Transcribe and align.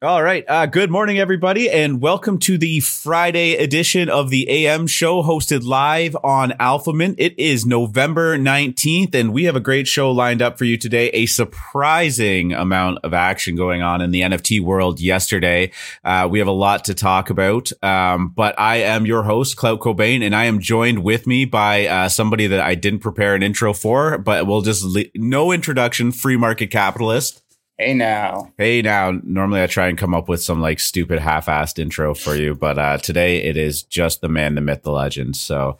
All 0.00 0.22
right. 0.22 0.44
Uh, 0.46 0.66
good 0.66 0.92
morning, 0.92 1.18
everybody, 1.18 1.68
and 1.68 2.00
welcome 2.00 2.38
to 2.38 2.56
the 2.56 2.78
Friday 2.78 3.56
edition 3.56 4.08
of 4.08 4.30
the 4.30 4.48
AM 4.48 4.86
show 4.86 5.24
hosted 5.24 5.64
live 5.64 6.16
on 6.22 6.50
AlphaMint. 6.52 7.16
It 7.18 7.36
is 7.36 7.66
November 7.66 8.38
19th, 8.38 9.12
and 9.16 9.32
we 9.32 9.42
have 9.42 9.56
a 9.56 9.60
great 9.60 9.88
show 9.88 10.12
lined 10.12 10.40
up 10.40 10.56
for 10.56 10.66
you 10.66 10.76
today. 10.76 11.08
A 11.08 11.26
surprising 11.26 12.52
amount 12.52 13.00
of 13.02 13.12
action 13.12 13.56
going 13.56 13.82
on 13.82 14.00
in 14.00 14.12
the 14.12 14.20
NFT 14.20 14.60
world 14.60 15.00
yesterday. 15.00 15.72
Uh, 16.04 16.28
we 16.30 16.38
have 16.38 16.46
a 16.46 16.52
lot 16.52 16.84
to 16.84 16.94
talk 16.94 17.28
about, 17.28 17.72
um, 17.82 18.28
but 18.28 18.56
I 18.56 18.76
am 18.76 19.04
your 19.04 19.24
host, 19.24 19.56
Clout 19.56 19.80
Cobain, 19.80 20.22
and 20.22 20.32
I 20.32 20.44
am 20.44 20.60
joined 20.60 21.02
with 21.02 21.26
me 21.26 21.44
by 21.44 21.88
uh, 21.88 22.08
somebody 22.08 22.46
that 22.46 22.60
I 22.60 22.76
didn't 22.76 23.00
prepare 23.00 23.34
an 23.34 23.42
intro 23.42 23.72
for, 23.72 24.16
but 24.16 24.46
we'll 24.46 24.62
just 24.62 24.84
le- 24.84 25.06
no 25.16 25.50
introduction, 25.50 26.12
free 26.12 26.36
market 26.36 26.68
capitalist. 26.68 27.42
Hey 27.80 27.94
now. 27.94 28.52
Hey 28.58 28.82
now. 28.82 29.12
Normally 29.22 29.62
I 29.62 29.68
try 29.68 29.86
and 29.86 29.96
come 29.96 30.12
up 30.12 30.28
with 30.28 30.42
some 30.42 30.60
like 30.60 30.80
stupid 30.80 31.20
half-assed 31.20 31.78
intro 31.78 32.12
for 32.12 32.34
you, 32.34 32.56
but 32.56 32.76
uh, 32.76 32.98
today 32.98 33.44
it 33.44 33.56
is 33.56 33.84
just 33.84 34.20
the 34.20 34.28
man, 34.28 34.56
the 34.56 34.60
myth, 34.60 34.82
the 34.82 34.90
legend. 34.90 35.36
So, 35.36 35.78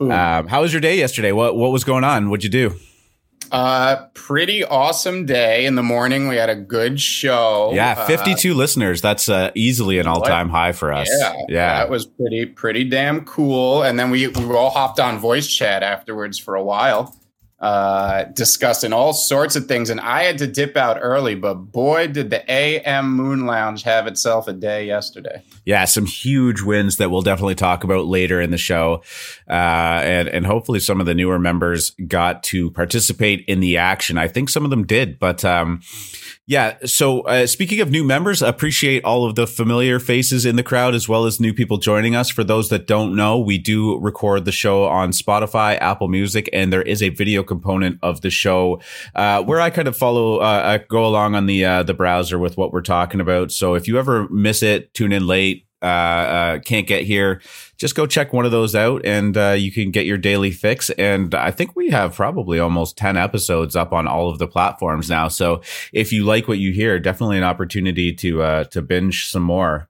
um, 0.00 0.48
how 0.48 0.62
was 0.62 0.72
your 0.72 0.80
day 0.80 0.98
yesterday? 0.98 1.30
What 1.30 1.54
what 1.54 1.70
was 1.70 1.84
going 1.84 2.02
on? 2.02 2.28
What'd 2.28 2.42
you 2.42 2.50
do? 2.50 2.74
Uh, 3.52 4.06
pretty 4.14 4.64
awesome 4.64 5.26
day. 5.26 5.64
In 5.64 5.76
the 5.76 5.82
morning, 5.82 6.26
we 6.26 6.34
had 6.34 6.50
a 6.50 6.56
good 6.56 7.00
show. 7.00 7.70
Yeah, 7.72 8.04
fifty-two 8.06 8.54
uh, 8.54 8.56
listeners. 8.56 9.00
That's 9.00 9.28
uh, 9.28 9.52
easily 9.54 10.00
an 10.00 10.08
all-time 10.08 10.48
high 10.48 10.72
for 10.72 10.92
us. 10.92 11.08
Yeah, 11.08 11.32
yeah, 11.48 11.78
that 11.78 11.88
was 11.88 12.04
pretty 12.04 12.46
pretty 12.46 12.82
damn 12.82 13.24
cool. 13.24 13.84
And 13.84 13.96
then 13.96 14.10
we 14.10 14.26
we 14.26 14.44
all 14.56 14.70
hopped 14.70 14.98
on 14.98 15.20
voice 15.20 15.46
chat 15.46 15.84
afterwards 15.84 16.36
for 16.36 16.56
a 16.56 16.64
while 16.64 17.14
uh, 17.60 18.24
discussing 18.34 18.92
all 18.92 19.12
sorts 19.12 19.56
of 19.56 19.66
things. 19.66 19.90
And 19.90 20.00
I 20.00 20.22
had 20.22 20.38
to 20.38 20.46
dip 20.46 20.76
out 20.76 20.98
early, 21.00 21.34
but 21.34 21.54
boy, 21.54 22.06
did 22.06 22.30
the 22.30 22.48
AM 22.50 23.10
Moon 23.12 23.46
Lounge 23.46 23.82
have 23.82 24.06
itself 24.06 24.46
a 24.46 24.52
day 24.52 24.86
yesterday. 24.86 25.42
Yeah, 25.64 25.84
some 25.84 26.06
huge 26.06 26.62
wins 26.62 26.96
that 26.98 27.10
we'll 27.10 27.22
definitely 27.22 27.56
talk 27.56 27.82
about 27.82 28.06
later 28.06 28.40
in 28.40 28.52
the 28.52 28.58
show. 28.58 29.02
Uh, 29.48 30.00
and, 30.04 30.28
and 30.28 30.46
hopefully 30.46 30.78
some 30.78 31.00
of 31.00 31.06
the 31.06 31.14
newer 31.14 31.38
members 31.38 31.90
got 32.06 32.44
to 32.44 32.70
participate 32.70 33.44
in 33.48 33.58
the 33.58 33.76
action. 33.76 34.18
I 34.18 34.28
think 34.28 34.50
some 34.50 34.64
of 34.64 34.70
them 34.70 34.86
did, 34.86 35.18
but, 35.18 35.44
um, 35.44 35.80
yeah. 36.48 36.78
So, 36.86 37.20
uh, 37.20 37.46
speaking 37.46 37.80
of 37.80 37.90
new 37.90 38.02
members, 38.02 38.40
appreciate 38.40 39.04
all 39.04 39.26
of 39.26 39.34
the 39.34 39.46
familiar 39.46 40.00
faces 40.00 40.46
in 40.46 40.56
the 40.56 40.62
crowd 40.62 40.94
as 40.94 41.06
well 41.06 41.26
as 41.26 41.38
new 41.38 41.52
people 41.52 41.76
joining 41.76 42.16
us. 42.16 42.30
For 42.30 42.42
those 42.42 42.70
that 42.70 42.86
don't 42.86 43.14
know, 43.14 43.38
we 43.38 43.58
do 43.58 43.98
record 43.98 44.46
the 44.46 44.50
show 44.50 44.84
on 44.84 45.10
Spotify, 45.10 45.76
Apple 45.78 46.08
Music, 46.08 46.48
and 46.50 46.72
there 46.72 46.80
is 46.80 47.02
a 47.02 47.10
video 47.10 47.42
component 47.42 47.98
of 48.02 48.22
the 48.22 48.30
show 48.30 48.80
uh, 49.14 49.42
where 49.42 49.60
I 49.60 49.68
kind 49.68 49.88
of 49.88 49.94
follow, 49.94 50.38
uh, 50.38 50.78
go 50.88 51.06
along 51.06 51.34
on 51.34 51.44
the 51.44 51.66
uh, 51.66 51.82
the 51.82 51.92
browser 51.92 52.38
with 52.38 52.56
what 52.56 52.72
we're 52.72 52.80
talking 52.80 53.20
about. 53.20 53.52
So, 53.52 53.74
if 53.74 53.86
you 53.86 53.98
ever 53.98 54.26
miss 54.30 54.62
it, 54.62 54.94
tune 54.94 55.12
in 55.12 55.26
late, 55.26 55.66
uh, 55.82 55.84
uh, 55.84 56.58
can't 56.60 56.86
get 56.86 57.04
here, 57.04 57.42
just 57.78 57.94
go 57.94 58.06
check 58.06 58.32
one 58.32 58.44
of 58.44 58.50
those 58.50 58.74
out 58.74 59.02
and 59.04 59.36
uh, 59.36 59.50
you 59.50 59.70
can 59.70 59.92
get 59.92 60.04
your 60.04 60.18
daily 60.18 60.50
fix. 60.50 60.90
And 60.90 61.34
I 61.34 61.52
think 61.52 61.76
we 61.76 61.90
have 61.90 62.14
probably 62.14 62.58
almost 62.58 62.98
10 62.98 63.16
episodes 63.16 63.76
up 63.76 63.92
on 63.92 64.08
all 64.08 64.28
of 64.28 64.38
the 64.38 64.48
platforms 64.48 65.08
now. 65.08 65.28
So 65.28 65.62
if 65.92 66.12
you 66.12 66.24
like 66.24 66.48
what 66.48 66.58
you 66.58 66.72
hear, 66.72 66.98
definitely 66.98 67.38
an 67.38 67.44
opportunity 67.44 68.12
to, 68.14 68.42
uh, 68.42 68.64
to 68.64 68.82
binge 68.82 69.28
some 69.28 69.44
more. 69.44 69.88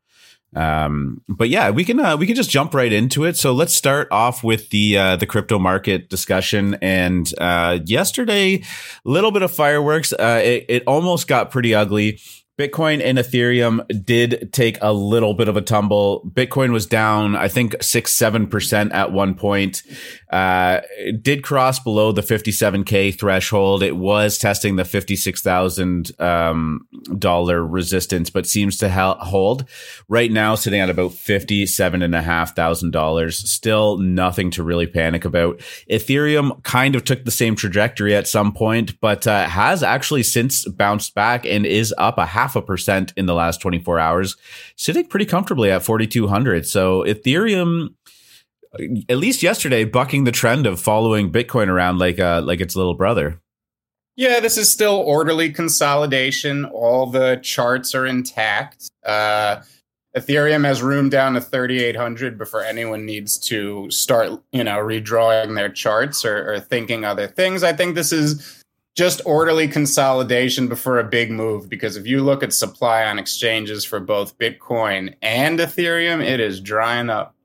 Um, 0.55 1.22
but 1.28 1.48
yeah, 1.48 1.70
we 1.70 1.84
can, 1.84 2.00
uh, 2.00 2.16
we 2.16 2.27
can 2.27 2.34
just 2.34 2.50
jump 2.50 2.75
right 2.75 2.92
into 2.92 3.25
it. 3.25 3.36
So 3.36 3.53
let's 3.53 3.75
start 3.75 4.09
off 4.11 4.44
with 4.44 4.70
the, 4.70 4.97
uh, 4.97 5.16
the 5.16 5.27
crypto 5.27 5.59
market 5.59 6.09
discussion. 6.09 6.77
And, 6.83 7.31
uh, 7.39 7.81
yesterday, 7.84 8.62
little 9.05 9.31
bit 9.31 9.42
of 9.42 9.50
fireworks. 9.50 10.12
Uh, 10.12 10.41
it, 10.42 10.66
it 10.69 10.83
almost 10.86 11.27
got 11.27 11.50
pretty 11.50 11.75
ugly. 11.75 12.20
Bitcoin 12.58 13.00
and 13.00 13.18
Ethereum 13.18 13.86
did 14.04 14.52
take 14.52 14.78
a 14.80 14.92
little 14.92 15.32
bit 15.32 15.46
of 15.46 15.56
a 15.56 15.60
tumble. 15.60 16.28
Bitcoin 16.34 16.72
was 16.72 16.86
down, 16.86 17.36
I 17.36 17.46
think, 17.46 17.76
six, 17.80 18.12
7% 18.18 18.92
at 18.92 19.12
one 19.12 19.36
point. 19.36 19.84
Uh, 20.28 20.80
it 20.98 21.22
did 21.22 21.44
cross 21.44 21.78
below 21.78 22.10
the 22.10 22.22
57K 22.22 23.16
threshold. 23.16 23.84
It 23.84 23.97
was 23.97 24.38
testing 24.38 24.74
the 24.74 24.82
$56,000 24.82 26.20
um, 26.20 26.88
resistance, 27.70 28.28
but 28.28 28.44
seems 28.44 28.76
to 28.78 28.91
ha- 28.91 29.24
hold 29.24 29.64
right 30.08 30.32
now, 30.32 30.56
sitting 30.56 30.80
at 30.80 30.91
about 30.91 31.12
$57,500. 31.12 33.32
Still 33.32 33.98
nothing 33.98 34.50
to 34.50 34.64
really 34.64 34.88
panic 34.88 35.24
about. 35.24 35.60
Ethereum 35.88 36.60
kind 36.64 36.97
of 36.97 37.04
took 37.04 37.24
the 37.24 37.30
same 37.30 37.54
trajectory 37.54 38.16
at 38.16 38.26
some 38.26 38.52
point, 38.52 39.00
but 39.00 39.28
uh, 39.28 39.47
has 39.47 39.84
actually 39.84 40.24
since 40.24 40.64
bounced 40.66 41.14
back 41.14 41.47
and 41.47 41.64
is 41.64 41.94
up 41.98 42.18
a 42.18 42.26
half 42.26 42.47
half 42.48 42.56
a 42.56 42.62
percent 42.62 43.12
in 43.16 43.26
the 43.26 43.34
last 43.34 43.60
24 43.60 44.00
hours, 44.00 44.36
sitting 44.75 45.06
pretty 45.06 45.26
comfortably 45.26 45.70
at 45.70 45.82
4,200. 45.82 46.66
So 46.66 47.04
Ethereum, 47.04 47.94
at 49.09 49.19
least 49.19 49.42
yesterday, 49.42 49.84
bucking 49.84 50.25
the 50.25 50.32
trend 50.32 50.66
of 50.66 50.81
following 50.81 51.31
Bitcoin 51.31 51.69
around 51.69 51.98
like 51.98 52.19
uh, 52.19 52.41
like 52.42 52.60
its 52.60 52.75
little 52.75 52.94
brother. 52.94 53.41
Yeah, 54.16 54.41
this 54.41 54.56
is 54.56 54.70
still 54.70 54.97
orderly 54.97 55.53
consolidation. 55.53 56.64
All 56.64 57.06
the 57.06 57.38
charts 57.42 57.94
are 57.94 58.06
intact. 58.06 58.91
Uh, 59.04 59.62
Ethereum 60.16 60.65
has 60.65 60.82
room 60.82 61.09
down 61.09 61.34
to 61.34 61.41
3,800 61.41 62.36
before 62.36 62.62
anyone 62.62 63.04
needs 63.04 63.38
to 63.38 63.88
start, 63.91 64.32
you 64.50 64.65
know, 64.65 64.78
redrawing 64.78 65.54
their 65.54 65.69
charts 65.69 66.25
or, 66.25 66.54
or 66.54 66.60
thinking 66.60 67.04
other 67.04 67.28
things. 67.28 67.62
I 67.62 67.72
think 67.75 67.94
this 67.94 68.10
is 68.10 68.65
just 68.98 69.20
orderly 69.25 69.69
consolidation 69.69 70.66
before 70.66 70.98
a 70.98 71.04
big 71.04 71.31
move 71.31 71.69
because 71.69 71.97
if 71.97 72.04
you 72.04 72.20
look 72.20 72.42
at 72.42 72.53
supply 72.53 73.04
on 73.04 73.16
exchanges 73.16 73.84
for 73.84 74.00
both 74.00 74.36
Bitcoin 74.38 75.14
and 75.22 75.60
Ethereum, 75.60 76.20
it 76.20 76.41
is 76.41 76.60
drying 76.60 77.09
up. 77.09 77.36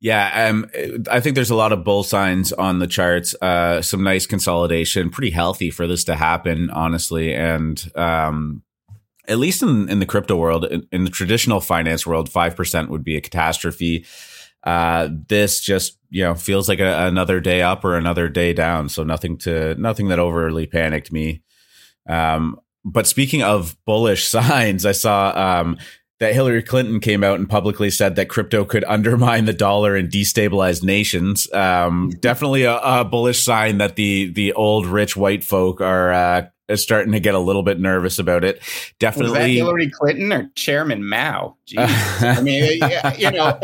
Yeah, 0.00 0.50
um, 0.50 0.70
I 1.10 1.20
think 1.20 1.34
there's 1.34 1.48
a 1.48 1.54
lot 1.54 1.72
of 1.72 1.82
bull 1.82 2.02
signs 2.02 2.52
on 2.52 2.78
the 2.78 2.86
charts. 2.86 3.34
Uh, 3.40 3.80
some 3.80 4.04
nice 4.04 4.26
consolidation, 4.26 5.08
pretty 5.08 5.30
healthy 5.30 5.70
for 5.70 5.86
this 5.86 6.04
to 6.04 6.14
happen, 6.14 6.68
honestly. 6.68 7.34
And 7.34 7.90
um, 7.94 8.62
at 9.26 9.38
least 9.38 9.62
in, 9.62 9.88
in 9.88 9.98
the 9.98 10.04
crypto 10.04 10.36
world, 10.36 10.66
in, 10.66 10.86
in 10.92 11.04
the 11.04 11.10
traditional 11.10 11.62
finance 11.62 12.06
world, 12.06 12.28
five 12.28 12.54
percent 12.54 12.90
would 12.90 13.02
be 13.02 13.16
a 13.16 13.22
catastrophe. 13.22 14.04
Uh, 14.64 15.08
this 15.28 15.60
just 15.60 15.98
you 16.10 16.22
know 16.22 16.34
feels 16.34 16.68
like 16.68 16.80
a, 16.80 17.06
another 17.06 17.40
day 17.40 17.62
up 17.62 17.84
or 17.84 17.96
another 17.96 18.28
day 18.28 18.52
down. 18.52 18.88
So 18.88 19.02
nothing 19.04 19.36
to 19.38 19.74
nothing 19.74 20.08
that 20.08 20.18
overly 20.18 20.66
panicked 20.66 21.12
me. 21.12 21.42
Um, 22.08 22.58
but 22.84 23.06
speaking 23.06 23.42
of 23.42 23.76
bullish 23.84 24.26
signs, 24.28 24.86
I 24.86 24.92
saw 24.92 25.60
um, 25.60 25.78
that 26.20 26.32
Hillary 26.32 26.62
Clinton 26.62 27.00
came 27.00 27.24
out 27.24 27.38
and 27.38 27.48
publicly 27.48 27.90
said 27.90 28.16
that 28.16 28.28
crypto 28.28 28.64
could 28.64 28.84
undermine 28.84 29.46
the 29.46 29.52
dollar 29.52 29.96
and 29.96 30.08
destabilize 30.08 30.82
nations. 30.82 31.52
Um, 31.52 32.10
definitely 32.20 32.62
a, 32.64 32.78
a, 32.78 33.04
bullish 33.04 33.44
sign 33.44 33.78
that 33.78 33.96
the 33.96 34.30
the 34.32 34.52
old 34.52 34.86
rich 34.86 35.16
white 35.16 35.42
folk 35.42 35.80
are 35.80 36.12
uh, 36.12 36.46
is 36.68 36.82
starting 36.82 37.12
to 37.12 37.20
get 37.20 37.34
a 37.34 37.38
little 37.38 37.62
bit 37.62 37.78
nervous 37.78 38.18
about 38.18 38.44
it. 38.44 38.62
Definitely, 38.98 39.56
Hillary 39.56 39.90
Clinton 39.90 40.32
or 40.32 40.50
Chairman 40.54 41.06
Mao. 41.06 41.56
I 41.76 42.40
mean, 42.40 42.80
you 43.18 43.30
know, 43.30 43.58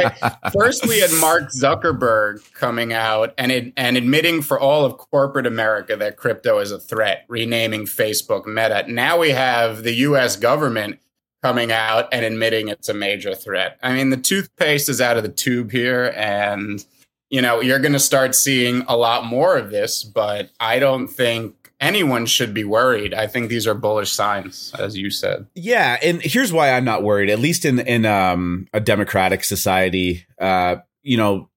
first 0.52 0.86
we 0.86 1.00
had 1.00 1.10
Mark 1.20 1.50
Zuckerberg 1.50 2.52
coming 2.52 2.92
out 2.92 3.32
and 3.38 3.52
it, 3.52 3.72
and 3.76 3.96
admitting 3.96 4.42
for 4.42 4.58
all 4.58 4.84
of 4.84 4.98
corporate 4.98 5.46
America 5.46 5.96
that 5.96 6.16
crypto 6.16 6.58
is 6.58 6.72
a 6.72 6.78
threat, 6.78 7.24
renaming 7.28 7.84
Facebook 7.84 8.46
Meta. 8.46 8.84
Now 8.88 9.18
we 9.18 9.30
have 9.30 9.82
the 9.82 9.94
U.S. 9.94 10.36
government 10.36 10.98
coming 11.42 11.72
out 11.72 12.08
and 12.12 12.24
admitting 12.24 12.68
it's 12.68 12.88
a 12.88 12.94
major 12.94 13.34
threat. 13.34 13.78
I 13.82 13.94
mean, 13.94 14.10
the 14.10 14.16
toothpaste 14.16 14.88
is 14.88 15.00
out 15.00 15.16
of 15.16 15.22
the 15.22 15.28
tube 15.28 15.70
here, 15.70 16.12
and 16.16 16.84
you 17.28 17.40
know, 17.40 17.60
you're 17.60 17.78
going 17.78 17.92
to 17.92 18.00
start 18.00 18.34
seeing 18.34 18.84
a 18.88 18.96
lot 18.96 19.24
more 19.24 19.56
of 19.56 19.70
this. 19.70 20.02
But 20.02 20.50
I 20.58 20.78
don't 20.78 21.08
think 21.08 21.72
anyone 21.80 22.26
should 22.26 22.54
be 22.54 22.64
worried. 22.64 23.14
I 23.14 23.26
think 23.26 23.48
these 23.48 23.66
are 23.66 23.74
bullish 23.74 24.12
signs, 24.12 24.72
as 24.78 24.96
you 24.96 25.10
said. 25.10 25.46
Yeah, 25.54 25.98
and 26.02 26.20
here's 26.22 26.52
why 26.52 26.72
I'm 26.72 26.84
not 26.84 27.02
worried. 27.02 27.30
At 27.30 27.38
least 27.38 27.64
in 27.64 27.80
in 27.80 28.06
um, 28.06 28.68
a 28.72 28.80
democratic 28.80 29.44
society, 29.44 30.26
uh, 30.38 30.76
you 31.02 31.16
know, 31.16 31.49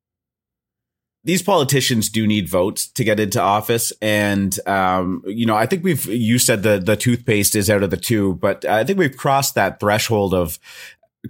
these 1.24 1.42
politicians 1.42 2.10
do 2.10 2.28
need 2.28 2.50
votes 2.50 2.88
to 2.88 3.04
get 3.04 3.20
into 3.20 3.42
office, 3.42 3.94
and 4.02 4.58
um, 4.68 5.24
you 5.26 5.46
know, 5.46 5.56
I 5.56 5.66
think 5.66 5.84
we've. 5.84 6.06
You 6.06 6.40
said 6.40 6.64
the 6.64 6.80
the 6.80 6.96
toothpaste 6.96 7.56
is 7.56 7.70
out 7.70 7.84
of 7.84 7.92
the 7.92 7.98
tube, 7.98 8.40
but 8.40 8.66
I 8.66 8.84
think 8.84 9.00
we've 9.00 9.16
crossed 9.16 9.56
that 9.56 9.80
threshold 9.80 10.34
of 10.34 10.60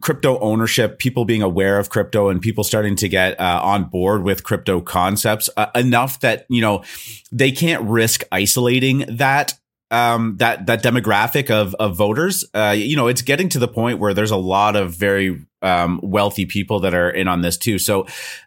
crypto 0.02 0.40
ownership, 0.40 0.98
people 0.98 1.26
being 1.26 1.42
aware 1.42 1.78
of 1.80 1.90
crypto 1.90 2.30
and 2.30 2.42
people 2.42 2.64
starting 2.64 2.96
to 2.96 3.08
get 3.08 3.40
uh, 3.40 3.62
on 3.64 3.86
board 3.86 4.24
with 4.24 4.44
crypto 4.44 4.82
concepts 4.82 5.50
uh, 5.56 5.68
enough 5.76 6.20
that, 6.22 6.46
you 6.50 6.62
know, 6.62 6.84
they 7.32 7.52
can't 7.52 7.84
risk 7.84 8.24
isolating 8.32 9.06
that 9.08 9.54
um, 9.92 10.38
that 10.38 10.66
that 10.66 10.82
demographic 10.82 11.52
of 11.52 11.76
of 11.76 11.96
voters. 11.96 12.44
Uh, 12.54 12.74
you 12.76 12.96
know, 12.96 13.08
it's 13.08 13.22
getting 13.22 13.50
to 13.50 13.60
the 13.60 13.68
point 13.68 14.00
where 14.00 14.14
there's 14.14 14.32
a 14.32 14.38
lot 14.38 14.76
of 14.76 14.96
very 14.96 15.46
um, 15.64 16.00
wealthy 16.04 16.46
people 16.46 16.82
that 16.82 16.94
are 16.94 17.10
in 17.10 17.28
on 17.28 17.42
this 17.42 17.58
too. 17.58 17.80
So 17.80 18.02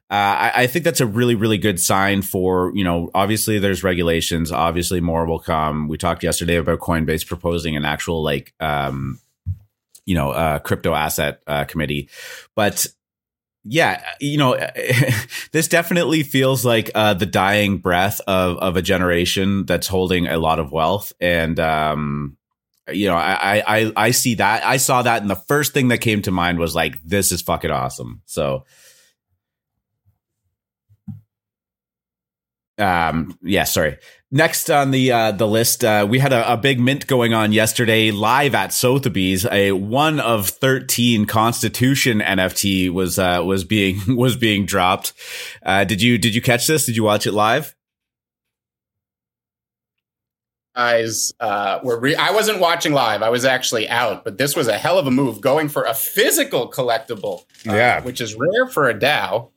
uh, 0.09 0.11
I, 0.11 0.53
I, 0.55 0.67
think 0.67 0.85
that's 0.85 1.01
a 1.01 1.07
really 1.07 1.35
really 1.35 1.59
good 1.59 1.81
sign 1.81 2.23
for 2.23 2.71
you 2.75 2.85
know. 2.85 3.11
Obviously, 3.15 3.59
there's 3.59 3.83
regulations. 3.83 4.53
Obviously, 4.53 5.01
more 5.01 5.27
will 5.27 5.41
come. 5.41 5.89
We 5.89 5.99
talked 5.99 6.23
yesterday 6.23 6.57
about 6.57 6.79
Coinbase 6.79 7.27
proposing 7.27 7.77
an 7.77 7.85
actual 7.85 8.23
like 8.23 8.55
um, 8.61 9.19
you 10.05 10.15
know 10.15 10.31
uh, 10.31 10.59
crypto 10.61 10.95
asset 10.95 11.43
uh, 11.47 11.65
committee, 11.65 12.09
but 12.55 12.87
yeah, 13.69 14.01
you 14.21 14.39
know, 14.39 14.57
this 15.53 15.67
definitely 15.67 16.23
feels 16.23 16.65
like 16.65 16.91
uh, 16.95 17.15
the 17.15 17.27
dying 17.27 17.79
breath 17.79 18.21
of 18.29 18.59
of 18.59 18.77
a 18.77 18.83
generation 18.83 19.67
that's 19.67 19.89
holding 19.89 20.29
a 20.29 20.39
lot 20.39 20.61
of 20.61 20.71
wealth, 20.71 21.13
and 21.21 21.59
um, 21.59 22.37
you 22.93 23.09
know, 23.09 23.17
I 23.17 23.63
I 23.67 23.93
I 23.97 24.11
see 24.13 24.35
that 24.37 24.65
I 24.65 24.77
saw 24.77 25.03
that, 25.03 25.23
and 25.23 25.31
the 25.31 25.37
first 25.37 25.73
thing 25.73 25.89
that 25.89 25.99
came 25.99 26.23
to 26.23 26.31
mind 26.31 26.59
was 26.59 26.75
like, 26.75 27.03
this 27.03 27.33
is 27.33 27.43
fucking 27.43 27.71
awesome. 27.71 28.23
So. 28.27 28.65
Um, 32.79 33.39
yeah, 33.43 33.65
sorry. 33.65 33.97
Next 34.31 34.71
on 34.71 34.91
the 34.91 35.13
uh, 35.13 35.33
the 35.33 35.47
list, 35.47 35.85
uh, 35.85 36.07
we 36.09 36.19
had 36.19 36.33
a, 36.33 36.53
a, 36.53 36.57
big 36.57 36.81
mint 36.81 37.07
going 37.07 37.33
on 37.33 37.53
yesterday 37.53 38.11
live 38.11 38.57
at 38.57 38.73
Sotheby's. 38.73 39.47
A 39.47 39.71
one 39.73 40.19
of 40.19 40.49
thirteen 40.49 41.27
Constitution 41.27 42.21
NFT 42.21 42.91
was 42.91 43.19
uh, 43.21 43.41
was 43.47 43.63
being 43.65 44.01
was 44.17 44.37
being 44.37 44.67
dropped. 44.67 45.15
Uh, 45.63 45.85
did 45.85 46.03
you 46.03 46.19
did 46.19 46.35
you 46.35 46.43
catch 46.43 46.67
this? 46.67 46.87
Did 46.87 46.97
you 46.97 47.05
watch 47.05 47.27
it 47.27 47.33
live? 47.33 47.76
Guys, 50.77 51.33
uh, 51.41 51.79
were 51.83 51.99
re- 51.99 52.17
I 52.17 52.33
wasn't 52.33 52.61
watching 52.61 52.93
live. 52.93 53.23
I 53.23 53.31
was 53.31 53.47
actually 53.47 53.89
out, 53.89 54.25
but 54.25 54.37
this 54.37 54.55
was 54.55 54.69
a 54.69 54.77
hell 54.77 54.99
of 54.99 55.07
a 55.07 55.11
move 55.11 55.41
going 55.41 55.71
for 55.71 55.85
a 55.85 55.95
physical 55.95 56.71
collectible. 56.71 57.45
Uh, 57.67 57.75
yeah, 57.75 58.03
which 58.03 58.21
is 58.21 58.35
rare 58.35 58.67
for 58.69 58.89
a 58.89 58.95
DAO. 58.95 59.49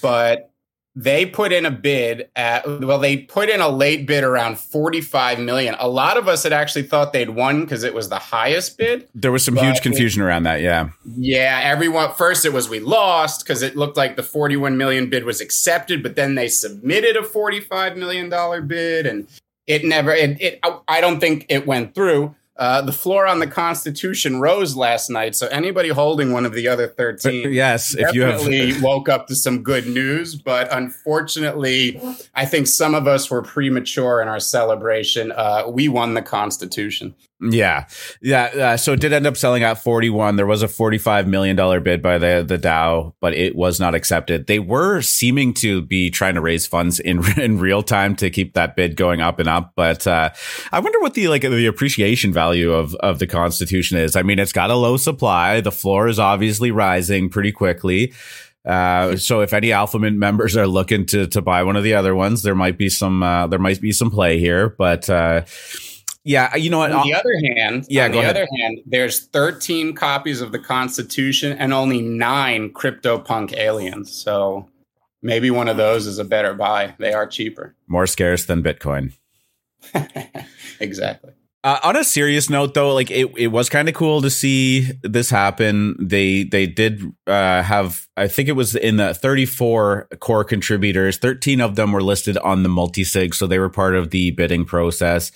But 0.00 0.52
they 1.00 1.24
put 1.24 1.52
in 1.52 1.64
a 1.64 1.70
bid 1.70 2.28
at 2.34 2.66
well 2.80 2.98
they 2.98 3.18
put 3.18 3.48
in 3.48 3.60
a 3.60 3.68
late 3.68 4.04
bid 4.04 4.24
around 4.24 4.58
45 4.58 5.38
million 5.38 5.76
a 5.78 5.86
lot 5.88 6.16
of 6.16 6.26
us 6.26 6.42
had 6.42 6.52
actually 6.52 6.82
thought 6.82 7.12
they'd 7.12 7.30
won 7.30 7.60
because 7.60 7.84
it 7.84 7.94
was 7.94 8.08
the 8.08 8.18
highest 8.18 8.76
bid 8.76 9.08
there 9.14 9.30
was 9.30 9.44
some 9.44 9.56
huge 9.56 9.80
confusion 9.80 10.22
around 10.22 10.42
that 10.42 10.60
yeah 10.60 10.88
yeah 11.16 11.60
everyone 11.62 12.12
first 12.14 12.44
it 12.44 12.52
was 12.52 12.68
we 12.68 12.80
lost 12.80 13.44
because 13.44 13.62
it 13.62 13.76
looked 13.76 13.96
like 13.96 14.16
the 14.16 14.24
41 14.24 14.76
million 14.76 15.08
bid 15.08 15.24
was 15.24 15.40
accepted 15.40 16.02
but 16.02 16.16
then 16.16 16.34
they 16.34 16.48
submitted 16.48 17.16
a 17.16 17.22
45 17.22 17.96
million 17.96 18.28
dollar 18.28 18.60
bid 18.60 19.06
and 19.06 19.28
it 19.68 19.84
never 19.84 20.12
it, 20.12 20.40
it 20.40 20.60
i 20.88 21.00
don't 21.00 21.20
think 21.20 21.46
it 21.48 21.66
went 21.66 21.94
through 21.94 22.34
uh, 22.58 22.82
the 22.82 22.92
floor 22.92 23.24
on 23.24 23.38
the 23.38 23.46
Constitution 23.46 24.40
rose 24.40 24.74
last 24.74 25.10
night, 25.10 25.36
so 25.36 25.46
anybody 25.46 25.90
holding 25.90 26.32
one 26.32 26.44
of 26.44 26.52
the 26.52 26.66
other 26.66 26.88
thirteen, 26.88 27.52
yes, 27.52 27.94
if 27.94 28.12
you 28.12 28.22
have 28.22 28.82
woke 28.82 29.08
up 29.08 29.28
to 29.28 29.36
some 29.36 29.62
good 29.62 29.86
news. 29.86 30.34
But 30.34 30.66
unfortunately, 30.72 32.00
I 32.34 32.46
think 32.46 32.66
some 32.66 32.96
of 32.96 33.06
us 33.06 33.30
were 33.30 33.42
premature 33.42 34.20
in 34.20 34.26
our 34.26 34.40
celebration. 34.40 35.30
Uh, 35.30 35.68
we 35.68 35.86
won 35.86 36.14
the 36.14 36.22
Constitution. 36.22 37.14
Yeah, 37.40 37.86
yeah. 38.20 38.44
Uh, 38.46 38.76
so 38.76 38.94
it 38.94 39.00
did 39.00 39.12
end 39.12 39.26
up 39.26 39.36
selling 39.36 39.62
at 39.62 39.82
41. 39.82 40.34
There 40.34 40.46
was 40.46 40.64
a 40.64 40.68
45 40.68 41.28
million 41.28 41.54
dollar 41.54 41.78
bid 41.78 42.02
by 42.02 42.18
the 42.18 42.44
the 42.46 42.58
DAO, 42.58 43.14
but 43.20 43.32
it 43.32 43.54
was 43.54 43.78
not 43.78 43.94
accepted. 43.94 44.48
They 44.48 44.58
were 44.58 45.02
seeming 45.02 45.54
to 45.54 45.82
be 45.82 46.10
trying 46.10 46.34
to 46.34 46.40
raise 46.40 46.66
funds 46.66 46.98
in 46.98 47.22
in 47.40 47.60
real 47.60 47.84
time 47.84 48.16
to 48.16 48.30
keep 48.30 48.54
that 48.54 48.74
bid 48.74 48.96
going 48.96 49.20
up 49.20 49.38
and 49.38 49.48
up. 49.48 49.72
But 49.76 50.04
uh, 50.06 50.30
I 50.72 50.80
wonder 50.80 50.98
what 50.98 51.14
the 51.14 51.28
like 51.28 51.42
the 51.42 51.66
appreciation 51.66 52.32
value 52.32 52.72
of 52.72 52.96
of 52.96 53.20
the 53.20 53.26
Constitution 53.28 53.98
is. 53.98 54.16
I 54.16 54.22
mean, 54.22 54.40
it's 54.40 54.52
got 54.52 54.70
a 54.70 54.76
low 54.76 54.96
supply. 54.96 55.60
The 55.60 55.72
floor 55.72 56.08
is 56.08 56.18
obviously 56.18 56.72
rising 56.72 57.28
pretty 57.28 57.52
quickly. 57.52 58.14
Uh, 58.64 59.16
so 59.16 59.42
if 59.42 59.52
any 59.52 59.70
Alpha 59.70 59.98
Mint 60.00 60.18
members 60.18 60.56
are 60.56 60.66
looking 60.66 61.06
to 61.06 61.28
to 61.28 61.40
buy 61.40 61.62
one 61.62 61.76
of 61.76 61.84
the 61.84 61.94
other 61.94 62.16
ones, 62.16 62.42
there 62.42 62.56
might 62.56 62.76
be 62.76 62.88
some 62.88 63.22
uh, 63.22 63.46
there 63.46 63.60
might 63.60 63.80
be 63.80 63.92
some 63.92 64.10
play 64.10 64.40
here, 64.40 64.70
but. 64.70 65.08
Yeah, 66.24 66.54
you 66.56 66.68
know 66.68 66.78
what? 66.78 66.92
On 66.92 67.06
the 67.06 67.14
other 67.14 67.32
hand, 67.56 67.86
yeah, 67.88 68.04
on 68.04 68.12
the 68.12 68.18
ahead. 68.18 68.36
other 68.36 68.46
hand, 68.60 68.80
there's 68.84 69.26
13 69.28 69.94
copies 69.94 70.40
of 70.40 70.52
the 70.52 70.58
Constitution 70.58 71.56
and 71.56 71.72
only 71.72 72.02
nine 72.02 72.70
CryptoPunk 72.70 73.56
aliens. 73.56 74.12
So 74.12 74.68
maybe 75.22 75.50
one 75.50 75.68
of 75.68 75.76
those 75.76 76.06
is 76.06 76.18
a 76.18 76.24
better 76.24 76.54
buy. 76.54 76.94
They 76.98 77.12
are 77.12 77.26
cheaper. 77.26 77.74
More 77.86 78.06
scarce 78.06 78.44
than 78.44 78.62
Bitcoin. 78.62 79.12
exactly. 80.80 81.32
Uh, 81.64 81.78
on 81.82 81.96
a 81.96 82.04
serious 82.04 82.48
note, 82.48 82.74
though, 82.74 82.94
like 82.94 83.10
it, 83.10 83.26
it 83.36 83.48
was 83.48 83.68
kind 83.68 83.88
of 83.88 83.94
cool 83.94 84.22
to 84.22 84.30
see 84.30 84.92
this 85.02 85.28
happen. 85.28 85.96
They 86.00 86.44
they 86.44 86.66
did 86.66 87.02
uh, 87.26 87.62
have, 87.62 88.06
I 88.16 88.28
think 88.28 88.48
it 88.48 88.52
was 88.52 88.76
in 88.76 88.96
the 88.96 89.12
34 89.12 90.08
core 90.20 90.44
contributors. 90.44 91.18
13 91.18 91.60
of 91.60 91.74
them 91.74 91.90
were 91.90 92.02
listed 92.02 92.38
on 92.38 92.62
the 92.62 92.68
multi-sig, 92.68 93.34
so 93.34 93.46
they 93.46 93.58
were 93.58 93.68
part 93.68 93.96
of 93.96 94.10
the 94.10 94.30
bidding 94.30 94.64
process. 94.64 95.32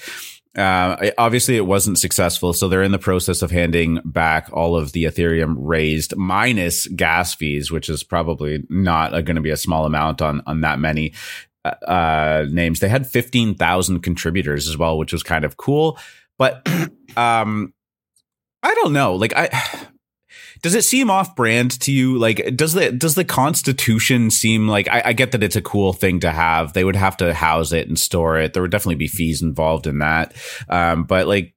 Uh, 0.56 1.10
obviously, 1.16 1.56
it 1.56 1.66
wasn't 1.66 1.99
successful, 1.99 2.52
so 2.52 2.69
they're 2.69 2.82
in 2.82 2.93
the 2.93 2.99
process 2.99 3.40
of 3.40 3.50
handing 3.50 4.00
back 4.04 4.50
all 4.52 4.76
of 4.76 4.93
the 4.93 5.04
Ethereum 5.04 5.54
raised 5.58 6.14
minus 6.16 6.87
gas 6.88 7.34
fees, 7.34 7.70
which 7.70 7.88
is 7.88 8.02
probably 8.02 8.62
not 8.69 9.10
going 9.25 9.37
to 9.37 9.40
be 9.40 9.50
a 9.50 9.56
small 9.56 9.87
amount 9.87 10.20
on 10.20 10.43
on 10.46 10.60
that 10.60 10.78
many 10.78 11.14
uh, 11.64 11.69
uh 11.87 12.46
names. 12.50 12.81
They 12.81 12.88
had 12.88 13.06
fifteen 13.06 13.54
thousand 13.54 14.00
contributors 14.00 14.69
as 14.69 14.76
well, 14.76 14.99
which 14.99 15.12
was 15.12 15.22
kind 15.22 15.46
of 15.46 15.56
cool. 15.56 15.99
But 16.37 16.69
um, 17.16 17.72
I 18.62 18.75
don't 18.75 18.93
know. 18.93 19.14
Like 19.14 19.34
I 19.34 19.48
does 20.62 20.75
it 20.76 20.85
seem 20.85 21.11
off 21.11 21.35
brand 21.35 21.79
to 21.81 21.93
you? 21.93 22.19
Like, 22.19 22.56
does 22.56 22.73
the 22.73 22.93
does 22.93 23.17
the 23.17 23.25
Constitution 23.25 24.31
seem 24.31 24.69
like 24.69 24.88
I, 24.88 25.03
I, 25.06 25.12
get 25.12 25.32
that 25.32 25.43
it's 25.43 25.56
a 25.56 25.62
cool 25.62 25.93
thing 25.93 26.20
to 26.20 26.31
have? 26.31 26.73
They 26.73 26.85
would 26.85 26.97
have 26.97 27.17
to 27.19 27.35
house 27.35 27.73
it 27.73 27.88
and 27.88 27.99
store 27.99 28.38
it. 28.38 28.53
There 28.53 28.62
would 28.62 28.70
definitely 28.70 28.94
be 28.94 29.09
fees 29.09 29.43
involved 29.43 29.88
in 29.88 29.99
that. 29.99 30.35
Um, 30.69 31.03
but 31.03 31.26
like, 31.26 31.55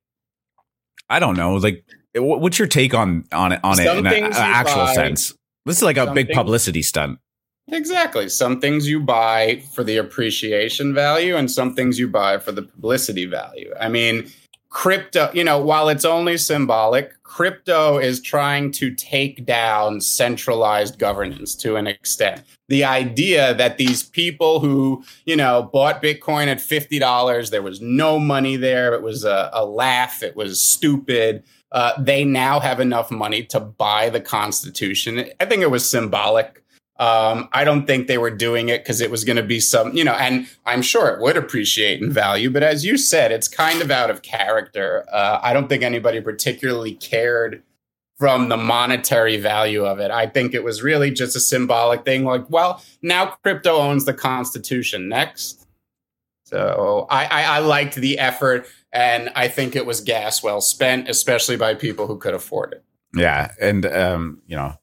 I 1.07 1.19
don't 1.19 1.38
know. 1.38 1.56
Like, 1.56 1.86
what's 2.16 2.57
your 2.57 2.68
take 2.68 2.96
on 2.96 3.25
on 3.31 3.52
it 3.52 3.60
on 3.63 3.75
some 3.75 4.06
it 4.06 4.16
in 4.16 4.25
an 4.25 4.34
actual 4.34 4.86
buy, 4.86 4.96
sense? 4.96 5.34
This 5.66 5.78
is 5.78 5.84
like 5.84 5.98
a 5.98 6.12
big 6.12 6.30
publicity 6.30 6.81
stunt. 6.81 7.19
Exactly. 7.72 8.30
Some 8.30 8.60
things 8.60 8.88
you 8.88 9.00
buy 9.00 9.63
for 9.74 9.84
the 9.84 9.98
appreciation 9.98 10.96
value, 10.96 11.36
and 11.36 11.50
some 11.50 11.75
things 11.75 12.00
you 12.00 12.08
buy 12.08 12.40
for 12.40 12.51
the 12.51 12.63
publicity 12.63 13.25
value. 13.25 13.72
I 13.80 13.88
mean 13.88 14.31
crypto, 14.75 15.31
you 15.33 15.42
know, 15.42 15.57
while 15.57 15.88
it's 15.88 16.04
only 16.04 16.36
symbolic, 16.36 17.24
crypto 17.24 17.98
is 17.98 18.19
trying 18.19 18.69
to 18.69 18.94
take 18.94 19.45
down 19.45 20.01
centralized 20.01 21.00
governance 21.00 21.56
to 21.56 21.77
an 21.77 21.88
extent. 21.88 22.42
The 22.68 22.83
idea 22.83 23.54
that 23.54 23.77
these 23.77 24.04
people 24.04 24.60
who, 24.60 25.01
you 25.25 25.38
know, 25.38 25.63
bought 25.63 26.04
Bitcoin 26.04 26.48
at 26.48 26.57
$50, 26.57 27.51
there 27.51 27.62
was 27.62 27.80
no 27.80 28.19
money 28.19 28.57
there, 28.57 28.94
it 28.94 29.01
was 29.01 29.24
a, 29.24 29.50
a 29.54 29.63
laugh, 29.63 30.22
it 30.22 30.36
was 30.36 30.60
stupid. 30.60 31.45
Uh, 31.72 31.94
they 31.98 32.25
now 32.25 32.60
have 32.60 32.82
enough 32.82 33.10
money 33.10 33.44
to 33.44 33.62
buy 33.62 34.10
the 34.10 34.20
Constitution. 34.20 35.24
I 35.39 35.46
think 35.46 35.62
it 35.62 35.72
was 35.72 35.89
symbolic 35.89 36.64
um, 36.98 37.50
I 37.52 37.64
don't 37.64 37.86
think 37.86 38.08
they 38.08 38.18
were 38.18 38.32
doing 38.32 38.70
it 38.70 38.84
because 38.84 39.02
it 39.02 39.12
was 39.12 39.24
going 39.25 39.36
to 39.36 39.44
be 39.44 39.60
some, 39.60 39.96
you 39.96 40.04
know, 40.04 40.14
and 40.14 40.48
I'm 40.66 40.82
sure 40.82 41.10
it 41.10 41.20
would 41.20 41.36
appreciate 41.36 42.02
in 42.02 42.12
value. 42.12 42.50
But 42.50 42.64
as 42.64 42.86
you 42.86 42.98
said, 42.98 43.32
it's 43.32 43.48
kind 43.48 43.82
of 43.82 43.92
out 43.92 44.10
of 44.10 44.22
character. 44.22 45.06
Uh, 45.12 45.40
I 45.44 45.52
don't 45.52 45.68
think 45.68 45.84
anybody 45.84 46.22
particularly 46.22 46.94
cared 46.94 47.64
from 48.18 48.48
the 48.48 48.56
monetary 48.56 49.36
value 49.36 49.84
of 49.84 50.00
it. 50.00 50.10
I 50.10 50.28
think 50.28 50.54
it 50.54 50.64
was 50.64 50.82
really 50.82 51.12
just 51.12 51.36
a 51.36 51.40
symbolic 51.42 52.06
thing 52.06 52.24
like, 52.24 52.50
well, 52.50 52.82
now 53.02 53.25
crypto 53.44 53.75
owns 53.75 54.06
the 54.06 54.14
Constitution. 54.14 55.10
Next. 55.10 55.68
So 56.46 57.08
I, 57.10 57.25
I, 57.25 57.44
I 57.56 57.60
liked 57.60 57.96
the 57.96 58.20
effort, 58.20 58.68
and 58.94 59.32
I 59.36 59.50
think 59.50 59.75
it 59.75 59.86
was 59.86 60.00
gas 60.00 60.42
well 60.42 60.62
spent, 60.62 61.10
especially 61.10 61.58
by 61.58 61.74
people 61.74 62.08
who 62.08 62.18
could 62.18 62.36
afford 62.36 62.72
it. 62.72 62.86
Yeah. 63.14 63.52
And, 63.60 63.86
um, 63.86 64.42
you 64.46 64.56
know, 64.56 64.75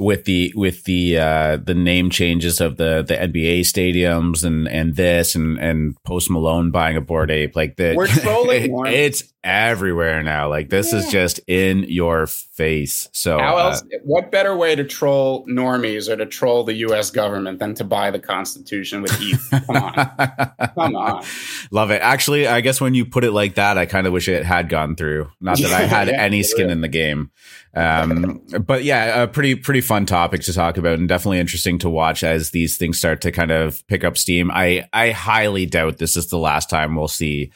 with 0.00 0.24
the 0.24 0.52
with 0.56 0.84
the 0.84 1.18
uh, 1.18 1.56
the 1.58 1.74
name 1.74 2.10
changes 2.10 2.60
of 2.60 2.76
the 2.76 3.04
the 3.06 3.14
NBA 3.14 3.60
stadiums 3.60 4.42
and 4.44 4.66
and 4.68 4.96
this 4.96 5.34
and 5.34 5.58
and 5.58 5.96
Post 6.04 6.30
Malone 6.30 6.70
buying 6.70 6.96
a 6.96 7.00
Bored 7.00 7.30
Ape 7.30 7.54
like 7.54 7.76
the 7.76 7.94
we're 7.96 8.06
trolling 8.06 8.78
it, 8.86 8.94
it's 8.94 9.32
everywhere 9.42 10.22
now. 10.22 10.48
Like 10.48 10.68
this 10.68 10.92
yeah. 10.92 10.98
is 10.98 11.10
just 11.10 11.40
in 11.46 11.84
your 11.84 12.26
face. 12.26 13.08
So 13.12 13.38
how 13.38 13.56
uh, 13.56 13.70
else 13.70 13.82
what 14.04 14.30
better 14.30 14.54
way 14.54 14.74
to 14.74 14.84
troll 14.84 15.46
normies 15.46 16.08
or 16.08 16.16
to 16.16 16.26
troll 16.26 16.64
the 16.64 16.74
U.S. 16.74 17.10
government 17.10 17.58
than 17.58 17.74
to 17.74 17.84
buy 17.84 18.10
the 18.10 18.18
Constitution 18.18 19.02
with 19.02 19.16
ETH 19.20 19.66
come 19.66 19.76
on. 19.76 19.94
Come 20.74 20.96
on. 20.96 21.24
Love 21.70 21.90
it. 21.90 22.02
Actually 22.02 22.46
I 22.46 22.60
guess 22.60 22.80
when 22.80 22.94
you 22.94 23.04
put 23.04 23.24
it 23.24 23.32
like 23.32 23.54
that 23.54 23.78
I 23.78 23.86
kind 23.86 24.06
of 24.06 24.12
wish 24.12 24.28
it 24.28 24.44
had 24.44 24.68
gone 24.68 24.96
through. 24.96 25.30
Not 25.40 25.58
that 25.58 25.72
I 25.72 25.82
had 25.82 26.08
yeah, 26.08 26.20
any 26.20 26.42
skin 26.42 26.70
in 26.70 26.80
the 26.80 26.88
game. 26.88 27.30
Um, 27.72 28.42
but 28.66 28.82
yeah, 28.82 29.22
a 29.22 29.28
pretty 29.28 29.54
pretty 29.54 29.80
fun 29.80 30.04
topic 30.04 30.40
to 30.42 30.52
talk 30.52 30.76
about, 30.76 30.98
and 30.98 31.08
definitely 31.08 31.38
interesting 31.38 31.78
to 31.78 31.88
watch 31.88 32.24
as 32.24 32.50
these 32.50 32.76
things 32.76 32.98
start 32.98 33.20
to 33.20 33.30
kind 33.30 33.52
of 33.52 33.86
pick 33.86 34.02
up 34.02 34.18
steam. 34.18 34.50
I 34.50 34.88
I 34.92 35.10
highly 35.10 35.66
doubt 35.66 35.98
this 35.98 36.16
is 36.16 36.26
the 36.28 36.38
last 36.38 36.68
time 36.68 36.96
we'll 36.96 37.06
see 37.06 37.52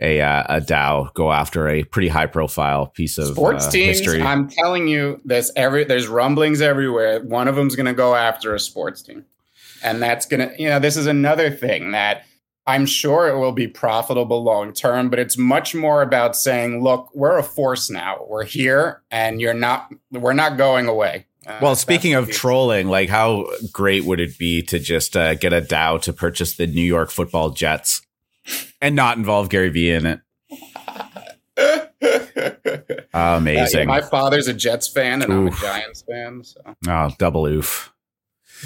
a 0.00 0.20
uh, 0.20 0.44
a 0.48 0.60
DAO 0.60 1.12
go 1.14 1.32
after 1.32 1.68
a 1.68 1.84
pretty 1.84 2.08
high 2.08 2.26
profile 2.26 2.86
piece 2.86 3.18
of 3.18 3.28
sports 3.28 3.66
uh, 3.66 3.70
teams. 3.70 3.98
History. 3.98 4.22
I'm 4.22 4.48
telling 4.48 4.88
you, 4.88 5.20
there's 5.24 5.50
every 5.56 5.84
there's 5.84 6.08
rumblings 6.08 6.60
everywhere. 6.60 7.20
One 7.20 7.48
of 7.48 7.56
them's 7.56 7.76
going 7.76 7.86
to 7.86 7.94
go 7.94 8.14
after 8.14 8.54
a 8.54 8.60
sports 8.60 9.02
team, 9.02 9.24
and 9.82 10.02
that's 10.02 10.26
gonna 10.26 10.52
you 10.58 10.68
know 10.68 10.78
this 10.78 10.96
is 10.96 11.06
another 11.06 11.50
thing 11.50 11.92
that 11.92 12.24
I'm 12.66 12.84
sure 12.84 13.28
it 13.28 13.38
will 13.38 13.52
be 13.52 13.68
profitable 13.68 14.42
long 14.42 14.72
term, 14.72 15.08
but 15.08 15.18
it's 15.18 15.38
much 15.38 15.74
more 15.74 16.02
about 16.02 16.34
saying, 16.34 16.82
look, 16.82 17.10
we're 17.14 17.38
a 17.38 17.42
force 17.42 17.88
now. 17.88 18.26
We're 18.28 18.44
here 18.44 19.02
and 19.10 19.40
you're 19.40 19.54
not, 19.54 19.92
we're 20.10 20.32
not 20.32 20.56
going 20.56 20.88
away. 20.88 21.26
Uh, 21.46 21.60
well, 21.62 21.76
speaking 21.76 22.14
of 22.14 22.28
trolling, 22.28 22.88
like 22.88 23.08
how 23.08 23.46
great 23.70 24.04
would 24.04 24.18
it 24.18 24.36
be 24.36 24.62
to 24.62 24.80
just 24.80 25.16
uh, 25.16 25.36
get 25.36 25.52
a 25.52 25.60
DAO 25.60 26.02
to 26.02 26.12
purchase 26.12 26.56
the 26.56 26.66
New 26.66 26.82
York 26.82 27.10
football 27.10 27.50
Jets 27.50 28.02
and 28.80 28.94
not 28.94 29.16
involve 29.16 29.48
Gary 29.48 29.70
Vee 29.70 29.90
in 29.90 30.06
it? 30.06 30.20
Amazing. 31.58 33.02
Uh, 33.16 33.40
yeah, 33.48 33.84
my 33.84 34.02
father's 34.02 34.46
a 34.46 34.52
Jets 34.52 34.88
fan 34.88 35.22
and 35.22 35.32
oof. 35.32 35.54
I'm 35.54 35.70
a 35.70 35.78
Giants 35.78 36.02
fan. 36.02 36.44
So. 36.44 36.60
Oh, 36.86 37.10
double 37.18 37.46
oof. 37.46 37.94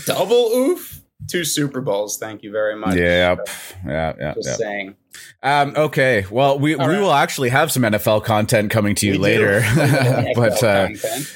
Double 0.05 0.51
oof? 0.53 1.01
Two 1.29 1.45
Super 1.45 1.81
Bowls. 1.81 2.19
Thank 2.19 2.43
you 2.43 2.51
very 2.51 2.75
much. 2.75 2.97
Yep. 2.97 3.49
Yeah. 3.87 4.13
Yeah. 4.19 4.35
Just 4.35 4.49
yep. 4.49 4.57
saying. 4.59 4.97
Um, 5.43 5.75
okay. 5.77 6.27
Well, 6.31 6.59
we, 6.59 6.75
we 6.75 6.85
right. 6.85 7.01
will 7.01 7.13
actually 7.13 7.51
have 7.51 7.71
some 7.71 7.83
NFL 7.83 8.25
content 8.25 8.71
coming 8.71 8.95
to 8.97 9.07
you 9.07 9.13
we 9.13 9.19
later. 9.19 9.63
but 10.35 10.63
uh, 10.63 10.89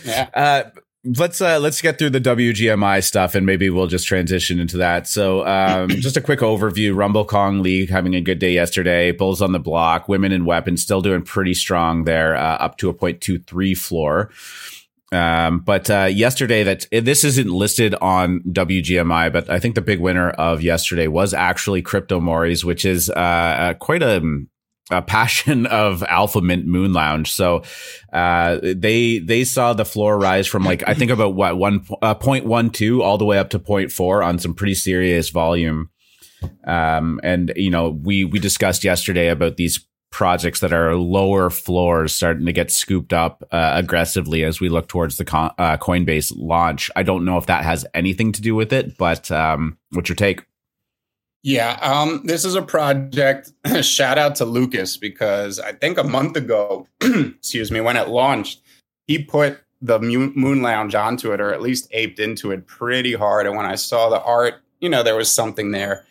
yeah. 0.05 0.29
Uh, 0.35 0.63
let's 1.05 1.41
uh, 1.41 1.59
let's 1.59 1.81
get 1.81 1.99
through 1.99 2.11
the 2.11 2.21
WGMI 2.21 3.03
stuff 3.03 3.35
and 3.35 3.45
maybe 3.45 3.71
we'll 3.71 3.87
just 3.87 4.07
transition 4.07 4.59
into 4.59 4.77
that. 4.79 5.07
So, 5.07 5.47
um, 5.47 5.89
just 5.89 6.17
a 6.17 6.21
quick 6.21 6.41
overview: 6.41 6.97
Rumble 6.97 7.25
Kong 7.25 7.63
League 7.63 7.91
having 7.91 8.15
a 8.15 8.21
good 8.21 8.39
day 8.39 8.53
yesterday. 8.53 9.13
Bulls 9.13 9.43
on 9.43 9.53
the 9.53 9.59
block, 9.59 10.09
women 10.09 10.33
and 10.33 10.47
weapons 10.47 10.83
still 10.83 11.01
doing 11.01 11.23
pretty 11.23 11.55
strong 11.55 12.05
there, 12.05 12.37
uh, 12.37 12.57
up 12.57 12.79
to 12.79 12.89
a 12.89 12.95
point 12.95 13.21
two 13.21 13.39
three 13.39 13.75
floor. 13.75 14.31
Um, 15.13 15.61
but 15.61 15.89
uh, 15.91 16.07
yesterday, 16.07 16.65
that 16.65 16.87
this 16.91 17.23
isn't 17.23 17.49
listed 17.49 17.95
on 18.01 18.41
WGMI, 18.41 19.33
but 19.33 19.49
I 19.49 19.61
think 19.61 19.77
the 19.77 19.83
big 19.83 20.01
winner 20.01 20.31
of 20.31 20.61
yesterday 20.61 21.07
was 21.07 21.33
actually 21.33 21.83
Crypto 21.83 22.19
Mories, 22.19 22.65
which 22.65 22.85
is 22.85 23.11
uh, 23.11 23.75
quite 23.79 24.03
a 24.03 24.45
a 24.91 25.03
passion 25.03 25.67
of 25.67 26.03
Alpha 26.05 26.41
Mint 26.41 26.67
Moon 26.67 26.93
Lounge. 26.93 27.31
So 27.31 27.63
uh, 28.13 28.59
they 28.63 29.19
they 29.19 29.45
saw 29.45 29.73
the 29.73 29.85
floor 29.85 30.19
rise 30.19 30.47
from 30.47 30.65
like 30.65 30.83
I 30.87 30.95
think 30.95 31.11
about 31.11 31.35
what 31.35 31.57
one 31.57 31.87
uh, 32.03 32.15
all 32.15 33.19
the 33.19 33.25
way 33.25 33.39
up 33.39 33.51
to 33.51 33.59
0.4 33.59 34.25
on 34.25 34.39
some 34.39 34.55
pretty 34.55 34.75
serious 34.75 35.31
volume. 35.31 35.91
Um, 36.67 37.21
and 37.23 37.53
you 37.57 37.71
know 37.71 37.89
we 37.89 38.25
we 38.25 38.39
discussed 38.39 38.85
yesterday 38.85 39.29
about 39.29 39.57
these 39.57 39.87
projects 40.11 40.61
that 40.61 40.73
are 40.73 40.95
lower 40.95 41.51
floors 41.51 42.15
starting 42.15 42.47
to 42.47 42.53
get 42.53 42.71
scooped 42.71 43.13
up 43.13 43.43
uh, 43.51 43.73
aggressively 43.75 44.45
as 44.45 44.61
we 44.61 44.69
look 44.69 44.87
towards 44.87 45.17
the 45.17 45.25
con- 45.25 45.51
uh, 45.59 45.77
Coinbase 45.77 46.33
launch. 46.37 46.89
I 46.95 47.03
don't 47.03 47.25
know 47.25 47.37
if 47.37 47.47
that 47.47 47.65
has 47.65 47.85
anything 47.95 48.31
to 48.33 48.41
do 48.41 48.55
with 48.55 48.73
it, 48.73 48.97
but 48.97 49.33
um, 49.33 49.77
what's 49.91 50.09
your 50.09 50.15
take? 50.15 50.45
Yeah, 51.45 51.79
um, 51.83 52.23
this 52.25 52.47
is 52.47 52.55
a 52.55 52.63
project. 52.63 53.53
shout 53.83 54.17
out 54.17 54.35
to 54.37 54.47
Lucas 54.47 54.97
because 54.97 55.61
I 55.61 55.73
think 55.73 55.99
a 55.99 56.03
month 56.03 56.39
ago, 56.39 56.89
excuse 57.03 57.71
me, 57.71 57.83
when 57.83 57.99
it 57.99 58.09
launched, 58.09 58.63
he 59.07 59.23
put 59.23 59.61
the 59.83 60.01
Moon 60.01 60.63
Lounge 60.63 60.95
onto 60.95 61.33
it, 61.33 61.43
or 61.43 61.53
at 61.53 61.61
least 61.61 61.87
aped 61.91 62.19
into 62.19 62.51
it 62.51 62.67
pretty 62.67 63.13
hard. 63.13 63.47
And 63.47 63.57
when 63.57 63.67
I 63.67 63.75
saw 63.75 64.09
the 64.09 64.23
art, 64.23 64.63
you 64.81 64.89
know, 64.89 65.03
there 65.03 65.17
was 65.17 65.31
something 65.31 65.71
there. 65.71 66.07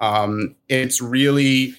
Um, 0.00 0.54
it's 0.68 1.00
really 1.00 1.74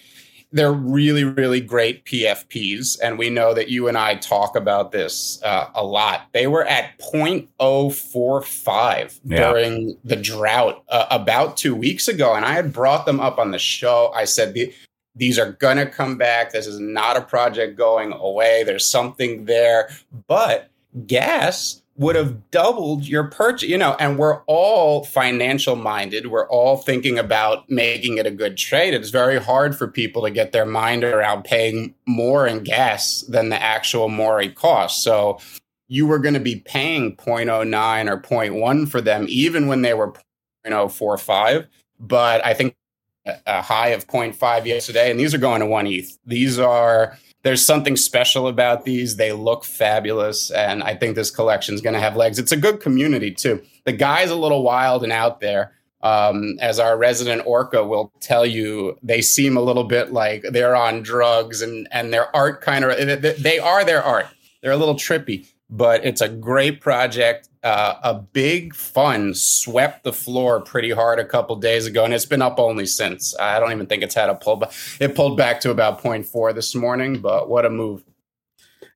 they're 0.51 0.71
really, 0.71 1.23
really 1.23 1.59
great 1.59 2.05
PFPs. 2.05 2.99
And 3.01 3.17
we 3.17 3.29
know 3.29 3.53
that 3.53 3.69
you 3.69 3.87
and 3.87 3.97
I 3.97 4.15
talk 4.15 4.55
about 4.55 4.91
this 4.91 5.41
uh, 5.43 5.69
a 5.75 5.83
lot. 5.83 6.27
They 6.33 6.47
were 6.47 6.65
at 6.65 6.97
0.045 6.99 9.19
yeah. 9.25 9.37
during 9.37 9.97
the 10.03 10.15
drought 10.15 10.83
uh, 10.89 11.07
about 11.11 11.57
two 11.57 11.75
weeks 11.75 12.07
ago. 12.07 12.35
And 12.35 12.45
I 12.45 12.53
had 12.53 12.71
brought 12.71 13.05
them 13.05 13.19
up 13.19 13.37
on 13.37 13.51
the 13.51 13.59
show. 13.59 14.11
I 14.15 14.25
said, 14.25 14.55
these 15.15 15.39
are 15.39 15.53
going 15.53 15.77
to 15.77 15.85
come 15.85 16.17
back. 16.17 16.51
This 16.51 16.67
is 16.67 16.79
not 16.79 17.17
a 17.17 17.21
project 17.21 17.77
going 17.77 18.13
away. 18.13 18.63
There's 18.63 18.85
something 18.85 19.45
there. 19.45 19.89
But 20.27 20.69
gas 21.05 21.81
would 21.97 22.15
have 22.15 22.51
doubled 22.51 23.05
your 23.05 23.23
purchase, 23.23 23.69
you 23.69 23.77
know, 23.77 23.95
and 23.99 24.17
we're 24.17 24.41
all 24.43 25.05
financial 25.05 25.77
minded. 25.77 26.27
We're 26.27 26.47
all 26.49 26.77
thinking 26.77 27.17
about 27.17 27.69
making 27.69 28.17
it 28.17 28.25
a 28.25 28.31
good 28.31 28.57
trade. 28.57 28.93
It's 28.93 29.11
very 29.11 29.39
hard 29.39 29.77
for 29.77 29.87
people 29.87 30.23
to 30.23 30.29
get 30.29 30.51
their 30.51 30.65
mind 30.65 31.05
around 31.05 31.45
paying 31.45 31.95
more 32.05 32.45
in 32.45 32.63
gas 32.63 33.21
than 33.29 33.49
the 33.49 33.61
actual 33.61 34.09
Maury 34.09 34.49
cost. 34.49 35.03
So 35.03 35.39
you 35.87 36.05
were 36.05 36.19
going 36.19 36.33
to 36.33 36.39
be 36.41 36.57
paying 36.57 37.15
0.09 37.15 38.09
or 38.09 38.17
0.1 38.19 38.89
for 38.89 38.99
them, 38.99 39.25
even 39.29 39.67
when 39.67 39.81
they 39.81 39.93
were 39.93 40.11
0.045. 40.65 41.67
But 41.99 42.45
I 42.45 42.53
think 42.53 42.75
a 43.45 43.61
high 43.61 43.89
of 43.89 44.05
0.5 44.07 44.65
yesterday, 44.65 45.09
and 45.09 45.19
these 45.19 45.33
are 45.33 45.39
going 45.39 45.61
to 45.61 45.65
one 45.65 45.87
ETH. 45.87 46.17
These 46.25 46.59
are 46.59 47.17
there's 47.45 47.63
something 47.63 47.95
special 47.95 48.47
about 48.47 48.85
these. 48.85 49.17
They 49.17 49.31
look 49.31 49.63
fabulous, 49.65 50.49
and 50.49 50.81
I 50.81 50.95
think 50.95 51.15
this 51.15 51.29
collection 51.29 51.75
is 51.75 51.81
going 51.81 51.93
to 51.93 51.99
have 51.99 52.15
legs. 52.15 52.39
It's 52.39 52.51
a 52.51 52.57
good 52.57 52.79
community 52.79 53.31
too. 53.31 53.61
The 53.83 53.91
guy's 53.91 54.31
a 54.31 54.35
little 54.35 54.63
wild 54.63 55.03
and 55.03 55.13
out 55.13 55.41
there. 55.41 55.73
Um, 56.01 56.57
as 56.59 56.79
our 56.79 56.97
resident 56.97 57.43
orca 57.45 57.85
will 57.85 58.11
tell 58.19 58.47
you, 58.47 58.97
they 59.03 59.21
seem 59.21 59.57
a 59.57 59.61
little 59.61 59.83
bit 59.83 60.11
like 60.11 60.41
they're 60.41 60.75
on 60.75 61.03
drugs, 61.03 61.61
and 61.61 61.87
and 61.91 62.11
their 62.11 62.35
art 62.35 62.61
kind 62.61 62.83
of 62.83 63.21
they 63.21 63.59
are 63.59 63.85
their 63.85 64.01
art. 64.01 64.25
They're 64.63 64.71
a 64.71 64.77
little 64.77 64.95
trippy, 64.95 65.47
but 65.69 66.03
it's 66.03 66.21
a 66.21 66.29
great 66.29 66.81
project 66.81 67.47
uh, 67.65 67.97
a 68.03 68.13
big 68.13 68.75
fund 68.75 69.35
swept 69.35 70.03
the 70.03 70.13
floor 70.13 70.61
pretty 70.61 70.91
hard 70.91 71.17
a 71.17 71.25
couple 71.25 71.55
days 71.55 71.87
ago, 71.87 72.05
and 72.05 72.13
it's 72.13 72.25
been 72.25 72.43
up 72.43 72.59
only 72.59 72.85
since. 72.85 73.35
I 73.39 73.59
don't 73.59 73.71
even 73.71 73.87
think 73.87 74.03
it's 74.03 74.13
had 74.13 74.29
a 74.29 74.35
pull 74.35 74.57
back. 74.57 74.71
It 74.99 75.15
pulled 75.15 75.35
back 75.35 75.61
to 75.61 75.71
about 75.71 76.01
0.4 76.01 76.53
this 76.53 76.75
morning, 76.75 77.21
but 77.21 77.49
what 77.49 77.65
a 77.65 77.71
move. 77.71 78.03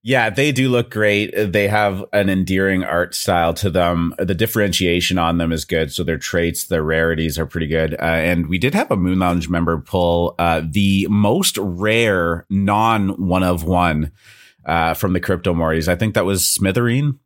Yeah, 0.03 0.29
they 0.29 0.51
do 0.51 0.69
look 0.69 0.91
great. 0.91 1.33
They 1.35 1.67
have 1.67 2.05
an 2.13 2.29
endearing 2.29 2.83
art 2.83 3.15
style 3.15 3.55
to 3.55 3.71
them. 3.71 4.13
The 4.19 4.35
differentiation 4.35 5.17
on 5.17 5.39
them 5.39 5.51
is 5.51 5.65
good. 5.65 5.91
So 5.91 6.03
their 6.03 6.19
traits, 6.19 6.65
their 6.65 6.83
rarities 6.83 7.39
are 7.39 7.47
pretty 7.47 7.67
good. 7.67 7.95
Uh, 7.95 8.03
and 8.03 8.47
we 8.47 8.59
did 8.59 8.75
have 8.75 8.91
a 8.91 8.95
Moon 8.95 9.19
Lounge 9.19 9.49
member 9.49 9.77
pull 9.79 10.35
uh, 10.39 10.61
the 10.63 11.07
most 11.09 11.57
rare 11.57 12.45
non 12.49 13.27
one 13.27 13.43
of 13.43 13.65
one 13.65 14.11
uh, 14.63 14.93
from 14.93 15.13
the 15.13 15.19
Crypto 15.19 15.53
Mories. 15.53 15.89
I 15.89 15.95
think 15.95 16.13
that 16.13 16.23
was 16.23 16.43
Smithereen 16.43 17.17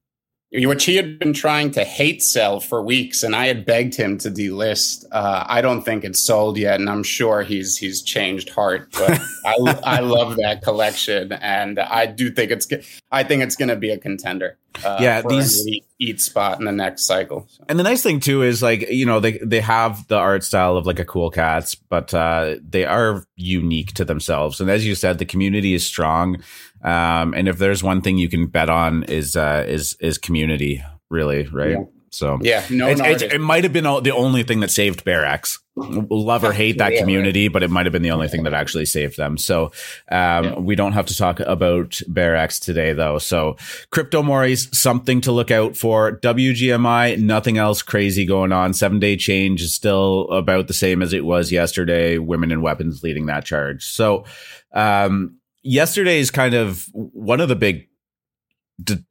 which 0.54 0.86
he 0.86 0.96
had 0.96 1.18
been 1.18 1.34
trying 1.34 1.72
to 1.72 1.84
hate 1.84 2.22
sell 2.22 2.60
for 2.60 2.82
weeks, 2.82 3.24
and 3.24 3.36
I 3.36 3.48
had 3.48 3.66
begged 3.66 3.96
him 3.96 4.20
to 4.20 4.30
delist. 4.30 5.06
Uh, 5.12 5.44
I 5.48 5.62
don't 5.62 5.82
think 5.82 6.04
it's 6.04 6.20
sold 6.20 6.58
yet, 6.58 6.80
and 6.80 6.90
I'm 6.90 7.04
sure 7.04 7.42
he's 7.42 7.76
he's 7.76 8.04
changed 8.04 8.50
heart. 8.50 8.90
But 8.92 9.20
I 9.46 9.56
I 9.84 10.00
love 10.02 10.36
that 10.38 10.62
collection, 10.62 11.32
and 11.32 11.80
I 11.80 12.06
do 12.06 12.32
think 12.32 12.52
it's 12.52 12.68
I 13.12 13.24
think 13.24 13.42
it's 13.42 13.56
going 13.56 13.70
to 13.70 13.76
be 13.76 13.90
a 13.90 13.98
contender. 13.98 14.58
Uh, 14.84 14.98
yeah, 15.00 15.22
these 15.22 15.68
eat 16.00 16.22
spot 16.22 16.60
in 16.60 16.66
the 16.66 16.72
next 16.72 17.06
cycle. 17.06 17.48
So. 17.50 17.64
And 17.70 17.80
the 17.80 17.84
nice 17.84 18.02
thing 18.02 18.20
too 18.20 18.42
is 18.42 18.62
like 18.62 18.90
you 18.90 19.06
know 19.06 19.20
they 19.20 19.38
they 19.40 19.62
have 19.62 20.08
the 20.08 20.18
art 20.18 20.44
style 20.44 20.78
of 20.78 20.86
like 20.86 21.00
a 21.00 21.06
cool 21.06 21.30
cats, 21.30 21.76
but 21.76 22.14
uh, 22.14 22.56
they 22.68 22.86
are 22.86 23.24
unique 23.36 23.94
to 23.94 24.06
themselves. 24.06 24.60
And 24.60 24.70
as 24.70 24.86
you 24.86 24.96
said, 24.96 25.20
the 25.20 25.26
community 25.26 25.74
is 25.74 25.86
strong. 25.86 26.42
Um, 26.84 27.34
and 27.34 27.48
if 27.48 27.58
there's 27.58 27.84
one 27.84 28.02
thing 28.02 28.18
you 28.18 28.30
can 28.30 28.48
bet 28.48 28.70
on 28.70 29.04
is 29.04 29.36
uh, 29.36 29.66
is 29.68 29.96
is 30.00 30.18
community, 30.18 30.84
really, 31.10 31.48
right? 31.48 31.72
Yeah. 31.72 31.84
So 32.14 32.38
yeah, 32.42 32.64
no, 32.70 32.88
it, 32.88 33.00
it, 33.00 33.34
it 33.34 33.42
might 33.42 33.64
have 33.64 33.74
been 33.74 33.86
the 33.86 34.14
only 34.16 34.44
thing 34.44 34.60
that 34.60 34.70
saved 34.70 35.04
BearX. 35.04 35.60
Love 35.76 36.44
or 36.44 36.54
hate 36.54 36.78
that 36.78 36.94
yeah, 36.94 37.00
community, 37.00 37.48
right. 37.48 37.54
but 37.54 37.64
it 37.64 37.72
might 37.72 37.88
have 37.88 37.94
been 37.94 38.04
the 38.04 38.12
only 38.12 38.28
thing 38.28 38.44
that 38.44 38.54
actually 38.54 38.86
saved 38.86 39.18
them. 39.18 39.40
So 39.40 39.72
um, 40.12 40.44
yeah. 40.44 40.60
we 40.60 40.76
don't 40.76 40.92
have 40.92 41.08
to 41.08 41.18
talk 41.18 41.40
about 41.40 41.90
BearX 42.08 42.64
today, 42.64 42.94
though. 42.94 43.18
So 43.18 43.58
Crypto 43.90 44.22
Mories 44.22 44.70
something 44.78 45.22
to 45.22 45.32
look 45.32 45.50
out 45.50 45.76
for. 45.76 46.20
WGMI, 46.20 47.20
nothing 47.20 47.58
else 47.58 47.82
crazy 47.82 48.26
going 48.26 48.52
on. 48.52 48.76
Seven 48.76 49.00
day 49.00 49.18
change 49.18 49.64
is 49.64 49.74
still 49.74 50.30
about 50.30 50.68
the 50.68 50.74
same 50.74 51.02
as 51.02 51.14
it 51.14 51.26
was 51.26 51.52
yesterday. 51.52 52.20
Women 52.20 52.52
and 52.52 52.62
weapons 52.62 53.02
leading 53.02 53.26
that 53.26 53.44
charge. 53.44 53.84
So 53.86 54.26
um, 54.74 55.40
is 55.64 56.30
kind 56.30 56.54
of 56.54 56.88
one 56.94 57.42
of 57.42 57.50
the 57.50 57.56
big 57.56 57.88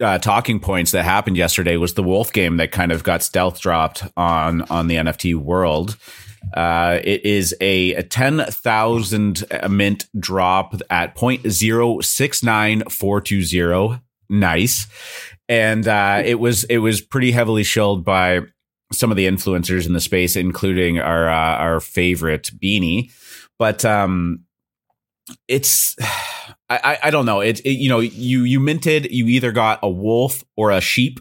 uh, 0.01 0.19
talking 0.19 0.59
points 0.61 0.93
that 0.93 1.05
happened 1.05 1.37
yesterday 1.37 1.77
was 1.77 1.93
the 1.95 2.03
Wolf 2.03 2.33
game 2.33 2.57
that 2.57 2.73
kind 2.73 2.91
of 2.93 3.05
got 3.05 3.23
stealth 3.23 3.61
dropped 3.61 4.05
on 4.17 4.63
on 4.63 4.89
the 4.89 4.97
NFT 4.97 5.35
world. 5.35 5.99
Uh, 6.55 6.99
it 7.05 7.25
is 7.25 7.55
a, 7.61 7.95
a 7.95 8.03
10,000 8.03 9.45
mint 9.71 10.07
drop 10.19 10.75
at 10.91 11.15
0.069420. 11.17 14.03
Nice. 14.29 14.89
And 15.49 15.87
uh, 15.87 16.21
it 16.25 16.41
was 16.41 16.65
it 16.65 16.79
was 16.79 17.01
pretty 17.01 17.31
heavily 17.33 17.63
shilled 17.63 18.05
by 18.05 18.41
some 18.93 19.11
of 19.11 19.17
the 19.17 19.27
influencers 19.27 19.87
in 19.87 19.93
the 19.93 20.01
space, 20.01 20.37
including 20.37 20.99
our 20.99 21.29
uh, 21.29 21.59
our 21.59 21.81
favorite 21.81 22.51
Beanie. 22.63 23.11
But 23.59 23.85
um, 23.85 24.45
it's 25.49 25.97
I, 26.71 26.99
I 27.05 27.11
don't 27.11 27.27
know. 27.27 27.41
It, 27.41 27.61
it, 27.61 27.73
you 27.73 27.89
know 27.89 28.01
you 28.01 28.45
you 28.45 28.61
minted. 28.61 29.11
You 29.11 29.27
either 29.27 29.53
got 29.53 29.81
a 29.83 29.91
wolf 29.91 30.43
or 30.57 30.71
a 30.71 30.81
sheep. 30.81 31.21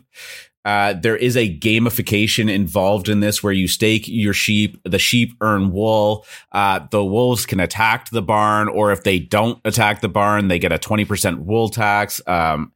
Uh, 0.63 0.93
there 0.93 1.17
is 1.17 1.36
a 1.36 1.57
gamification 1.57 2.50
involved 2.50 3.10
in 3.10 3.19
this 3.19 3.41
where 3.41 3.53
you 3.53 3.67
stake 3.67 4.07
your 4.07 4.33
sheep. 4.33 4.79
The 4.86 5.00
sheep 5.00 5.33
earn 5.41 5.71
wool. 5.71 6.25
Uh, 6.51 6.81
the 6.91 7.03
wolves 7.03 7.45
can 7.45 7.60
attack 7.60 8.10
the 8.12 8.21
barn, 8.21 8.69
or 8.69 8.91
if 8.91 9.03
they 9.03 9.17
don't 9.17 9.60
attack 9.65 10.01
the 10.01 10.10
barn, 10.10 10.50
they 10.50 10.60
get 10.60 10.71
a 10.71 10.77
20% 10.77 11.39
wool 11.39 11.69
tax. 11.69 12.21
Um, 12.27 12.74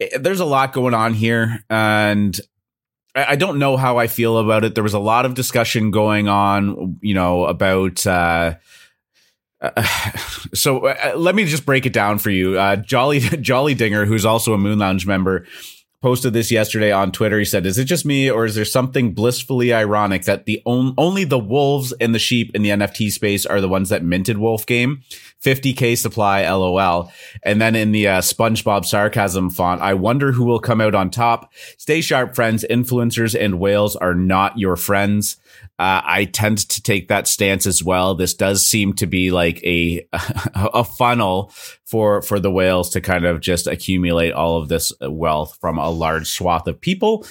it, 0.00 0.22
there's 0.22 0.40
a 0.40 0.44
lot 0.44 0.72
going 0.72 0.94
on 0.94 1.14
here. 1.14 1.64
And 1.70 2.38
I, 3.14 3.24
I, 3.30 3.36
don't 3.36 3.60
know 3.60 3.76
how 3.76 3.98
I 3.98 4.08
feel 4.08 4.38
about 4.38 4.64
it. 4.64 4.74
There 4.74 4.82
was 4.82 4.94
a 4.94 4.98
lot 4.98 5.24
of 5.24 5.34
discussion 5.34 5.92
going 5.92 6.28
on, 6.28 6.98
you 7.00 7.14
know, 7.14 7.44
about. 7.44 8.04
Uh, 8.06 8.54
uh, 9.62 9.82
so 10.54 10.86
uh, 10.86 11.14
let 11.16 11.34
me 11.34 11.44
just 11.44 11.64
break 11.64 11.86
it 11.86 11.92
down 11.92 12.18
for 12.18 12.30
you. 12.30 12.58
Uh, 12.58 12.76
Jolly 12.76 13.20
Jolly 13.40 13.74
Dinger, 13.74 14.04
who's 14.04 14.24
also 14.24 14.52
a 14.54 14.58
Moon 14.58 14.78
Lounge 14.78 15.06
member, 15.06 15.46
posted 16.02 16.32
this 16.32 16.50
yesterday 16.50 16.90
on 16.90 17.12
Twitter. 17.12 17.38
He 17.38 17.44
said, 17.44 17.64
"Is 17.64 17.78
it 17.78 17.84
just 17.84 18.04
me, 18.04 18.28
or 18.28 18.44
is 18.44 18.56
there 18.56 18.64
something 18.64 19.14
blissfully 19.14 19.72
ironic 19.72 20.24
that 20.24 20.46
the 20.46 20.60
on- 20.64 20.94
only 20.98 21.24
the 21.24 21.38
wolves 21.38 21.92
and 22.00 22.14
the 22.14 22.18
sheep 22.18 22.50
in 22.54 22.62
the 22.62 22.70
NFT 22.70 23.10
space 23.10 23.46
are 23.46 23.60
the 23.60 23.68
ones 23.68 23.88
that 23.88 24.04
minted 24.04 24.38
Wolf 24.38 24.66
Game? 24.66 25.02
50k 25.42 25.96
supply, 25.96 26.42
lol." 26.50 27.12
And 27.44 27.60
then 27.60 27.76
in 27.76 27.92
the 27.92 28.08
uh, 28.08 28.20
SpongeBob 28.20 28.84
sarcasm 28.84 29.48
font, 29.48 29.80
I 29.80 29.94
wonder 29.94 30.32
who 30.32 30.44
will 30.44 30.60
come 30.60 30.80
out 30.80 30.94
on 30.94 31.08
top. 31.08 31.52
Stay 31.78 32.00
sharp, 32.00 32.34
friends. 32.34 32.64
Influencers 32.68 33.38
and 33.38 33.60
whales 33.60 33.94
are 33.94 34.14
not 34.14 34.58
your 34.58 34.76
friends. 34.76 35.36
Uh, 35.78 36.00
I 36.04 36.24
tend 36.26 36.58
to 36.68 36.82
take 36.82 37.08
that 37.08 37.26
stance 37.26 37.66
as 37.66 37.82
well. 37.82 38.14
This 38.14 38.34
does 38.34 38.64
seem 38.64 38.92
to 38.94 39.06
be 39.06 39.30
like 39.30 39.62
a 39.64 40.06
a 40.12 40.84
funnel 40.84 41.52
for 41.84 42.22
for 42.22 42.38
the 42.38 42.50
whales 42.50 42.90
to 42.90 43.00
kind 43.00 43.24
of 43.24 43.40
just 43.40 43.66
accumulate 43.66 44.32
all 44.32 44.58
of 44.58 44.68
this 44.68 44.92
wealth 45.00 45.58
from 45.60 45.78
a 45.78 45.90
large 45.90 46.28
swath 46.28 46.66
of 46.66 46.80
people. 46.80 47.26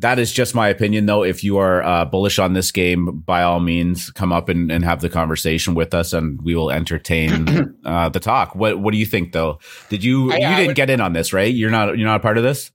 That 0.00 0.18
is 0.18 0.32
just 0.32 0.54
my 0.54 0.68
opinion, 0.68 1.04
though. 1.04 1.22
If 1.22 1.44
you 1.44 1.58
are 1.58 1.82
uh, 1.82 2.06
bullish 2.06 2.38
on 2.38 2.54
this 2.54 2.72
game, 2.72 3.22
by 3.26 3.42
all 3.42 3.60
means, 3.60 4.10
come 4.10 4.32
up 4.32 4.48
and, 4.48 4.72
and 4.72 4.82
have 4.82 5.02
the 5.02 5.10
conversation 5.10 5.74
with 5.74 5.92
us, 5.92 6.14
and 6.14 6.40
we 6.40 6.54
will 6.54 6.70
entertain 6.70 7.76
uh, 7.84 8.08
the 8.08 8.20
talk. 8.20 8.54
What 8.54 8.80
What 8.80 8.92
do 8.92 8.98
you 8.98 9.04
think, 9.04 9.32
though? 9.32 9.58
Did 9.90 10.02
you 10.02 10.32
I, 10.32 10.36
you 10.36 10.46
I 10.46 10.56
didn't 10.56 10.66
would, 10.68 10.76
get 10.76 10.88
in 10.88 11.02
on 11.02 11.12
this, 11.12 11.34
right? 11.34 11.52
You're 11.52 11.70
not 11.70 11.98
you're 11.98 12.08
not 12.08 12.20
a 12.20 12.22
part 12.22 12.38
of 12.38 12.44
this. 12.44 12.72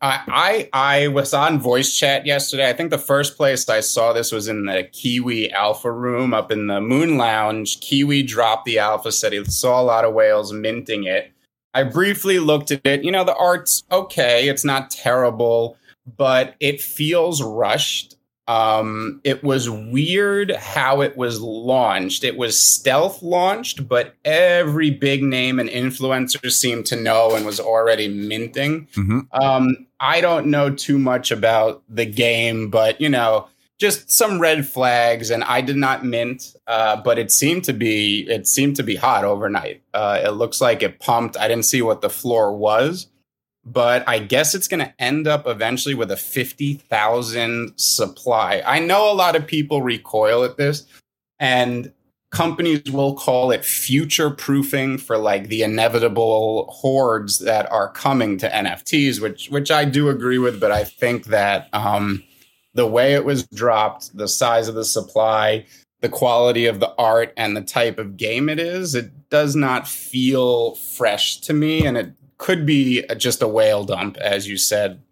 I, 0.00 0.68
I 0.72 1.00
I 1.00 1.08
was 1.08 1.34
on 1.34 1.58
voice 1.58 1.96
chat 1.96 2.24
yesterday. 2.24 2.68
I 2.68 2.72
think 2.72 2.90
the 2.90 2.98
first 2.98 3.36
place 3.36 3.68
I 3.68 3.80
saw 3.80 4.12
this 4.12 4.30
was 4.30 4.46
in 4.46 4.66
the 4.66 4.84
Kiwi 4.84 5.50
Alpha 5.50 5.90
room 5.90 6.32
up 6.32 6.52
in 6.52 6.68
the 6.68 6.80
Moon 6.80 7.16
Lounge. 7.16 7.80
Kiwi 7.80 8.22
dropped 8.22 8.64
the 8.64 8.78
alpha, 8.78 9.10
said 9.10 9.32
he 9.32 9.44
saw 9.44 9.80
a 9.80 9.82
lot 9.82 10.04
of 10.04 10.14
whales 10.14 10.52
minting 10.52 11.04
it. 11.04 11.32
I 11.74 11.82
briefly 11.82 12.38
looked 12.38 12.70
at 12.70 12.80
it. 12.84 13.02
You 13.02 13.10
know, 13.10 13.24
the 13.24 13.34
art's 13.34 13.82
okay. 13.90 14.48
It's 14.48 14.64
not 14.64 14.90
terrible, 14.90 15.76
but 16.16 16.54
it 16.60 16.80
feels 16.80 17.42
rushed. 17.42 18.17
Um, 18.48 19.20
it 19.24 19.44
was 19.44 19.68
weird 19.68 20.52
how 20.52 21.02
it 21.02 21.18
was 21.18 21.38
launched. 21.38 22.24
It 22.24 22.38
was 22.38 22.58
stealth 22.58 23.22
launched, 23.22 23.86
but 23.86 24.14
every 24.24 24.90
big 24.90 25.22
name 25.22 25.60
and 25.60 25.68
influencer 25.68 26.50
seemed 26.50 26.86
to 26.86 26.96
know 26.96 27.34
and 27.34 27.44
was 27.44 27.60
already 27.60 28.08
minting. 28.08 28.86
Mm-hmm. 28.96 29.20
Um, 29.32 29.86
I 30.00 30.22
don't 30.22 30.46
know 30.46 30.70
too 30.70 30.98
much 30.98 31.30
about 31.30 31.82
the 31.90 32.06
game, 32.06 32.70
but 32.70 32.98
you 33.02 33.10
know, 33.10 33.48
just 33.76 34.10
some 34.10 34.40
red 34.40 34.66
flags. 34.66 35.30
And 35.30 35.44
I 35.44 35.60
did 35.60 35.76
not 35.76 36.04
mint, 36.04 36.56
uh, 36.66 36.96
but 37.02 37.18
it 37.18 37.30
seemed 37.30 37.64
to 37.64 37.74
be 37.74 38.26
it 38.30 38.46
seemed 38.46 38.76
to 38.76 38.82
be 38.82 38.96
hot 38.96 39.24
overnight. 39.24 39.82
Uh, 39.92 40.22
it 40.24 40.30
looks 40.30 40.60
like 40.60 40.82
it 40.82 41.00
pumped. 41.00 41.36
I 41.36 41.48
didn't 41.48 41.66
see 41.66 41.82
what 41.82 42.00
the 42.00 42.10
floor 42.10 42.56
was, 42.56 43.08
but 43.72 44.08
I 44.08 44.18
guess 44.18 44.54
it's 44.54 44.68
going 44.68 44.84
to 44.84 44.94
end 44.98 45.26
up 45.26 45.46
eventually 45.46 45.94
with 45.94 46.10
a 46.10 46.16
fifty 46.16 46.74
thousand 46.74 47.72
supply. 47.76 48.62
I 48.66 48.78
know 48.78 49.10
a 49.10 49.14
lot 49.14 49.36
of 49.36 49.46
people 49.46 49.82
recoil 49.82 50.44
at 50.44 50.56
this, 50.56 50.86
and 51.38 51.92
companies 52.30 52.90
will 52.90 53.14
call 53.14 53.50
it 53.50 53.64
future 53.64 54.30
proofing 54.30 54.98
for 54.98 55.16
like 55.16 55.48
the 55.48 55.62
inevitable 55.62 56.66
hordes 56.70 57.38
that 57.38 57.70
are 57.72 57.90
coming 57.90 58.36
to 58.38 58.48
NFTs, 58.48 59.20
which 59.20 59.48
which 59.48 59.70
I 59.70 59.84
do 59.84 60.08
agree 60.08 60.38
with, 60.38 60.60
but 60.60 60.72
I 60.72 60.84
think 60.84 61.26
that 61.26 61.68
um, 61.72 62.22
the 62.74 62.86
way 62.86 63.14
it 63.14 63.24
was 63.24 63.46
dropped, 63.48 64.16
the 64.16 64.28
size 64.28 64.68
of 64.68 64.74
the 64.74 64.84
supply, 64.84 65.64
the 66.00 66.08
quality 66.08 66.66
of 66.66 66.80
the 66.80 66.94
art, 66.98 67.32
and 67.36 67.56
the 67.56 67.62
type 67.62 67.98
of 67.98 68.16
game 68.16 68.48
it 68.48 68.58
is, 68.58 68.94
it 68.94 69.30
does 69.30 69.56
not 69.56 69.88
feel 69.88 70.74
fresh 70.74 71.38
to 71.42 71.52
me, 71.52 71.86
and 71.86 71.96
it 71.96 72.12
could 72.38 72.64
be 72.64 73.04
just 73.16 73.42
a 73.42 73.48
whale 73.48 73.84
dump, 73.84 74.16
as 74.16 74.48
you 74.48 74.56
said 74.56 75.02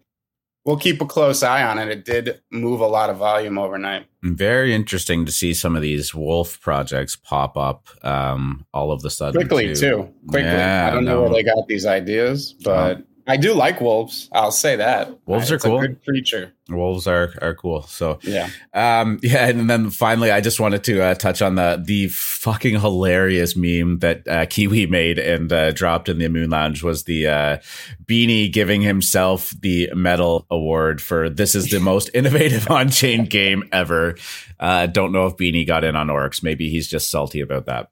we'll 0.67 0.77
keep 0.77 1.01
a 1.01 1.05
close 1.05 1.41
eye 1.41 1.63
on 1.63 1.79
it. 1.79 1.87
It 1.87 2.05
did 2.05 2.41
move 2.51 2.81
a 2.81 2.87
lot 2.87 3.09
of 3.09 3.17
volume 3.17 3.57
overnight. 3.57 4.05
Very 4.21 4.75
interesting 4.75 5.25
to 5.25 5.31
see 5.31 5.53
some 5.53 5.75
of 5.77 5.81
these 5.81 6.13
wolf 6.13 6.59
projects 6.59 7.15
pop 7.15 7.57
up 7.57 7.87
um, 8.03 8.65
all 8.73 8.91
of 8.91 9.01
the 9.01 9.09
sudden. 9.09 9.41
Quickly, 9.41 9.73
too. 9.73 9.79
too. 9.79 10.13
Quickly. 10.27 10.49
Yeah, 10.49 10.89
I 10.91 10.93
don't 10.93 11.05
no. 11.05 11.15
know 11.15 11.21
where 11.21 11.31
they 11.31 11.43
got 11.43 11.67
these 11.67 11.85
ideas, 11.85 12.53
but 12.63 13.03
I 13.27 13.35
do 13.37 13.53
like 13.53 13.81
wolves. 13.81 14.29
I'll 14.31 14.51
say 14.51 14.77
that. 14.77 15.11
Wolves 15.25 15.51
are 15.51 15.59
cool. 15.59 15.81
good 15.81 16.03
creature. 16.03 16.53
Wolves 16.69 17.07
are 17.07 17.33
are 17.41 17.53
cool. 17.53 17.81
So 17.83 18.19
yeah, 18.23 18.49
um, 18.73 19.19
yeah, 19.23 19.47
and 19.47 19.69
then 19.69 19.89
finally, 19.89 20.31
I 20.31 20.39
just 20.39 20.59
wanted 20.59 20.83
to 20.85 21.03
uh, 21.03 21.13
touch 21.15 21.41
on 21.41 21.55
the 21.55 21.81
the 21.83 22.07
fucking 22.07 22.79
hilarious 22.79 23.55
meme 23.55 23.99
that 23.99 24.27
uh, 24.27 24.45
Kiwi 24.45 24.87
made 24.87 25.19
and 25.19 25.51
uh, 25.51 25.71
dropped 25.71 26.07
in 26.07 26.19
the 26.19 26.29
Moon 26.29 26.49
Lounge 26.49 26.83
was 26.83 27.03
the 27.03 27.27
uh, 27.27 27.57
Beanie 28.05 28.51
giving 28.51 28.81
himself 28.81 29.53
the 29.59 29.89
medal 29.93 30.45
award 30.49 31.01
for 31.01 31.29
this 31.29 31.53
is 31.53 31.69
the 31.69 31.79
most 31.79 32.09
innovative 32.13 32.69
on 32.69 32.89
chain 32.89 33.25
game 33.25 33.67
ever. 33.71 34.15
Uh, 34.59 34.87
don't 34.87 35.11
know 35.11 35.27
if 35.27 35.37
Beanie 35.37 35.67
got 35.67 35.83
in 35.83 35.95
on 35.95 36.07
Orcs. 36.07 36.41
Maybe 36.41 36.69
he's 36.69 36.87
just 36.87 37.11
salty 37.11 37.41
about 37.41 37.65
that. 37.65 37.91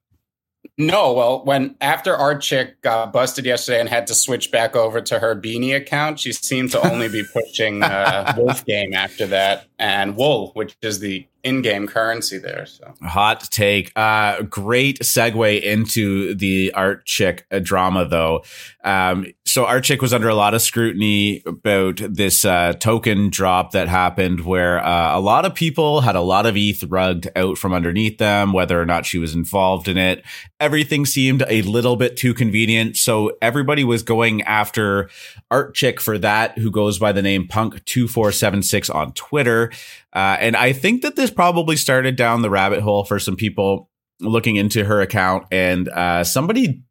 No, 0.78 1.14
well, 1.14 1.46
when 1.46 1.76
after 1.80 2.14
our 2.14 2.38
chick 2.38 2.82
got 2.82 3.14
busted 3.14 3.46
yesterday 3.46 3.80
and 3.80 3.88
had 3.88 4.08
to 4.08 4.14
switch 4.14 4.52
back 4.52 4.76
over 4.76 5.00
to 5.00 5.20
her 5.20 5.34
beanie 5.34 5.74
account, 5.74 6.20
she 6.20 6.34
seemed 6.34 6.72
to 6.72 6.92
only 6.92 7.08
be 7.08 7.24
pushing 7.32 7.82
uh, 7.82 8.34
Wolf 8.38 8.66
Game 8.66 8.94
after 8.94 9.26
that 9.28 9.68
and 9.78 10.16
Wool, 10.16 10.52
which 10.54 10.78
is 10.82 11.00
the 11.00 11.28
in-game 11.44 11.86
currency 11.86 12.40
there. 12.40 12.66
So 12.66 12.92
hot 13.04 13.48
take. 13.52 13.92
Uh, 13.96 14.42
great 14.42 15.00
segue 15.02 15.62
into 15.62 16.34
the 16.34 16.74
art 16.74 17.06
chick 17.06 17.46
uh, 17.52 17.60
drama, 17.60 18.08
though. 18.08 18.44
Um, 18.84 19.28
so 19.46 19.66
art 19.66 19.84
chick 19.84 20.02
was 20.02 20.12
under 20.12 20.28
a 20.28 20.34
lot 20.34 20.56
of 20.56 20.64
scrutiny 20.64 21.44
about 21.46 22.02
this 22.10 22.46
uh, 22.46 22.74
token 22.74 23.30
drop 23.30 23.72
that 23.72 23.88
happened, 23.88 24.44
where 24.44 24.84
uh, 24.84 25.16
a 25.16 25.20
lot 25.20 25.46
of 25.46 25.54
people 25.54 26.02
had 26.02 26.16
a 26.16 26.22
lot 26.22 26.48
of 26.48 26.58
ETH 26.58 26.84
rugged 26.86 27.32
out 27.36 27.60
from 27.60 27.74
underneath 27.74 28.18
them, 28.18 28.52
whether 28.52 28.82
or 28.82 28.86
not 28.86 29.06
she 29.06 29.20
was 29.20 29.36
involved 29.36 29.88
in 29.88 30.00
it. 30.00 30.24
Everything 30.60 31.06
seemed 31.06 31.44
a 31.48 31.62
little 31.62 31.96
bit 31.96 32.18
too 32.18 32.34
convenient, 32.34 32.98
so 32.98 33.38
everybody 33.40 33.84
was 33.84 34.02
going 34.02 34.42
after 34.44 35.12
art 35.52 35.76
chick 35.76 36.02
for 36.02 36.18
that, 36.18 36.58
who 36.58 36.72
goes 36.72 36.98
by 36.98 37.12
the 37.12 37.22
name 37.22 37.48
Punk 37.48 37.86
two 37.86 38.08
four 38.08 38.32
seven 38.32 38.64
six 38.64 38.90
on 38.90 39.14
Twitter. 39.14 39.65
Uh, 40.14 40.38
and 40.40 40.56
I 40.56 40.74
think 40.74 41.02
that 41.04 41.16
this 41.16 41.32
probably 41.32 41.76
started 41.76 42.16
down 42.16 42.42
the 42.42 42.50
rabbit 42.50 42.82
hole 42.82 43.04
for 43.04 43.20
some 43.20 43.36
people 43.36 43.90
looking 44.20 44.56
into 44.56 44.84
her 44.84 45.02
account. 45.02 45.46
And 45.52 45.90
uh, 45.90 46.24
somebody 46.24 46.84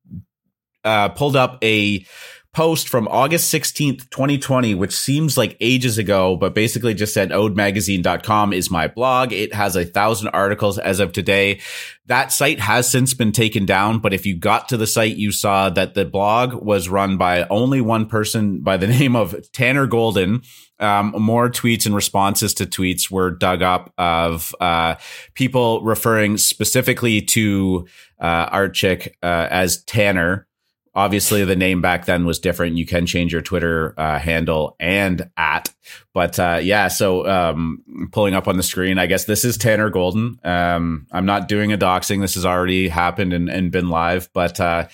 uh, 0.85 1.11
pulled 1.11 1.37
up 1.37 1.59
a 1.63 2.07
post 2.55 2.88
from 2.88 3.09
August 3.09 3.53
16th, 3.53 4.09
2020, 4.11 4.75
which 4.75 4.95
seems 4.95 5.37
like 5.37 5.57
ages 5.61 5.99
ago, 5.99 6.37
but 6.37 6.55
basically 6.55 6.95
just 6.95 7.12
said 7.12 7.31
odemagazine.com 7.31 8.53
is 8.53 8.71
my 8.71 8.87
blog. 8.87 9.33
It 9.33 9.53
has 9.53 9.75
a 9.77 9.85
thousand 9.85 10.29
articles 10.29 10.79
as 10.79 11.01
of 11.01 11.12
today. 11.12 11.61
That 12.07 12.33
site 12.33 12.61
has 12.61 12.88
since 12.88 13.12
been 13.12 13.33
taken 13.33 13.67
down, 13.67 13.99
but 13.99 14.14
if 14.14 14.25
you 14.25 14.37
got 14.37 14.69
to 14.69 14.77
the 14.77 14.87
site, 14.87 15.17
you 15.17 15.33
saw 15.33 15.69
that 15.71 15.95
the 15.95 16.05
blog 16.05 16.55
was 16.55 16.88
run 16.88 17.17
by 17.19 17.45
only 17.49 17.81
one 17.81 18.07
person 18.07 18.61
by 18.61 18.77
the 18.77 18.87
name 18.99 19.17
of 19.17 19.35
Tanner 19.53 19.87
Golden. 19.87 20.43
Um, 20.79 21.14
more 21.19 21.51
tweets 21.51 21.87
and 21.87 21.95
responses 21.95 22.55
to 22.55 22.67
tweets 22.67 23.11
were 23.11 23.31
dug 23.31 23.62
up 23.62 23.93
of 23.99 24.55
uh, 24.61 24.97
people 25.35 25.83
referring 25.83 26.37
specifically 26.37 27.21
to 27.23 27.87
uh, 28.21 28.69
Chick 28.69 29.17
uh, 29.23 29.49
as 29.51 29.83
Tanner 29.85 30.47
obviously 30.94 31.44
the 31.44 31.57
name 31.57 31.80
back 31.80 32.04
then 32.04 32.24
was 32.24 32.38
different. 32.38 32.76
You 32.76 32.87
can 32.87 33.07
change 33.07 33.33
your 33.33 33.42
twitter 33.42 33.94
uh, 33.98 34.18
handle 34.18 34.76
and 34.78 35.30
at 35.37 35.72
but 36.12 36.38
uh, 36.38 36.61
yeah 36.62 36.88
so 36.88 37.26
um, 37.26 38.09
pulling 38.12 38.35
up 38.35 38.48
on 38.48 38.57
the 38.57 38.62
screen 38.62 38.98
i 38.98 39.07
guess 39.07 39.24
this 39.24 39.44
is 39.44 39.57
tanner 39.57 39.90
golden. 39.90 40.38
Um, 40.44 41.07
i'm 41.12 41.26
not 41.26 41.48
doing 41.48 41.72
a 41.72 41.78
doxing. 41.78 42.20
This 42.20 42.35
has 42.35 42.46
already 42.46 42.88
happened 42.88 43.33
and, 43.33 43.48
and 43.48 43.70
been 43.70 43.88
live 43.88 44.28
but 44.33 44.61
uh, 44.61 44.88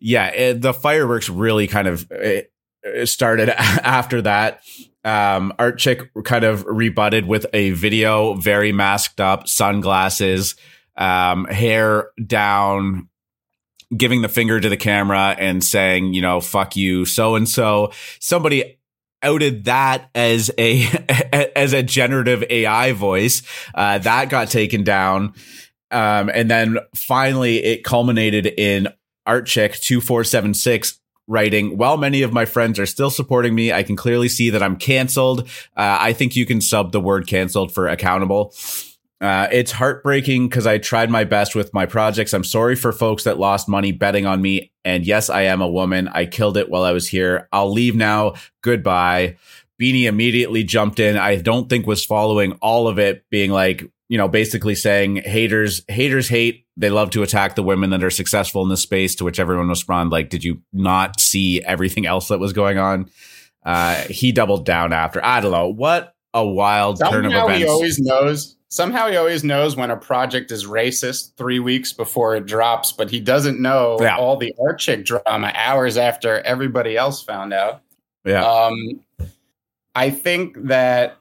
yeah 0.00 0.28
it, 0.28 0.60
the 0.60 0.74
fireworks 0.74 1.28
really 1.28 1.66
kind 1.66 1.88
of 1.88 2.10
it, 2.10 2.52
it 2.84 3.06
started 3.06 3.48
after 3.48 4.22
that. 4.22 4.62
Um, 5.04 5.52
art 5.58 5.78
chick 5.78 6.10
kind 6.24 6.44
of 6.44 6.64
rebutted 6.64 7.26
with 7.26 7.44
a 7.52 7.72
video 7.72 8.34
very 8.34 8.72
masked 8.72 9.20
up 9.20 9.46
sunglasses 9.48 10.54
um, 10.96 11.44
hair 11.44 12.08
down 12.24 13.08
giving 13.96 14.22
the 14.22 14.28
finger 14.28 14.60
to 14.60 14.68
the 14.68 14.76
camera 14.76 15.36
and 15.38 15.62
saying, 15.62 16.14
you 16.14 16.22
know, 16.22 16.40
fuck 16.40 16.76
you, 16.76 17.04
so 17.04 17.34
and 17.34 17.48
so. 17.48 17.92
Somebody 18.20 18.78
outed 19.22 19.64
that 19.64 20.10
as 20.14 20.50
a 20.58 20.84
as 21.56 21.72
a 21.72 21.82
generative 21.82 22.44
AI 22.48 22.92
voice. 22.92 23.42
Uh, 23.74 23.98
that 23.98 24.28
got 24.28 24.48
taken 24.48 24.84
down, 24.84 25.34
um, 25.90 26.30
and 26.32 26.50
then 26.50 26.78
finally 26.94 27.62
it 27.64 27.84
culminated 27.84 28.46
in 28.46 28.88
Artchick 29.26 29.80
two 29.80 30.00
four 30.00 30.24
seven 30.24 30.54
six 30.54 31.00
writing, 31.26 31.76
while 31.76 31.96
many 31.96 32.22
of 32.22 32.32
my 32.32 32.44
friends 32.44 32.78
are 32.78 32.86
still 32.86 33.10
supporting 33.10 33.54
me, 33.54 33.72
I 33.72 33.82
can 33.82 33.96
clearly 33.96 34.28
see 34.28 34.50
that 34.50 34.62
I'm 34.62 34.76
canceled. 34.76 35.48
Uh, 35.76 35.98
I 36.00 36.12
think 36.12 36.36
you 36.36 36.46
can 36.46 36.60
sub 36.60 36.92
the 36.92 37.00
word 37.00 37.26
canceled 37.26 37.72
for 37.72 37.88
accountable. 37.88 38.52
Uh, 39.24 39.48
it's 39.50 39.72
heartbreaking 39.72 40.50
because 40.50 40.66
I 40.66 40.76
tried 40.76 41.08
my 41.08 41.24
best 41.24 41.54
with 41.54 41.72
my 41.72 41.86
projects. 41.86 42.34
I'm 42.34 42.44
sorry 42.44 42.76
for 42.76 42.92
folks 42.92 43.24
that 43.24 43.38
lost 43.38 43.70
money 43.70 43.90
betting 43.90 44.26
on 44.26 44.42
me. 44.42 44.70
And 44.84 45.06
yes, 45.06 45.30
I 45.30 45.42
am 45.42 45.62
a 45.62 45.68
woman. 45.68 46.08
I 46.08 46.26
killed 46.26 46.58
it 46.58 46.68
while 46.68 46.82
I 46.82 46.92
was 46.92 47.08
here. 47.08 47.48
I'll 47.50 47.72
leave 47.72 47.96
now. 47.96 48.34
Goodbye. 48.60 49.36
Beanie 49.80 50.04
immediately 50.04 50.62
jumped 50.62 51.00
in. 51.00 51.16
I 51.16 51.36
don't 51.36 51.70
think 51.70 51.86
was 51.86 52.04
following 52.04 52.52
all 52.60 52.86
of 52.86 52.98
it, 52.98 53.24
being 53.30 53.50
like, 53.50 53.90
you 54.10 54.18
know, 54.18 54.28
basically 54.28 54.74
saying 54.74 55.16
haters, 55.24 55.82
haters 55.88 56.28
hate. 56.28 56.66
They 56.76 56.90
love 56.90 57.08
to 57.10 57.22
attack 57.22 57.54
the 57.54 57.62
women 57.62 57.88
that 57.90 58.04
are 58.04 58.10
successful 58.10 58.62
in 58.62 58.68
this 58.68 58.82
space. 58.82 59.14
To 59.14 59.24
which 59.24 59.40
everyone 59.40 59.70
responded, 59.70 60.12
like, 60.12 60.28
did 60.28 60.44
you 60.44 60.60
not 60.74 61.18
see 61.18 61.62
everything 61.62 62.04
else 62.04 62.28
that 62.28 62.40
was 62.40 62.52
going 62.52 62.76
on? 62.76 63.08
Uh, 63.64 63.94
he 64.02 64.32
doubled 64.32 64.66
down 64.66 64.92
after. 64.92 65.24
I 65.24 65.40
don't 65.40 65.50
know 65.50 65.68
what 65.68 66.14
a 66.34 66.46
wild 66.46 66.98
Somehow 66.98 67.12
turn 67.12 67.24
of 67.24 67.32
events. 67.32 67.58
he 67.58 67.66
always 67.66 67.98
knows. 67.98 68.56
Somehow 68.74 69.08
he 69.08 69.16
always 69.16 69.44
knows 69.44 69.76
when 69.76 69.92
a 69.92 69.96
project 69.96 70.50
is 70.50 70.66
racist 70.66 71.36
three 71.36 71.60
weeks 71.60 71.92
before 71.92 72.34
it 72.34 72.44
drops, 72.44 72.90
but 72.90 73.08
he 73.08 73.20
doesn't 73.20 73.60
know 73.60 73.96
Yeah. 74.00 74.16
all 74.16 74.36
the 74.36 74.52
Artchick 74.58 75.04
drama 75.04 75.52
hours 75.54 75.96
after 75.96 76.40
everybody 76.40 76.96
else 76.96 77.22
found 77.22 77.52
out. 77.52 77.82
yeah, 78.24 78.44
Um, 78.44 79.00
I 79.94 80.10
think 80.10 80.56
that 80.66 81.18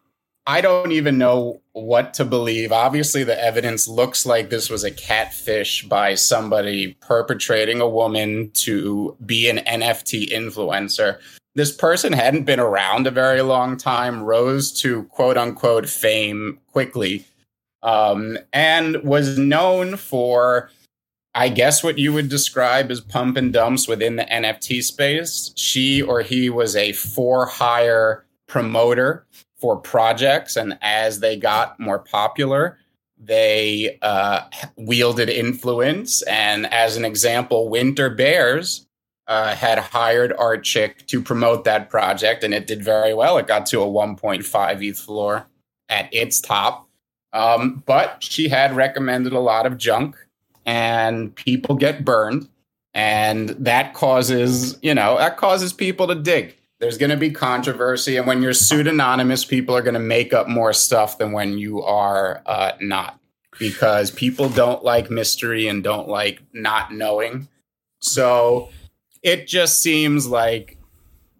I 0.47 0.61
don't 0.61 0.91
even 0.93 1.19
know 1.19 1.61
what 1.73 2.15
to 2.15 2.25
believe. 2.25 2.71
Obviously, 2.71 3.23
the 3.23 3.39
evidence 3.39 3.87
looks 3.87 4.25
like 4.25 4.49
this 4.49 4.67
was 4.69 4.83
a 4.83 4.89
catfish 4.89 5.83
by 5.83 6.15
somebody 6.15 6.97
perpetrating 7.01 7.81
a 7.81 7.87
woman 7.87 8.49
to 8.65 9.15
be 9.27 9.47
an 9.47 9.59
NFT 9.59 10.27
influencer. 10.31 11.17
This 11.55 11.71
person 11.71 12.13
hadn't 12.13 12.45
been 12.45 12.59
around 12.59 13.05
a 13.05 13.11
very 13.11 13.41
long 13.43 13.77
time, 13.77 14.23
rose 14.23 14.71
to 14.81 15.03
quote 15.11 15.37
unquote 15.37 15.87
fame 15.87 16.57
quickly, 16.71 17.25
um, 17.83 18.37
and 18.51 19.03
was 19.03 19.37
known 19.37 19.97
for 19.97 20.69
I 21.35 21.49
guess 21.49 21.83
what 21.83 21.97
you 21.97 22.13
would 22.13 22.29
describe 22.29 22.91
as 22.91 23.01
pump 23.01 23.37
and 23.37 23.51
dumps 23.51 23.87
within 23.87 24.17
the 24.17 24.25
NFT 24.25 24.83
space. 24.83 25.51
She 25.55 25.99
or 25.99 26.21
he 26.21 26.49
was 26.49 26.75
a 26.75 26.91
for 26.91 27.47
hire 27.47 28.25
promoter 28.47 29.25
for 29.57 29.77
projects. 29.77 30.55
And 30.55 30.77
as 30.81 31.21
they 31.21 31.35
got 31.35 31.79
more 31.79 31.97
popular, 31.97 32.77
they 33.17 33.97
uh, 34.03 34.41
wielded 34.75 35.29
influence. 35.29 36.21
And 36.23 36.67
as 36.67 36.97
an 36.97 37.05
example, 37.05 37.67
Winter 37.67 38.11
Bears 38.11 38.85
uh, 39.27 39.55
had 39.55 39.79
hired 39.79 40.33
Art 40.33 40.63
Chick 40.63 41.07
to 41.07 41.21
promote 41.21 41.63
that 41.63 41.89
project, 41.89 42.43
and 42.43 42.53
it 42.53 42.67
did 42.67 42.83
very 42.83 43.13
well. 43.13 43.37
It 43.37 43.47
got 43.47 43.65
to 43.67 43.81
a 43.81 43.85
1.5 43.85 44.83
ETH 44.83 44.99
floor 44.99 45.47
at 45.89 46.13
its 46.13 46.41
top. 46.41 46.82
Um, 47.33 47.83
but 47.85 48.17
she 48.21 48.47
had 48.47 48.75
recommended 48.75 49.33
a 49.33 49.39
lot 49.39 49.65
of 49.65 49.77
junk 49.77 50.15
and 50.65 51.35
people 51.35 51.75
get 51.75 52.05
burned. 52.05 52.47
And 52.93 53.49
that 53.49 53.95
causes 53.95 54.77
you 54.83 54.93
know 54.93 55.17
that 55.17 55.37
causes 55.37 55.73
people 55.73 56.07
to 56.07 56.15
dig. 56.15 56.55
There's 56.79 56.97
going 56.97 57.09
to 57.09 57.17
be 57.17 57.31
controversy. 57.31 58.17
And 58.17 58.27
when 58.27 58.41
you're 58.41 58.53
pseudonymous 58.53 59.45
people 59.45 59.75
are 59.75 59.81
going 59.81 59.93
to 59.93 59.99
make 59.99 60.33
up 60.33 60.47
more 60.47 60.73
stuff 60.73 61.17
than 61.17 61.31
when 61.31 61.57
you 61.57 61.81
are 61.81 62.41
uh, 62.45 62.73
not. 62.81 63.19
Because 63.59 64.09
people 64.09 64.49
don't 64.49 64.83
like 64.83 65.11
mystery 65.11 65.67
and 65.67 65.83
don't 65.83 66.07
like 66.07 66.41
not 66.53 66.91
knowing. 66.91 67.47
So 67.99 68.69
it 69.21 69.47
just 69.47 69.81
seems 69.81 70.27
like 70.27 70.77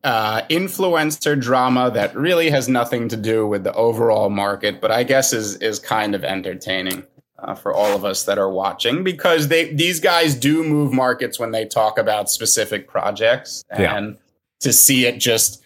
uh, 0.04 0.42
influencer 0.50 1.40
drama 1.40 1.90
that 1.92 2.16
really 2.16 2.50
has 2.50 2.68
nothing 2.68 3.08
to 3.10 3.18
do 3.18 3.48
with 3.48 3.64
the 3.64 3.74
overall 3.74 4.30
market, 4.30 4.82
but 4.82 4.92
I 4.92 5.04
guess 5.04 5.34
is 5.34 5.56
is 5.58 5.80
kind 5.80 6.14
of 6.16 6.24
entertaining 6.24 7.04
uh, 7.40 7.56
for 7.56 7.74
all 7.74 7.96
of 7.96 8.04
us 8.06 8.24
that 8.26 8.38
are 8.38 8.50
watching 8.50 9.04
because 9.04 9.48
they 9.48 9.74
these 9.74 10.00
guys 10.00 10.36
do 10.36 10.64
move 10.64 10.92
markets 10.94 11.40
when 11.40 11.52
they 11.52 11.66
talk 11.66 11.98
about 11.98 12.30
specific 12.30 12.88
projects, 12.88 13.64
Yeah. 13.72 13.96
and 13.98 14.18
to 14.62 14.74
see 14.74 15.06
it 15.06 15.20
just 15.20 15.62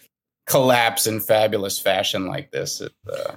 collapse 0.46 1.06
in 1.06 1.20
fabulous 1.20 1.78
fashion 1.78 2.26
like 2.26 2.50
this, 2.50 2.80
it, 2.80 2.92
uh, 3.12 3.32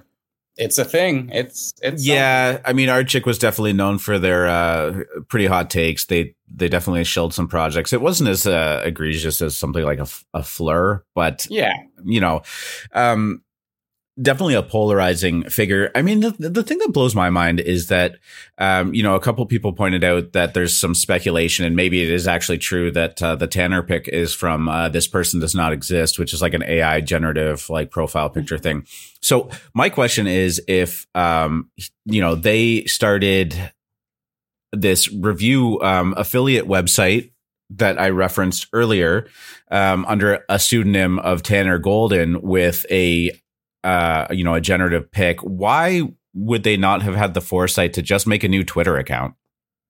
it's 0.61 0.77
a 0.77 0.85
thing. 0.85 1.29
It's 1.33 1.73
it's 1.81 2.05
yeah. 2.05 2.59
I 2.63 2.73
mean, 2.73 2.87
Artchick 2.87 3.25
was 3.25 3.39
definitely 3.39 3.73
known 3.73 3.97
for 3.97 4.19
their 4.19 4.47
uh, 4.47 5.03
pretty 5.27 5.47
hot 5.47 5.71
takes. 5.71 6.05
They 6.05 6.35
they 6.53 6.69
definitely 6.69 7.03
shilled 7.03 7.33
some 7.33 7.47
projects. 7.47 7.93
It 7.93 8.01
wasn't 8.01 8.29
as 8.29 8.45
uh, 8.45 8.83
egregious 8.85 9.41
as 9.41 9.57
something 9.57 9.83
like 9.83 9.97
a, 9.97 10.07
a 10.35 10.43
Fleur, 10.43 11.03
but 11.15 11.47
yeah. 11.49 11.73
you 12.03 12.21
know, 12.21 12.43
um, 12.93 13.41
definitely 14.19 14.55
a 14.55 14.63
polarizing 14.63 15.43
figure. 15.49 15.91
I 15.95 16.01
mean, 16.01 16.19
the, 16.19 16.31
the 16.31 16.63
thing 16.63 16.79
that 16.79 16.91
blows 16.91 17.15
my 17.15 17.29
mind 17.29 17.59
is 17.59 17.87
that, 17.87 18.17
um, 18.57 18.93
you 18.93 19.03
know, 19.03 19.15
a 19.15 19.19
couple 19.19 19.45
people 19.45 19.73
pointed 19.73 20.03
out 20.03 20.33
that 20.33 20.53
there's 20.53 20.77
some 20.77 20.93
speculation, 20.93 21.65
and 21.65 21.75
maybe 21.75 22.01
it 22.01 22.09
is 22.09 22.27
actually 22.27 22.57
true 22.57 22.91
that 22.91 23.21
uh, 23.21 23.35
the 23.35 23.47
Tanner 23.47 23.81
pick 23.81 24.07
is 24.07 24.33
from 24.33 24.67
uh, 24.67 24.89
this 24.89 25.07
person 25.07 25.39
does 25.39 25.55
not 25.55 25.71
exist, 25.71 26.19
which 26.19 26.33
is 26.33 26.41
like 26.41 26.53
an 26.53 26.63
AI 26.63 26.99
generative 27.01 27.69
like 27.69 27.91
profile 27.91 28.29
picture 28.29 28.57
thing. 28.57 28.85
So 29.21 29.49
my 29.73 29.89
question 29.89 30.27
is, 30.27 30.61
if 30.67 31.07
um, 31.15 31.69
you 32.05 32.21
know, 32.21 32.35
they 32.35 32.85
started 32.85 33.71
this 34.73 35.11
review 35.11 35.79
um, 35.81 36.13
affiliate 36.17 36.65
website 36.65 37.31
that 37.69 37.99
I 37.99 38.09
referenced 38.09 38.67
earlier 38.73 39.27
um, 39.69 40.05
under 40.05 40.43
a 40.49 40.59
pseudonym 40.59 41.19
of 41.19 41.43
Tanner 41.43 41.77
Golden 41.77 42.41
with 42.41 42.85
a 42.89 43.31
uh, 43.83 44.27
you 44.31 44.43
know 44.43 44.53
a 44.53 44.61
generative 44.61 45.11
pick. 45.11 45.39
Why 45.41 46.03
would 46.33 46.63
they 46.63 46.77
not 46.77 47.01
have 47.01 47.15
had 47.15 47.33
the 47.33 47.41
foresight 47.41 47.93
to 47.93 48.01
just 48.01 48.27
make 48.27 48.43
a 48.43 48.47
new 48.47 48.63
Twitter 48.63 48.97
account? 48.97 49.35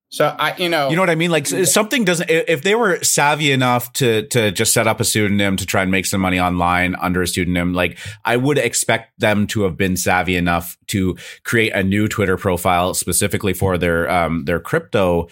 So 0.09 0.35
I, 0.37 0.57
you 0.57 0.67
know, 0.67 0.89
You 0.89 0.97
know 0.97 1.01
what 1.01 1.09
I 1.09 1.15
mean? 1.15 1.31
Like 1.31 1.47
something 1.47 2.03
doesn't. 2.03 2.29
If 2.29 2.63
they 2.63 2.75
were 2.75 3.01
savvy 3.01 3.53
enough 3.53 3.93
to 3.93 4.27
to 4.27 4.51
just 4.51 4.73
set 4.73 4.85
up 4.85 4.99
a 4.99 5.05
pseudonym 5.05 5.55
to 5.55 5.65
try 5.65 5.83
and 5.83 5.89
make 5.89 6.05
some 6.05 6.19
money 6.19 6.37
online 6.37 6.95
under 6.95 7.21
a 7.21 7.27
pseudonym, 7.27 7.73
like 7.73 7.97
I 8.25 8.35
would 8.35 8.57
expect 8.57 9.17
them 9.19 9.47
to 9.47 9.63
have 9.63 9.77
been 9.77 9.95
savvy 9.95 10.35
enough 10.35 10.77
to 10.87 11.15
create 11.45 11.71
a 11.73 11.81
new 11.81 12.09
Twitter 12.09 12.35
profile 12.35 12.93
specifically 12.93 13.53
for 13.53 13.77
their 13.77 14.09
um 14.11 14.43
their 14.43 14.59
crypto 14.59 15.29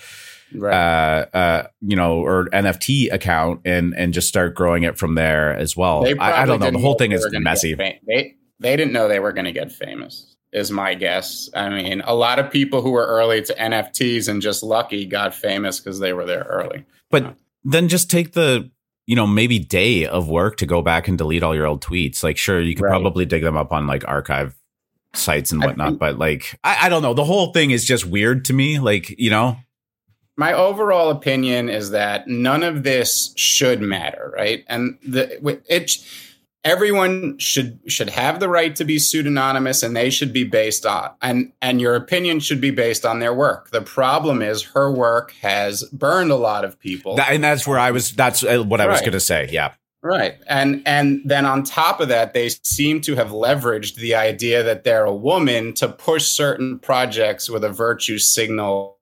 right. 0.56 0.74
uh, 0.74 1.26
uh, 1.36 1.68
you 1.82 1.98
know, 1.98 2.22
or 2.22 2.46
NFT 2.54 3.12
account 3.12 3.62
and 3.66 3.94
and 3.98 4.14
just 4.14 4.30
start 4.30 4.56
growing 4.56 4.84
it 4.84 4.98
from 4.98 5.16
there 5.16 5.54
as 5.54 5.76
well. 5.76 6.06
I, 6.22 6.44
I 6.44 6.46
don't 6.46 6.62
know. 6.62 6.72
The 6.72 6.80
whole 6.80 6.96
thing 6.96 7.12
is 7.12 7.28
messy. 7.34 7.74
They 7.74 8.38
they 8.60 8.76
didn't 8.76 8.94
know 8.94 9.08
they 9.08 9.20
were 9.20 9.34
going 9.34 9.46
to 9.46 9.52
get 9.52 9.72
famous. 9.72 10.36
Is 10.52 10.72
my 10.72 10.96
guess. 10.96 11.48
I 11.54 11.70
mean, 11.70 12.02
a 12.06 12.16
lot 12.16 12.40
of 12.40 12.50
people 12.50 12.82
who 12.82 12.90
were 12.90 13.06
early 13.06 13.44
to 13.44 13.54
NFTs 13.54 14.28
and 14.28 14.42
just 14.42 14.64
lucky 14.64 15.06
got 15.06 15.36
famous 15.36 15.80
because 15.80 16.00
they 16.00 16.12
were 16.12 16.26
there 16.26 16.48
early. 16.50 16.86
But 17.12 17.36
then 17.64 17.88
just 17.88 18.10
take 18.10 18.34
the 18.34 18.72
you 19.06 19.16
know 19.16 19.28
maybe 19.28 19.60
day 19.60 20.08
of 20.08 20.28
work 20.28 20.58
to 20.58 20.66
go 20.66 20.82
back 20.82 21.08
and 21.08 21.18
delete 21.20 21.44
all 21.44 21.54
your 21.56 21.68
old 21.68 21.84
tweets. 21.84 22.24
Like, 22.24 22.38
sure, 22.38 22.60
you 22.60 22.74
could 22.76 22.84
Right. 22.86 22.90
probably 22.90 23.26
dig 23.26 23.44
them 23.44 23.58
up 23.58 23.72
on 23.72 23.86
like 23.86 24.08
archive 24.08 24.56
sites 25.14 25.52
and 25.52 25.62
whatnot, 25.64 25.90
think- 25.90 26.00
but 26.00 26.18
like, 26.18 26.60
I, 26.64 26.88
I 26.88 26.90
don't 26.90 27.02
know. 27.04 27.14
The 27.14 27.24
whole 27.26 27.52
thing 27.54 27.70
is 27.72 27.86
just 27.86 28.06
weird 28.06 28.46
to 28.46 28.54
me. 28.54 28.80
Like, 28.80 29.10
you 29.20 29.30
know, 29.30 29.58
My 30.36 30.54
overall 30.54 31.10
opinion 31.12 31.70
is 31.70 31.92
that 31.92 32.28
none 32.28 32.64
of 32.64 32.82
this 32.84 33.34
should 33.36 33.82
matter, 33.82 34.32
right? 34.36 34.64
And 34.68 34.98
the 35.06 35.40
it 35.68 35.98
everyone 36.64 37.38
should 37.38 37.80
should 37.88 38.10
have 38.10 38.40
the 38.40 38.50
right 38.50 38.76
to 38.76 38.84
be 38.84 39.00
pseudonymous 39.00 39.84
and 39.84 39.96
they 39.96 40.10
should 40.10 40.34
be 40.34 40.44
based 40.44 40.86
on 40.86 41.12
and 41.22 41.52
and 41.62 41.80
your 41.80 41.96
opinion 41.96 42.40
should 42.40 42.62
be 42.62 42.72
based 42.72 43.06
on 43.06 43.20
their 43.20 43.34
work. 43.34 43.72
The 43.72 43.82
problem 43.82 44.42
is 44.42 44.64
her 44.64 44.92
work 44.92 45.32
has 45.42 45.84
burned 45.92 46.32
a 46.32 46.36
lot 46.36 46.66
of 46.66 46.80
people. 46.80 47.16
that, 47.16 47.32
and 47.32 47.44
that's 47.44 47.68
where 47.68 47.80
I 47.80 47.92
was. 47.92 48.12
That's 48.14 48.44
uh, 48.44 48.64
what 48.64 48.82
I 48.82 48.88
was 48.88 49.00
going 49.02 49.14
to 49.14 49.20
say. 49.20 49.50
Yeah. 49.52 49.74
Right. 50.02 50.36
And 50.48 50.82
and 50.86 51.22
then 51.26 51.46
on 51.46 51.64
top 51.64 52.00
of 52.00 52.08
that, 52.08 52.34
they 52.34 52.50
seem 52.50 53.02
to 53.02 53.16
have 53.16 53.30
leveraged 53.30 53.96
the 53.96 54.16
idea 54.16 54.64
that 54.64 54.86
they're 54.86 55.06
a 55.06 55.16
woman 55.16 55.74
to 55.76 55.90
push 55.90 56.26
certain 56.26 56.80
projects 56.80 57.50
with 57.50 57.66
a 57.66 57.70
virtue 57.70 58.18
signal. 58.18 58.98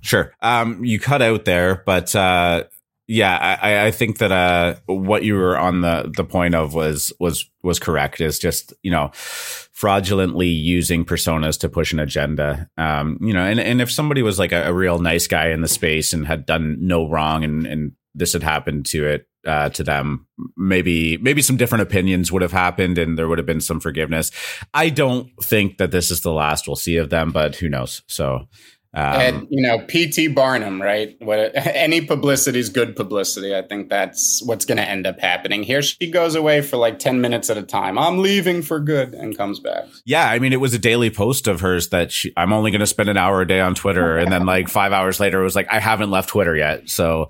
Sure. 0.00 0.32
Um, 0.40 0.82
you 0.82 0.98
cut 0.98 1.20
out 1.20 1.44
there, 1.44 1.82
but 1.84 2.16
uh, 2.16 2.64
yeah, 3.12 3.58
I, 3.60 3.86
I 3.86 3.90
think 3.90 4.18
that 4.18 4.30
uh, 4.30 4.76
what 4.86 5.24
you 5.24 5.34
were 5.34 5.58
on 5.58 5.80
the 5.80 6.12
the 6.16 6.22
point 6.22 6.54
of 6.54 6.74
was 6.74 7.12
was 7.18 7.50
was 7.60 7.80
correct. 7.80 8.20
Is 8.20 8.38
just 8.38 8.72
you 8.84 8.90
know 8.92 9.10
fraudulently 9.14 10.46
using 10.46 11.04
personas 11.04 11.58
to 11.58 11.68
push 11.68 11.92
an 11.92 11.98
agenda. 11.98 12.70
Um, 12.76 13.18
you 13.20 13.32
know, 13.32 13.40
and 13.40 13.58
and 13.58 13.80
if 13.80 13.90
somebody 13.90 14.22
was 14.22 14.38
like 14.38 14.52
a, 14.52 14.68
a 14.68 14.72
real 14.72 15.00
nice 15.00 15.26
guy 15.26 15.48
in 15.48 15.60
the 15.60 15.66
space 15.66 16.12
and 16.12 16.24
had 16.24 16.46
done 16.46 16.76
no 16.80 17.08
wrong, 17.08 17.42
and 17.42 17.66
and 17.66 17.92
this 18.14 18.32
had 18.32 18.44
happened 18.44 18.86
to 18.86 19.04
it, 19.04 19.26
uh, 19.44 19.70
to 19.70 19.82
them, 19.82 20.28
maybe 20.56 21.16
maybe 21.16 21.42
some 21.42 21.56
different 21.56 21.82
opinions 21.82 22.30
would 22.30 22.42
have 22.42 22.52
happened, 22.52 22.96
and 22.96 23.18
there 23.18 23.26
would 23.26 23.38
have 23.38 23.46
been 23.46 23.60
some 23.60 23.80
forgiveness. 23.80 24.30
I 24.72 24.88
don't 24.88 25.30
think 25.42 25.78
that 25.78 25.90
this 25.90 26.12
is 26.12 26.20
the 26.20 26.32
last 26.32 26.68
we'll 26.68 26.76
see 26.76 26.96
of 26.96 27.10
them, 27.10 27.32
but 27.32 27.56
who 27.56 27.68
knows? 27.68 28.02
So 28.06 28.46
um, 28.92 29.04
and 29.04 29.46
you 29.50 29.62
know, 29.62 29.78
PT 29.86 30.34
Barnum, 30.34 30.82
right? 30.82 31.16
What 31.20 31.52
any 31.54 32.00
publicity 32.00 32.58
is 32.58 32.68
good 32.68 32.96
publicity. 32.96 33.54
I 33.54 33.62
think 33.62 33.88
that's 33.88 34.42
what's 34.42 34.64
going 34.64 34.78
to 34.78 34.88
end 34.88 35.06
up 35.06 35.20
happening. 35.20 35.62
Here 35.62 35.80
she 35.80 36.10
goes 36.10 36.34
away 36.34 36.60
for 36.60 36.76
like 36.76 36.98
ten 36.98 37.20
minutes 37.20 37.50
at 37.50 37.56
a 37.56 37.62
time. 37.62 37.98
I'm 37.98 38.18
leaving 38.18 38.62
for 38.62 38.80
good, 38.80 39.14
and 39.14 39.36
comes 39.36 39.60
back. 39.60 39.84
Yeah, 40.04 40.28
I 40.28 40.40
mean, 40.40 40.52
it 40.52 40.60
was 40.60 40.74
a 40.74 40.78
daily 40.78 41.10
post 41.10 41.46
of 41.46 41.60
hers 41.60 41.90
that 41.90 42.10
she, 42.10 42.32
I'm 42.36 42.52
only 42.52 42.72
going 42.72 42.80
to 42.80 42.86
spend 42.86 43.08
an 43.08 43.16
hour 43.16 43.40
a 43.40 43.46
day 43.46 43.60
on 43.60 43.76
Twitter, 43.76 44.18
and 44.18 44.32
then 44.32 44.44
like 44.44 44.68
five 44.68 44.92
hours 44.92 45.20
later, 45.20 45.40
it 45.40 45.44
was 45.44 45.54
like 45.54 45.68
I 45.70 45.78
haven't 45.78 46.10
left 46.10 46.30
Twitter 46.30 46.56
yet. 46.56 46.88
So 46.88 47.28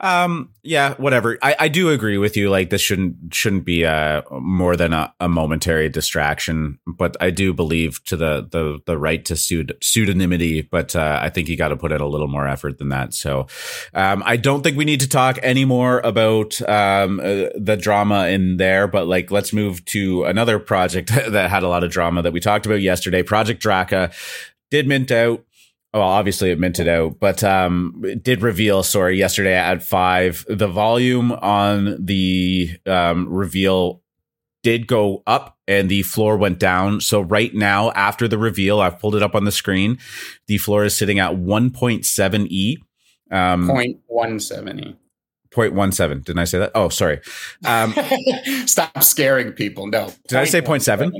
um, 0.00 0.50
yeah, 0.62 0.94
whatever. 0.94 1.38
I, 1.42 1.56
I 1.58 1.68
do 1.68 1.90
agree 1.90 2.18
with 2.18 2.36
you. 2.36 2.50
Like 2.50 2.70
this 2.70 2.80
shouldn't 2.80 3.34
shouldn't 3.34 3.64
be 3.64 3.82
a 3.82 4.22
more 4.30 4.76
than 4.76 4.92
a, 4.92 5.12
a 5.18 5.28
momentary 5.28 5.88
distraction, 5.88 6.78
but 6.86 7.16
I 7.20 7.30
do 7.30 7.52
believe 7.52 8.04
to 8.04 8.16
the 8.16 8.46
the 8.48 8.78
the 8.86 8.96
right 8.96 9.24
to 9.24 9.34
pseud- 9.34 9.76
pseudonymity. 9.80 10.68
But 10.70 10.94
uh, 10.94 11.18
I 11.20 11.30
think 11.30 11.48
you 11.48 11.56
got 11.56 11.68
to 11.68 11.76
put 11.76 11.90
in 11.90 12.00
a 12.00 12.06
little 12.06 12.28
more 12.28 12.46
effort 12.46 12.78
than 12.78 12.90
that. 12.90 13.12
So, 13.12 13.48
um, 13.92 14.22
I 14.24 14.36
don't 14.36 14.62
think 14.62 14.76
we 14.76 14.84
need 14.84 15.00
to 15.00 15.08
talk 15.08 15.38
anymore 15.38 16.00
about 16.04 16.60
um 16.68 17.18
uh, 17.18 17.48
the 17.56 17.76
drama 17.80 18.28
in 18.28 18.58
there. 18.58 18.86
But 18.86 19.08
like, 19.08 19.32
let's 19.32 19.52
move 19.52 19.84
to 19.86 20.24
another 20.24 20.60
project 20.60 21.08
that 21.28 21.50
had 21.50 21.64
a 21.64 21.68
lot 21.68 21.82
of 21.82 21.90
drama 21.90 22.22
that 22.22 22.32
we 22.32 22.38
talked 22.38 22.66
about 22.66 22.82
yesterday. 22.82 23.24
Project 23.24 23.60
Draka 23.60 24.12
did 24.70 24.86
mint 24.86 25.10
out 25.10 25.44
well, 25.92 26.02
obviously 26.02 26.50
it 26.50 26.58
minted 26.58 26.88
out, 26.88 27.18
but 27.18 27.42
um, 27.42 28.02
it 28.04 28.22
did 28.22 28.42
reveal. 28.42 28.82
Sorry, 28.82 29.16
yesterday 29.18 29.54
at 29.54 29.82
five, 29.82 30.44
the 30.48 30.68
volume 30.68 31.32
on 31.32 32.04
the 32.04 32.78
um, 32.86 33.28
reveal 33.28 34.02
did 34.62 34.86
go 34.86 35.22
up 35.26 35.56
and 35.66 35.88
the 35.88 36.02
floor 36.02 36.36
went 36.36 36.58
down. 36.58 37.00
So 37.00 37.20
right 37.20 37.54
now, 37.54 37.90
after 37.92 38.28
the 38.28 38.36
reveal, 38.36 38.80
I've 38.80 38.98
pulled 38.98 39.14
it 39.14 39.22
up 39.22 39.34
on 39.34 39.44
the 39.44 39.52
screen. 39.52 39.98
The 40.46 40.58
floor 40.58 40.84
is 40.84 40.96
sitting 40.96 41.18
at 41.18 41.32
1.7 41.32 42.46
e. 42.50 42.78
Um, 43.30 43.68
0.17 43.68 44.80
e. 44.80 44.96
0.17. 45.54 46.24
Didn't 46.24 46.38
I 46.38 46.44
say 46.44 46.58
that? 46.58 46.72
Oh, 46.74 46.90
sorry. 46.90 47.20
Um, 47.64 47.94
Stop 48.66 49.02
scaring 49.02 49.52
people. 49.52 49.86
No. 49.86 50.12
Did 50.28 50.38
I 50.38 50.44
say 50.44 50.60
0.7? 50.60 51.12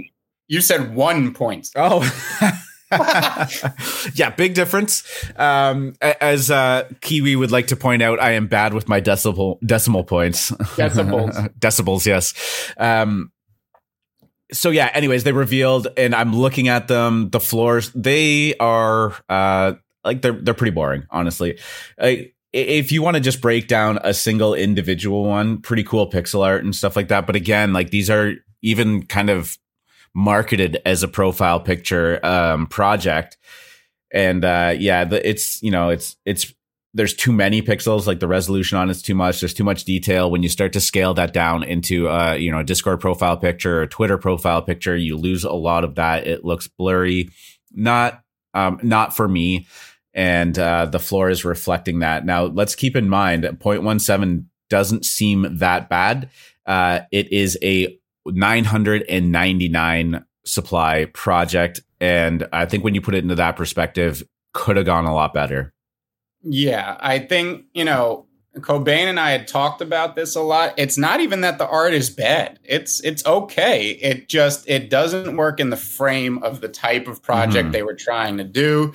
You 0.48 0.60
said 0.60 0.94
one 0.94 1.32
point. 1.32 1.68
Oh. 1.74 2.02
yeah, 4.14 4.30
big 4.30 4.54
difference. 4.54 5.04
Um, 5.36 5.94
as 6.00 6.50
uh, 6.50 6.88
Kiwi 7.00 7.36
would 7.36 7.50
like 7.50 7.68
to 7.68 7.76
point 7.76 8.02
out, 8.02 8.20
I 8.20 8.32
am 8.32 8.46
bad 8.46 8.72
with 8.72 8.88
my 8.88 9.00
decimal 9.00 9.58
decimal 9.64 10.04
points. 10.04 10.50
Decibels. 10.50 11.52
Decibels, 11.58 12.06
yes. 12.06 12.34
Um, 12.78 13.30
so 14.52 14.70
yeah. 14.70 14.90
Anyways, 14.94 15.24
they 15.24 15.32
revealed, 15.32 15.88
and 15.96 16.14
I'm 16.14 16.34
looking 16.34 16.68
at 16.68 16.88
them. 16.88 17.28
The 17.30 17.40
floors, 17.40 17.90
they 17.94 18.56
are 18.56 19.14
uh, 19.28 19.74
like 20.04 20.22
they're 20.22 20.32
they're 20.32 20.54
pretty 20.54 20.74
boring, 20.74 21.06
honestly. 21.10 21.58
if 21.98 22.90
you 22.90 23.02
want 23.02 23.16
to 23.16 23.20
just 23.20 23.42
break 23.42 23.68
down 23.68 23.98
a 24.02 24.14
single 24.14 24.54
individual 24.54 25.24
one, 25.24 25.60
pretty 25.60 25.84
cool 25.84 26.08
pixel 26.10 26.42
art 26.42 26.64
and 26.64 26.74
stuff 26.74 26.96
like 26.96 27.08
that. 27.08 27.26
But 27.26 27.36
again, 27.36 27.74
like 27.74 27.90
these 27.90 28.08
are 28.08 28.32
even 28.62 29.04
kind 29.04 29.28
of 29.28 29.58
marketed 30.18 30.82
as 30.84 31.04
a 31.04 31.08
profile 31.08 31.60
picture 31.60 32.18
um, 32.26 32.66
project. 32.66 33.36
And 34.12 34.44
uh, 34.44 34.74
yeah, 34.76 35.04
the, 35.04 35.26
it's 35.26 35.62
you 35.62 35.70
know 35.70 35.90
it's 35.90 36.16
it's 36.24 36.52
there's 36.92 37.14
too 37.14 37.30
many 37.30 37.62
pixels 37.62 38.06
like 38.06 38.18
the 38.18 38.26
resolution 38.26 38.78
on 38.78 38.90
it's 38.90 39.02
too 39.02 39.14
much. 39.14 39.40
There's 39.40 39.54
too 39.54 39.64
much 39.64 39.84
detail. 39.84 40.30
When 40.30 40.42
you 40.42 40.48
start 40.48 40.72
to 40.72 40.80
scale 40.80 41.14
that 41.14 41.32
down 41.32 41.62
into 41.62 42.08
uh 42.08 42.32
you 42.32 42.50
know 42.50 42.58
a 42.58 42.64
discord 42.64 43.00
profile 43.00 43.36
picture 43.36 43.82
or 43.82 43.86
twitter 43.86 44.18
profile 44.18 44.62
picture 44.62 44.96
you 44.96 45.16
lose 45.16 45.44
a 45.44 45.52
lot 45.52 45.84
of 45.84 45.94
that. 45.94 46.26
It 46.26 46.44
looks 46.44 46.66
blurry. 46.66 47.30
Not 47.72 48.22
um 48.54 48.80
not 48.82 49.14
for 49.14 49.28
me. 49.28 49.66
And 50.14 50.58
uh 50.58 50.86
the 50.86 50.98
floor 50.98 51.30
is 51.30 51.44
reflecting 51.44 52.00
that. 52.00 52.24
Now 52.24 52.44
let's 52.44 52.74
keep 52.74 52.96
in 52.96 53.08
mind 53.08 53.44
0.17 53.44 54.46
doesn't 54.70 55.04
seem 55.04 55.58
that 55.58 55.88
bad. 55.88 56.30
Uh 56.66 57.00
it 57.12 57.30
is 57.30 57.58
a 57.62 57.98
999 58.34 60.24
supply 60.44 61.06
project. 61.06 61.80
And 62.00 62.46
I 62.52 62.66
think 62.66 62.84
when 62.84 62.94
you 62.94 63.00
put 63.00 63.14
it 63.14 63.22
into 63.22 63.34
that 63.34 63.56
perspective, 63.56 64.22
could 64.54 64.76
have 64.76 64.86
gone 64.86 65.04
a 65.04 65.14
lot 65.14 65.34
better. 65.34 65.72
Yeah, 66.42 66.96
I 67.00 67.18
think, 67.18 67.64
you 67.74 67.84
know, 67.84 68.28
Cobain 68.60 69.06
and 69.06 69.20
I 69.20 69.30
had 69.30 69.46
talked 69.46 69.80
about 69.80 70.16
this 70.16 70.34
a 70.34 70.40
lot. 70.40 70.74
It's 70.76 70.98
not 70.98 71.20
even 71.20 71.42
that 71.42 71.58
the 71.58 71.68
art 71.68 71.94
is 71.94 72.10
bad. 72.10 72.58
It's 72.64 73.00
it's 73.04 73.24
okay. 73.24 73.90
It 73.90 74.28
just 74.28 74.68
it 74.68 74.90
doesn't 74.90 75.36
work 75.36 75.60
in 75.60 75.70
the 75.70 75.76
frame 75.76 76.42
of 76.42 76.60
the 76.60 76.68
type 76.68 77.06
of 77.06 77.22
project 77.22 77.64
mm-hmm. 77.66 77.72
they 77.72 77.82
were 77.82 77.94
trying 77.94 78.36
to 78.38 78.44
do. 78.44 78.94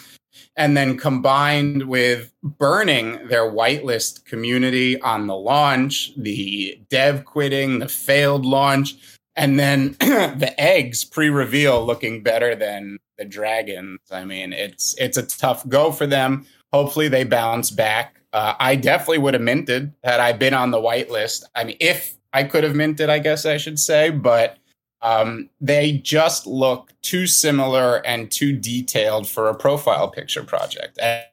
And 0.55 0.77
then 0.77 0.97
combined 0.97 1.87
with 1.87 2.31
burning 2.43 3.27
their 3.27 3.49
whitelist 3.51 4.25
community 4.25 5.01
on 5.01 5.25
the 5.27 5.35
launch, 5.35 6.11
the 6.15 6.79
dev 6.89 7.25
quitting, 7.25 7.79
the 7.79 7.87
failed 7.87 8.45
launch, 8.45 9.12
and 9.35 9.59
then 9.59 9.95
the 9.99 10.53
eggs 10.57 11.03
pre-reveal 11.03 11.85
looking 11.85 12.23
better 12.23 12.55
than 12.55 12.97
the 13.17 13.25
dragons. 13.25 13.99
I 14.11 14.25
mean, 14.25 14.53
it's 14.53 14.95
it's 14.97 15.17
a 15.17 15.23
tough 15.23 15.67
go 15.69 15.91
for 15.91 16.07
them. 16.07 16.45
Hopefully, 16.71 17.07
they 17.07 17.23
bounce 17.23 17.69
back. 17.71 18.19
Uh, 18.33 18.55
I 18.59 18.75
definitely 18.75 19.19
would 19.19 19.35
have 19.35 19.43
minted 19.43 19.93
had 20.03 20.19
I 20.19 20.33
been 20.33 20.53
on 20.55 20.71
the 20.71 20.79
whitelist. 20.79 21.43
I 21.55 21.63
mean, 21.63 21.77
if 21.79 22.15
I 22.33 22.43
could 22.43 22.63
have 22.63 22.75
minted, 22.75 23.09
I 23.09 23.19
guess 23.19 23.45
I 23.45 23.57
should 23.57 23.79
say, 23.79 24.09
but 24.09 24.57
um, 25.03 25.49
they 25.61 25.93
just 25.93 26.47
look 26.47 26.91
too 27.03 27.27
similar 27.27 27.97
and 28.07 28.31
too 28.31 28.53
detailed 28.57 29.27
for 29.27 29.49
a 29.49 29.55
profile 29.55 30.09
picture 30.09 30.43
project. 30.43 30.97
And- 31.01 31.23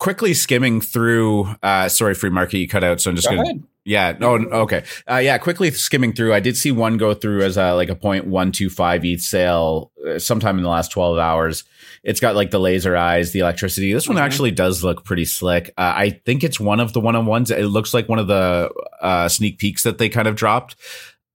quickly 0.00 0.34
skimming 0.34 0.80
through 0.80 1.46
uh 1.62 1.88
sorry 1.88 2.12
free 2.12 2.28
market 2.28 2.58
you 2.58 2.66
cut 2.66 2.82
out 2.82 3.00
so 3.00 3.08
i'm 3.08 3.14
just 3.14 3.28
Go 3.28 3.36
gonna 3.36 3.48
ahead. 3.50 3.62
Yeah. 3.84 4.14
No. 4.18 4.34
Okay. 4.34 4.84
Uh, 5.10 5.16
yeah. 5.16 5.38
Quickly 5.38 5.70
skimming 5.72 6.12
through, 6.12 6.32
I 6.32 6.40
did 6.40 6.56
see 6.56 6.70
one 6.70 6.98
go 6.98 7.14
through 7.14 7.42
as 7.42 7.56
a 7.56 7.72
like 7.72 7.88
a 7.88 7.96
point 7.96 8.26
one 8.26 8.52
two 8.52 8.70
five 8.70 9.04
ETH 9.04 9.20
sale 9.20 9.90
uh, 10.06 10.18
sometime 10.18 10.56
in 10.56 10.62
the 10.62 10.70
last 10.70 10.92
twelve 10.92 11.18
hours. 11.18 11.64
It's 12.04 12.20
got 12.20 12.36
like 12.36 12.50
the 12.50 12.60
laser 12.60 12.96
eyes, 12.96 13.32
the 13.32 13.40
electricity. 13.40 13.92
This 13.92 14.08
one 14.08 14.16
mm-hmm. 14.16 14.24
actually 14.24 14.50
does 14.52 14.84
look 14.84 15.04
pretty 15.04 15.24
slick. 15.24 15.70
Uh, 15.76 15.94
I 15.96 16.10
think 16.24 16.44
it's 16.44 16.60
one 16.60 16.78
of 16.78 16.92
the 16.92 17.00
one 17.00 17.16
on 17.16 17.26
ones. 17.26 17.50
It 17.50 17.64
looks 17.64 17.92
like 17.92 18.08
one 18.08 18.20
of 18.20 18.28
the 18.28 18.72
uh, 19.00 19.28
sneak 19.28 19.58
peeks 19.58 19.82
that 19.82 19.98
they 19.98 20.08
kind 20.08 20.28
of 20.28 20.36
dropped. 20.36 20.76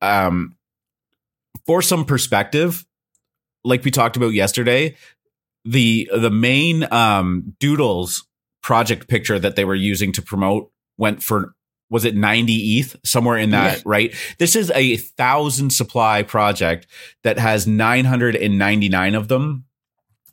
Um, 0.02 0.56
for 1.66 1.82
some 1.82 2.06
perspective, 2.06 2.86
like 3.66 3.84
we 3.84 3.92
talked 3.92 4.16
about 4.16 4.34
yesterday, 4.34 4.96
the 5.66 6.10
the 6.16 6.32
main 6.32 6.92
um, 6.94 7.56
Doodles 7.60 8.26
project 8.64 9.10
picture 9.10 9.38
that 9.38 9.58
they 9.58 9.66
were 9.66 9.76
using 9.76 10.14
to 10.14 10.22
promote 10.22 10.72
went 10.98 11.22
for 11.22 11.54
was 11.90 12.06
it 12.06 12.16
90 12.16 12.80
ETH 12.80 12.96
somewhere 13.04 13.38
in 13.38 13.52
that, 13.52 13.82
right? 13.86 14.14
This 14.40 14.56
is 14.56 14.72
a 14.72 14.98
thousand 14.98 15.72
supply 15.72 16.24
project 16.24 16.88
that 17.24 17.38
has 17.40 17.66
999 17.68 19.16
of 19.16 19.28
them. 19.28 19.66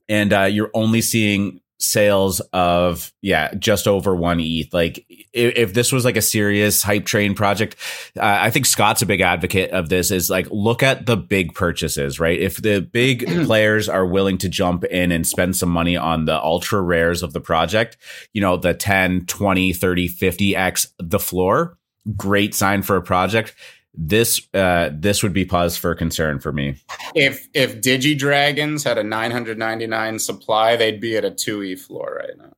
And 0.08 0.32
uh, 0.32 0.42
you're 0.42 0.70
only 0.74 1.00
seeing 1.00 1.60
sales 1.78 2.40
of 2.52 3.12
yeah 3.20 3.52
just 3.54 3.88
over 3.88 4.14
one 4.14 4.40
ETH. 4.40 4.72
Like 4.72 5.04
if, 5.32 5.56
if, 5.56 5.74
this 5.74 5.92
was 5.92 6.04
like 6.04 6.16
a 6.16 6.22
serious 6.22 6.82
hype 6.82 7.04
train 7.04 7.34
project, 7.34 7.76
uh, 8.16 8.38
I 8.40 8.50
think 8.50 8.66
Scott's 8.66 9.02
a 9.02 9.06
big 9.06 9.20
advocate 9.20 9.70
of 9.70 9.88
this. 9.88 10.10
Is 10.10 10.30
like 10.30 10.46
look 10.50 10.82
at 10.82 11.06
the 11.06 11.16
big 11.16 11.54
purchases, 11.54 12.20
right? 12.20 12.38
If 12.38 12.58
the 12.58 12.80
big 12.80 13.26
players 13.46 13.88
are 13.88 14.06
willing 14.06 14.38
to 14.38 14.48
jump 14.48 14.84
in 14.84 15.12
and 15.12 15.26
spend 15.26 15.56
some 15.56 15.70
money 15.70 15.96
on 15.96 16.24
the 16.24 16.40
ultra 16.40 16.80
rares 16.80 17.22
of 17.22 17.32
the 17.32 17.40
project, 17.40 17.96
you 18.32 18.40
know 18.40 18.56
the 18.56 18.74
10, 18.74 19.26
20, 19.26 19.72
30, 19.72 20.08
50x 20.08 20.86
the 20.98 21.18
floor, 21.18 21.76
great 22.16 22.54
sign 22.54 22.82
for 22.82 22.96
a 22.96 23.02
project 23.02 23.54
this 23.96 24.40
uh 24.54 24.90
this 24.92 25.22
would 25.22 25.32
be 25.32 25.44
pause 25.44 25.76
for 25.76 25.94
concern 25.94 26.40
for 26.40 26.52
me. 26.52 26.76
If 27.14 27.48
if 27.54 27.80
Digi 27.80 28.16
Dragons 28.18 28.84
had 28.84 28.98
a 28.98 29.04
999 29.04 30.18
supply, 30.18 30.76
they'd 30.76 31.00
be 31.00 31.16
at 31.16 31.24
a 31.24 31.30
2e 31.30 31.78
floor 31.78 32.20
right 32.20 32.36
now. 32.36 32.52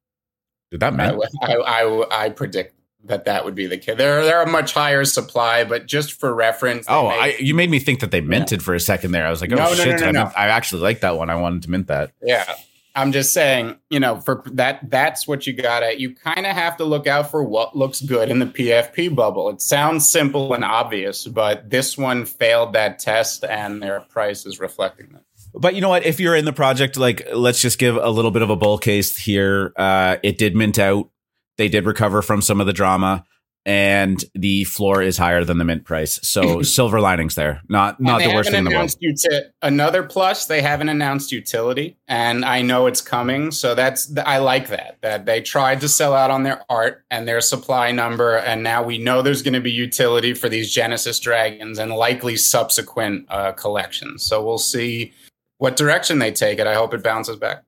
Did 0.71 0.81
that 0.81 0.95
matter? 0.95 1.19
I, 1.43 1.55
I, 1.55 1.83
I, 1.83 2.25
I 2.25 2.29
predict 2.31 2.75
that 3.09 3.25
that 3.27 3.45
would 3.45 3.55
be 3.55 3.67
the 3.67 3.79
case. 3.79 3.97
They're 3.97 4.25
they're 4.25 4.43
a 4.43 4.49
much 4.49 4.73
higher 4.73 5.05
supply, 5.05 5.65
but 5.65 5.87
just 5.87 6.13
for 6.13 6.35
reference. 6.35 6.87
Oh, 6.89 7.07
I, 7.07 7.37
you 7.39 7.55
made 7.55 7.71
me 7.71 7.79
think 7.79 8.01
that 8.01 8.11
they 8.11 8.21
minted 8.21 8.61
yeah. 8.61 8.65
for 8.65 8.75
a 8.75 8.81
second 8.81 9.13
there. 9.13 9.27
I 9.27 9.31
was 9.31 9.41
like, 9.41 9.53
oh 9.53 9.57
no, 9.57 9.75
shit! 9.75 10.01
No, 10.01 10.11
no, 10.11 10.33
I, 10.37 10.47
I 10.47 10.49
actually 10.49 10.83
like 10.83 11.01
that 11.01 11.17
one. 11.17 11.31
I 11.31 11.37
wanted 11.37 11.63
to 11.63 11.71
mint 11.71 11.87
that. 11.89 12.13
Yeah, 12.23 12.53
I'm 12.97 13.13
just 13.13 13.35
saying, 13.35 13.77
you 13.91 14.01
know, 14.01 14.17
for 14.17 14.43
that, 14.53 14.91
that's 14.91 15.29
what 15.29 15.47
you 15.47 15.53
gotta, 15.53 16.01
you 16.01 16.15
kind 16.15 16.47
of 16.47 16.57
have 16.57 16.79
to 16.79 16.85
look 16.85 17.07
out 17.07 17.31
for 17.31 17.45
what 17.45 17.77
looks 17.77 18.01
good 18.01 18.31
in 18.31 18.39
the 18.39 18.47
PFP 18.47 19.15
bubble. 19.15 19.51
It 19.51 19.61
sounds 19.61 20.09
simple 20.09 20.55
and 20.55 20.65
obvious, 20.65 21.27
but 21.27 21.69
this 21.69 21.99
one 21.99 22.25
failed 22.25 22.73
that 22.73 22.99
test 22.99 23.45
and 23.45 23.83
their 23.83 24.01
price 24.01 24.47
is 24.47 24.59
reflecting 24.59 25.11
that. 25.13 25.25
But 25.55 25.75
you 25.75 25.83
know 25.83 25.91
what? 25.91 26.07
If 26.07 26.21
you're 26.21 26.35
in 26.35 26.47
the 26.47 26.55
project, 26.55 26.97
like, 26.97 27.29
let's 27.35 27.61
just 27.61 27.79
give 27.79 27.97
a 27.97 28.09
little 28.09 28.31
bit 28.31 28.41
of 28.41 28.49
a 28.49 28.57
bull 28.57 28.79
case 28.79 29.17
here. 29.17 29.75
Uh, 29.77 30.17
it 30.23 30.39
did 30.39 30.57
mint 30.57 30.79
out. 30.79 31.11
They 31.59 31.69
did 31.69 31.85
recover 31.85 32.23
from 32.23 32.41
some 32.41 32.61
of 32.61 32.67
the 32.67 32.73
drama. 32.73 33.25
And 33.67 34.25
the 34.33 34.63
floor 34.63 35.03
is 35.03 35.19
higher 35.19 35.43
than 35.43 35.59
the 35.59 35.65
mint 35.65 35.85
price. 35.85 36.21
So 36.23 36.63
silver 36.63 37.01
linings 37.01 37.35
there. 37.35 37.61
Not 37.69 38.01
not 38.01 38.21
the 38.21 38.33
worst 38.33 38.51
thing 38.51 38.61
in 38.61 38.65
the 38.65 38.71
world. 38.71 38.95
Uti- 39.01 39.49
another 39.61 40.05
plus, 40.05 40.47
they 40.47 40.63
haven't 40.63 40.89
announced 40.89 41.33
utility, 41.33 41.97
and 42.07 42.45
I 42.45 42.63
know 42.63 42.87
it's 42.87 43.01
coming. 43.01 43.51
So 43.51 43.75
that's 43.75 44.17
I 44.25 44.39
like 44.39 44.69
that. 44.69 44.99
That 45.03 45.27
they 45.27 45.41
tried 45.41 45.81
to 45.81 45.89
sell 45.89 46.15
out 46.15 46.31
on 46.31 46.45
their 46.45 46.63
art 46.71 47.05
and 47.11 47.27
their 47.27 47.41
supply 47.41 47.91
number, 47.91 48.37
and 48.37 48.63
now 48.63 48.85
we 48.85 48.99
know 48.99 49.21
there's 49.21 49.43
going 49.43 49.55
to 49.55 49.61
be 49.61 49.73
utility 49.73 50.33
for 50.33 50.49
these 50.49 50.73
Genesis 50.73 51.19
dragons 51.19 51.81
and 51.81 51.93
likely 51.93 52.37
subsequent 52.37 53.27
uh, 53.29 53.51
collections. 53.53 54.25
So 54.25 54.45
we'll 54.45 54.59
see 54.59 55.13
what 55.59 55.77
direction 55.77 56.21
they 56.21 56.31
take 56.31 56.61
it. 56.61 56.69
I 56.69 56.75
hope 56.75 56.95
it 56.95 57.03
bounces 57.03 57.37
back. 57.37 57.65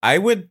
I 0.00 0.16
would 0.18 0.48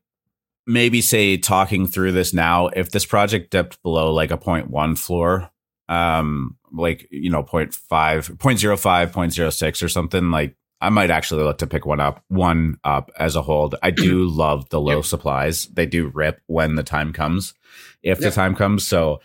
maybe 0.70 1.02
say 1.02 1.36
talking 1.36 1.88
through 1.88 2.12
this 2.12 2.32
now, 2.32 2.68
if 2.68 2.92
this 2.92 3.04
project 3.04 3.50
dipped 3.50 3.82
below 3.82 4.14
like 4.14 4.30
a 4.30 4.38
0.1 4.38 4.98
floor, 4.98 5.50
um, 5.90 6.56
like, 6.72 7.08
you 7.10 7.32
know, 7.32 7.44
0. 7.44 7.66
0.5, 7.66 8.38
0.05, 8.38 9.12
0.06 9.12 9.84
or 9.84 9.90
something, 9.90 10.30
like 10.30 10.56
I 10.80 10.90
might 10.90 11.10
actually 11.10 11.44
look 11.44 11.58
to 11.58 11.68
pick 11.68 11.88
one 11.88 12.00
up, 12.00 12.24
one 12.28 12.78
up 12.84 13.10
as 13.18 13.36
a 13.36 13.42
hold. 13.42 13.76
I 13.82 13.90
do 13.90 14.26
love 14.30 14.70
the 14.70 14.80
low 14.80 14.98
yep. 14.98 15.06
supplies. 15.06 15.66
They 15.66 15.88
do 15.88 16.08
rip 16.08 16.40
when 16.46 16.76
the 16.76 16.84
time 16.84 17.14
comes, 17.14 17.56
if 18.04 18.22
yep. 18.22 18.30
the 18.30 18.36
time 18.36 18.54
comes. 18.54 18.86
So, 18.86 19.22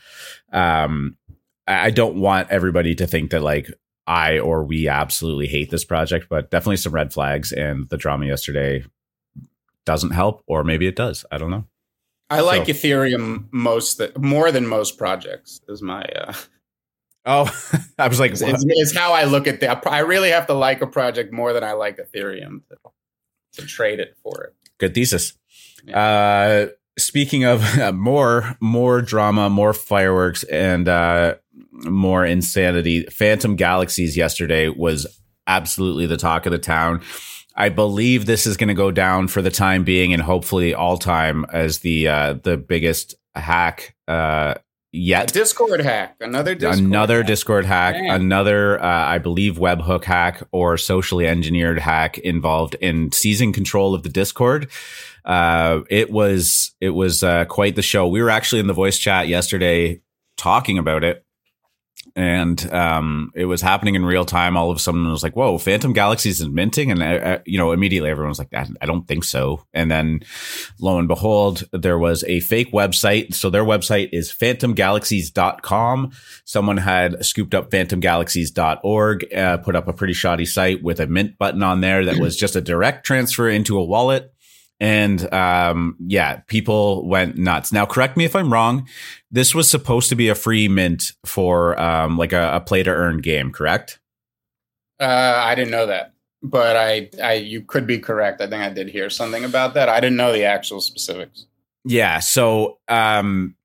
um, 0.50 1.18
I 1.66 1.90
don't 1.90 2.16
want 2.16 2.50
everybody 2.50 2.94
to 2.94 3.07
think 3.07 3.30
that 3.30 3.42
like 3.42 3.70
I 4.07 4.38
or 4.38 4.64
we 4.64 4.88
absolutely 4.88 5.46
hate 5.46 5.70
this 5.70 5.85
project, 5.85 6.28
but 6.30 6.50
definitely 6.50 6.76
some 6.78 6.94
red 6.94 7.12
flags. 7.12 7.52
And 7.52 7.88
the 7.88 7.96
drama 7.96 8.26
yesterday 8.26 8.85
doesn't 9.87 10.11
help, 10.11 10.42
or 10.47 10.64
maybe 10.64 10.87
it 10.87 10.97
does. 10.97 11.25
I 11.31 11.38
don't 11.38 11.51
know. 11.51 11.64
I 12.31 12.40
like 12.40 12.66
so. 12.66 12.73
Ethereum 12.73 13.47
most 13.53 13.99
that 13.99 14.18
more 14.18 14.51
than 14.51 14.66
most 14.66 14.99
projects 14.99 15.61
is 15.68 15.83
my. 15.83 16.03
Uh, 16.03 16.33
oh, 17.27 17.66
I 17.99 18.09
was 18.09 18.18
like, 18.18 18.33
it's, 18.33 18.42
it's, 18.42 18.97
how 18.97 19.12
I 19.12 19.25
look 19.25 19.47
at 19.47 19.61
that. 19.61 19.87
I 19.87 20.01
really 20.01 20.31
have 20.31 20.47
to 20.47 20.55
like 20.55 20.81
a 20.81 20.87
project 20.87 21.33
more 21.33 21.53
than 21.53 21.64
I 21.64 21.73
like 21.73 21.99
Ethereum 21.99 22.62
to, 22.68 22.77
to 23.61 23.66
trade 23.66 24.01
it 24.01 24.16
for 24.23 24.44
it. 24.44 24.55
Good 24.79 24.94
thesis. 24.94 25.35
Yeah. 25.85 25.99
Uh, 25.99 26.68
speaking 26.99 27.44
of 27.44 27.62
uh, 27.79 27.92
more 27.92 28.57
more 28.61 29.03
drama, 29.03 29.51
more 29.51 29.73
fireworks, 29.73 30.44
and 30.44 30.88
uh, 30.88 31.37
more 31.73 32.25
insanity, 32.25 33.05
Phantom 33.05 33.57
Galaxies 33.57 34.16
yesterday 34.16 34.68
was 34.68 35.07
absolutely 35.47 36.07
the 36.07 36.16
talk 36.16 36.47
of 36.47 36.53
the 36.53 36.59
town. 36.59 37.03
I 37.57 37.69
believe 37.69 38.27
this 38.27 38.47
is 38.47 38.57
going 38.57 38.69
to 38.69 38.75
go 38.75 38.90
down 38.90 39.29
for 39.29 39.40
the 39.40 39.51
time 39.51 39.85
being 39.85 40.12
and 40.12 40.23
hopefully 40.23 40.75
all 40.75 40.99
time 40.99 41.47
as 41.53 41.81
the 41.81 42.09
uh, 42.09 42.35
the 42.35 42.57
biggest 42.57 43.14
hack 43.35 43.95
uh, 44.09 44.55
yet. 44.93 45.33
Discord 45.33 45.81
hack, 45.81 46.17
another 46.21 46.55
Discord 46.55 46.85
another 46.85 47.19
hack. 47.19 47.27
Discord 47.27 47.64
hack, 47.64 47.95
Dang. 47.95 48.11
another 48.11 48.83
uh, 48.83 48.87
I 48.87 49.19
believe 49.19 49.57
webhook 49.57 50.05
hack 50.05 50.43
or 50.51 50.77
socially 50.77 51.29
engineered 51.29 51.79
hack 51.79 52.19
involved 52.19 52.75
in 52.81 53.12
seizing 53.12 53.53
control 53.53 53.95
of 53.95 54.03
the 54.03 54.09
Discord. 54.09 54.69
Uh, 55.25 55.81
it 55.88 56.11
was 56.11 56.73
it 56.81 56.90
was 56.90 57.23
uh, 57.23 57.45
quite 57.45 57.77
the 57.77 57.83
show. 57.83 58.09
We 58.09 58.21
were 58.21 58.31
actually 58.31 58.61
in 58.61 58.67
the 58.67 58.73
voice 58.73 58.99
chat 58.99 59.29
yesterday 59.29 60.01
talking 60.37 60.79
about 60.79 61.05
it 61.05 61.24
and 62.16 62.72
um, 62.72 63.33
it 63.35 63.46
was 63.46 63.61
happening 63.61 63.96
in 63.96 64.05
real 64.05 64.24
time. 64.24 64.57
All 64.57 64.70
of 64.70 64.77
a 64.77 64.81
sudden, 64.81 65.07
it 65.07 65.11
was 65.11 65.22
like, 65.22 65.35
"Whoa, 65.35 65.59
Phantom 65.59 65.92
Galaxies 65.92 66.40
is 66.40 66.48
minting," 66.48 66.90
and 66.90 67.03
uh, 67.03 67.07
uh 67.07 67.38
you 67.44 67.59
know, 67.59 67.72
immediately 67.72 68.11
everyone 68.11 68.29
was 68.29 68.38
like, 68.38 68.55
"I 68.55 68.87
don't 68.87 69.07
think 69.09 69.24
so." 69.24 69.64
And 69.74 69.90
then, 69.90 70.20
lo 70.79 70.98
and 70.98 71.09
behold, 71.09 71.64
there 71.72 71.98
was 71.98 72.22
a 72.24 72.40
fake 72.40 72.72
website. 72.72 73.35
So 73.35 73.50
their 73.50 73.64
website 73.64 74.11
is 74.12 74.31
phantomgalaxies.com. 74.33 76.12
Someone 76.44 76.77
had 76.77 77.24
scooped 77.24 77.55
up 77.55 77.70
phantomgalaxies.org, 77.70 79.35
uh, 79.35 79.57
put 79.59 79.74
up 79.74 79.88
a 79.88 79.92
pretty 79.92 80.12
shoddy 80.12 80.46
site 80.46 80.83
with 80.83 81.00
a 81.00 81.07
mint 81.07 81.37
button 81.38 81.62
on 81.62 81.81
there 81.81 82.05
that 82.05 82.18
was 82.18 82.37
just 82.37 82.55
a 82.55 82.61
direct 82.61 83.05
transfer 83.05 83.48
into 83.48 83.79
a 83.79 83.85
wallet 83.85 84.34
and 84.81 85.33
um, 85.33 85.97
yeah, 86.07 86.37
people 86.47 87.07
went 87.09 87.37
nuts. 87.37 87.73
Now, 87.73 87.87
correct 87.87 88.17
me 88.17 88.25
if 88.25 88.35
I'm 88.35 88.53
wrong. 88.53 88.89
This 89.31 89.55
was 89.55 89.71
supposed 89.71 90.09
to 90.09 90.17
be 90.17 90.29
a 90.29 90.35
free 90.35 90.69
mint 90.69 91.13
for 91.25 91.81
um, 91.81 92.19
like 92.19 92.33
a, 92.33 92.57
a 92.57 92.61
play 92.61 92.83
to 92.83 92.91
earn 92.91 93.19
game, 93.19 93.53
correct? 93.53 94.01
Uh, 95.01 95.35
I 95.37 95.55
didn't 95.55 95.71
know 95.71 95.87
that, 95.87 96.13
but 96.43 96.77
I, 96.77 97.11
I, 97.23 97.35
you 97.35 97.63
could 97.63 97.87
be 97.87 97.99
correct. 97.99 98.41
I 98.41 98.47
think 98.47 98.63
I 98.63 98.71
did 98.71 98.89
hear 98.89 99.11
something 99.11 99.45
about 99.45 99.75
that. 99.75 99.89
I 99.89 100.01
didn't 100.01 100.17
know 100.17 100.33
the 100.33 100.45
actual 100.45 100.81
specifics. 100.81 101.47
Yeah. 101.85 102.21
So, 102.21 102.79
um, 102.89 103.57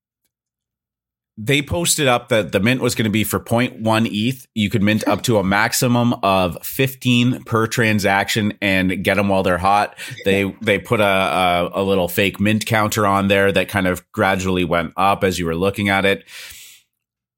they 1.41 1.61
posted 1.61 2.05
up 2.05 2.27
that 2.29 2.51
the 2.51 2.59
mint 2.59 2.81
was 2.81 2.95
going 2.95 3.05
to 3.05 3.09
be 3.09 3.23
for 3.23 3.39
0.1 3.39 4.09
ETH. 4.11 4.45
You 4.55 4.69
could 4.69 4.83
mint 4.83 5.07
up 5.07 5.21
to 5.23 5.37
a 5.37 5.43
maximum 5.43 6.13
of 6.21 6.57
15 6.65 7.45
per 7.45 7.65
transaction 7.65 8.57
and 8.61 9.01
get 9.05 9.15
them 9.15 9.29
while 9.29 9.41
they're 9.41 9.57
hot. 9.57 9.97
They 10.25 10.53
they 10.61 10.79
put 10.79 10.99
a, 10.99 11.05
a, 11.05 11.71
a 11.75 11.83
little 11.83 12.09
fake 12.09 12.41
mint 12.41 12.65
counter 12.65 13.05
on 13.05 13.29
there 13.29 13.53
that 13.53 13.69
kind 13.69 13.87
of 13.87 14.09
gradually 14.11 14.65
went 14.65 14.91
up 14.97 15.23
as 15.23 15.39
you 15.39 15.45
were 15.45 15.55
looking 15.55 15.87
at 15.87 16.03
it. 16.03 16.25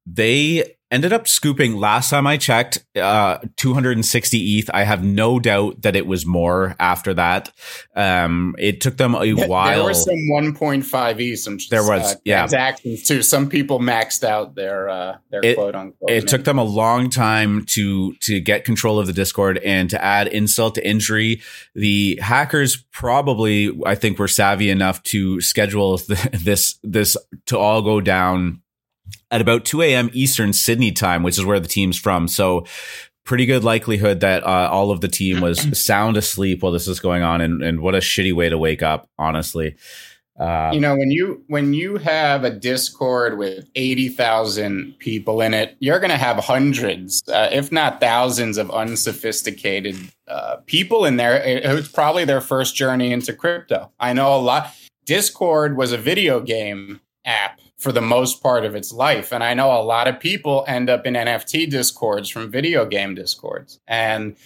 They 0.04 0.74
ended 0.92 1.12
up 1.12 1.26
scooping 1.26 1.74
last 1.74 2.10
time 2.10 2.26
I 2.26 2.36
checked 2.36 2.84
uh 2.96 3.38
260 3.56 4.58
ETH. 4.58 4.70
I 4.72 4.84
have 4.84 5.02
no 5.02 5.40
doubt 5.40 5.82
that 5.82 5.96
it 5.96 6.06
was 6.06 6.26
more 6.26 6.76
after 6.78 7.14
that. 7.14 7.50
Um 7.96 8.54
it 8.58 8.80
took 8.80 8.98
them 8.98 9.14
a 9.14 9.24
yeah, 9.24 9.46
while. 9.46 9.74
There 9.74 9.84
were 9.84 9.94
some 9.94 10.14
1.5 10.14 11.20
ETH 11.20 11.38
some 11.38 11.58
there 11.70 11.82
was 11.82 12.12
uh, 12.12 12.16
yeah. 12.24 12.40
transactions 12.40 13.02
too. 13.02 13.22
Some 13.22 13.48
people 13.48 13.80
maxed 13.80 14.22
out 14.22 14.54
their 14.54 14.88
uh 14.88 15.16
their 15.30 15.44
it, 15.44 15.56
quote 15.56 15.74
unquote. 15.74 16.10
It 16.10 16.28
took 16.28 16.44
them 16.44 16.58
a 16.58 16.64
long 16.64 17.10
time 17.10 17.64
to 17.66 18.12
to 18.14 18.40
get 18.40 18.64
control 18.64 18.98
of 18.98 19.06
the 19.06 19.12
Discord 19.12 19.58
and 19.58 19.88
to 19.90 20.04
add 20.04 20.28
insult 20.28 20.74
to 20.76 20.86
injury. 20.86 21.40
The 21.74 22.18
hackers 22.22 22.76
probably 22.92 23.72
I 23.86 23.94
think 23.94 24.18
were 24.18 24.28
savvy 24.28 24.70
enough 24.70 25.02
to 25.04 25.40
schedule 25.40 25.98
this 26.32 26.78
this 26.82 27.16
to 27.46 27.58
all 27.58 27.82
go 27.82 28.00
down 28.00 28.61
at 29.32 29.40
about 29.40 29.64
2 29.64 29.82
a.m. 29.82 30.10
Eastern 30.12 30.52
Sydney 30.52 30.92
time, 30.92 31.22
which 31.22 31.38
is 31.38 31.44
where 31.44 31.58
the 31.58 31.66
team's 31.66 31.98
from. 31.98 32.28
So 32.28 32.66
pretty 33.24 33.46
good 33.46 33.64
likelihood 33.64 34.20
that 34.20 34.44
uh, 34.44 34.68
all 34.70 34.90
of 34.90 35.00
the 35.00 35.08
team 35.08 35.40
was 35.40 35.58
sound 35.78 36.16
asleep 36.16 36.62
while 36.62 36.70
this 36.70 36.86
is 36.86 37.00
going 37.00 37.22
on. 37.22 37.40
And, 37.40 37.62
and 37.62 37.80
what 37.80 37.94
a 37.94 37.98
shitty 37.98 38.34
way 38.34 38.48
to 38.48 38.58
wake 38.58 38.82
up, 38.82 39.08
honestly. 39.18 39.74
Uh, 40.38 40.70
you 40.72 40.80
know, 40.80 40.96
when 40.96 41.10
you 41.10 41.44
when 41.48 41.74
you 41.74 41.98
have 41.98 42.42
a 42.42 42.50
Discord 42.50 43.36
with 43.36 43.68
eighty 43.74 44.08
thousand 44.08 44.98
people 44.98 45.42
in 45.42 45.52
it, 45.52 45.76
you're 45.78 46.00
going 46.00 46.10
to 46.10 46.16
have 46.16 46.38
hundreds, 46.38 47.22
uh, 47.28 47.50
if 47.52 47.70
not 47.70 48.00
thousands, 48.00 48.56
of 48.56 48.70
unsophisticated 48.70 49.94
uh, 50.28 50.56
people 50.64 51.04
in 51.04 51.16
there. 51.16 51.36
It's 51.44 51.88
probably 51.88 52.24
their 52.24 52.40
first 52.40 52.74
journey 52.74 53.12
into 53.12 53.34
crypto. 53.34 53.92
I 54.00 54.14
know 54.14 54.34
a 54.34 54.40
lot. 54.40 54.74
Discord 55.04 55.76
was 55.76 55.92
a 55.92 55.98
video 55.98 56.40
game 56.40 57.00
app 57.26 57.60
for 57.82 57.90
the 57.90 58.00
most 58.00 58.42
part 58.42 58.64
of 58.64 58.76
its 58.76 58.92
life. 58.92 59.32
And 59.32 59.42
I 59.42 59.54
know 59.54 59.72
a 59.72 59.82
lot 59.82 60.06
of 60.06 60.20
people 60.20 60.64
end 60.68 60.88
up 60.88 61.04
in 61.04 61.14
NFT 61.14 61.68
discords 61.68 62.28
from 62.28 62.50
video 62.50 62.86
game 62.86 63.16
discords. 63.16 63.80
And 63.88 64.36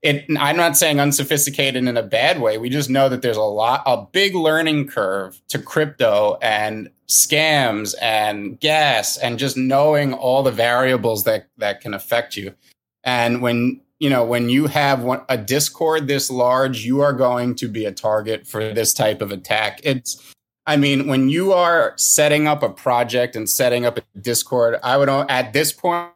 it, 0.00 0.24
I'm 0.38 0.56
not 0.56 0.76
saying 0.76 0.98
unsophisticated 0.98 1.84
in 1.84 1.96
a 1.96 2.02
bad 2.02 2.40
way. 2.40 2.56
We 2.56 2.70
just 2.70 2.88
know 2.88 3.08
that 3.10 3.20
there's 3.20 3.36
a 3.36 3.42
lot, 3.42 3.82
a 3.84 4.06
big 4.10 4.34
learning 4.34 4.88
curve 4.88 5.42
to 5.48 5.58
crypto 5.58 6.38
and 6.40 6.88
scams 7.08 7.94
and 8.00 8.58
gas 8.58 9.18
and 9.18 9.38
just 9.38 9.56
knowing 9.56 10.14
all 10.14 10.42
the 10.42 10.50
variables 10.50 11.24
that, 11.24 11.48
that 11.58 11.82
can 11.82 11.92
affect 11.92 12.36
you. 12.36 12.54
And 13.04 13.42
when, 13.42 13.82
you 13.98 14.08
know, 14.08 14.24
when 14.24 14.48
you 14.48 14.66
have 14.68 15.02
one, 15.02 15.22
a 15.28 15.36
Discord 15.36 16.06
this 16.06 16.30
large, 16.30 16.86
you 16.86 17.00
are 17.00 17.12
going 17.12 17.54
to 17.56 17.68
be 17.68 17.84
a 17.84 17.92
target 17.92 18.46
for 18.46 18.72
this 18.72 18.94
type 18.94 19.20
of 19.20 19.30
attack. 19.30 19.80
It's, 19.82 20.34
I 20.68 20.76
mean, 20.76 21.06
when 21.06 21.30
you 21.30 21.54
are 21.54 21.94
setting 21.96 22.46
up 22.46 22.62
a 22.62 22.68
project 22.68 23.34
and 23.34 23.48
setting 23.48 23.86
up 23.86 23.96
a 23.96 24.02
Discord, 24.20 24.78
I 24.82 24.98
would 24.98 25.08
at 25.08 25.54
this 25.54 25.72
point. 25.72 26.10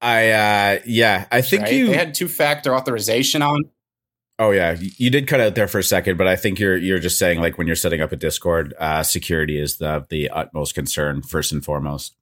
I 0.00 0.30
uh 0.30 0.78
yeah, 0.86 1.26
I 1.30 1.42
think 1.42 1.64
right? 1.64 1.74
you 1.74 1.88
they 1.88 1.92
had 1.92 2.14
two 2.14 2.26
factor 2.26 2.74
authorization 2.74 3.42
on. 3.42 3.64
Oh 4.38 4.50
yeah, 4.50 4.78
you 4.80 5.10
did 5.10 5.26
cut 5.26 5.40
out 5.40 5.54
there 5.54 5.68
for 5.68 5.78
a 5.78 5.82
second, 5.82 6.16
but 6.16 6.26
I 6.26 6.36
think 6.36 6.58
you're 6.58 6.78
you're 6.78 6.98
just 6.98 7.18
saying 7.18 7.38
like 7.38 7.58
when 7.58 7.66
you're 7.66 7.76
setting 7.76 8.00
up 8.00 8.12
a 8.12 8.16
Discord, 8.16 8.72
uh, 8.78 9.02
security 9.02 9.60
is 9.60 9.76
the 9.76 10.06
the 10.08 10.30
utmost 10.30 10.74
concern 10.74 11.20
first 11.20 11.52
and 11.52 11.62
foremost. 11.62 12.16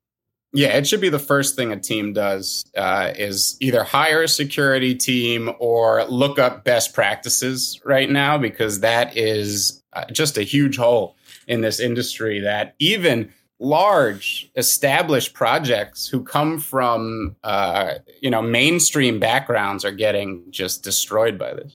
Yeah, 0.53 0.69
it 0.69 0.87
should 0.87 1.03
be 1.03 1.11
the 1.11 1.19
first 1.19 1.57
thing 1.57 1.73
a 1.73 1.79
team 1.79 2.15
does 2.15 2.65
uh, 2.77 3.13
is 3.17 3.57
either 3.61 3.85
hire 3.85 4.23
a 4.23 4.29
security 4.29 4.95
team 4.95 5.51
or 5.59 6.05
look 6.05 6.39
up 6.39 6.65
best 6.65 6.95
practices 6.95 7.81
right 7.85 8.09
now 8.09 8.39
because 8.39 8.81
that 8.81 9.15
is 9.17 9.83
uh, 9.93 10.07
just 10.07 10.39
a 10.39 10.43
huge 10.43 10.79
hole 10.79 11.17
in 11.47 11.61
this 11.61 11.81
industry 11.81 12.41
that 12.41 12.75
even 12.79 13.31
large 13.61 14.51
established 14.57 15.35
projects 15.35 16.07
who 16.07 16.23
come 16.23 16.59
from 16.59 17.37
uh, 17.45 17.95
you 18.23 18.31
know 18.31 18.41
mainstream 18.41 19.19
backgrounds 19.19 19.85
are 19.85 19.93
getting 19.93 20.45
just 20.51 20.83
destroyed 20.83 21.39
by 21.39 21.53
this. 21.55 21.75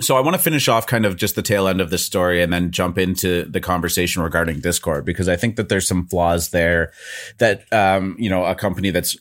So 0.00 0.16
I 0.16 0.20
want 0.20 0.36
to 0.36 0.42
finish 0.42 0.68
off 0.68 0.86
kind 0.86 1.06
of 1.06 1.16
just 1.16 1.36
the 1.36 1.42
tail 1.42 1.68
end 1.68 1.80
of 1.80 1.90
this 1.90 2.04
story 2.04 2.42
and 2.42 2.52
then 2.52 2.70
jump 2.70 2.98
into 2.98 3.44
the 3.44 3.60
conversation 3.60 4.22
regarding 4.22 4.60
Discord 4.60 5.04
because 5.04 5.28
I 5.28 5.36
think 5.36 5.56
that 5.56 5.68
there's 5.68 5.88
some 5.88 6.06
flaws 6.06 6.50
there 6.50 6.92
that 7.38 7.70
um, 7.72 8.16
you 8.18 8.28
know 8.28 8.44
a 8.44 8.54
company 8.54 8.90
that's 8.90 9.16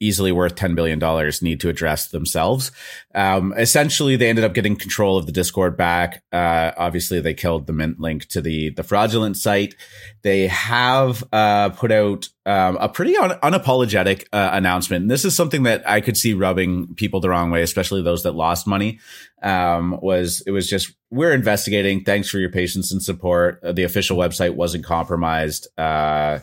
easily 0.00 0.32
worth 0.32 0.54
$10 0.54 0.74
billion 0.74 0.98
need 1.42 1.60
to 1.60 1.68
address 1.68 2.08
themselves. 2.08 2.70
Um, 3.14 3.52
essentially, 3.56 4.16
they 4.16 4.28
ended 4.28 4.44
up 4.44 4.54
getting 4.54 4.76
control 4.76 5.16
of 5.16 5.26
the 5.26 5.32
Discord 5.32 5.76
back. 5.76 6.22
Uh, 6.32 6.72
obviously, 6.76 7.20
they 7.20 7.34
killed 7.34 7.66
the 7.66 7.72
mint 7.72 7.98
link 7.98 8.26
to 8.26 8.40
the, 8.40 8.70
the 8.70 8.82
fraudulent 8.82 9.36
site. 9.36 9.74
They 10.22 10.46
have 10.48 11.24
uh, 11.32 11.70
put 11.70 11.90
out 11.90 12.28
um, 12.46 12.78
a 12.80 12.88
pretty 12.88 13.16
un- 13.16 13.38
unapologetic 13.42 14.26
uh, 14.32 14.50
announcement. 14.52 15.02
And 15.02 15.10
this 15.10 15.24
is 15.24 15.34
something 15.34 15.64
that 15.64 15.88
I 15.88 16.00
could 16.00 16.16
see 16.16 16.32
rubbing 16.32 16.94
people 16.94 17.20
the 17.20 17.28
wrong 17.28 17.50
way, 17.50 17.62
especially 17.62 18.02
those 18.02 18.22
that 18.22 18.32
lost 18.32 18.66
money. 18.66 19.00
Um, 19.42 19.98
was 20.00 20.42
it 20.46 20.50
was 20.50 20.68
just 20.68 20.92
we're 21.10 21.32
investigating. 21.32 22.04
Thanks 22.04 22.28
for 22.28 22.38
your 22.38 22.50
patience 22.50 22.92
and 22.92 23.02
support. 23.02 23.62
Uh, 23.62 23.72
the 23.72 23.84
official 23.84 24.16
website 24.16 24.54
wasn't 24.54 24.84
compromised 24.84 25.68
uh, 25.78 26.40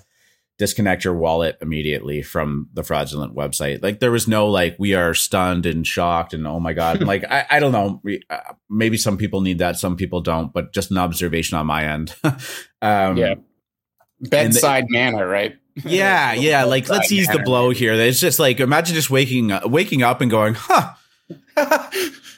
disconnect 0.58 1.04
your 1.04 1.16
wallet 1.16 1.58
immediately 1.62 2.22
from 2.22 2.70
the 2.74 2.84
fraudulent 2.84 3.36
website. 3.36 3.84
Like 3.84 4.00
there 4.00 4.12
was 4.12 4.28
no 4.28 4.48
like 4.48 4.76
we 4.80 4.94
are 4.94 5.14
stunned 5.14 5.66
and 5.66 5.86
shocked 5.86 6.34
and 6.34 6.48
oh 6.48 6.60
my 6.60 6.74
god. 6.74 7.02
like 7.06 7.24
I, 7.30 7.46
I 7.50 7.60
don't 7.60 7.72
know. 7.72 8.02
Uh, 8.30 8.54
maybe 8.70 8.98
some 8.98 9.18
people 9.18 9.42
need 9.42 9.60
that, 9.60 9.78
some 9.78 9.96
people 9.96 10.22
don't. 10.22 10.54
But 10.54 10.74
just 10.74 10.92
an 10.92 10.98
observation 10.98 11.58
on 11.58 11.66
my 11.68 11.86
end. 11.86 12.16
um, 12.24 13.18
yeah, 13.18 13.36
bedside 14.22 14.86
the, 14.88 14.94
manner, 14.94 15.28
right? 15.28 15.56
Yeah, 15.84 16.32
yeah. 16.32 16.64
Like 16.64 16.88
let's 16.88 17.12
ease 17.12 17.28
the 17.28 17.40
blow 17.40 17.70
here. 17.72 17.92
It's 17.92 18.22
just 18.22 18.40
like 18.40 18.62
imagine 18.62 18.96
just 18.96 19.10
waking 19.10 19.52
waking 19.66 20.04
up 20.04 20.22
and 20.22 20.32
going, 20.32 20.56
huh. 20.58 20.94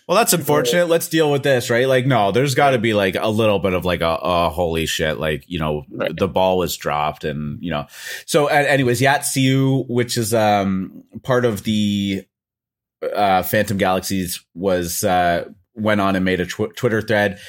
Well, 0.07 0.17
that's 0.17 0.31
unfortunate. 0.31 0.87
Let's 0.87 1.09
deal 1.09 1.29
with 1.29 1.43
this, 1.43 1.69
right? 1.69 1.87
Like, 1.87 2.05
no, 2.05 2.31
there's 2.31 2.55
got 2.55 2.71
to 2.71 2.79
be 2.79 2.93
like 2.93 3.15
a 3.15 3.27
little 3.27 3.59
bit 3.59 3.73
of 3.73 3.83
like 3.83 3.99
a, 3.99 4.17
a 4.21 4.49
holy 4.49 4.85
shit, 4.85 5.19
like 5.19 5.43
you 5.47 5.59
know, 5.59 5.83
right. 5.89 6.15
the 6.15 6.29
ball 6.29 6.57
was 6.57 6.77
dropped, 6.77 7.25
and 7.25 7.61
you 7.61 7.71
know. 7.71 7.87
So, 8.25 8.47
anyways, 8.47 9.01
Yat 9.01 9.25
Siu, 9.25 9.83
which 9.89 10.17
is 10.17 10.33
um 10.33 11.03
part 11.23 11.43
of 11.43 11.63
the 11.63 12.23
uh 13.13 13.43
Phantom 13.43 13.77
Galaxies, 13.77 14.45
was 14.53 15.03
uh 15.03 15.49
went 15.75 15.99
on 15.99 16.15
and 16.15 16.23
made 16.23 16.39
a 16.39 16.45
tw- 16.45 16.75
Twitter 16.75 17.01
thread. 17.01 17.39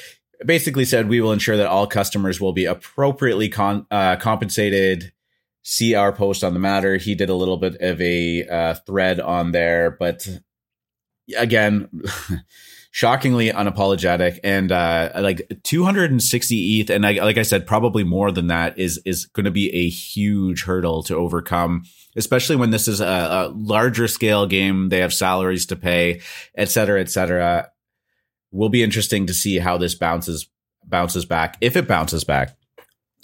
Basically 0.45 0.85
said 0.85 1.09
we 1.09 1.21
will 1.21 1.33
ensure 1.33 1.57
that 1.57 1.69
all 1.69 1.87
customers 1.87 2.41
will 2.41 2.53
be 2.53 2.65
appropriately 2.65 3.49
con- 3.49 3.87
uh, 3.91 4.17
compensated 4.17 5.13
see 5.69 5.95
our 5.95 6.13
post 6.13 6.43
on 6.43 6.55
the 6.55 6.61
matter. 6.61 6.97
He 6.97 7.15
did 7.15 7.29
a 7.29 7.35
little 7.35 7.59
bit 7.59 7.77
of 7.81 8.01
a 8.01 8.47
uh, 8.47 8.75
thread 8.87 9.21
on 9.21 9.53
there, 9.53 9.91
but 9.91 10.27
again, 11.37 11.89
shockingly 12.91 13.51
unapologetic 13.51 14.39
and 14.43 14.73
uh, 14.73 15.11
like 15.17 15.61
260 15.63 16.81
ETH, 16.81 16.91
and 16.91 17.07
I, 17.07 17.13
like 17.13 17.39
I 17.39 17.43
said, 17.43 17.67
probably 17.67 18.05
more 18.05 18.33
than 18.33 18.49
that 18.49 18.79
is 18.79 19.01
is 19.05 19.27
going 19.27 19.45
to 19.45 19.51
be 19.51 19.73
a 19.75 19.89
huge 19.89 20.65
hurdle 20.65 21.03
to 21.05 21.17
overcome, 21.17 21.85
especially 22.17 22.57
when 22.57 22.71
this 22.71 22.89
is 22.89 23.01
a, 23.01 23.07
a 23.07 23.53
larger 23.55 24.09
scale 24.09 24.47
game. 24.47 24.89
They 24.89 24.99
have 24.99 25.15
salaries 25.15 25.67
to 25.67 25.77
pay, 25.77 26.21
et 26.55 26.71
cetera, 26.71 27.01
et 27.01 27.11
cetera. 27.11 27.71
Will 28.51 28.71
be 28.71 28.83
interesting 28.83 29.27
to 29.27 29.35
see 29.35 29.59
how 29.59 29.77
this 29.77 29.95
bounces 29.95 30.49
bounces 30.85 31.27
back 31.27 31.59
if 31.61 31.77
it 31.77 31.87
bounces 31.87 32.25
back 32.25 32.57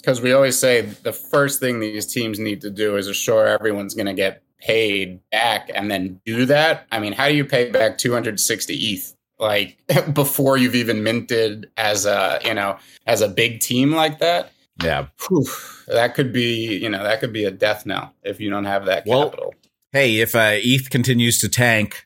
because 0.05 0.21
we 0.21 0.33
always 0.33 0.59
say 0.59 0.81
the 0.81 1.11
first 1.11 1.59
thing 1.59 1.79
these 1.79 2.05
teams 2.05 2.37
need 2.37 2.61
to 2.61 2.69
do 2.69 2.95
is 2.95 3.07
assure 3.07 3.47
everyone's 3.47 3.95
going 3.95 4.05
to 4.05 4.13
get 4.13 4.43
paid 4.59 5.19
back 5.31 5.69
and 5.73 5.89
then 5.91 6.21
do 6.25 6.45
that, 6.45 6.87
I 6.91 6.99
mean, 6.99 7.13
how 7.13 7.27
do 7.27 7.35
you 7.35 7.45
pay 7.45 7.69
back 7.69 7.97
260 7.97 8.73
ETH? 8.73 9.15
Like 9.37 9.77
before 10.13 10.57
you've 10.57 10.75
even 10.75 11.03
minted 11.03 11.69
as 11.77 12.05
a, 12.05 12.39
you 12.43 12.53
know, 12.53 12.77
as 13.05 13.21
a 13.21 13.27
big 13.27 13.59
team 13.59 13.91
like 13.91 14.19
that. 14.19 14.51
Yeah. 14.83 15.07
Whew, 15.27 15.45
that 15.87 16.15
could 16.15 16.33
be, 16.33 16.77
you 16.77 16.89
know, 16.89 17.03
that 17.03 17.19
could 17.19 17.33
be 17.33 17.45
a 17.45 17.51
death 17.51 17.85
knell 17.85 18.13
if 18.23 18.39
you 18.39 18.49
don't 18.49 18.65
have 18.65 18.85
that 18.85 19.05
capital. 19.05 19.53
Hey, 19.91 20.19
if 20.19 20.35
uh, 20.35 20.51
ETH 20.55 20.89
continues 20.89 21.37
to 21.39 21.49
tank, 21.49 22.05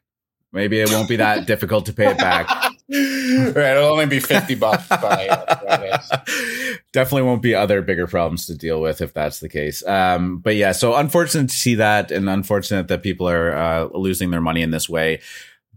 maybe 0.52 0.80
it 0.80 0.92
won't 0.92 1.10
be 1.10 1.16
that 1.16 1.48
difficult 1.48 1.88
to 1.88 1.94
pay 1.94 2.12
it 2.12 2.18
back. 2.18 2.48
Right, 2.92 3.76
it'll 3.76 3.92
only 3.92 4.08
be 4.08 4.20
fifty 4.20 4.56
bucks. 4.56 4.88
By, 4.88 5.28
Definitely 6.92 7.22
won't 7.22 7.44
be 7.44 7.54
other 7.54 7.82
bigger 7.84 8.08
problems 8.08 8.48
to 8.48 8.56
deal 8.56 8.82
with 8.82 9.02
if 9.02 9.14
that's 9.14 9.40
the 9.40 9.50
case. 9.50 9.86
Um, 9.86 10.40
but 10.40 10.56
yeah, 10.56 10.72
so 10.72 10.96
unfortunate 10.96 11.50
to 11.50 11.56
see 11.56 11.76
that, 11.76 12.10
and 12.10 12.28
unfortunate 12.28 12.88
that 12.88 13.04
people 13.04 13.30
are 13.30 13.56
uh, 13.56 13.90
losing 13.94 14.32
their 14.32 14.42
money 14.42 14.64
in 14.64 14.72
this 14.72 14.90
way. 14.90 15.22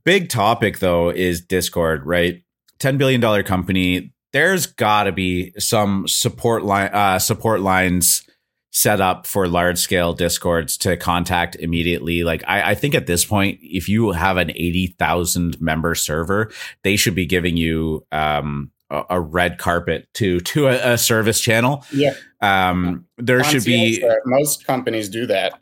Big 0.05 0.31
topic 0.31 0.79
though 0.79 1.11
is 1.11 1.43
Discord, 1.43 2.07
right? 2.07 2.43
Ten 2.79 2.97
billion 2.97 3.21
dollar 3.21 3.43
company. 3.43 4.13
There's 4.33 4.65
got 4.65 5.05
to 5.05 5.13
be 5.13 5.53
some 5.59 6.09
support 6.09 6.65
line, 6.65 6.89
uh, 6.95 7.19
support 7.19 7.61
lines 7.61 8.27
set 8.73 9.01
up 9.01 9.27
for 9.27 9.47
large 9.47 9.79
scale 9.79 10.15
discords 10.15 10.77
to 10.79 10.97
contact 10.97 11.55
immediately. 11.57 12.25
Like 12.25 12.43
I, 12.49 12.71
I 12.71 12.75
think 12.75 12.95
at 12.95 13.07
this 13.07 13.25
point, 13.25 13.61
if 13.63 13.89
you 13.89 14.13
have 14.13 14.39
an 14.39 14.51
80,000 14.51 15.61
member 15.61 15.95
server, 15.95 16.51
they 16.83 16.97
should 16.97 17.15
be 17.15 17.27
giving 17.27 17.57
you, 17.57 18.07
um, 18.11 18.73
a, 18.93 19.05
a 19.11 19.21
red 19.21 19.59
carpet 19.59 20.07
to 20.15 20.39
to 20.41 20.69
a, 20.69 20.93
a 20.93 20.99
service 20.99 21.41
channel. 21.41 21.85
Yeah. 21.93 22.15
Um, 22.41 23.07
there 23.19 23.43
should 23.43 23.65
be 23.65 24.05
most 24.27 24.67
companies 24.67 25.09
do 25.09 25.27
that. 25.27 25.55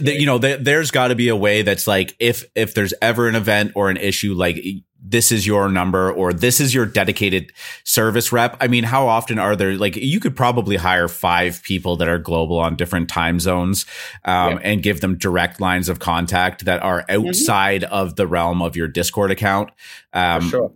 you 0.00 0.26
know, 0.26 0.38
there's 0.38 0.90
got 0.90 1.08
to 1.08 1.14
be 1.14 1.28
a 1.28 1.36
way 1.36 1.62
that's 1.62 1.86
like 1.86 2.16
if 2.18 2.44
if 2.54 2.74
there's 2.74 2.94
ever 3.02 3.28
an 3.28 3.34
event 3.34 3.72
or 3.74 3.90
an 3.90 3.96
issue, 3.96 4.34
like 4.34 4.56
this 5.10 5.32
is 5.32 5.46
your 5.46 5.68
number 5.68 6.12
or 6.12 6.32
this 6.32 6.60
is 6.60 6.72
your 6.72 6.86
dedicated 6.86 7.52
service 7.84 8.32
rep. 8.32 8.56
I 8.60 8.68
mean, 8.68 8.84
how 8.84 9.08
often 9.08 9.38
are 9.38 9.56
there 9.56 9.74
like 9.74 9.96
you 9.96 10.20
could 10.20 10.36
probably 10.36 10.76
hire 10.76 11.08
five 11.08 11.62
people 11.64 11.96
that 11.96 12.08
are 12.08 12.18
global 12.18 12.58
on 12.58 12.76
different 12.76 13.08
time 13.08 13.40
zones 13.40 13.86
um, 14.24 14.54
yeah. 14.54 14.60
and 14.62 14.82
give 14.82 15.00
them 15.00 15.18
direct 15.18 15.60
lines 15.60 15.88
of 15.88 15.98
contact 15.98 16.64
that 16.64 16.82
are 16.82 17.02
mm-hmm. 17.02 17.26
outside 17.26 17.82
mm-hmm. 17.82 17.92
of 17.92 18.16
the 18.16 18.26
realm 18.26 18.62
of 18.62 18.76
your 18.76 18.86
Discord 18.88 19.30
account. 19.30 19.70
Um, 20.12 20.48
sure. 20.48 20.72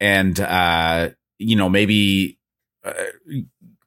And, 0.00 0.38
uh, 0.40 1.10
you 1.38 1.56
know, 1.56 1.68
maybe 1.68 2.38
uh, 2.84 2.92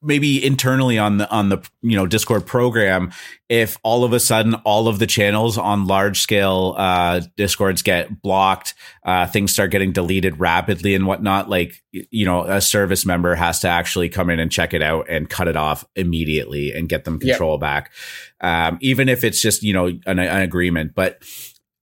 maybe 0.02 0.44
internally 0.44 0.98
on 0.98 1.18
the 1.18 1.30
on 1.30 1.48
the 1.48 1.58
you 1.82 1.96
know 1.96 2.06
discord 2.06 2.46
program 2.46 3.12
if 3.48 3.76
all 3.82 4.04
of 4.04 4.12
a 4.12 4.20
sudden 4.20 4.54
all 4.64 4.88
of 4.88 4.98
the 4.98 5.06
channels 5.06 5.58
on 5.58 5.86
large 5.86 6.20
scale 6.20 6.74
uh 6.78 7.20
discords 7.36 7.82
get 7.82 8.22
blocked 8.22 8.74
uh 9.04 9.26
things 9.26 9.52
start 9.52 9.70
getting 9.70 9.92
deleted 9.92 10.40
rapidly 10.40 10.94
and 10.94 11.06
whatnot 11.06 11.50
like 11.50 11.82
you 11.92 12.24
know 12.24 12.44
a 12.44 12.60
service 12.60 13.04
member 13.04 13.34
has 13.34 13.60
to 13.60 13.68
actually 13.68 14.08
come 14.08 14.30
in 14.30 14.38
and 14.38 14.52
check 14.52 14.72
it 14.74 14.82
out 14.82 15.06
and 15.08 15.28
cut 15.28 15.48
it 15.48 15.56
off 15.56 15.84
immediately 15.96 16.72
and 16.72 16.88
get 16.88 17.04
them 17.04 17.18
control 17.18 17.54
yep. 17.54 17.60
back. 17.60 17.92
Um 18.40 18.78
even 18.80 19.08
if 19.08 19.24
it's 19.24 19.40
just 19.40 19.62
you 19.62 19.72
know 19.72 19.86
an, 20.06 20.18
an 20.18 20.42
agreement. 20.42 20.94
But 20.94 21.22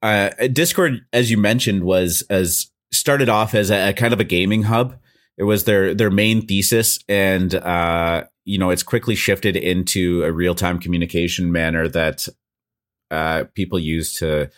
uh 0.03 0.31
discord 0.53 1.05
as 1.13 1.31
you 1.31 1.39
mentioned 1.39 1.85
was 1.85 2.23
as 2.31 2.71
started 2.91 3.29
off 3.29 3.55
as 3.55 3.71
a, 3.71 3.91
a 3.91 3.93
kind 3.93 4.13
of 4.13 4.21
a 4.21 4.25
gaming 4.25 4.63
hub 4.65 4.99
it 5.39 5.45
was 5.45 5.65
their 5.65 5.95
their 5.95 6.11
main 6.11 6.47
thesis, 6.47 6.99
and 7.09 7.55
uh, 7.55 8.25
you 8.45 8.59
know 8.59 8.71
it's 8.71 8.83
quickly 8.83 9.15
shifted 9.15 9.57
into 9.57 10.25
a 10.25 10.33
real 10.33 10.55
time 10.55 10.81
communication 10.81 11.53
manner 11.53 11.89
that 11.89 12.29
uh, 13.11 13.45
people 13.55 13.79
use 13.79 14.15
to 14.15 14.51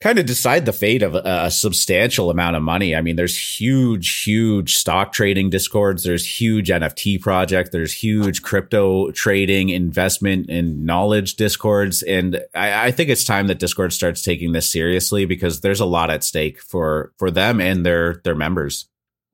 kind 0.00 0.18
of 0.18 0.26
decide 0.26 0.64
the 0.64 0.72
fate 0.72 1.02
of 1.02 1.14
a, 1.14 1.22
a, 1.24 1.50
substantial 1.50 2.30
amount 2.30 2.54
of 2.54 2.62
money. 2.62 2.94
I 2.94 3.00
mean, 3.00 3.16
there's 3.16 3.58
huge, 3.58 4.22
huge 4.22 4.76
stock 4.76 5.12
trading 5.12 5.50
discords. 5.50 6.04
There's 6.04 6.40
huge 6.40 6.68
NFT 6.68 7.20
project. 7.20 7.72
There's 7.72 7.92
huge 7.92 8.42
crypto 8.42 9.10
trading, 9.10 9.70
investment, 9.70 10.50
and 10.50 10.84
knowledge 10.84 11.34
discords. 11.34 12.02
And 12.04 12.40
I, 12.54 12.86
I, 12.86 12.90
think 12.92 13.10
it's 13.10 13.24
time 13.24 13.48
that 13.48 13.58
Discord 13.58 13.92
starts 13.92 14.22
taking 14.22 14.52
this 14.52 14.70
seriously 14.70 15.24
because 15.24 15.62
there's 15.62 15.80
a 15.80 15.86
lot 15.86 16.10
at 16.10 16.22
stake 16.22 16.60
for 16.60 17.12
for 17.16 17.30
them 17.30 17.60
and 17.60 17.84
their 17.84 18.20
their 18.24 18.36
members 18.36 18.88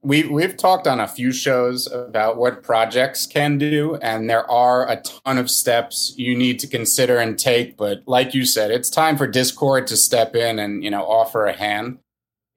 we 0.05 0.25
we've 0.25 0.57
talked 0.57 0.87
on 0.87 1.01
a 1.01 1.09
few 1.09 1.33
shows 1.33 1.91
about 1.91 2.37
what 2.37 2.63
projects 2.63 3.27
can 3.27 3.59
do 3.59 3.97
and 3.97 4.29
there 4.29 4.49
are 4.51 4.89
a 4.89 5.01
ton 5.01 5.39
of 5.39 5.51
steps 5.51 6.15
you 6.17 6.37
need 6.37 6.59
to 6.61 6.67
consider 6.67 7.19
and 7.19 7.39
take 7.39 7.77
but 7.77 8.03
like 8.07 8.35
you 8.35 8.45
said 8.45 8.71
it's 8.71 8.91
time 8.91 9.17
for 9.17 9.27
discord 9.27 9.87
to 9.87 9.97
step 9.97 10.37
in 10.37 10.59
and 10.59 10.85
you 10.85 10.91
know 10.91 11.05
offer 11.05 11.47
a 11.47 11.53
hand 11.53 11.99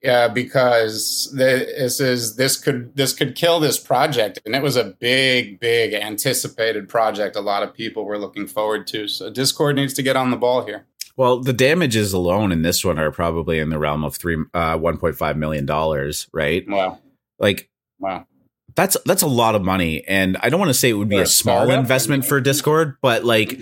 uh, 0.06 0.28
because 0.28 1.34
this 1.34 1.98
is 1.98 2.36
this 2.36 2.56
could 2.56 2.94
this 2.94 3.12
could 3.12 3.34
kill 3.34 3.58
this 3.58 3.78
project 3.78 4.38
and 4.46 4.54
it 4.54 4.62
was 4.62 4.76
a 4.76 4.84
big 4.84 5.58
big 5.58 5.94
anticipated 5.94 6.88
project 6.88 7.34
a 7.34 7.40
lot 7.40 7.62
of 7.62 7.74
people 7.74 8.04
were 8.04 8.18
looking 8.18 8.46
forward 8.46 8.86
to 8.86 9.08
so 9.08 9.30
discord 9.30 9.74
needs 9.74 9.94
to 9.94 10.02
get 10.02 10.16
on 10.16 10.30
the 10.30 10.36
ball 10.36 10.64
here 10.64 10.84
well, 11.16 11.40
the 11.40 11.52
damages 11.52 12.12
alone 12.12 12.52
in 12.52 12.62
this 12.62 12.84
one 12.84 12.96
are 12.96 13.10
probably 13.10 13.58
in 13.58 13.70
the 13.70 13.78
realm 13.80 14.04
of 14.04 14.14
three, 14.14 14.36
uh, 14.54 14.78
one 14.78 14.98
point 14.98 15.16
five 15.16 15.36
million 15.36 15.66
dollars, 15.66 16.28
right? 16.32 16.64
Wow. 16.68 17.00
Like, 17.38 17.70
wow. 17.98 18.26
That's 18.74 18.96
that's 19.04 19.22
a 19.22 19.26
lot 19.26 19.56
of 19.56 19.64
money, 19.64 20.04
and 20.06 20.36
I 20.40 20.50
don't 20.50 20.60
want 20.60 20.68
to 20.68 20.74
say 20.74 20.90
it 20.90 20.92
would 20.92 21.08
be 21.08 21.16
a, 21.16 21.22
a 21.22 21.26
small 21.26 21.68
investment 21.68 22.24
for 22.24 22.40
Discord, 22.40 22.96
but 23.02 23.24
like, 23.24 23.58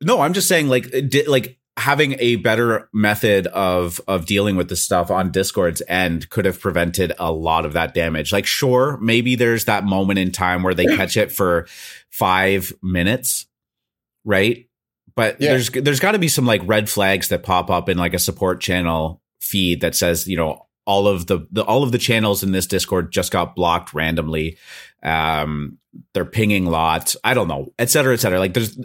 no, 0.00 0.20
I'm 0.20 0.32
just 0.32 0.48
saying 0.48 0.66
like 0.66 0.90
di- 1.08 1.28
like 1.28 1.60
having 1.76 2.14
a 2.18 2.36
better 2.36 2.88
method 2.92 3.46
of 3.48 4.00
of 4.08 4.26
dealing 4.26 4.56
with 4.56 4.68
this 4.68 4.82
stuff 4.82 5.10
on 5.10 5.30
Discord's 5.30 5.82
end 5.88 6.28
could 6.30 6.44
have 6.44 6.60
prevented 6.60 7.12
a 7.18 7.32
lot 7.32 7.64
of 7.64 7.74
that 7.74 7.94
damage. 7.94 8.32
Like, 8.32 8.46
sure, 8.46 8.98
maybe 9.00 9.34
there's 9.34 9.66
that 9.66 9.84
moment 9.84 10.18
in 10.18 10.32
time 10.32 10.62
where 10.62 10.74
they 10.74 10.84
catch 10.84 11.16
it 11.16 11.32
for 11.32 11.66
five 12.10 12.72
minutes, 12.82 13.46
right? 14.24 14.68
But 15.14 15.40
yeah. 15.40 15.50
there's 15.50 15.70
there's 15.70 16.00
got 16.00 16.12
to 16.12 16.18
be 16.18 16.28
some 16.28 16.46
like 16.46 16.60
red 16.64 16.88
flags 16.88 17.28
that 17.28 17.42
pop 17.42 17.70
up 17.70 17.88
in 17.88 17.98
like 17.98 18.14
a 18.14 18.18
support 18.18 18.60
channel 18.60 19.22
feed 19.40 19.80
that 19.80 19.94
says, 19.94 20.26
you 20.28 20.36
know, 20.36 20.66
all 20.90 21.06
of 21.06 21.26
the, 21.26 21.46
the 21.52 21.62
all 21.64 21.84
of 21.84 21.92
the 21.92 21.98
channels 21.98 22.42
in 22.42 22.50
this 22.50 22.66
Discord 22.66 23.12
just 23.12 23.30
got 23.30 23.54
blocked 23.54 23.94
randomly. 23.94 24.58
Um, 25.04 25.78
they're 26.12 26.24
pinging 26.24 26.66
lots. 26.66 27.16
I 27.22 27.32
don't 27.34 27.46
know, 27.46 27.72
et 27.78 27.90
cetera, 27.90 28.12
et 28.12 28.16
cetera. 28.16 28.40
Like, 28.40 28.54
there's 28.54 28.76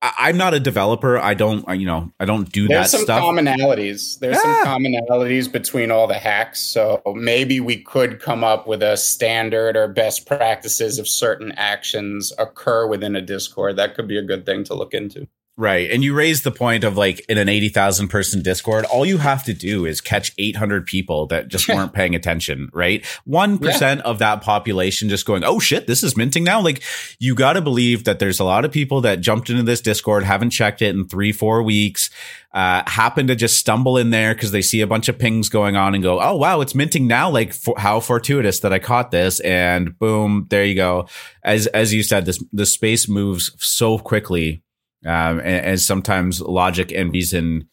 I, 0.00 0.30
am 0.30 0.36
not 0.36 0.54
a 0.54 0.60
developer. 0.60 1.18
I 1.18 1.34
don't, 1.34 1.64
you 1.78 1.86
know, 1.86 2.12
I 2.20 2.24
don't 2.24 2.50
do 2.50 2.68
There's 2.68 2.90
that 2.90 2.90
some 2.90 3.02
stuff. 3.02 3.22
commonalities. 3.22 4.18
There's 4.20 4.40
some 4.40 4.64
commonalities 4.64 5.50
between 5.50 5.90
all 5.90 6.06
the 6.08 6.14
hacks. 6.18 6.60
So 6.60 7.02
maybe 7.14 7.60
we 7.60 7.82
could 7.82 8.20
come 8.20 8.42
up 8.42 8.66
with 8.66 8.82
a 8.82 8.96
standard 8.96 9.76
or 9.76 9.86
best 9.88 10.26
practices 10.26 10.98
if 10.98 11.08
certain 11.08 11.52
actions 11.52 12.32
occur 12.38 12.86
within 12.88 13.14
a 13.14 13.20
Discord. 13.20 13.76
That 13.76 13.94
could 13.94 14.08
be 14.08 14.18
a 14.18 14.22
good 14.22 14.44
thing 14.44 14.64
to 14.64 14.74
look 14.74 14.92
into. 14.92 15.28
Right. 15.58 15.90
And 15.90 16.02
you 16.02 16.14
raised 16.14 16.44
the 16.44 16.50
point 16.50 16.82
of 16.82 16.96
like 16.96 17.20
in 17.28 17.36
an 17.36 17.46
80,000 17.46 18.08
person 18.08 18.40
Discord, 18.40 18.86
all 18.86 19.04
you 19.04 19.18
have 19.18 19.44
to 19.44 19.52
do 19.52 19.84
is 19.84 20.00
catch 20.00 20.32
800 20.38 20.86
people 20.86 21.26
that 21.26 21.48
just 21.48 21.68
weren't 21.68 21.92
paying 21.92 22.14
attention, 22.14 22.70
right? 22.72 23.04
1% 23.28 23.62
yeah. 23.62 24.00
of 24.02 24.18
that 24.20 24.40
population 24.40 25.10
just 25.10 25.26
going, 25.26 25.44
oh 25.44 25.58
shit, 25.58 25.86
this 25.86 26.02
is 26.02 26.16
minting 26.16 26.42
now. 26.42 26.62
Like 26.62 26.82
you 27.18 27.34
got 27.34 27.52
to 27.52 27.60
believe 27.60 28.04
that 28.04 28.18
there's 28.18 28.40
a 28.40 28.44
lot 28.44 28.64
of 28.64 28.72
people 28.72 29.02
that 29.02 29.20
jumped 29.20 29.50
into 29.50 29.62
this 29.62 29.82
Discord, 29.82 30.24
haven't 30.24 30.50
checked 30.50 30.80
it 30.80 30.96
in 30.96 31.06
three, 31.06 31.32
four 31.32 31.62
weeks, 31.62 32.08
uh, 32.54 32.82
happen 32.86 33.26
to 33.26 33.36
just 33.36 33.58
stumble 33.58 33.98
in 33.98 34.08
there 34.08 34.34
because 34.34 34.52
they 34.52 34.62
see 34.62 34.80
a 34.80 34.86
bunch 34.86 35.10
of 35.10 35.18
pings 35.18 35.50
going 35.50 35.76
on 35.76 35.94
and 35.94 36.02
go, 36.02 36.18
oh 36.18 36.34
wow, 36.34 36.62
it's 36.62 36.74
minting 36.74 37.06
now. 37.06 37.28
Like 37.28 37.52
for, 37.52 37.74
how 37.78 38.00
fortuitous 38.00 38.60
that 38.60 38.72
I 38.72 38.78
caught 38.78 39.10
this. 39.10 39.38
And 39.40 39.98
boom, 39.98 40.46
there 40.48 40.64
you 40.64 40.76
go. 40.76 41.08
As, 41.44 41.66
as 41.68 41.92
you 41.92 42.02
said, 42.02 42.24
this, 42.24 42.42
the 42.54 42.64
space 42.64 43.06
moves 43.06 43.52
so 43.58 43.98
quickly 43.98 44.62
um, 45.04 45.38
and, 45.38 45.66
and, 45.66 45.80
sometimes 45.80 46.40
logic 46.40 46.92
and 46.92 47.12
reason 47.12 47.68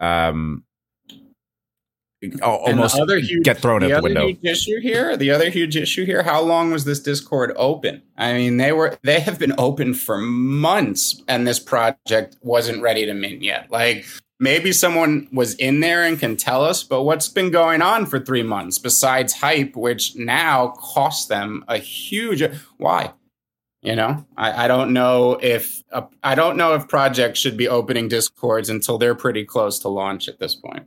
um, 0.00 0.64
almost 2.42 2.96
huge, 2.96 3.44
get 3.44 3.58
thrown 3.58 3.82
out 3.84 3.88
the 3.88 4.02
window. 4.02 4.26
Huge 4.26 4.44
issue 4.44 4.80
here, 4.80 5.16
the 5.16 5.30
other 5.30 5.50
huge 5.50 5.76
issue 5.76 6.04
here, 6.04 6.22
how 6.22 6.40
long 6.40 6.70
was 6.70 6.84
this 6.84 7.00
Discord 7.00 7.52
open? 7.56 8.02
I 8.16 8.32
mean, 8.34 8.56
they 8.56 8.72
were 8.72 8.98
they 9.02 9.20
have 9.20 9.38
been 9.38 9.54
open 9.58 9.94
for 9.94 10.18
months, 10.18 11.22
and 11.28 11.46
this 11.46 11.58
project 11.58 12.36
wasn't 12.42 12.82
ready 12.82 13.06
to 13.06 13.14
mint 13.14 13.42
yet. 13.42 13.70
Like 13.70 14.04
maybe 14.40 14.72
someone 14.72 15.28
was 15.32 15.54
in 15.54 15.80
there 15.80 16.04
and 16.04 16.18
can 16.18 16.36
tell 16.36 16.64
us, 16.64 16.82
but 16.82 17.02
what's 17.02 17.28
been 17.28 17.50
going 17.50 17.82
on 17.82 18.06
for 18.06 18.18
three 18.18 18.42
months 18.42 18.78
besides 18.78 19.34
hype, 19.34 19.76
which 19.76 20.16
now 20.16 20.68
costs 20.78 21.26
them 21.26 21.64
a 21.68 21.78
huge 21.78 22.42
why? 22.78 23.12
You 23.88 23.96
know, 23.96 24.26
I, 24.36 24.66
I 24.66 24.68
don't 24.68 24.92
know 24.92 25.38
if 25.40 25.82
I 26.22 26.34
don't 26.34 26.58
know 26.58 26.74
if 26.74 26.88
projects 26.88 27.38
should 27.40 27.56
be 27.56 27.68
opening 27.68 28.06
discords 28.06 28.68
until 28.68 28.98
they're 28.98 29.14
pretty 29.14 29.46
close 29.46 29.78
to 29.78 29.88
launch 29.88 30.28
at 30.28 30.38
this 30.38 30.54
point. 30.54 30.86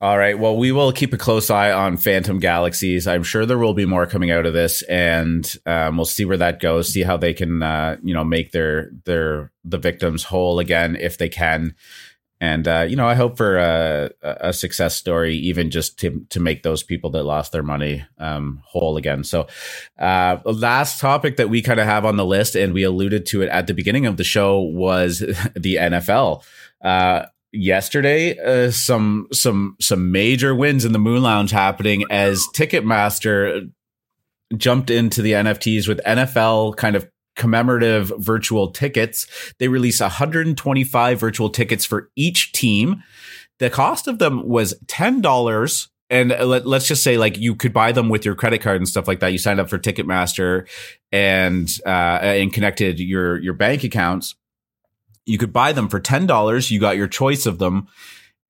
All 0.00 0.18
right. 0.18 0.36
Well, 0.36 0.56
we 0.56 0.72
will 0.72 0.90
keep 0.90 1.12
a 1.12 1.16
close 1.16 1.48
eye 1.48 1.70
on 1.70 1.96
Phantom 1.96 2.40
Galaxies. 2.40 3.06
I'm 3.06 3.22
sure 3.22 3.46
there 3.46 3.56
will 3.56 3.74
be 3.74 3.86
more 3.86 4.06
coming 4.06 4.32
out 4.32 4.46
of 4.46 4.52
this, 4.52 4.82
and 4.82 5.48
um, 5.64 5.96
we'll 5.96 6.06
see 6.06 6.24
where 6.24 6.38
that 6.38 6.58
goes. 6.58 6.92
See 6.92 7.04
how 7.04 7.16
they 7.16 7.34
can, 7.34 7.62
uh, 7.62 7.98
you 8.02 8.14
know, 8.14 8.24
make 8.24 8.50
their 8.50 8.90
their 9.04 9.52
the 9.62 9.78
victims 9.78 10.24
whole 10.24 10.58
again 10.58 10.96
if 10.96 11.18
they 11.18 11.28
can. 11.28 11.76
And 12.40 12.66
uh, 12.66 12.86
you 12.88 12.96
know, 12.96 13.06
I 13.06 13.14
hope 13.14 13.36
for 13.36 13.58
a, 13.58 14.10
a, 14.22 14.52
success 14.54 14.96
story, 14.96 15.36
even 15.36 15.70
just 15.70 15.98
to 15.98 16.24
to 16.30 16.40
make 16.40 16.62
those 16.62 16.82
people 16.82 17.10
that 17.10 17.24
lost 17.24 17.52
their 17.52 17.62
money 17.62 18.02
um, 18.16 18.62
whole 18.64 18.96
again. 18.96 19.24
So, 19.24 19.46
uh, 19.98 20.38
last 20.46 21.00
topic 21.00 21.36
that 21.36 21.50
we 21.50 21.60
kind 21.60 21.78
of 21.78 21.86
have 21.86 22.06
on 22.06 22.16
the 22.16 22.24
list, 22.24 22.54
and 22.54 22.72
we 22.72 22.82
alluded 22.82 23.26
to 23.26 23.42
it 23.42 23.50
at 23.50 23.66
the 23.66 23.74
beginning 23.74 24.06
of 24.06 24.16
the 24.16 24.24
show, 24.24 24.58
was 24.58 25.18
the 25.54 25.76
NFL. 25.76 26.42
Uh, 26.82 27.26
yesterday, 27.52 28.38
uh, 28.38 28.70
some 28.70 29.28
some 29.32 29.76
some 29.78 30.10
major 30.10 30.54
wins 30.54 30.86
in 30.86 30.92
the 30.92 30.98
Moon 30.98 31.22
Lounge 31.22 31.50
happening 31.50 32.04
as 32.10 32.46
Ticketmaster 32.54 33.70
jumped 34.56 34.90
into 34.90 35.20
the 35.20 35.32
NFTs 35.32 35.86
with 35.86 36.00
NFL 36.06 36.76
kind 36.76 36.96
of 36.96 37.08
commemorative 37.36 38.12
virtual 38.18 38.70
tickets. 38.70 39.26
They 39.58 39.68
release 39.68 40.00
125 40.00 41.20
virtual 41.20 41.50
tickets 41.50 41.84
for 41.84 42.10
each 42.16 42.52
team. 42.52 43.02
The 43.58 43.70
cost 43.70 44.08
of 44.08 44.18
them 44.18 44.48
was 44.48 44.74
$10 44.86 45.88
and 46.10 46.30
let, 46.30 46.66
us 46.66 46.88
just 46.88 47.04
say 47.04 47.16
like 47.16 47.38
you 47.38 47.54
could 47.54 47.72
buy 47.72 47.92
them 47.92 48.08
with 48.08 48.24
your 48.24 48.34
credit 48.34 48.60
card 48.60 48.76
and 48.76 48.88
stuff 48.88 49.06
like 49.06 49.20
that. 49.20 49.28
You 49.28 49.38
signed 49.38 49.60
up 49.60 49.70
for 49.70 49.78
Ticketmaster 49.78 50.68
and 51.12 51.70
uh, 51.86 52.18
and 52.20 52.52
connected 52.52 52.98
your 52.98 53.38
your 53.38 53.54
bank 53.54 53.84
accounts. 53.84 54.34
You 55.24 55.38
could 55.38 55.52
buy 55.52 55.72
them 55.72 55.88
for 55.88 56.00
ten 56.00 56.26
dollars. 56.26 56.70
You 56.70 56.80
got 56.80 56.96
your 56.96 57.06
choice 57.06 57.46
of 57.46 57.58
them, 57.58 57.86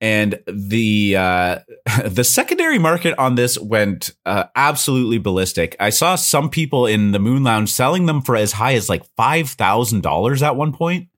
and 0.01 0.41
the 0.47 1.17
uh, 1.17 1.59
the 2.05 2.25
secondary 2.25 2.79
market 2.79 3.19
on 3.19 3.35
this 3.35 3.59
went 3.59 4.15
uh, 4.27 4.45
absolutely 4.57 5.19
ballistic. 5.19 5.77
I 5.79 5.91
saw 5.91 6.15
some 6.15 6.51
people 6.51 6.87
in 6.87 7.13
the 7.13 7.19
Moon 7.19 7.45
Lounge 7.45 7.71
selling 7.71 8.07
them 8.07 8.23
for 8.23 8.37
as 8.37 8.53
high 8.53 8.75
as 8.75 8.89
like 8.89 9.05
five 9.17 9.51
thousand 9.51 10.03
dollars 10.03 10.43
at 10.43 10.57
one 10.57 10.73
point. 10.73 11.09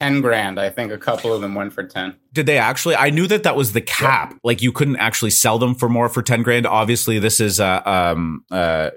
Ten 0.00 0.20
grand, 0.20 0.58
I 0.58 0.68
think. 0.68 0.90
A 0.90 0.98
couple 0.98 1.32
of 1.32 1.40
them 1.40 1.54
went 1.54 1.72
for 1.72 1.84
ten. 1.84 2.16
Did 2.32 2.46
they 2.46 2.58
actually? 2.58 2.96
I 2.96 3.10
knew 3.10 3.26
that 3.28 3.44
that 3.44 3.54
was 3.54 3.72
the 3.72 3.80
cap. 3.80 4.30
Yep. 4.30 4.40
Like 4.42 4.62
you 4.62 4.72
couldn't 4.72 4.96
actually 4.96 5.30
sell 5.30 5.58
them 5.58 5.74
for 5.74 5.88
more 5.88 6.08
for 6.08 6.22
ten 6.22 6.42
grand. 6.42 6.66
Obviously, 6.66 7.18
this 7.18 7.38
is 7.38 7.60
a 7.60 7.88
um, 7.88 8.44
uh, 8.50 8.90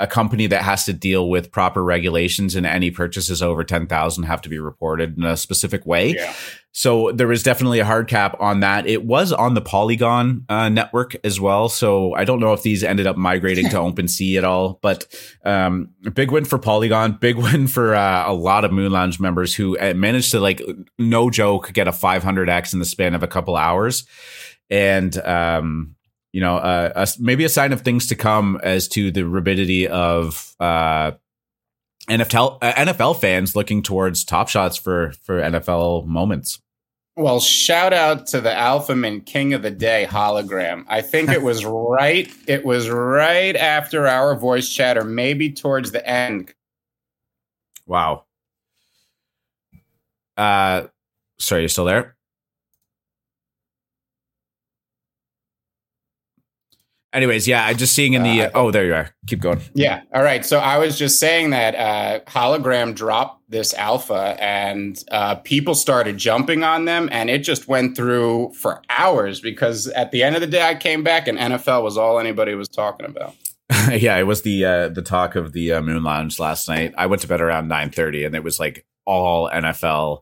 a 0.00 0.06
company 0.06 0.46
that 0.46 0.62
has 0.62 0.84
to 0.84 0.92
deal 0.92 1.28
with 1.28 1.50
proper 1.50 1.82
regulations 1.82 2.54
and 2.54 2.64
any 2.64 2.90
purchases 2.90 3.42
over 3.42 3.64
10,000 3.64 4.22
have 4.24 4.40
to 4.42 4.48
be 4.48 4.58
reported 4.58 5.18
in 5.18 5.24
a 5.24 5.36
specific 5.36 5.84
way. 5.86 6.14
Yeah. 6.14 6.32
So 6.70 7.10
there 7.10 7.26
was 7.26 7.42
definitely 7.42 7.80
a 7.80 7.84
hard 7.84 8.06
cap 8.06 8.36
on 8.38 8.60
that. 8.60 8.86
It 8.86 9.04
was 9.04 9.32
on 9.32 9.54
the 9.54 9.60
Polygon 9.60 10.44
uh, 10.48 10.68
network 10.68 11.16
as 11.24 11.40
well. 11.40 11.68
So 11.68 12.14
I 12.14 12.22
don't 12.22 12.38
know 12.38 12.52
if 12.52 12.62
these 12.62 12.84
ended 12.84 13.08
up 13.08 13.16
migrating 13.16 13.68
to 13.70 13.76
OpenSea 13.78 14.38
at 14.38 14.44
all, 14.44 14.78
but 14.82 15.06
um, 15.44 15.88
big 16.14 16.30
win 16.30 16.44
for 16.44 16.58
Polygon, 16.58 17.18
big 17.20 17.36
win 17.36 17.66
for 17.66 17.96
uh, 17.96 18.30
a 18.30 18.34
lot 18.34 18.64
of 18.64 18.70
Moon 18.70 18.92
Lounge 18.92 19.18
members 19.18 19.52
who 19.52 19.76
uh, 19.78 19.94
managed 19.94 20.30
to 20.30 20.38
like, 20.38 20.62
no 20.98 21.30
joke, 21.30 21.72
get 21.72 21.88
a 21.88 21.92
500x 21.92 22.72
in 22.72 22.78
the 22.78 22.84
span 22.84 23.14
of 23.16 23.24
a 23.24 23.28
couple 23.28 23.56
hours. 23.56 24.06
And, 24.70 25.16
um, 25.22 25.96
you 26.32 26.40
know, 26.40 26.56
uh, 26.56 26.92
a, 26.94 27.08
maybe 27.18 27.44
a 27.44 27.48
sign 27.48 27.72
of 27.72 27.82
things 27.82 28.06
to 28.08 28.14
come 28.14 28.60
as 28.62 28.88
to 28.88 29.10
the 29.10 29.26
rabidity 29.26 29.88
of 29.88 30.54
uh, 30.60 31.12
NFL 32.08 32.58
uh, 32.62 32.72
NFL 32.72 33.20
fans 33.20 33.56
looking 33.56 33.82
towards 33.82 34.24
top 34.24 34.48
shots 34.48 34.76
for 34.76 35.12
for 35.22 35.40
NFL 35.40 36.06
moments. 36.06 36.60
Well, 37.16 37.40
shout 37.40 37.92
out 37.92 38.28
to 38.28 38.40
the 38.40 38.56
Alpha 38.56 38.94
Mint 38.94 39.26
King 39.26 39.52
of 39.52 39.62
the 39.62 39.72
Day 39.72 40.06
hologram. 40.08 40.84
I 40.86 41.02
think 41.02 41.30
it 41.30 41.42
was 41.42 41.64
right. 41.64 42.32
It 42.46 42.64
was 42.64 42.88
right 42.88 43.56
after 43.56 44.06
our 44.06 44.36
voice 44.36 44.68
chat, 44.68 44.96
or 44.96 45.04
maybe 45.04 45.50
towards 45.50 45.90
the 45.90 46.06
end. 46.08 46.54
Wow. 47.86 48.24
Uh, 50.36 50.86
sorry, 51.40 51.62
you 51.62 51.68
still 51.68 51.86
there? 51.86 52.17
Anyways, 57.12 57.48
yeah, 57.48 57.64
I'm 57.64 57.76
just 57.76 57.94
seeing 57.94 58.12
in 58.12 58.22
the 58.22 58.42
uh, 58.42 58.50
oh, 58.54 58.70
there 58.70 58.84
you 58.84 58.94
are. 58.94 59.08
Keep 59.26 59.40
going. 59.40 59.62
Yeah. 59.72 60.02
All 60.12 60.22
right. 60.22 60.44
So 60.44 60.58
I 60.58 60.76
was 60.76 60.98
just 60.98 61.18
saying 61.18 61.50
that 61.50 61.74
uh, 61.74 62.20
hologram 62.30 62.94
dropped 62.94 63.48
this 63.48 63.72
alpha, 63.72 64.36
and 64.38 65.02
uh, 65.10 65.36
people 65.36 65.74
started 65.74 66.18
jumping 66.18 66.62
on 66.62 66.84
them, 66.84 67.08
and 67.10 67.30
it 67.30 67.38
just 67.38 67.66
went 67.66 67.96
through 67.96 68.52
for 68.52 68.82
hours 68.90 69.40
because 69.40 69.86
at 69.88 70.10
the 70.10 70.22
end 70.22 70.34
of 70.34 70.42
the 70.42 70.46
day, 70.46 70.68
I 70.68 70.74
came 70.74 71.02
back, 71.02 71.26
and 71.28 71.38
NFL 71.38 71.82
was 71.82 71.96
all 71.96 72.18
anybody 72.18 72.54
was 72.54 72.68
talking 72.68 73.06
about. 73.06 73.34
yeah, 73.90 74.18
it 74.18 74.26
was 74.26 74.42
the 74.42 74.66
uh, 74.66 74.88
the 74.88 75.02
talk 75.02 75.34
of 75.34 75.52
the 75.54 75.72
uh, 75.72 75.80
Moon 75.80 76.02
Lounge 76.02 76.38
last 76.38 76.68
night. 76.68 76.92
I 76.98 77.06
went 77.06 77.22
to 77.22 77.28
bed 77.28 77.40
around 77.40 77.68
nine 77.68 77.90
thirty, 77.90 78.24
and 78.24 78.34
it 78.34 78.44
was 78.44 78.60
like 78.60 78.84
all 79.06 79.48
NFL 79.48 80.20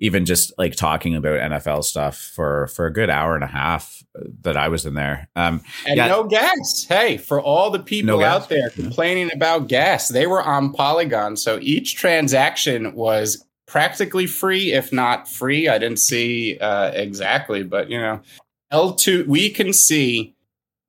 even 0.00 0.24
just 0.24 0.52
like 0.58 0.74
talking 0.74 1.14
about 1.14 1.38
NFL 1.38 1.84
stuff 1.84 2.18
for 2.18 2.66
for 2.68 2.86
a 2.86 2.92
good 2.92 3.10
hour 3.10 3.34
and 3.34 3.44
a 3.44 3.48
half 3.48 3.99
that 4.42 4.56
I 4.56 4.68
was 4.68 4.86
in 4.86 4.94
there. 4.94 5.28
Um, 5.36 5.62
and 5.86 5.96
yeah. 5.96 6.08
no 6.08 6.24
gas. 6.24 6.86
Hey, 6.88 7.16
for 7.16 7.40
all 7.40 7.70
the 7.70 7.78
people 7.78 8.18
no 8.18 8.24
out 8.24 8.48
there 8.48 8.70
complaining 8.70 9.30
about 9.32 9.68
gas, 9.68 10.08
they 10.08 10.26
were 10.26 10.42
on 10.42 10.72
Polygon, 10.72 11.36
so 11.36 11.58
each 11.60 11.96
transaction 11.96 12.94
was 12.94 13.44
practically 13.66 14.26
free, 14.26 14.72
if 14.72 14.92
not 14.92 15.28
free. 15.28 15.68
I 15.68 15.78
didn't 15.78 16.00
see 16.00 16.58
uh, 16.58 16.90
exactly, 16.90 17.62
but 17.62 17.88
you 17.88 17.98
know, 17.98 18.20
L 18.70 18.94
two 18.94 19.24
we 19.28 19.50
can 19.50 19.72
see 19.72 20.34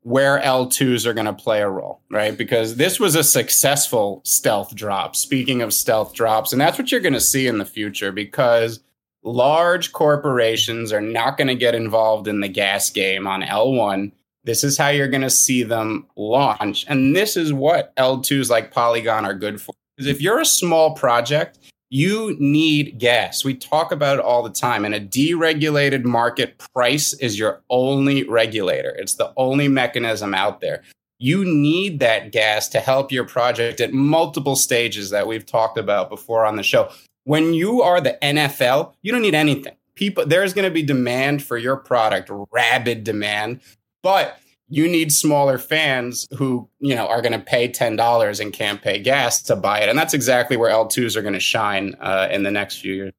where 0.04 0.40
L2s 0.40 1.06
are 1.06 1.14
going 1.14 1.28
to 1.28 1.34
play 1.34 1.62
a 1.62 1.70
role, 1.70 2.02
right? 2.10 2.36
Because 2.36 2.76
this 2.76 3.00
was 3.00 3.14
a 3.14 3.24
successful 3.24 4.22
stealth 4.26 4.74
drop. 4.74 5.16
Speaking 5.16 5.62
of 5.62 5.74
stealth 5.74 6.14
drops, 6.14 6.52
and 6.52 6.60
that's 6.60 6.78
what 6.78 6.92
you're 6.92 7.02
going 7.02 7.14
to 7.14 7.20
see 7.20 7.46
in 7.46 7.60
the 7.60 7.66
future 7.66 8.12
because 8.12 8.80
large 9.24 9.92
corporations 9.92 10.92
are 10.92 11.02
not 11.02 11.38
going 11.38 11.48
to 11.48 11.56
get 11.56 11.76
involved 11.76 12.28
in 12.28 12.40
the 12.40 12.48
gas 12.48 12.90
game 12.90 13.28
on 13.28 13.42
L1. 13.42 14.12
This 14.44 14.64
is 14.64 14.78
how 14.78 14.90
you're 14.90 15.08
going 15.08 15.22
to 15.22 15.30
see 15.30 15.64
them 15.64 16.08
launch. 16.16 16.86
And 16.88 17.16
this 17.16 17.38
is 17.38 17.54
what 17.54 17.96
L2s 17.96 18.50
like 18.50 18.72
Polygon 18.72 19.26
are 19.26 19.36
good 19.36 19.62
for. 19.62 19.74
Because 19.96 20.10
if 20.10 20.22
you're 20.22 20.40
a 20.40 20.46
small 20.46 20.96
project, 20.96 21.60
you 21.90 22.38
need 22.40 22.98
gas. 22.98 23.44
We 23.44 23.54
talk 23.54 23.92
about 23.92 24.18
it 24.18 24.26
all 24.26 24.42
the 24.42 24.50
time. 24.50 24.86
In 24.86 24.94
a 24.94 25.00
deregulated 25.00 26.06
market, 26.06 26.58
price 26.74 27.14
is 27.14 27.38
your 27.38 27.62
only 27.70 28.24
regulator, 28.24 28.96
it's 28.98 29.16
the 29.16 29.34
only 29.38 29.68
mechanism 29.68 30.34
out 30.34 30.62
there. 30.62 30.84
You 31.20 31.46
need 31.46 32.00
that 32.00 32.32
gas 32.32 32.68
to 32.70 32.80
help 32.80 33.12
your 33.12 33.26
project 33.26 33.80
at 33.80 33.94
multiple 33.94 34.56
stages 34.56 35.12
that 35.12 35.28
we've 35.28 35.46
talked 35.46 35.78
about 35.78 36.10
before 36.10 36.46
on 36.46 36.56
the 36.56 36.64
show. 36.64 36.90
When 37.24 37.54
you 37.54 37.82
are 37.82 38.02
the 38.02 38.18
NFL, 38.22 38.94
you 39.02 39.12
don't 39.12 39.22
need 39.22 39.36
anything. 39.36 39.76
People, 39.96 40.26
there's 40.26 40.54
going 40.54 40.66
to 40.66 40.74
be 40.74 40.82
demand 40.82 41.44
for 41.44 41.58
your 41.58 41.78
product, 41.78 42.32
rabid 42.52 43.04
demand, 43.04 43.62
but 44.02 44.40
you 44.68 44.88
need 44.88 45.12
smaller 45.12 45.58
fans 45.58 46.28
who 46.38 46.68
you 46.80 46.96
know 46.96 47.06
are 47.08 47.22
going 47.22 47.34
to 47.34 47.40
pay 47.40 47.68
ten 47.68 47.96
dollars 47.96 48.40
and 48.40 48.54
can't 48.54 48.82
pay 48.82 49.00
gas 49.00 49.42
to 49.44 49.56
buy 49.56 49.82
it, 49.82 49.90
and 49.90 50.00
that's 50.00 50.14
exactly 50.14 50.58
where 50.58 50.72
L2s 50.72 51.16
are 51.16 51.22
going 51.22 51.34
to 51.34 51.40
shine 51.40 51.94
uh, 52.00 52.30
in 52.32 52.44
the 52.44 52.52
next 52.52 52.78
few 52.78 52.94
years. 52.94 53.14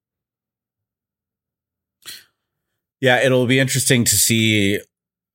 Yeah, 3.00 3.20
it'll 3.22 3.46
be 3.46 3.60
interesting 3.60 4.04
to 4.04 4.16
see 4.16 4.80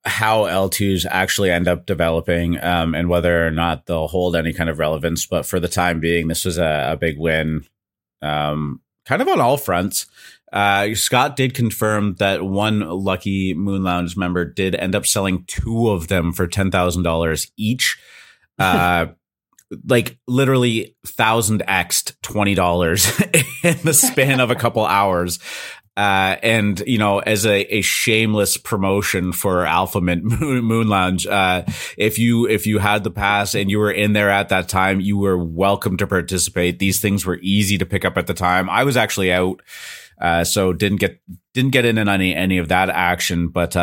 how 0.05 0.43
L2s 0.43 1.05
actually 1.09 1.51
end 1.51 1.68
up 1.68 1.86
developing 1.86 2.63
um, 2.63 2.95
and 2.95 3.09
whether 3.09 3.45
or 3.45 3.51
not 3.51 3.86
they'll 3.86 4.07
hold 4.07 4.36
any 4.36 4.53
kind 4.53 4.70
of 4.70 4.80
relevance. 4.80 5.26
But 5.26 5.45
for 5.45 5.59
the 5.59 5.68
time 5.68 5.99
being, 5.99 6.30
this 6.30 6.45
was 6.45 6.57
a, 6.57 6.91
a 6.93 6.97
big 6.97 7.20
win, 7.20 7.65
um, 8.22 8.82
kind 9.05 9.22
of 9.22 9.28
on 9.28 9.41
all 9.41 9.57
fronts. 9.57 10.05
Uh, 10.51 10.93
Scott 10.95 11.36
did 11.36 11.53
confirm 11.53 12.15
that 12.15 12.43
one 12.43 12.80
lucky 12.80 13.53
Moon 13.53 13.84
Lounge 13.84 14.15
member 14.15 14.45
did 14.45 14.76
end 14.76 14.95
up 14.95 15.05
selling 15.05 15.43
two 15.45 15.89
of 15.89 16.07
them 16.07 16.32
for 16.32 16.47
ten 16.47 16.72
thousand 16.72 17.03
dollars 17.03 17.51
each. 17.57 17.97
Uh, 18.59 19.05
like 19.88 20.18
literally 20.28 20.95
thousand 21.05 21.61
xed 21.68 22.20
twenty 22.24 22.55
dollars 22.55 23.07
in 23.63 23.78
the 23.84 23.93
span 23.93 24.39
of 24.39 24.49
a 24.49 24.55
couple 24.55 24.84
hours. 24.84 25.38
Uh, 25.98 26.38
and 26.43 26.84
you 26.86 27.00
know, 27.00 27.18
as 27.18 27.43
a, 27.43 27.76
a 27.76 27.82
shameless 27.82 28.56
promotion 28.56 29.34
for 29.34 29.66
Alpha 29.66 30.00
Mint 30.00 30.24
Moon, 30.39 30.64
Moon 30.64 30.88
Lounge, 30.88 31.26
uh, 31.26 31.64
if 31.98 32.20
you 32.20 32.48
if 32.48 32.68
you 32.68 32.78
had 32.78 33.04
the 33.04 33.10
pass 33.10 33.56
and 33.56 33.72
you 33.72 33.80
were 33.80 33.91
in 33.91 34.14
there 34.14 34.30
at 34.30 34.50
that 34.50 34.70
time, 34.70 35.02
you 35.02 35.18
were 35.18 35.43
welcome 35.43 35.98
to 35.98 36.06
participate. 36.06 36.78
These 36.78 37.00
things 37.00 37.26
were 37.26 37.39
easy 37.41 37.80
to 37.80 37.86
pick 37.86 38.06
up 38.06 38.16
at 38.16 38.28
the 38.28 38.36
time. 38.36 38.70
I 38.70 38.84
was 38.84 38.95
actually 38.95 39.32
out, 39.32 39.64
uh, 40.22 40.43
so 40.43 40.72
didn't 40.72 41.00
get 41.00 41.20
didn't 41.56 41.72
get 41.72 41.86
in 41.86 41.98
on 41.98 42.08
any 42.08 42.36
any 42.36 42.60
of 42.60 42.68
that 42.68 42.91
action. 42.91 43.48
But 43.48 43.76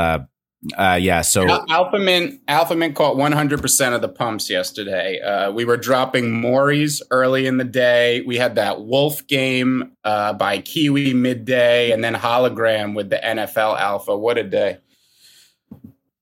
uh, 0.79 0.99
yeah, 1.01 1.21
so 1.21 1.65
Alpha 1.69 1.99
Mint 1.99 2.41
Alpha 2.49 2.75
Mint 2.75 2.95
caught 2.95 3.17
100% 3.17 3.95
of 3.95 4.01
the 4.01 4.09
pumps 4.09 4.49
yesterday. 4.49 5.21
Uh, 5.21 5.51
we 5.53 5.65
were 5.67 5.77
dropping 5.77 6.33
Mories 6.33 7.03
early 7.11 7.47
in 7.47 7.59
the 7.59 7.65
day. 7.65 8.23
We 8.23 8.37
had 8.37 8.55
that 8.55 8.81
Wolf 8.81 9.27
game 9.27 9.93
uh, 10.05 10.33
by 10.33 10.61
Kiwi 10.61 11.13
midday, 11.13 11.93
and 11.93 12.03
then 12.03 12.15
Hologram 12.15 12.95
with 12.95 13.11
the 13.11 13.21
NFL 13.23 13.79
Alpha. 13.79 14.17
What 14.17 14.39
a 14.39 14.43
day! 14.43 14.79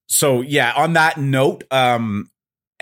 So 0.08 0.40
yeah, 0.40 0.72
on 0.76 0.94
that 0.94 1.18
note, 1.18 1.62
um, 1.70 2.28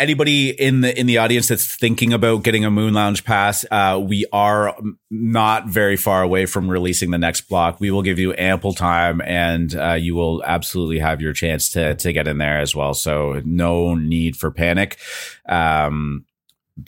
anybody 0.01 0.51
in 0.51 0.81
the 0.81 0.99
in 0.99 1.07
the 1.07 1.19
audience 1.19 1.47
that's 1.47 1.77
thinking 1.77 2.13
about 2.13 2.43
getting 2.43 2.65
a 2.65 2.71
Moon 2.71 2.95
Lounge 2.95 3.25
pass, 3.25 3.65
uh, 3.71 4.01
we 4.03 4.27
are 4.33 4.77
not 5.11 5.69
very 5.69 5.97
far 5.97 6.23
away 6.23 6.47
from 6.47 6.69
releasing 6.69 7.11
the 7.11 7.19
next 7.19 7.43
block. 7.43 7.79
We 7.79 7.91
will 7.91 8.03
give 8.03 8.19
you 8.19 8.35
ample 8.37 8.73
time, 8.73 9.21
and 9.21 9.75
uh, 9.77 9.93
you 9.93 10.15
will 10.15 10.43
absolutely 10.45 10.99
have 10.99 11.21
your 11.21 11.33
chance 11.33 11.71
to 11.71 11.95
to 11.95 12.13
get 12.13 12.27
in 12.27 12.39
there 12.39 12.59
as 12.61 12.75
well. 12.75 12.95
So 12.95 13.41
no 13.45 13.95
need 13.95 14.37
for 14.37 14.51
panic. 14.51 14.99
Um, 15.47 16.25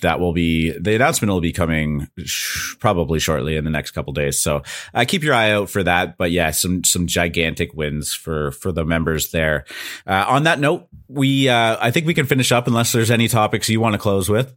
that 0.00 0.20
will 0.20 0.32
be 0.32 0.70
the 0.78 0.94
announcement 0.94 1.30
will 1.32 1.40
be 1.40 1.52
coming 1.52 2.08
sh- 2.24 2.74
probably 2.78 3.18
shortly 3.18 3.56
in 3.56 3.64
the 3.64 3.70
next 3.70 3.92
couple 3.92 4.12
days. 4.12 4.38
So 4.40 4.62
uh, 4.94 5.04
keep 5.06 5.22
your 5.22 5.34
eye 5.34 5.50
out 5.50 5.70
for 5.70 5.82
that. 5.82 6.16
But 6.16 6.30
yeah, 6.30 6.50
some 6.50 6.84
some 6.84 7.06
gigantic 7.06 7.74
wins 7.74 8.14
for 8.14 8.52
for 8.52 8.72
the 8.72 8.84
members 8.84 9.30
there. 9.30 9.64
Uh, 10.06 10.24
on 10.28 10.44
that 10.44 10.58
note, 10.58 10.88
we 11.08 11.48
uh, 11.48 11.76
I 11.80 11.90
think 11.90 12.06
we 12.06 12.14
can 12.14 12.26
finish 12.26 12.52
up 12.52 12.66
unless 12.66 12.92
there's 12.92 13.10
any 13.10 13.28
topics 13.28 13.68
you 13.68 13.80
want 13.80 13.94
to 13.94 13.98
close 13.98 14.28
with. 14.28 14.54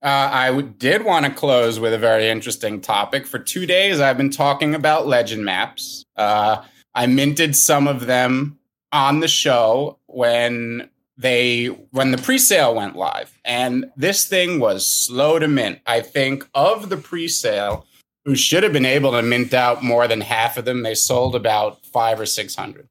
Uh, 0.00 0.30
I 0.32 0.46
w- 0.48 0.74
did 0.78 1.04
want 1.04 1.26
to 1.26 1.32
close 1.32 1.80
with 1.80 1.92
a 1.92 1.98
very 1.98 2.28
interesting 2.28 2.80
topic. 2.80 3.26
For 3.26 3.38
two 3.38 3.66
days, 3.66 4.00
I've 4.00 4.16
been 4.16 4.30
talking 4.30 4.74
about 4.74 5.08
legend 5.08 5.44
maps. 5.44 6.04
Uh, 6.16 6.62
I 6.94 7.06
minted 7.06 7.56
some 7.56 7.88
of 7.88 8.06
them 8.06 8.58
on 8.92 9.20
the 9.20 9.28
show 9.28 9.98
when 10.06 10.88
they 11.18 11.66
when 11.90 12.12
the 12.12 12.18
pre-sale 12.18 12.74
went 12.74 12.96
live 12.96 13.38
and 13.44 13.90
this 13.96 14.26
thing 14.26 14.60
was 14.60 14.86
slow 14.86 15.38
to 15.38 15.48
mint 15.48 15.80
i 15.86 16.00
think 16.00 16.48
of 16.54 16.88
the 16.88 16.96
pre-sale 16.96 17.84
who 18.28 18.36
should 18.36 18.62
have 18.62 18.74
been 18.74 18.84
able 18.84 19.12
to 19.12 19.22
mint 19.22 19.54
out 19.54 19.82
more 19.82 20.06
than 20.06 20.20
half 20.20 20.58
of 20.58 20.66
them 20.66 20.82
they 20.82 20.94
sold 20.94 21.34
about 21.34 21.84
five 21.86 22.20
or 22.20 22.26
six 22.26 22.54
hundred. 22.54 22.86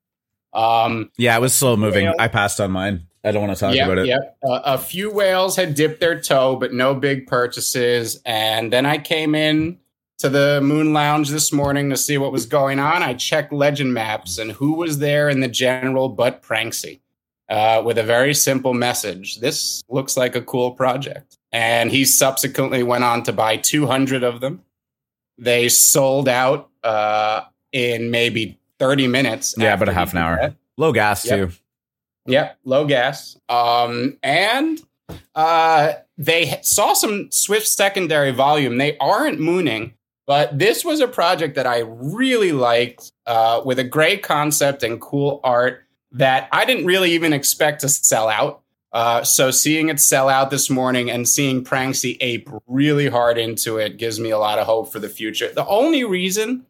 Um, 0.51 1.11
yeah 1.15 1.38
it 1.38 1.41
was 1.41 1.53
slow 1.53 1.78
moving. 1.78 2.05
Whale, 2.05 2.15
i 2.17 2.28
passed 2.28 2.59
on 2.59 2.71
mine. 2.71 3.03
I 3.23 3.32
don't 3.32 3.45
want 3.45 3.55
to 3.55 3.59
talk 3.59 3.75
yep, 3.75 3.86
about 3.86 3.99
it. 3.99 4.07
yep. 4.07 4.38
Uh, 4.43 4.61
a 4.63 4.78
few 4.80 5.11
whales 5.11 5.55
had 5.55 5.75
dipped 5.75 5.99
their 5.99 6.19
toe 6.19 6.55
but 6.55 6.73
no 6.73 6.95
big 6.95 7.28
purchases 7.28 8.19
and 8.25 8.73
then 8.73 8.86
i 8.88 8.97
came 8.97 9.36
in 9.36 9.78
to 10.17 10.30
the 10.30 10.59
moon 10.63 10.91
lounge 10.91 11.30
this 11.30 11.53
morning 11.53 11.91
to 11.91 11.97
see 11.97 12.17
what 12.17 12.32
was 12.32 12.47
going 12.47 12.80
on. 12.80 13.03
I 13.03 13.13
checked 13.13 13.53
legend 13.53 13.93
maps 13.93 14.39
and 14.39 14.53
who 14.53 14.73
was 14.73 14.97
there 14.97 15.30
in 15.30 15.41
the 15.41 15.47
general 15.47 16.09
but 16.09 16.41
pranksy 16.41 17.01
uh, 17.50 17.82
with 17.84 17.98
a 17.98 18.04
very 18.04 18.34
simple 18.34 18.74
message. 18.74 19.39
This 19.39 19.84
looks 19.89 20.18
like 20.18 20.36
a 20.36 20.41
cool 20.41 20.72
project. 20.72 21.38
And 21.52 21.91
he 21.91 22.06
subsequently 22.06 22.84
went 22.84 23.04
on 23.04 23.24
to 23.24 23.34
buy 23.34 23.58
200 23.58 24.24
of 24.24 24.41
them. 24.41 24.64
They 25.38 25.70
sold 25.70 26.28
out 26.28 26.70
uh, 26.84 27.41
in 27.72 28.12
maybe 28.12 28.60
30 28.80 29.08
minutes. 29.08 29.56
Yeah, 29.58 29.76
but 29.76 29.89
a 29.89 29.93
half 29.93 30.12
an 30.12 30.20
hour. 30.20 30.56
Low 30.78 30.91
gas, 30.91 31.26
yep. 31.26 31.50
too. 31.50 31.56
Yep, 32.26 32.58
low 32.66 32.86
gas. 32.86 33.38
Um, 33.48 34.18
and 34.22 34.82
uh, 35.36 35.93
they 36.18 36.60
saw 36.62 36.93
some 36.93 37.32
Swift 37.32 37.68
secondary 37.68 38.32
volume. 38.32 38.78
They 38.78 38.98
aren't 38.98 39.39
mooning, 39.39 39.93
but 40.26 40.58
this 40.58 40.84
was 40.84 41.00
a 41.00 41.08
project 41.08 41.56
that 41.56 41.66
I 41.66 41.84
really 41.86 42.52
liked 42.52 43.12
uh, 43.26 43.62
with 43.64 43.80
a 43.80 43.84
great 43.84 44.24
concept 44.24 44.84
and 44.84 45.00
cool 45.00 45.39
art 45.43 45.87
that 46.12 46.47
I 46.51 46.66
didn't 46.66 46.86
really 46.86 47.12
even 47.12 47.34
expect 47.34 47.82
to 47.82 47.89
sell 47.89 48.30
out. 48.30 48.62
Uh, 48.93 49.24
so 49.24 49.51
seeing 49.51 49.89
it 49.89 49.99
sell 49.99 50.30
out 50.30 50.49
this 50.49 50.70
morning 50.70 51.12
and 51.12 51.28
seeing 51.28 51.64
Pranksy 51.64 52.18
ape 52.22 52.49
really 52.66 53.08
hard 53.10 53.38
into 53.38 53.78
it 53.78 53.97
gives 53.97 54.20
me 54.20 54.30
a 54.30 54.39
lot 54.39 54.60
of 54.60 54.66
hope 54.66 54.91
for 54.91 54.99
the 54.99 55.10
future. 55.10 55.51
The 55.51 55.68
only 55.68 56.03
reason 56.03 56.66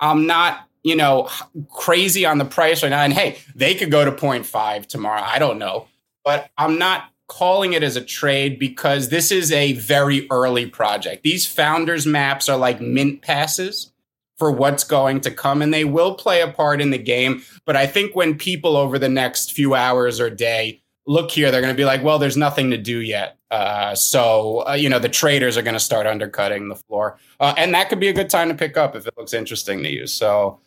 I'm 0.00 0.26
not, 0.26 0.68
you 0.82 0.96
know, 0.96 1.28
crazy 1.68 2.26
on 2.26 2.38
the 2.38 2.44
price 2.44 2.82
right 2.82 2.88
now, 2.88 3.02
and 3.02 3.12
hey, 3.12 3.38
they 3.54 3.74
could 3.74 3.90
go 3.90 4.04
to 4.04 4.10
0.5 4.10 4.86
tomorrow. 4.86 5.22
I 5.22 5.38
don't 5.38 5.58
know, 5.58 5.86
but 6.24 6.50
I'm 6.58 6.78
not 6.78 7.10
calling 7.28 7.74
it 7.74 7.84
as 7.84 7.96
a 7.96 8.04
trade 8.04 8.58
because 8.58 9.08
this 9.08 9.30
is 9.30 9.52
a 9.52 9.74
very 9.74 10.26
early 10.30 10.66
project. 10.66 11.22
These 11.22 11.46
founders 11.46 12.04
maps 12.04 12.48
are 12.48 12.58
like 12.58 12.80
mint 12.80 13.22
passes 13.22 13.92
for 14.40 14.50
what's 14.50 14.84
going 14.84 15.20
to 15.20 15.30
come 15.30 15.60
and 15.60 15.72
they 15.72 15.84
will 15.84 16.14
play 16.14 16.40
a 16.40 16.48
part 16.48 16.80
in 16.80 16.90
the 16.90 16.98
game. 16.98 17.42
But 17.66 17.76
i 17.76 17.86
think 17.86 18.16
when 18.16 18.38
people 18.38 18.74
over 18.76 18.98
the 18.98 19.08
next 19.08 19.52
few 19.52 19.74
hours 19.74 20.18
or 20.18 20.30
day 20.30 20.82
look 21.06 21.30
here 21.30 21.50
they're 21.50 21.60
going 21.60 21.74
to 21.74 21.76
be 21.76 21.84
like 21.84 22.02
well 22.02 22.18
there's 22.18 22.38
nothing 22.38 22.70
to 22.70 22.78
do 22.78 23.00
yet. 23.00 23.36
Uh, 23.50 23.94
so 23.94 24.64
uh, 24.66 24.72
you 24.72 24.88
know 24.88 24.98
the 24.98 25.08
traders 25.08 25.58
are 25.58 25.62
going 25.62 25.74
to 25.74 25.80
start 25.80 26.06
undercutting 26.06 26.68
the 26.68 26.76
floor. 26.76 27.18
Uh, 27.38 27.52
and 27.58 27.74
that 27.74 27.90
could 27.90 28.00
be 28.00 28.08
a 28.08 28.12
good 28.14 28.30
time 28.30 28.48
to 28.48 28.54
pick 28.54 28.76
up 28.78 28.96
if 28.96 29.06
it 29.06 29.14
looks 29.18 29.34
interesting 29.34 29.82
to 29.82 29.92
you. 29.92 30.06
So 30.06 30.58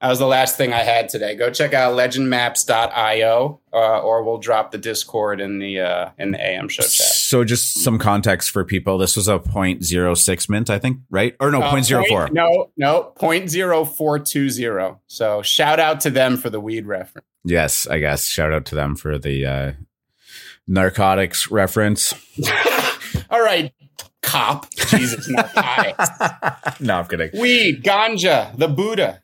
that 0.00 0.08
was 0.08 0.18
the 0.18 0.26
last 0.26 0.56
thing 0.58 0.74
I 0.74 0.80
had 0.80 1.08
today. 1.08 1.34
Go 1.36 1.50
check 1.50 1.72
out 1.72 1.94
legendmaps.io, 1.94 3.60
uh, 3.72 4.00
or 4.00 4.22
we'll 4.24 4.36
drop 4.36 4.70
the 4.70 4.76
Discord 4.76 5.40
in 5.40 5.58
the 5.58 5.80
uh, 5.80 6.10
in 6.18 6.32
the 6.32 6.40
AM 6.40 6.68
show 6.68 6.82
chat. 6.82 6.90
So, 6.92 7.44
just 7.44 7.82
some 7.82 7.98
context 7.98 8.50
for 8.50 8.62
people. 8.62 8.98
This 8.98 9.16
was 9.16 9.26
a 9.26 9.38
0.06 9.38 10.48
mint, 10.50 10.68
I 10.68 10.78
think, 10.78 10.98
right? 11.08 11.34
Or 11.40 11.50
no, 11.50 11.62
uh, 11.62 11.72
0.04. 11.72 12.08
Point, 12.08 12.34
no, 12.34 12.70
no, 12.76 13.12
0.0420. 13.18 14.98
So, 15.06 15.40
shout 15.40 15.80
out 15.80 16.00
to 16.00 16.10
them 16.10 16.36
for 16.36 16.50
the 16.50 16.60
weed 16.60 16.86
reference. 16.86 17.26
Yes, 17.44 17.86
I 17.86 17.98
guess. 17.98 18.26
Shout 18.26 18.52
out 18.52 18.66
to 18.66 18.74
them 18.74 18.96
for 18.96 19.16
the 19.16 19.46
uh, 19.46 19.72
narcotics 20.68 21.50
reference. 21.50 22.12
All 23.30 23.40
right, 23.40 23.72
cop. 24.20 24.70
Jesus, 24.74 25.26
narcotics. 25.30 26.80
no, 26.80 26.98
I'm 26.98 27.06
kidding. 27.06 27.30
Weed, 27.40 27.82
ganja, 27.82 28.54
the 28.58 28.68
Buddha. 28.68 29.22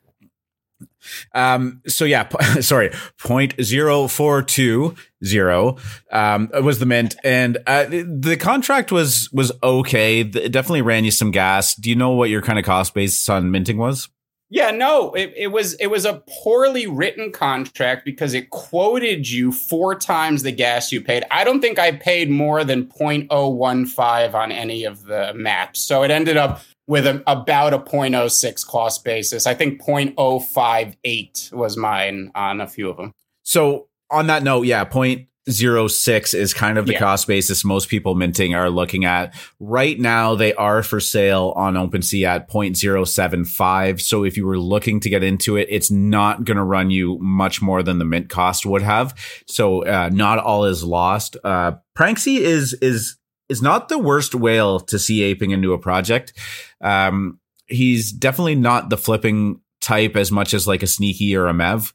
Um, 1.33 1.81
so 1.87 2.05
yeah, 2.05 2.23
p- 2.23 2.61
sorry, 2.61 2.91
point 3.19 3.53
zero 3.61 4.07
four 4.07 4.41
two 4.41 4.95
zero 5.23 5.77
um, 6.11 6.49
was 6.61 6.79
the 6.79 6.85
mint, 6.85 7.15
and 7.23 7.57
uh, 7.67 7.85
the 7.89 8.37
contract 8.39 8.91
was 8.91 9.29
was 9.31 9.51
okay. 9.61 10.21
It 10.21 10.51
definitely 10.51 10.81
ran 10.81 11.05
you 11.05 11.11
some 11.11 11.31
gas. 11.31 11.75
Do 11.75 11.89
you 11.89 11.95
know 11.95 12.11
what 12.11 12.29
your 12.29 12.41
kind 12.41 12.59
of 12.59 12.65
cost 12.65 12.93
base 12.93 13.27
on 13.29 13.51
minting 13.51 13.77
was? 13.77 14.09
Yeah, 14.53 14.69
no, 14.69 15.13
it, 15.13 15.33
it 15.35 15.47
was 15.47 15.73
it 15.75 15.87
was 15.87 16.05
a 16.05 16.21
poorly 16.29 16.85
written 16.85 17.31
contract 17.31 18.05
because 18.05 18.35
it 18.35 18.51
quoted 18.51 19.27
you 19.27 19.51
four 19.51 19.95
times 19.95 20.43
the 20.43 20.51
gas 20.51 20.91
you 20.91 21.01
paid. 21.01 21.23
I 21.31 21.43
don't 21.43 21.59
think 21.59 21.79
I 21.79 21.93
paid 21.93 22.29
more 22.29 22.63
than 22.63 22.85
0.015 22.85 24.33
on 24.35 24.51
any 24.51 24.83
of 24.83 25.05
the 25.05 25.33
maps. 25.33 25.79
So 25.79 26.03
it 26.03 26.11
ended 26.11 26.37
up 26.37 26.61
with 26.87 27.07
a, 27.07 27.23
about 27.27 27.73
a 27.73 27.79
0.06 27.79 28.67
cost 28.67 29.03
basis. 29.03 29.47
I 29.47 29.53
think 29.53 29.81
0.058 29.81 31.53
was 31.53 31.77
mine 31.77 32.31
on 32.35 32.61
a 32.61 32.67
few 32.67 32.89
of 32.89 32.97
them. 32.97 33.13
So 33.43 33.87
on 34.09 34.27
that 34.27 34.43
note, 34.43 34.63
yeah, 34.63 34.83
point 34.83 35.27
zero 35.49 35.87
six 35.87 36.33
is 36.33 36.53
kind 36.53 36.77
of 36.77 36.85
the 36.85 36.93
yeah. 36.93 36.99
cost 36.99 37.27
basis 37.27 37.65
most 37.65 37.89
people 37.89 38.15
minting 38.15 38.55
are 38.55 38.69
looking 38.69 39.05
at. 39.05 39.33
Right 39.59 39.99
now, 39.99 40.35
they 40.35 40.53
are 40.53 40.83
for 40.83 40.99
sale 40.99 41.53
on 41.55 41.73
OpenSea 41.73 42.25
at 42.25 42.49
0.075. 42.49 44.01
So 44.01 44.23
if 44.23 44.37
you 44.37 44.45
were 44.45 44.57
looking 44.57 44.99
to 45.01 45.09
get 45.09 45.23
into 45.23 45.57
it, 45.57 45.67
it's 45.69 45.91
not 45.91 46.45
going 46.45 46.57
to 46.57 46.63
run 46.63 46.91
you 46.91 47.17
much 47.19 47.61
more 47.61 47.83
than 47.83 47.99
the 47.99 48.05
mint 48.05 48.29
cost 48.29 48.65
would 48.65 48.81
have. 48.81 49.13
So 49.47 49.85
uh, 49.85 50.09
not 50.13 50.39
all 50.39 50.65
is 50.65 50.83
lost. 50.83 51.35
Uh, 51.43 51.73
Pranksy 51.97 52.37
is 52.37 52.73
is 52.75 53.17
is 53.49 53.61
not 53.61 53.89
the 53.89 53.99
worst 53.99 54.33
whale 54.35 54.79
to 54.79 54.97
see 54.97 55.23
aping 55.23 55.51
into 55.51 55.73
a 55.73 55.77
project. 55.79 56.33
Um, 56.81 57.39
he's 57.67 58.11
definitely 58.11 58.55
not 58.55 58.89
the 58.89 58.97
flipping 58.97 59.61
type 59.81 60.15
as 60.15 60.31
much 60.31 60.53
as 60.53 60.67
like 60.67 60.83
a 60.83 60.87
sneaky 60.87 61.35
or 61.35 61.47
a 61.47 61.53
mev. 61.53 61.93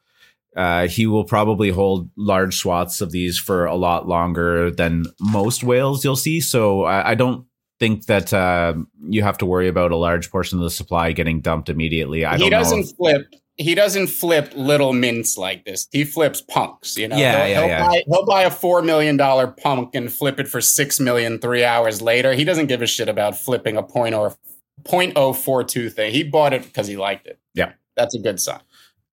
Uh, 0.56 0.88
he 0.88 1.06
will 1.06 1.24
probably 1.24 1.70
hold 1.70 2.10
large 2.16 2.56
swaths 2.56 3.00
of 3.00 3.12
these 3.12 3.38
for 3.38 3.66
a 3.66 3.76
lot 3.76 4.08
longer 4.08 4.70
than 4.70 5.04
most 5.20 5.62
whales 5.62 6.04
you'll 6.04 6.16
see. 6.16 6.40
So 6.40 6.84
I, 6.84 7.10
I 7.10 7.14
don't 7.14 7.46
think 7.78 8.06
that 8.06 8.32
uh, 8.32 8.74
you 9.08 9.22
have 9.22 9.38
to 9.38 9.46
worry 9.46 9.68
about 9.68 9.92
a 9.92 9.96
large 9.96 10.30
portion 10.30 10.58
of 10.58 10.64
the 10.64 10.70
supply 10.70 11.12
getting 11.12 11.40
dumped 11.40 11.68
immediately. 11.68 12.24
I 12.24 12.36
he 12.36 12.50
doesn't 12.50 12.80
if- 12.80 12.96
flip. 12.96 13.26
He 13.58 13.74
doesn't 13.74 14.06
flip 14.06 14.52
little 14.54 14.92
mints 14.92 15.36
like 15.36 15.64
this. 15.64 15.88
He 15.90 16.04
flips 16.04 16.40
punks. 16.40 16.96
You 16.96 17.08
know, 17.08 17.16
yeah, 17.16 17.46
he'll, 17.46 17.48
yeah, 17.48 17.60
he'll, 17.60 17.68
yeah. 17.68 17.86
Buy, 17.86 18.02
he'll 18.06 18.26
buy 18.26 18.42
a 18.42 18.50
four 18.50 18.82
million 18.82 19.16
dollar 19.16 19.48
punk 19.48 19.94
and 19.94 20.12
flip 20.12 20.38
it 20.38 20.48
for 20.48 20.60
six 20.60 21.00
million 21.00 21.38
three 21.38 21.64
hours 21.64 22.00
later. 22.00 22.34
He 22.34 22.44
doesn't 22.44 22.66
give 22.66 22.82
a 22.82 22.86
shit 22.86 23.08
about 23.08 23.36
flipping 23.36 23.76
a 23.76 23.82
point 23.82 24.14
or 24.14 24.36
point 24.84 25.14
oh 25.16 25.32
four 25.32 25.64
two 25.64 25.90
thing. 25.90 26.12
He 26.12 26.22
bought 26.22 26.52
it 26.52 26.62
because 26.62 26.86
he 26.86 26.96
liked 26.96 27.26
it. 27.26 27.38
Yeah, 27.54 27.72
that's 27.96 28.14
a 28.14 28.20
good 28.20 28.40
sign 28.40 28.60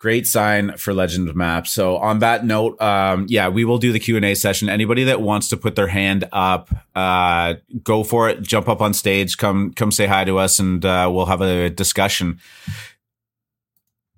great 0.05 0.27
sign 0.27 0.75
for 0.77 0.93
legend 0.93 1.27
of 1.27 1.35
maps 1.35 1.71
so 1.71 1.97
on 1.97 2.19
that 2.19 2.45
note 2.45 2.79
um, 2.81 3.25
yeah 3.29 3.47
we 3.47 3.65
will 3.65 3.79
do 3.79 3.91
the 3.91 3.99
q&a 3.99 4.35
session 4.35 4.69
anybody 4.69 5.03
that 5.05 5.19
wants 5.19 5.47
to 5.47 5.57
put 5.57 5.75
their 5.75 5.87
hand 5.87 6.27
up 6.31 6.69
uh, 6.95 7.55
go 7.81 8.03
for 8.03 8.29
it 8.29 8.41
jump 8.43 8.67
up 8.67 8.81
on 8.81 8.93
stage 8.93 9.37
come 9.37 9.73
come 9.73 9.91
say 9.91 10.05
hi 10.05 10.23
to 10.23 10.37
us 10.37 10.59
and 10.59 10.85
uh, 10.85 11.09
we'll 11.11 11.25
have 11.25 11.41
a 11.41 11.69
discussion 11.69 12.39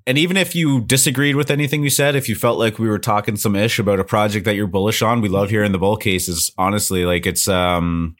and 0.07 0.17
even 0.17 0.37
if 0.37 0.55
you 0.55 0.81
disagreed 0.81 1.35
with 1.35 1.51
anything 1.51 1.81
we 1.81 1.89
said 1.89 2.15
if 2.15 2.27
you 2.27 2.35
felt 2.35 2.57
like 2.57 2.79
we 2.79 2.87
were 2.87 2.97
talking 2.97 3.35
some 3.35 3.55
ish 3.55 3.77
about 3.77 3.99
a 3.99 4.03
project 4.03 4.45
that 4.45 4.55
you're 4.55 4.65
bullish 4.65 5.03
on 5.03 5.21
we 5.21 5.29
love 5.29 5.51
hearing 5.51 5.73
the 5.73 5.77
bull 5.77 5.97
cases. 5.97 6.51
Honestly 6.57 7.05
like 7.05 7.27
it's 7.27 7.47
um 7.47 8.15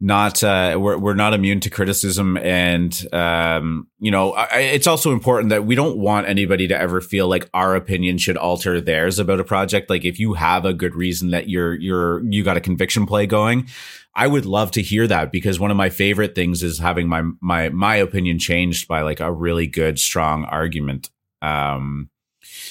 not 0.00 0.42
uh, 0.42 0.76
we're 0.78 0.98
we're 0.98 1.14
not 1.14 1.34
immune 1.34 1.60
to 1.60 1.70
criticism, 1.70 2.36
and 2.36 3.06
um, 3.12 3.86
you 3.98 4.10
know 4.10 4.32
I, 4.32 4.58
it's 4.58 4.86
also 4.86 5.12
important 5.12 5.50
that 5.50 5.64
we 5.64 5.74
don't 5.74 5.96
want 5.96 6.28
anybody 6.28 6.68
to 6.68 6.78
ever 6.78 7.00
feel 7.00 7.28
like 7.28 7.48
our 7.54 7.74
opinion 7.74 8.18
should 8.18 8.36
alter 8.36 8.80
theirs 8.80 9.18
about 9.18 9.40
a 9.40 9.44
project. 9.44 9.88
Like 9.88 10.04
if 10.04 10.18
you 10.18 10.34
have 10.34 10.64
a 10.64 10.74
good 10.74 10.94
reason 10.94 11.30
that 11.30 11.48
you're 11.48 11.74
you're 11.74 12.24
you 12.30 12.42
got 12.42 12.56
a 12.56 12.60
conviction 12.60 13.06
play 13.06 13.26
going, 13.26 13.68
I 14.14 14.26
would 14.26 14.46
love 14.46 14.72
to 14.72 14.82
hear 14.82 15.06
that 15.06 15.32
because 15.32 15.60
one 15.60 15.70
of 15.70 15.76
my 15.76 15.90
favorite 15.90 16.34
things 16.34 16.62
is 16.62 16.78
having 16.78 17.08
my 17.08 17.22
my 17.40 17.68
my 17.70 17.96
opinion 17.96 18.38
changed 18.38 18.88
by 18.88 19.02
like 19.02 19.20
a 19.20 19.32
really 19.32 19.66
good 19.66 19.98
strong 19.98 20.44
argument. 20.44 21.08
Um, 21.40 22.10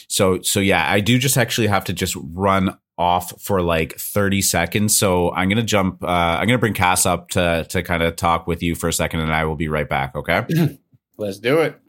so 0.08 0.42
so 0.42 0.60
yeah, 0.60 0.86
I 0.90 1.00
do 1.00 1.18
just 1.18 1.38
actually 1.38 1.68
have 1.68 1.86
to 1.86 1.94
just 1.94 2.16
run 2.20 2.78
off 2.98 3.42
for 3.42 3.62
like 3.62 3.98
30 3.98 4.42
seconds. 4.42 4.98
So 4.98 5.32
I'm 5.32 5.50
going 5.50 5.58
to 5.58 5.64
jump, 5.64 6.04
uh, 6.04 6.08
I'm 6.08 6.48
going 6.48 6.58
to 6.58 6.60
bring 6.60 6.74
Cass 6.74 7.06
up 7.06 7.30
to, 7.30 7.66
to 7.70 7.84
kind 7.84 8.04
of 8.04 8.16
talk 8.16 8.48
with 8.48 8.62
you 8.62 8.76
for 8.76 8.88
a 8.88 8.94
second 8.94 9.22
and 9.22 9.34
I 9.34 9.46
will 9.46 9.56
be 9.56 9.68
right 9.68 9.88
back. 9.88 10.16
Okay. 10.16 10.46
Let's 11.18 11.40
do 11.40 11.60
it. 11.60 11.80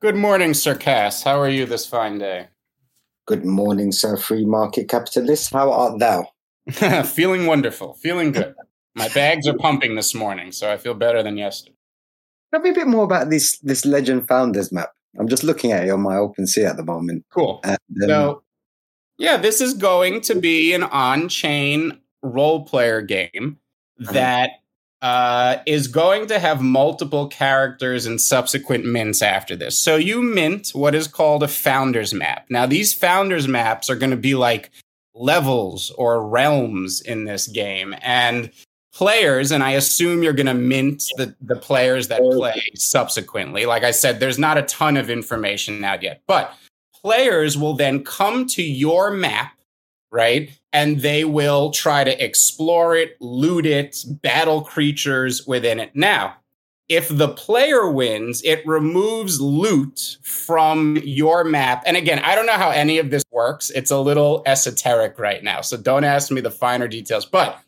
Good 0.00 0.16
morning, 0.16 0.54
Sir 0.54 0.74
Cass. 0.74 1.22
How 1.22 1.38
are 1.38 1.48
you 1.48 1.66
this 1.66 1.84
fine 1.84 2.18
day? 2.18 2.48
Good 3.26 3.44
morning, 3.44 3.92
Sir 3.92 4.16
Free 4.16 4.46
Market 4.46 4.88
Capitalist. 4.88 5.52
How 5.52 5.70
art 5.70 5.98
thou? 5.98 6.26
feeling 7.04 7.46
wonderful. 7.46 7.94
Feeling 7.94 8.32
good. 8.32 8.54
My 8.94 9.08
bags 9.08 9.46
are 9.46 9.56
pumping 9.56 9.96
this 9.96 10.14
morning, 10.14 10.52
so 10.52 10.72
I 10.72 10.78
feel 10.78 10.94
better 10.94 11.22
than 11.22 11.36
yesterday. 11.36 11.76
Tell 12.52 12.62
me 12.62 12.70
a 12.70 12.74
bit 12.74 12.86
more 12.86 13.04
about 13.04 13.30
this 13.30 13.58
this 13.58 13.84
Legend 13.84 14.26
Founders 14.26 14.72
map. 14.72 14.90
I'm 15.18 15.28
just 15.28 15.44
looking 15.44 15.72
at 15.72 15.84
it 15.84 15.90
on 15.90 16.00
my 16.00 16.14
OpenSea 16.14 16.68
at 16.68 16.76
the 16.76 16.84
moment. 16.84 17.24
Cool. 17.30 17.60
And, 17.64 17.78
um, 18.04 18.08
so, 18.08 18.42
yeah, 19.18 19.36
this 19.36 19.60
is 19.60 19.74
going 19.74 20.20
to 20.22 20.34
be 20.34 20.72
an 20.72 20.82
on-chain 20.82 21.98
role 22.22 22.64
player 22.64 23.02
game 23.02 23.58
uh-huh. 24.00 24.12
that 24.12 24.50
uh, 25.02 25.56
is 25.66 25.88
going 25.88 26.26
to 26.26 26.38
have 26.38 26.60
multiple 26.60 27.26
characters 27.26 28.06
and 28.06 28.20
subsequent 28.20 28.84
mints 28.84 29.22
after 29.22 29.56
this. 29.56 29.82
So 29.82 29.96
you 29.96 30.22
mint 30.22 30.70
what 30.74 30.94
is 30.94 31.08
called 31.08 31.42
a 31.42 31.48
founders 31.48 32.12
map. 32.12 32.46
Now, 32.50 32.66
these 32.66 32.92
founders 32.92 33.48
maps 33.48 33.88
are 33.88 33.96
going 33.96 34.10
to 34.10 34.16
be 34.16 34.34
like 34.34 34.70
levels 35.14 35.90
or 35.92 36.26
realms 36.26 37.00
in 37.00 37.24
this 37.24 37.46
game, 37.46 37.94
and 38.00 38.50
players, 38.92 39.50
and 39.52 39.62
I 39.62 39.72
assume 39.72 40.22
you're 40.22 40.32
going 40.32 40.46
to 40.46 40.54
mint 40.54 41.04
the, 41.16 41.34
the 41.40 41.56
players 41.56 42.08
that 42.08 42.20
play 42.20 42.62
subsequently. 42.74 43.66
Like 43.66 43.84
I 43.84 43.90
said, 43.90 44.20
there's 44.20 44.38
not 44.38 44.58
a 44.58 44.62
ton 44.62 44.96
of 44.96 45.10
information 45.10 45.82
out 45.84 46.02
yet, 46.02 46.22
but 46.26 46.54
players 46.94 47.56
will 47.56 47.74
then 47.74 48.04
come 48.04 48.46
to 48.48 48.62
your 48.62 49.10
map, 49.10 49.52
right? 50.10 50.50
And 50.72 51.00
they 51.00 51.24
will 51.24 51.70
try 51.70 52.04
to 52.04 52.24
explore 52.24 52.96
it, 52.96 53.16
loot 53.20 53.66
it, 53.66 53.96
battle 54.22 54.62
creatures 54.62 55.46
within 55.46 55.80
it. 55.80 55.94
Now, 55.94 56.36
if 56.88 57.08
the 57.08 57.28
player 57.28 57.88
wins, 57.88 58.42
it 58.42 58.66
removes 58.66 59.40
loot 59.40 60.18
from 60.22 60.96
your 61.04 61.44
map. 61.44 61.84
And 61.86 61.96
again, 61.96 62.18
I 62.18 62.34
don't 62.34 62.46
know 62.46 62.52
how 62.54 62.70
any 62.70 62.98
of 62.98 63.10
this 63.10 63.22
works. 63.30 63.70
It's 63.70 63.92
a 63.92 64.00
little 64.00 64.42
esoteric 64.44 65.16
right 65.16 65.44
now. 65.44 65.60
So 65.60 65.76
don't 65.76 66.02
ask 66.02 66.32
me 66.32 66.40
the 66.40 66.50
finer 66.50 66.88
details. 66.88 67.24
But 67.24 67.60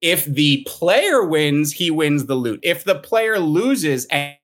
if 0.00 0.24
the 0.24 0.64
player 0.66 1.24
wins, 1.24 1.72
he 1.72 1.90
wins 1.90 2.26
the 2.26 2.34
loot. 2.34 2.60
If 2.62 2.84
the 2.84 2.96
player 2.96 3.38
loses 3.38 4.06
and 4.06 4.36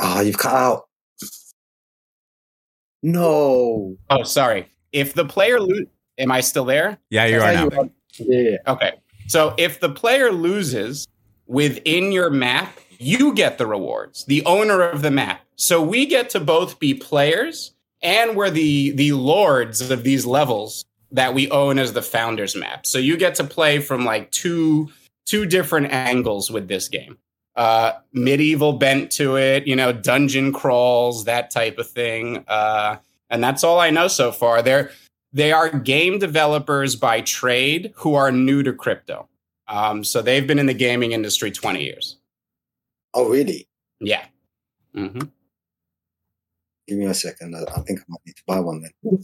Oh, 0.00 0.04
ah, 0.16 0.20
you've 0.20 0.38
cut 0.38 0.54
out. 0.54 0.88
No. 3.04 3.96
Oh, 4.10 4.22
sorry. 4.24 4.66
If 4.92 5.14
the 5.14 5.24
player 5.24 5.60
loot 5.60 5.88
am 6.18 6.32
I 6.32 6.40
still 6.40 6.64
there? 6.64 6.98
Yeah, 7.10 7.26
you 7.26 7.40
are 7.40 7.52
now. 7.52 7.88
Yeah. 8.18 8.56
Okay. 8.66 8.92
So 9.28 9.54
if 9.58 9.80
the 9.80 9.88
player 9.88 10.32
loses 10.32 11.06
within 11.46 12.12
your 12.12 12.30
map, 12.30 12.78
you 12.98 13.32
get 13.34 13.58
the 13.58 13.66
rewards, 13.66 14.24
the 14.24 14.44
owner 14.44 14.82
of 14.82 15.02
the 15.02 15.10
map. 15.10 15.40
So 15.56 15.82
we 15.82 16.06
get 16.06 16.30
to 16.30 16.40
both 16.40 16.78
be 16.78 16.94
players 16.94 17.72
and 18.02 18.36
we're 18.36 18.50
the 18.50 18.90
the 18.92 19.12
lords 19.12 19.90
of 19.90 20.02
these 20.02 20.26
levels 20.26 20.84
that 21.12 21.34
we 21.34 21.50
own 21.50 21.78
as 21.78 21.92
the 21.92 22.02
founders 22.02 22.56
map. 22.56 22.86
So 22.86 22.98
you 22.98 23.16
get 23.16 23.34
to 23.36 23.44
play 23.44 23.78
from 23.78 24.04
like 24.04 24.30
two 24.30 24.90
two 25.26 25.46
different 25.46 25.92
angles 25.92 26.50
with 26.50 26.68
this 26.68 26.88
game. 26.88 27.18
Uh, 27.54 27.92
medieval 28.12 28.72
bent 28.72 29.12
to 29.12 29.36
it, 29.36 29.66
you 29.66 29.76
know, 29.76 29.92
dungeon 29.92 30.52
crawls, 30.52 31.24
that 31.24 31.50
type 31.50 31.78
of 31.78 31.88
thing. 31.88 32.44
Uh, 32.48 32.96
and 33.28 33.44
that's 33.44 33.62
all 33.62 33.78
I 33.78 33.90
know 33.90 34.08
so 34.08 34.32
far. 34.32 34.62
They're 34.62 34.90
they 35.32 35.52
are 35.52 35.70
game 35.70 36.18
developers 36.18 36.96
by 36.96 37.20
trade 37.20 37.92
who 37.96 38.14
are 38.14 38.32
new 38.32 38.62
to 38.62 38.72
crypto. 38.72 39.28
Um, 39.68 40.04
so 40.04 40.20
they've 40.20 40.46
been 40.46 40.58
in 40.58 40.66
the 40.66 40.74
gaming 40.74 41.12
industry 41.12 41.50
20 41.50 41.82
years. 41.82 42.18
Oh, 43.14 43.28
really? 43.30 43.66
Yeah. 44.00 44.26
Mm-hmm. 44.94 45.20
Give 46.86 46.98
me 46.98 47.06
a 47.06 47.14
second. 47.14 47.54
I 47.54 47.80
think 47.80 48.00
I 48.00 48.04
might 48.08 48.20
need 48.26 48.36
to 48.36 48.42
buy 48.46 48.60
one 48.60 48.82
then 48.82 49.22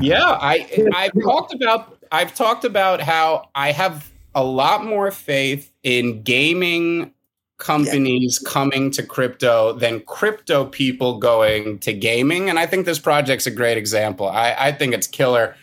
yeah, 0.00 0.24
I 0.40 0.86
I've 0.94 1.22
talked 1.22 1.54
about 1.54 1.98
I've 2.12 2.34
talked 2.34 2.64
about 2.64 3.00
how 3.00 3.48
I 3.54 3.72
have 3.72 4.10
a 4.34 4.44
lot 4.44 4.84
more 4.84 5.10
faith 5.10 5.72
in 5.82 6.22
gaming 6.22 7.12
companies 7.58 8.40
yeah. 8.42 8.50
coming 8.50 8.90
to 8.90 9.02
crypto 9.02 9.72
than 9.74 10.00
crypto 10.00 10.64
people 10.64 11.18
going 11.18 11.78
to 11.80 11.92
gaming. 11.92 12.48
And 12.48 12.58
I 12.58 12.66
think 12.66 12.86
this 12.86 12.98
project's 12.98 13.46
a 13.46 13.50
great 13.50 13.76
example. 13.76 14.28
I, 14.28 14.56
I 14.58 14.72
think 14.72 14.94
it's 14.94 15.06
killer. 15.06 15.54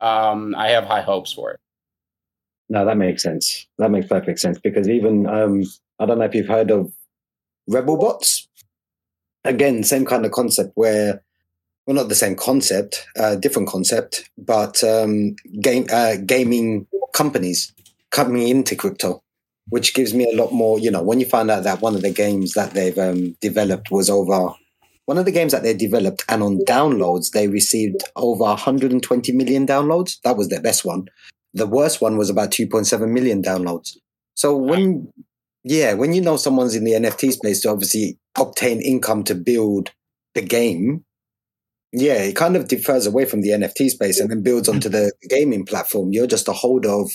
Um, 0.00 0.54
I 0.56 0.70
have 0.70 0.84
high 0.84 1.02
hopes 1.02 1.32
for 1.32 1.52
it. 1.52 1.60
No, 2.68 2.84
that 2.86 2.96
makes 2.96 3.22
sense. 3.22 3.66
That 3.78 3.90
makes 3.90 4.06
perfect 4.06 4.40
sense 4.40 4.58
because 4.58 4.88
even 4.88 5.26
um, 5.26 5.64
I 5.98 6.06
don't 6.06 6.18
know 6.18 6.24
if 6.24 6.34
you've 6.34 6.48
heard 6.48 6.70
of 6.70 6.92
Rebel 7.68 7.98
Bots. 7.98 8.48
Again, 9.44 9.84
same 9.84 10.06
kind 10.06 10.24
of 10.24 10.32
concept 10.32 10.72
where 10.74 11.22
well, 11.86 11.96
not 11.96 12.08
the 12.08 12.14
same 12.14 12.36
concept, 12.36 13.06
uh, 13.16 13.34
different 13.36 13.68
concept, 13.68 14.30
but 14.38 14.82
um, 14.84 15.34
game 15.60 15.86
uh, 15.92 16.16
gaming 16.24 16.86
companies 17.12 17.72
coming 18.10 18.48
into 18.48 18.76
crypto. 18.76 19.22
which 19.68 19.94
gives 19.94 20.12
me 20.12 20.30
a 20.30 20.36
lot 20.36 20.52
more. 20.52 20.78
You 20.78 20.90
know, 20.90 21.02
when 21.02 21.20
you 21.20 21.26
find 21.26 21.50
out 21.50 21.64
that 21.64 21.80
one 21.80 21.94
of 21.94 22.02
the 22.02 22.12
games 22.12 22.52
that 22.54 22.74
they've 22.74 22.98
um, 22.98 23.36
developed 23.40 23.90
was 23.90 24.10
over 24.10 24.54
one 25.06 25.18
of 25.18 25.24
the 25.24 25.32
games 25.32 25.52
that 25.52 25.62
they 25.62 25.74
developed, 25.74 26.24
and 26.28 26.42
on 26.42 26.58
downloads 26.66 27.30
they 27.32 27.48
received 27.48 28.02
over 28.16 28.44
120 28.44 29.32
million 29.32 29.66
downloads. 29.66 30.20
That 30.24 30.36
was 30.36 30.48
their 30.48 30.62
best 30.62 30.84
one. 30.84 31.06
The 31.54 31.66
worst 31.66 32.00
one 32.00 32.16
was 32.16 32.30
about 32.30 32.50
2.7 32.50 33.10
million 33.10 33.42
downloads. 33.42 33.96
So 34.34 34.56
when, 34.56 35.12
yeah, 35.64 35.92
when 35.94 36.14
you 36.14 36.22
know 36.22 36.36
someone's 36.36 36.74
in 36.74 36.84
the 36.84 36.92
NFT 36.92 37.32
space 37.32 37.60
to 37.62 37.70
obviously 37.70 38.18
obtain 38.38 38.80
income 38.80 39.24
to 39.24 39.34
build 39.34 39.90
the 40.34 40.40
game, 40.40 41.04
yeah, 41.92 42.14
it 42.14 42.36
kind 42.36 42.56
of 42.56 42.68
differs 42.68 43.06
away 43.06 43.26
from 43.26 43.42
the 43.42 43.50
NFT 43.50 43.90
space 43.90 44.18
and 44.18 44.30
then 44.30 44.42
builds 44.42 44.68
onto 44.68 44.88
the 44.88 45.12
gaming 45.28 45.66
platform. 45.66 46.10
You're 46.10 46.26
just 46.26 46.48
a 46.48 46.52
holder 46.52 46.88
of, 46.88 47.10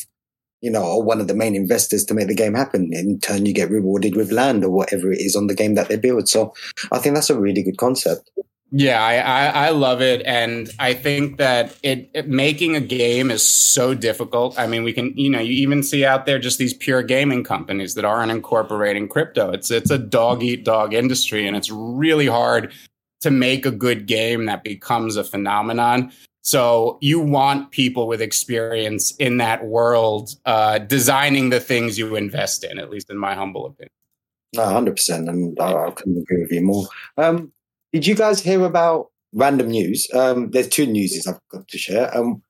you 0.61 0.69
know, 0.69 0.97
one 0.97 1.19
of 1.19 1.27
the 1.27 1.33
main 1.33 1.55
investors 1.55 2.05
to 2.05 2.13
make 2.13 2.27
the 2.27 2.35
game 2.35 2.53
happen. 2.53 2.91
In 2.93 3.19
turn, 3.19 3.47
you 3.47 3.53
get 3.53 3.71
rewarded 3.71 4.15
with 4.15 4.31
land 4.31 4.63
or 4.63 4.69
whatever 4.69 5.11
it 5.11 5.19
is 5.19 5.35
on 5.35 5.47
the 5.47 5.55
game 5.55 5.73
that 5.75 5.89
they 5.89 5.97
build. 5.97 6.29
So 6.29 6.53
I 6.91 6.99
think 6.99 7.15
that's 7.15 7.31
a 7.31 7.39
really 7.39 7.63
good 7.63 7.77
concept. 7.77 8.29
Yeah, 8.69 9.01
I, 9.01 9.15
I, 9.15 9.67
I, 9.67 9.69
love 9.69 10.01
it, 10.01 10.21
and 10.25 10.69
I 10.77 10.93
think 10.93 11.37
that 11.37 11.73
it, 11.83 12.09
it, 12.13 12.27
making 12.27 12.75
a 12.75 12.81
game 12.81 13.31
is 13.31 13.47
so 13.47 13.93
difficult. 13.93 14.59
I 14.59 14.67
mean, 14.67 14.83
we 14.83 14.91
can 14.91 15.13
you 15.17 15.29
know 15.29 15.39
you 15.39 15.53
even 15.53 15.83
see 15.83 16.03
out 16.03 16.25
there 16.25 16.37
just 16.37 16.59
these 16.59 16.73
pure 16.73 17.01
gaming 17.01 17.45
companies 17.45 17.95
that 17.95 18.03
aren't 18.03 18.29
incorporating 18.29 19.07
crypto. 19.07 19.51
It's 19.51 19.71
it's 19.71 19.89
a 19.89 19.97
dog 19.97 20.43
eat 20.43 20.65
dog 20.65 20.93
industry, 20.93 21.47
and 21.47 21.55
it's 21.55 21.71
really 21.71 22.27
hard 22.27 22.73
to 23.21 23.31
make 23.31 23.65
a 23.65 23.71
good 23.71 24.05
game 24.05 24.45
that 24.45 24.63
becomes 24.63 25.15
a 25.15 25.23
phenomenon. 25.23 26.11
So 26.41 26.97
you 27.01 27.19
want 27.19 27.71
people 27.71 28.07
with 28.07 28.21
experience 28.21 29.13
in 29.17 29.37
that 29.37 29.65
world 29.65 30.29
uh, 30.45 30.79
designing 30.79 31.49
the 31.49 31.59
things 31.59 31.97
you 31.97 32.15
invest 32.15 32.63
in, 32.63 32.79
at 32.79 32.89
least 32.89 33.09
in 33.09 33.17
my 33.17 33.35
humble 33.35 33.65
opinion. 33.65 33.91
hundred 34.55 34.95
percent, 34.95 35.27
and 35.27 35.59
I, 35.59 35.87
I 35.87 35.91
couldn't 35.91 36.21
agree 36.21 36.41
with 36.43 36.51
you 36.51 36.61
more. 36.61 36.87
Um, 37.17 37.51
did 37.91 38.07
you 38.07 38.15
guys 38.15 38.39
hear 38.39 38.63
about 38.63 39.07
random 39.33 39.69
news? 39.69 40.07
Um, 40.13 40.51
there's 40.51 40.69
two 40.69 40.85
newses 40.85 41.27
I've 41.27 41.39
got 41.51 41.67
to 41.67 41.77
share. 41.77 42.15
Um, 42.17 42.41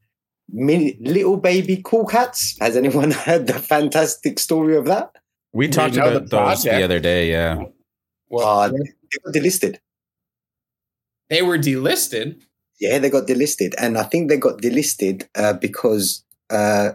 mini, 0.50 0.98
little 1.00 1.38
baby 1.38 1.82
cool 1.84 2.06
cats. 2.06 2.56
Has 2.60 2.76
anyone 2.76 3.12
heard 3.26 3.48
the 3.48 3.54
fantastic 3.54 4.40
story 4.40 4.76
of 4.76 4.86
that? 4.86 5.12
We 5.54 5.68
talked 5.68 5.96
about 5.96 6.14
the 6.14 6.20
those 6.20 6.64
the 6.64 6.84
other 6.84 7.00
day. 7.00 7.32
Yeah. 7.32 7.64
Well, 8.30 8.60
uh, 8.60 8.68
they 8.70 8.78
got 9.26 9.34
delisted. 9.34 9.78
They 11.30 11.42
were 11.42 11.58
delisted. 11.58 12.42
Yeah, 12.80 13.00
they 13.00 13.10
got 13.10 13.28
delisted, 13.28 13.74
and 13.80 13.98
I 13.98 14.04
think 14.04 14.30
they 14.30 14.38
got 14.38 14.62
delisted 14.62 15.28
uh, 15.36 15.54
because, 15.54 16.24
uh, 16.52 16.92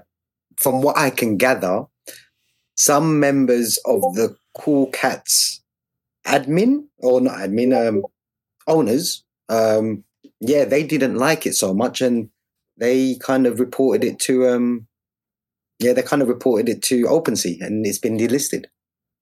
from 0.57 0.80
what 0.80 0.97
I 0.97 1.11
can 1.11 1.37
gather, 1.37 1.87
some 2.76 3.18
members 3.18 3.78
of 3.85 4.01
the 4.14 4.37
Cool 4.57 4.87
Cats 4.93 5.61
admin 6.24 6.85
or 6.99 7.20
not 7.20 7.39
admin, 7.39 7.74
um, 7.76 8.05
owners, 8.68 9.24
um, 9.49 10.05
yeah, 10.41 10.64
they 10.64 10.85
didn't 10.85 11.16
like 11.16 11.47
it 11.47 11.55
so 11.55 11.74
much, 11.74 12.01
and 12.01 12.30
they 12.76 13.16
kind 13.16 13.47
of 13.47 13.59
reported 13.59 14.05
it 14.05 14.20
to, 14.20 14.47
um, 14.47 14.87
yeah, 15.80 15.93
they 15.93 16.03
kind 16.03 16.22
of 16.22 16.28
reported 16.28 16.68
it 16.68 16.83
to 16.83 17.07
OpenSea, 17.07 17.61
and 17.61 17.85
it's 17.85 17.99
been 17.99 18.16
delisted. 18.16 18.66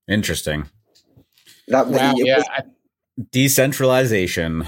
Interesting. 0.08 0.68
That 1.68 1.86
wow, 1.86 2.12
yeah. 2.16 2.38
Was- 2.38 2.64
Decentralization. 3.32 4.66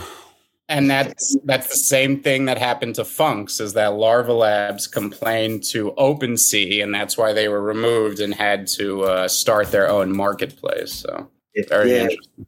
And 0.72 0.88
that's 0.88 1.36
that's 1.44 1.68
the 1.68 1.76
same 1.76 2.22
thing 2.22 2.46
that 2.46 2.56
happened 2.56 2.94
to 2.94 3.02
Phunks, 3.02 3.60
is 3.60 3.74
that 3.74 3.92
Larva 3.92 4.32
Labs 4.32 4.86
complained 4.86 5.64
to 5.64 5.92
OpenSea, 5.98 6.82
and 6.82 6.94
that's 6.94 7.18
why 7.18 7.34
they 7.34 7.48
were 7.48 7.60
removed 7.60 8.20
and 8.20 8.34
had 8.34 8.66
to 8.78 9.02
uh, 9.02 9.28
start 9.28 9.70
their 9.70 9.90
own 9.90 10.16
marketplace. 10.16 10.94
So 10.94 11.28
very 11.68 11.90
yeah. 11.90 12.02
interesting. 12.04 12.46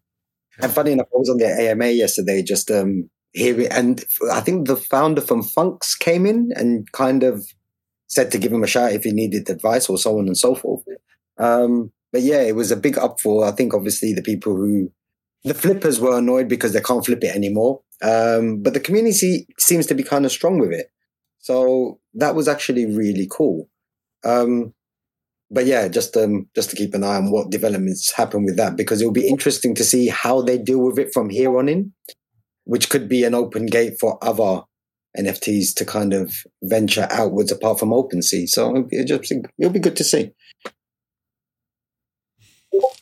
And 0.62 0.72
funny 0.72 0.92
enough, 0.92 1.08
I 1.14 1.18
was 1.18 1.28
on 1.28 1.36
the 1.36 1.46
AMA 1.46 1.88
yesterday, 1.88 2.42
just 2.42 2.70
um, 2.70 3.10
hearing, 3.32 3.68
and 3.70 4.02
I 4.32 4.40
think 4.40 4.68
the 4.68 4.76
founder 4.76 5.20
from 5.20 5.42
Phunks 5.42 5.98
came 5.98 6.24
in 6.24 6.50
and 6.56 6.90
kind 6.92 7.24
of 7.24 7.46
said 8.08 8.30
to 8.30 8.38
give 8.38 8.52
him 8.52 8.64
a 8.64 8.66
shout 8.66 8.92
if 8.92 9.04
he 9.04 9.12
needed 9.12 9.50
advice 9.50 9.90
or 9.90 9.98
so 9.98 10.18
on 10.18 10.28
and 10.28 10.38
so 10.38 10.54
forth. 10.54 10.82
Um, 11.36 11.92
but 12.10 12.22
yeah, 12.22 12.40
it 12.40 12.56
was 12.56 12.70
a 12.70 12.76
big 12.76 12.96
uproar. 12.96 13.44
I 13.44 13.50
think 13.50 13.74
obviously 13.74 14.14
the 14.14 14.22
people 14.22 14.56
who 14.56 14.90
the 15.42 15.52
flippers 15.52 16.00
were 16.00 16.16
annoyed 16.16 16.48
because 16.48 16.72
they 16.72 16.80
can't 16.80 17.04
flip 17.04 17.22
it 17.22 17.36
anymore. 17.36 17.80
Um, 18.04 18.62
but 18.62 18.74
the 18.74 18.80
community 18.80 19.46
seems 19.58 19.86
to 19.86 19.94
be 19.94 20.02
kind 20.02 20.26
of 20.26 20.32
strong 20.32 20.58
with 20.58 20.72
it. 20.72 20.88
So 21.38 22.00
that 22.14 22.34
was 22.34 22.48
actually 22.48 22.84
really 22.86 23.26
cool. 23.30 23.68
Um, 24.24 24.74
but 25.50 25.66
yeah, 25.66 25.88
just 25.88 26.16
um, 26.16 26.48
just 26.54 26.70
to 26.70 26.76
keep 26.76 26.94
an 26.94 27.04
eye 27.04 27.16
on 27.16 27.30
what 27.30 27.50
developments 27.50 28.12
happen 28.12 28.44
with 28.44 28.56
that 28.56 28.76
because 28.76 29.00
it'll 29.00 29.12
be 29.12 29.28
interesting 29.28 29.74
to 29.76 29.84
see 29.84 30.08
how 30.08 30.42
they 30.42 30.58
deal 30.58 30.80
with 30.80 30.98
it 30.98 31.14
from 31.14 31.30
here 31.30 31.56
on 31.58 31.68
in, 31.68 31.92
which 32.64 32.90
could 32.90 33.08
be 33.08 33.24
an 33.24 33.34
open 33.34 33.66
gate 33.66 33.94
for 33.98 34.18
other 34.22 34.62
NFTs 35.16 35.74
to 35.76 35.84
kind 35.84 36.12
of 36.12 36.34
venture 36.62 37.06
outwards 37.10 37.52
apart 37.52 37.78
from 37.78 37.90
OpenSea. 37.90 38.48
So 38.48 38.86
it 38.90 39.06
just 39.06 39.32
it'll 39.58 39.72
be 39.72 39.78
good 39.78 39.96
to 39.96 40.04
see. 40.04 40.32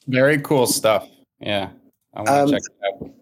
Very 0.07 0.41
cool 0.41 0.67
stuff. 0.67 1.09
Yeah, 1.41 1.71
I 2.15 2.19
want 2.21 2.29
to 2.29 2.43
um, 2.43 2.51
check 2.51 2.61
it 2.61 3.05
out. 3.05 3.22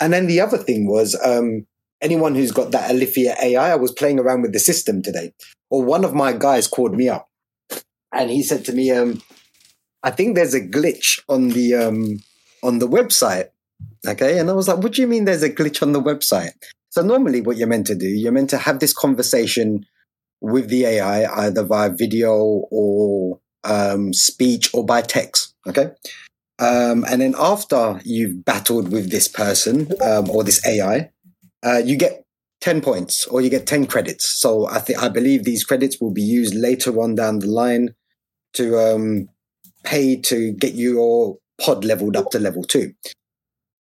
And 0.00 0.12
then 0.12 0.26
the 0.26 0.40
other 0.40 0.58
thing 0.58 0.86
was 0.86 1.18
um, 1.24 1.66
anyone 2.02 2.34
who's 2.34 2.52
got 2.52 2.70
that 2.72 2.90
Alethea 2.90 3.36
AI. 3.42 3.72
I 3.72 3.76
was 3.76 3.92
playing 3.92 4.18
around 4.18 4.42
with 4.42 4.52
the 4.52 4.58
system 4.58 5.02
today, 5.02 5.32
or 5.70 5.82
one 5.82 6.04
of 6.04 6.14
my 6.14 6.32
guys 6.32 6.68
called 6.68 6.94
me 6.94 7.08
up 7.08 7.28
and 8.16 8.30
he 8.30 8.42
said 8.42 8.64
to 8.64 8.72
me, 8.72 8.90
um, 8.90 9.22
"I 10.02 10.10
think 10.10 10.34
there's 10.34 10.54
a 10.54 10.60
glitch 10.60 11.20
on 11.28 11.50
the 11.50 11.74
um, 11.74 12.18
on 12.62 12.78
the 12.78 12.88
website." 12.88 13.50
Okay, 14.06 14.38
and 14.38 14.48
I 14.50 14.54
was 14.54 14.68
like, 14.68 14.78
"What 14.78 14.92
do 14.92 15.02
you 15.02 15.08
mean 15.08 15.24
there's 15.24 15.42
a 15.42 15.50
glitch 15.50 15.82
on 15.82 15.92
the 15.92 16.02
website?" 16.02 16.52
So 16.90 17.02
normally, 17.02 17.40
what 17.40 17.56
you're 17.56 17.68
meant 17.68 17.86
to 17.88 17.94
do, 17.94 18.08
you're 18.08 18.32
meant 18.32 18.50
to 18.50 18.58
have 18.58 18.80
this 18.80 18.92
conversation 18.92 19.86
with 20.40 20.68
the 20.68 20.84
AI 20.86 21.46
either 21.46 21.62
via 21.62 21.90
video 21.90 22.34
or 22.70 23.40
um, 23.64 24.12
speech 24.12 24.72
or 24.74 24.84
by 24.84 25.02
text. 25.02 25.54
Okay. 25.66 25.90
Um, 26.58 27.04
and 27.08 27.20
then 27.20 27.34
after 27.38 28.00
you've 28.04 28.44
battled 28.44 28.90
with 28.90 29.10
this 29.10 29.28
person 29.28 29.92
um, 30.02 30.30
or 30.30 30.42
this 30.42 30.66
AI, 30.66 31.10
uh, 31.62 31.82
you 31.84 31.96
get 31.96 32.24
10 32.62 32.80
points 32.80 33.26
or 33.26 33.40
you 33.40 33.50
get 33.50 33.66
10 33.66 33.86
credits. 33.86 34.26
So 34.40 34.66
I 34.66 34.78
think 34.78 35.02
I 35.02 35.08
believe 35.08 35.44
these 35.44 35.64
credits 35.64 36.00
will 36.00 36.12
be 36.12 36.22
used 36.22 36.54
later 36.54 37.00
on 37.00 37.14
down 37.14 37.40
the 37.40 37.46
line 37.46 37.94
to 38.54 38.78
um, 38.78 39.28
pay 39.84 40.16
to 40.16 40.52
get 40.52 40.74
your 40.74 41.36
pod 41.60 41.84
leveled 41.84 42.16
up 42.16 42.30
to 42.30 42.38
level 42.38 42.64
two. 42.64 42.92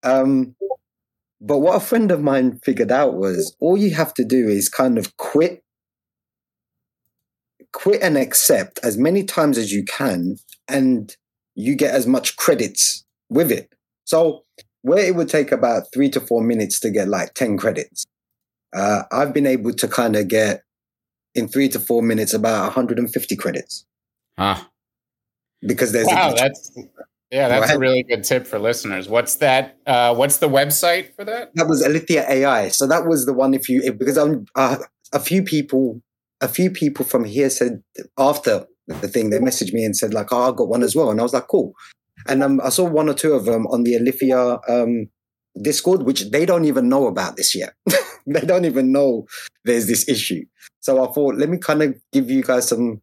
Um, 0.04 0.56
but 1.42 1.60
what 1.60 1.76
a 1.76 1.80
friend 1.80 2.12
of 2.12 2.22
mine 2.22 2.60
figured 2.64 2.92
out 2.92 3.16
was 3.16 3.56
all 3.60 3.78
you 3.78 3.94
have 3.96 4.14
to 4.16 4.26
do 4.26 4.48
is 4.48 4.70
kind 4.70 4.98
of 4.98 5.16
quit, 5.18 5.64
quit 7.74 8.02
and 8.02 8.18
accept 8.18 8.80
as 8.84 8.98
many 8.98 9.24
times 9.24 9.58
as 9.58 9.72
you 9.72 9.84
can, 9.84 10.38
and 10.68 11.16
you 11.56 11.76
get 11.76 11.94
as 11.94 12.06
much 12.06 12.36
credits 12.36 13.06
with 13.30 13.52
it. 13.52 13.74
So 14.04 14.44
where 14.82 15.04
it 15.04 15.16
would 15.16 15.30
take 15.30 15.52
about 15.52 15.92
three 15.94 16.10
to 16.10 16.20
four 16.20 16.44
minutes 16.44 16.80
to 16.82 16.92
get 16.92 17.08
like 17.08 17.34
10 17.34 17.58
credits, 17.58 18.06
uh, 18.76 19.04
I've 19.12 19.34
been 19.34 19.48
able 19.48 19.74
to 19.74 19.88
kind 19.88 20.16
of 20.16 20.28
get 20.28 20.62
in 21.34 21.48
three 21.48 21.70
to 21.70 21.80
four 21.80 22.02
minutes 22.02 22.34
about 22.34 22.64
150 22.64 23.36
credits. 23.36 23.86
Ah. 24.38 24.70
Because 25.66 25.92
there's 25.92 26.08
wow, 26.08 26.34
that's 26.36 26.72
yeah, 27.32 27.48
that's 27.48 27.72
a 27.72 27.80
really 27.80 28.04
good 28.04 28.24
tip 28.24 28.46
for 28.46 28.60
listeners. 28.60 29.10
What's 29.10 29.36
that? 29.38 29.78
Uh, 29.88 30.14
what's 30.14 30.38
the 30.38 30.50
website 30.50 31.16
for 31.16 31.26
that? 31.26 31.52
That 31.56 31.68
was 31.68 31.82
Alethea 31.84 32.26
AI. 32.30 32.68
So 32.68 32.86
that 32.88 33.08
was 33.08 33.26
the 33.26 33.34
one. 33.34 33.54
If 33.54 33.68
you 33.68 33.92
because 33.94 34.18
I'm 34.18 34.46
uh, 34.56 34.78
a 35.12 35.20
few 35.20 35.42
people, 35.42 36.02
a 36.40 36.48
few 36.48 36.70
people 36.70 37.04
from 37.04 37.24
here 37.24 37.50
said 37.50 37.82
after 38.18 38.68
the 38.88 39.08
thing 39.08 39.30
they 39.30 39.40
messaged 39.40 39.74
me 39.74 39.84
and 39.84 39.96
said 39.96 40.14
like, 40.14 40.32
"Oh, 40.32 40.52
I 40.52 40.56
got 40.56 40.70
one 40.70 40.84
as 40.84 40.96
well," 40.96 41.10
and 41.10 41.20
I 41.20 41.24
was 41.24 41.34
like, 41.34 41.48
"Cool." 41.48 41.74
And 42.28 42.44
um, 42.44 42.62
I 42.64 42.70
saw 42.70 42.86
one 42.86 43.10
or 43.10 43.14
two 43.14 43.34
of 43.34 43.46
them 43.46 43.68
on 43.68 43.84
the 43.84 43.96
Alethea 43.96 44.60
um, 44.68 45.08
Discord, 45.62 46.04
which 46.04 46.30
they 46.32 46.46
don't 46.46 46.66
even 46.66 46.90
know 46.90 47.08
about 47.08 47.36
this 47.36 47.56
yet. 47.56 47.74
they 48.28 48.42
don't 48.42 48.66
even 48.66 48.92
know 48.92 49.26
there's 49.64 49.88
this 49.88 50.08
issue. 50.08 50.44
So 50.80 51.04
I 51.04 51.12
thought, 51.12 51.36
let 51.36 51.50
me 51.50 51.58
kind 51.58 51.82
of 51.82 51.96
give 52.12 52.30
you 52.30 52.44
guys 52.44 52.68
some 52.68 53.02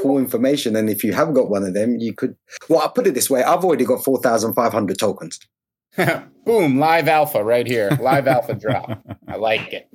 cool 0.00 0.18
information. 0.18 0.76
And 0.76 0.88
if 0.88 1.04
you 1.04 1.12
have 1.12 1.34
got 1.34 1.50
one 1.50 1.64
of 1.64 1.74
them, 1.74 1.96
you 1.98 2.14
could. 2.14 2.36
Well, 2.68 2.80
I'll 2.80 2.90
put 2.90 3.06
it 3.06 3.14
this 3.14 3.30
way: 3.30 3.42
I've 3.42 3.64
already 3.64 3.84
got 3.84 4.04
four 4.04 4.20
thousand 4.20 4.54
five 4.54 4.72
hundred 4.72 4.98
tokens. 4.98 5.38
Boom! 6.46 6.78
Live 6.78 7.08
alpha 7.08 7.44
right 7.44 7.66
here. 7.66 7.90
Live 8.00 8.26
alpha 8.26 8.54
drop. 8.54 9.02
I 9.28 9.36
like 9.36 9.72
it. 9.72 9.88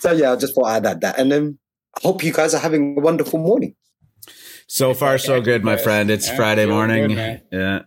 So 0.00 0.12
yeah, 0.12 0.32
I 0.32 0.36
just 0.36 0.54
thought 0.54 0.66
I'd 0.66 0.86
add 0.86 1.00
that, 1.02 1.18
and 1.18 1.30
then 1.30 1.58
I 1.96 2.00
hope 2.02 2.22
you 2.22 2.32
guys 2.32 2.54
are 2.54 2.60
having 2.60 2.96
a 2.98 3.00
wonderful 3.00 3.38
morning. 3.38 3.74
So 4.68 4.92
far, 4.92 5.16
so 5.16 5.40
good, 5.40 5.64
my 5.64 5.78
friend. 5.78 6.10
It's 6.10 6.28
yeah, 6.28 6.36
Friday 6.36 6.66
morning. 6.66 7.08
Good, 7.08 7.42
yeah. 7.50 7.82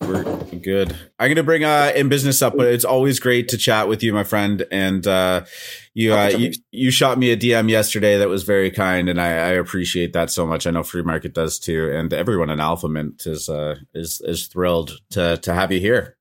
We're 0.00 0.22
good. 0.62 0.96
I'm 1.18 1.26
going 1.26 1.36
to 1.36 1.42
bring 1.42 1.64
uh, 1.64 1.92
in 1.96 2.08
business 2.08 2.42
up, 2.42 2.56
but 2.56 2.68
it's 2.68 2.84
always 2.84 3.18
great 3.18 3.48
to 3.48 3.58
chat 3.58 3.88
with 3.88 4.04
you, 4.04 4.12
my 4.12 4.22
friend. 4.22 4.64
And 4.70 5.04
uh, 5.04 5.46
you, 5.94 6.14
uh, 6.14 6.28
you 6.28 6.52
you 6.70 6.90
shot 6.92 7.18
me 7.18 7.32
a 7.32 7.36
DM 7.36 7.68
yesterday 7.68 8.18
that 8.18 8.28
was 8.28 8.44
very 8.44 8.70
kind, 8.70 9.08
and 9.08 9.20
I, 9.20 9.30
I, 9.30 9.50
appreciate 9.52 10.12
that 10.12 10.30
so 10.30 10.46
much. 10.46 10.66
I 10.66 10.70
know 10.70 10.84
Free 10.84 11.02
Market 11.02 11.34
does 11.34 11.58
too, 11.58 11.90
and 11.90 12.12
everyone 12.12 12.50
in 12.50 12.60
Alpha 12.60 12.88
Mint 12.88 13.26
is 13.26 13.48
uh, 13.48 13.76
is 13.94 14.20
is 14.24 14.46
thrilled 14.46 15.00
to 15.10 15.38
to 15.38 15.54
have 15.54 15.72
you 15.72 15.80
here. 15.80 16.16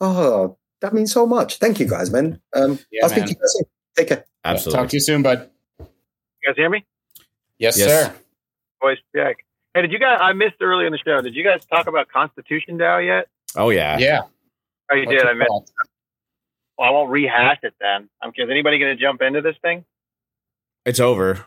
Oh, 0.00 0.58
that 0.80 0.92
means 0.92 1.12
so 1.12 1.24
much. 1.24 1.58
Thank 1.58 1.80
you, 1.80 1.86
guys, 1.86 2.10
man. 2.10 2.40
Um, 2.52 2.78
yeah, 2.90 3.04
I'll 3.04 3.10
man. 3.10 3.18
speak 3.18 3.24
to 3.24 3.30
you 3.30 3.36
guys 3.36 3.52
soon. 3.54 3.64
Take 3.96 4.08
care. 4.08 4.26
Absolutely. 4.44 4.82
Talk 4.82 4.90
to 4.90 4.96
you 4.96 5.00
soon, 5.00 5.22
bud. 5.22 5.50
You 5.78 5.86
guys 6.44 6.56
hear 6.56 6.68
me? 6.68 6.84
Yes, 7.58 7.78
yes. 7.78 7.88
sir. 7.88 8.14
Voice 8.84 8.98
check. 9.16 9.38
Hey, 9.72 9.82
did 9.82 9.92
you 9.92 9.98
guys? 9.98 10.18
I 10.20 10.34
missed 10.34 10.56
early 10.60 10.84
in 10.84 10.92
the 10.92 10.98
show. 10.98 11.22
Did 11.22 11.34
you 11.34 11.42
guys 11.42 11.64
talk 11.64 11.86
about 11.86 12.08
Constitution 12.08 12.78
DAO 12.78 13.04
yet? 13.04 13.28
Oh 13.56 13.70
yeah, 13.70 13.96
yeah. 13.98 14.22
Oh, 14.92 14.94
you 14.94 15.06
What's 15.06 15.22
did. 15.22 15.26
I 15.26 15.32
missed. 15.32 15.72
Well, 16.76 16.88
I 16.88 16.90
won't 16.90 17.10
rehash 17.10 17.60
it 17.62 17.72
then. 17.80 18.10
I'm 18.20 18.32
curious. 18.32 18.52
Anybody 18.52 18.78
going 18.78 18.96
to 18.96 19.02
jump 19.02 19.22
into 19.22 19.40
this 19.40 19.56
thing? 19.62 19.84
It's 20.84 21.00
over. 21.00 21.46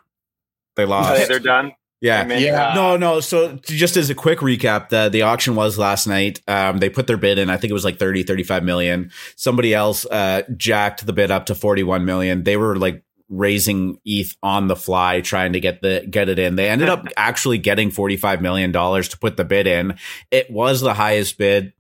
They 0.76 0.86
lost. 0.86 1.28
they're 1.28 1.40
done. 1.40 1.74
Yeah. 2.02 2.22
I 2.22 2.26
mean, 2.26 2.42
yeah. 2.42 2.70
Uh, 2.70 2.76
no, 2.76 2.98
no. 2.98 3.20
So 3.20 3.60
just 3.64 3.98
as 3.98 4.10
a 4.10 4.16
quick 4.16 4.40
recap, 4.40 4.90
the 4.90 5.10
the 5.10 5.24
auction 5.24 5.56
was 5.56 5.78
last 5.78 6.08
night. 6.08 6.42
Um, 6.48 6.80
they 6.80 6.90
put 6.90 7.08
their 7.08 7.18
bid 7.18 7.38
in. 7.38 7.50
I 7.50 7.58
think 7.58 7.70
it 7.72 7.74
was 7.74 7.86
like 7.86 8.00
30, 8.00 8.24
35 8.24 8.64
million. 8.64 9.12
Somebody 9.36 9.74
else 9.74 10.06
uh, 10.08 10.44
jacked 10.56 11.06
the 11.06 11.14
bid 11.14 11.30
up 11.30 11.48
to 11.48 11.56
41 11.56 12.04
million. 12.06 12.44
They 12.44 12.58
were 12.58 12.76
like 12.76 13.04
raising 13.30 14.00
ETH 14.06 14.36
on 14.42 14.68
the 14.68 14.76
fly, 14.76 15.22
trying 15.22 15.54
to 15.54 15.60
get 15.60 15.82
the 15.82 16.06
get 16.10 16.30
it 16.30 16.40
in. 16.40 16.56
They 16.56 16.70
ended 16.70 16.90
up 16.90 17.08
actually 17.18 17.58
getting 17.58 17.92
forty 17.92 18.18
five 18.18 18.42
million 18.42 18.72
dollars 18.72 19.10
to 19.10 19.18
put 19.18 19.38
the 19.38 19.46
bid 19.46 19.68
in. 19.68 19.96
It 20.32 20.50
was 20.50 20.82
the 20.82 20.94
highest 20.94 21.38
bid. 21.38 21.74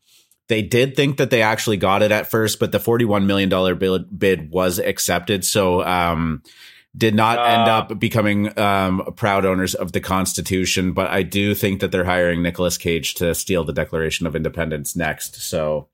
They 0.49 0.61
did 0.61 0.95
think 0.95 1.17
that 1.17 1.29
they 1.29 1.41
actually 1.41 1.77
got 1.77 2.01
it 2.01 2.11
at 2.11 2.29
first, 2.29 2.59
but 2.59 2.71
the 2.71 2.79
forty 2.79 3.05
one 3.05 3.27
million 3.27 3.49
dollar 3.49 3.75
bid, 3.75 4.17
bid 4.17 4.51
was 4.51 4.79
accepted. 4.79 5.45
So. 5.45 5.83
Um, 5.83 6.43
did 6.95 7.13
not 7.13 7.37
uh, 7.37 7.43
end 7.43 7.69
up 7.69 7.99
becoming 7.99 8.57
um, 8.57 9.13
proud 9.15 9.45
owners 9.45 9.75
of 9.75 9.91
the 9.91 9.99
Constitution, 9.99 10.93
but 10.93 11.07
I 11.11 11.21
do 11.21 11.53
think 11.53 11.79
that 11.81 11.91
they're 11.91 12.05
hiring 12.05 12.41
Nicolas 12.41 12.75
Cage 12.75 13.13
to 13.15 13.35
steal 13.35 13.63
the 13.63 13.73
Declaration 13.73 14.25
of 14.25 14.35
Independence 14.35 14.95
next. 14.95 15.35
So, 15.35 15.89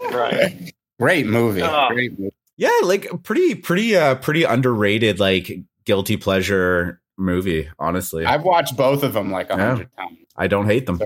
right, 0.00 0.72
great 1.00 1.26
movie, 1.26 1.62
uh, 1.62 1.88
great 1.88 2.16
movie. 2.16 2.35
Yeah, 2.56 2.70
like 2.82 3.22
pretty, 3.22 3.54
pretty, 3.54 3.96
uh, 3.96 4.14
pretty 4.16 4.44
underrated, 4.44 5.20
like 5.20 5.50
guilty 5.84 6.16
pleasure 6.16 7.00
movie. 7.16 7.68
Honestly, 7.78 8.24
I've 8.24 8.44
watched 8.44 8.76
both 8.76 9.02
of 9.02 9.12
them 9.12 9.30
like 9.30 9.50
a 9.50 9.56
hundred 9.56 9.90
yeah. 9.96 10.04
times. 10.04 10.18
I 10.38 10.48
don't 10.48 10.66
hate 10.66 10.84
them. 10.84 11.00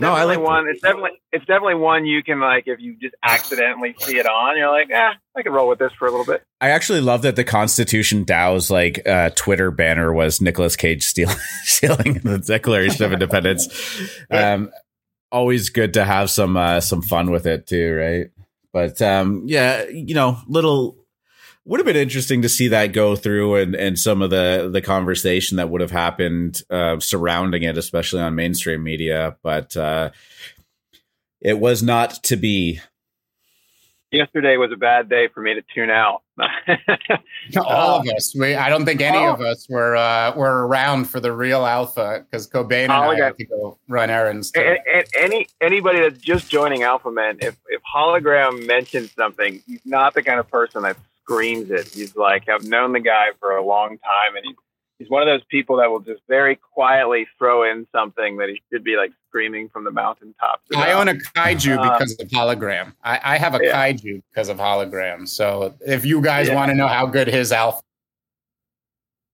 No, 0.00 0.12
I 0.12 0.24
like 0.24 0.40
one. 0.40 0.64
Them. 0.64 0.72
It's 0.72 0.80
definitely 0.80 1.10
it's 1.32 1.44
definitely 1.44 1.74
one 1.74 2.06
you 2.06 2.22
can 2.22 2.40
like 2.40 2.64
if 2.66 2.80
you 2.80 2.96
just 2.96 3.14
accidentally 3.22 3.94
see 3.98 4.16
it 4.16 4.26
on, 4.26 4.56
you're 4.56 4.70
like, 4.70 4.88
ah, 4.94 5.12
I 5.36 5.42
can 5.42 5.52
roll 5.52 5.68
with 5.68 5.78
this 5.78 5.92
for 5.98 6.08
a 6.08 6.10
little 6.10 6.24
bit. 6.24 6.42
I 6.62 6.70
actually 6.70 7.00
love 7.00 7.22
that 7.22 7.36
the 7.36 7.44
Constitution 7.44 8.24
DAO's 8.24 8.70
like 8.70 9.06
uh, 9.06 9.30
Twitter 9.34 9.70
banner 9.70 10.12
was 10.12 10.40
Nicolas 10.40 10.76
Cage 10.76 11.04
stealing 11.04 11.36
stealing 11.64 12.14
the 12.24 12.38
Declaration 12.38 13.04
of 13.04 13.12
Independence. 13.12 13.68
Um, 14.30 14.70
always 15.32 15.70
good 15.70 15.94
to 15.94 16.04
have 16.04 16.30
some 16.30 16.56
uh, 16.56 16.80
some 16.80 17.02
fun 17.02 17.30
with 17.30 17.46
it 17.46 17.66
too, 17.66 17.94
right? 17.94 18.39
But 18.72 19.02
um, 19.02 19.44
yeah, 19.46 19.84
you 19.88 20.14
know, 20.14 20.38
little 20.46 20.96
would 21.64 21.80
have 21.80 21.86
been 21.86 21.96
interesting 21.96 22.42
to 22.42 22.48
see 22.48 22.68
that 22.68 22.92
go 22.92 23.16
through 23.16 23.56
and 23.56 23.74
and 23.74 23.98
some 23.98 24.22
of 24.22 24.30
the 24.30 24.70
the 24.72 24.80
conversation 24.80 25.56
that 25.56 25.70
would 25.70 25.80
have 25.80 25.90
happened 25.90 26.62
uh, 26.70 26.98
surrounding 27.00 27.62
it, 27.62 27.76
especially 27.76 28.20
on 28.20 28.34
mainstream 28.34 28.82
media. 28.82 29.36
But 29.42 29.76
uh, 29.76 30.10
it 31.40 31.58
was 31.58 31.82
not 31.82 32.22
to 32.24 32.36
be 32.36 32.80
yesterday 34.10 34.56
was 34.56 34.72
a 34.72 34.76
bad 34.76 35.08
day 35.08 35.28
for 35.32 35.40
me 35.42 35.54
to 35.54 35.62
tune 35.74 35.90
out. 35.90 36.22
All 37.56 38.00
of 38.00 38.08
us. 38.08 38.34
We, 38.38 38.54
I 38.54 38.68
don't 38.68 38.84
think 38.84 39.00
any 39.00 39.18
oh. 39.18 39.32
of 39.32 39.40
us 39.40 39.68
were 39.68 39.96
uh, 39.96 40.34
were 40.36 40.66
around 40.66 41.06
for 41.06 41.20
the 41.20 41.32
real 41.32 41.66
alpha 41.66 42.24
because 42.30 42.48
Cobain 42.48 42.84
and 42.84 42.92
I 42.92 43.14
had 43.14 43.36
to 43.38 43.44
go 43.44 43.78
run 43.88 44.10
errands. 44.10 44.52
And, 44.54 44.78
and, 44.92 45.06
any 45.18 45.48
anybody 45.60 46.00
that's 46.00 46.20
just 46.20 46.50
joining 46.50 46.82
Alpha 46.82 47.10
Mint, 47.10 47.42
if 47.42 47.56
if 47.68 47.82
hologram 47.94 48.66
mentions 48.66 49.12
something, 49.12 49.62
he's 49.66 49.80
not 49.84 50.14
the 50.14 50.22
kind 50.22 50.40
of 50.40 50.48
person 50.48 50.82
that 50.82 50.96
screams 51.22 51.70
it. 51.70 51.88
He's 51.88 52.16
like, 52.16 52.48
I've 52.48 52.64
known 52.64 52.92
the 52.92 53.00
guy 53.00 53.28
for 53.38 53.56
a 53.56 53.64
long 53.64 53.98
time, 53.98 54.36
and 54.36 54.44
he 54.44 54.54
he's 55.00 55.08
one 55.08 55.22
of 55.22 55.26
those 55.26 55.44
people 55.50 55.78
that 55.78 55.90
will 55.90 56.00
just 56.00 56.20
very 56.28 56.56
quietly 56.56 57.26
throw 57.38 57.68
in 57.68 57.86
something 57.90 58.36
that 58.36 58.50
he 58.50 58.60
should 58.70 58.84
be 58.84 58.96
like 58.96 59.10
screaming 59.28 59.70
from 59.70 59.84
the 59.84 59.90
mountaintops. 59.90 60.62
I 60.76 60.92
own 60.92 61.08
a 61.08 61.14
kaiju 61.14 61.78
uh, 61.78 61.92
because 61.98 62.12
of 62.20 62.28
hologram. 62.28 62.92
I, 63.02 63.18
I 63.22 63.38
have 63.38 63.54
a 63.54 63.60
yeah. 63.62 63.74
kaiju 63.74 64.22
because 64.30 64.50
of 64.50 64.58
hologram. 64.58 65.26
So 65.26 65.74
if 65.80 66.04
you 66.04 66.20
guys 66.20 66.48
yeah. 66.48 66.54
want 66.54 66.68
to 66.68 66.76
know 66.76 66.86
how 66.86 67.06
good 67.06 67.28
his 67.28 67.50
alpha. 67.50 67.82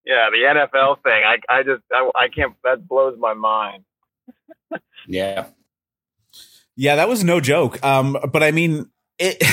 Yeah, 0.04 0.28
the 0.30 0.68
NFL 0.76 1.02
thing. 1.02 1.22
I, 1.26 1.38
I 1.48 1.62
just 1.64 1.82
I, 1.92 2.10
I 2.14 2.28
can't. 2.28 2.54
That 2.62 2.86
blows 2.86 3.18
my 3.18 3.34
mind. 3.34 3.82
yeah. 5.08 5.46
Yeah, 6.76 6.94
that 6.94 7.08
was 7.08 7.24
no 7.24 7.40
joke. 7.40 7.84
Um, 7.84 8.16
but 8.32 8.42
I 8.42 8.52
mean, 8.52 8.88
it. 9.18 9.42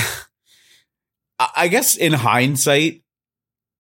I 1.55 1.67
guess 1.67 1.97
in 1.97 2.13
hindsight, 2.13 3.02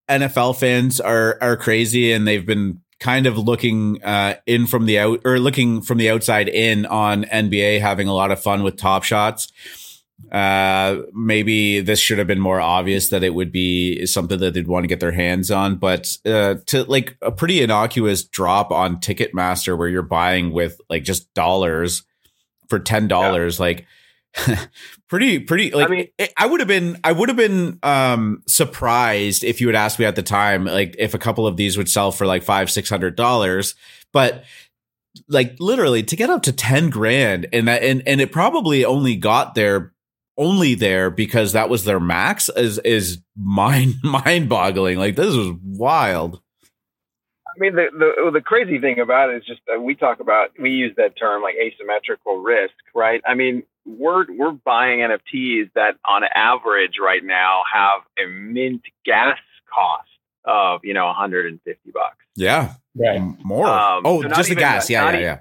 NFL 0.09 0.59
fans 0.59 1.01
are 1.01 1.39
are 1.41 1.57
crazy 1.57 2.13
and 2.13 2.27
they've 2.27 2.47
been 2.47 2.81
kind 3.03 3.27
of 3.27 3.37
looking 3.37 4.03
uh, 4.05 4.35
in 4.47 4.67
from 4.67 4.87
the 4.87 4.99
out 4.99 5.21
or 5.25 5.39
looking 5.39 5.83
from 5.83 5.99
the 5.99 6.09
outside 6.09 6.49
in 6.49 6.87
on 6.87 7.25
NBA 7.25 7.81
having 7.81 8.07
a 8.07 8.15
lot 8.15 8.31
of 8.31 8.41
fun 8.41 8.63
with 8.63 8.77
top 8.77 9.03
shots. 9.03 9.53
Uh, 10.31 11.03
maybe 11.13 11.81
this 11.81 11.99
should 11.99 12.19
have 12.19 12.29
been 12.29 12.41
more 12.41 12.61
obvious 12.61 13.09
that 13.09 13.25
it 13.25 13.35
would 13.35 13.51
be 13.51 14.07
something 14.07 14.39
that 14.39 14.55
they'd 14.55 14.69
want 14.69 14.85
to 14.85 14.89
get 14.89 15.01
their 15.01 15.13
hands 15.13 15.51
on, 15.51 15.77
but 15.77 16.17
uh, 16.25 16.55
to 16.67 16.85
like 16.85 17.17
a 17.23 17.33
pretty 17.33 17.61
innocuous 17.61 18.23
drop 18.23 18.71
on 18.71 19.01
Ticketmaster 19.01 19.77
where 19.77 19.89
you're 19.89 20.03
buying 20.03 20.53
with 20.53 20.81
like 20.89 21.03
just 21.03 21.33
dollars 21.35 22.05
for 22.69 22.79
ten 22.79 23.09
dollars, 23.09 23.59
yeah. 23.59 23.65
like 23.65 23.87
pretty 25.09 25.39
pretty 25.41 25.71
like 25.73 25.89
I, 25.89 25.91
mean, 25.91 26.09
it, 26.19 26.33
I 26.37 26.47
would 26.47 26.61
have 26.61 26.69
been 26.69 26.99
I 27.05 27.13
would 27.13 27.29
have 27.29 27.37
been 27.37 27.79
um 27.83 28.43
surprised 28.47 29.45
if 29.45 29.61
you 29.61 29.67
had 29.67 29.77
asked 29.77 29.99
me 29.99 30.05
at 30.05 30.17
the 30.17 30.23
time 30.23 30.65
like 30.65 30.97
if 30.99 31.15
a 31.15 31.19
couple 31.19 31.47
of 31.47 31.57
these 31.57 31.77
would 31.77 31.91
sell 31.91 32.13
for 32.13 32.27
like 32.27 32.43
five 32.43 32.71
six 32.71 32.89
hundred 32.89 33.17
dollars. 33.17 33.75
But 34.13 34.45
like 35.29 35.57
literally 35.59 36.03
to 36.03 36.17
get 36.17 36.31
up 36.31 36.43
to 36.43 36.53
10 36.53 36.91
grand 36.91 37.47
and 37.53 37.69
that 37.69 37.83
and, 37.83 38.03
and 38.07 38.21
it 38.21 38.33
probably 38.33 38.85
only 38.85 39.17
got 39.17 39.55
there 39.55 39.93
only 40.39 40.75
there 40.75 41.11
because 41.11 41.53
that 41.53 41.69
was 41.69 41.85
their 41.85 42.01
max 42.01 42.49
is 42.57 42.79
is 42.79 43.19
mind 43.37 43.95
mind 44.03 44.49
boggling 44.49 44.99
like 44.99 45.17
this 45.17 45.35
was 45.35 45.53
wild 45.63 46.42
I 47.55 47.59
mean, 47.59 47.75
the, 47.75 47.87
the 47.93 48.31
the 48.33 48.41
crazy 48.41 48.79
thing 48.79 48.99
about 48.99 49.31
it 49.31 49.37
is 49.37 49.45
just 49.45 49.61
that 49.67 49.83
we 49.83 49.95
talk 49.95 50.21
about 50.21 50.51
we 50.59 50.71
use 50.71 50.95
that 50.97 51.17
term 51.19 51.43
like 51.43 51.55
asymmetrical 51.57 52.39
risk, 52.39 52.75
right? 52.95 53.21
I 53.27 53.35
mean, 53.35 53.65
we're 53.85 54.25
we're 54.33 54.53
buying 54.53 55.01
NFTs 55.01 55.73
that 55.75 55.97
on 56.05 56.23
average 56.35 56.95
right 57.01 57.23
now 57.23 57.63
have 57.73 58.03
a 58.19 58.29
mint 58.29 58.83
gas 59.05 59.39
cost 59.73 60.09
of 60.45 60.85
you 60.85 60.95
know 60.95 61.07
150 61.07 61.91
bucks. 61.91 62.17
Yeah, 62.37 62.75
right. 62.97 63.21
More. 63.45 63.67
Um, 63.67 64.03
oh, 64.05 64.23
so 64.23 64.29
just 64.29 64.49
the 64.49 64.55
gas. 64.55 64.89
Yeah, 64.89 65.13
yeah, 65.13 65.19
yeah. 65.19 65.41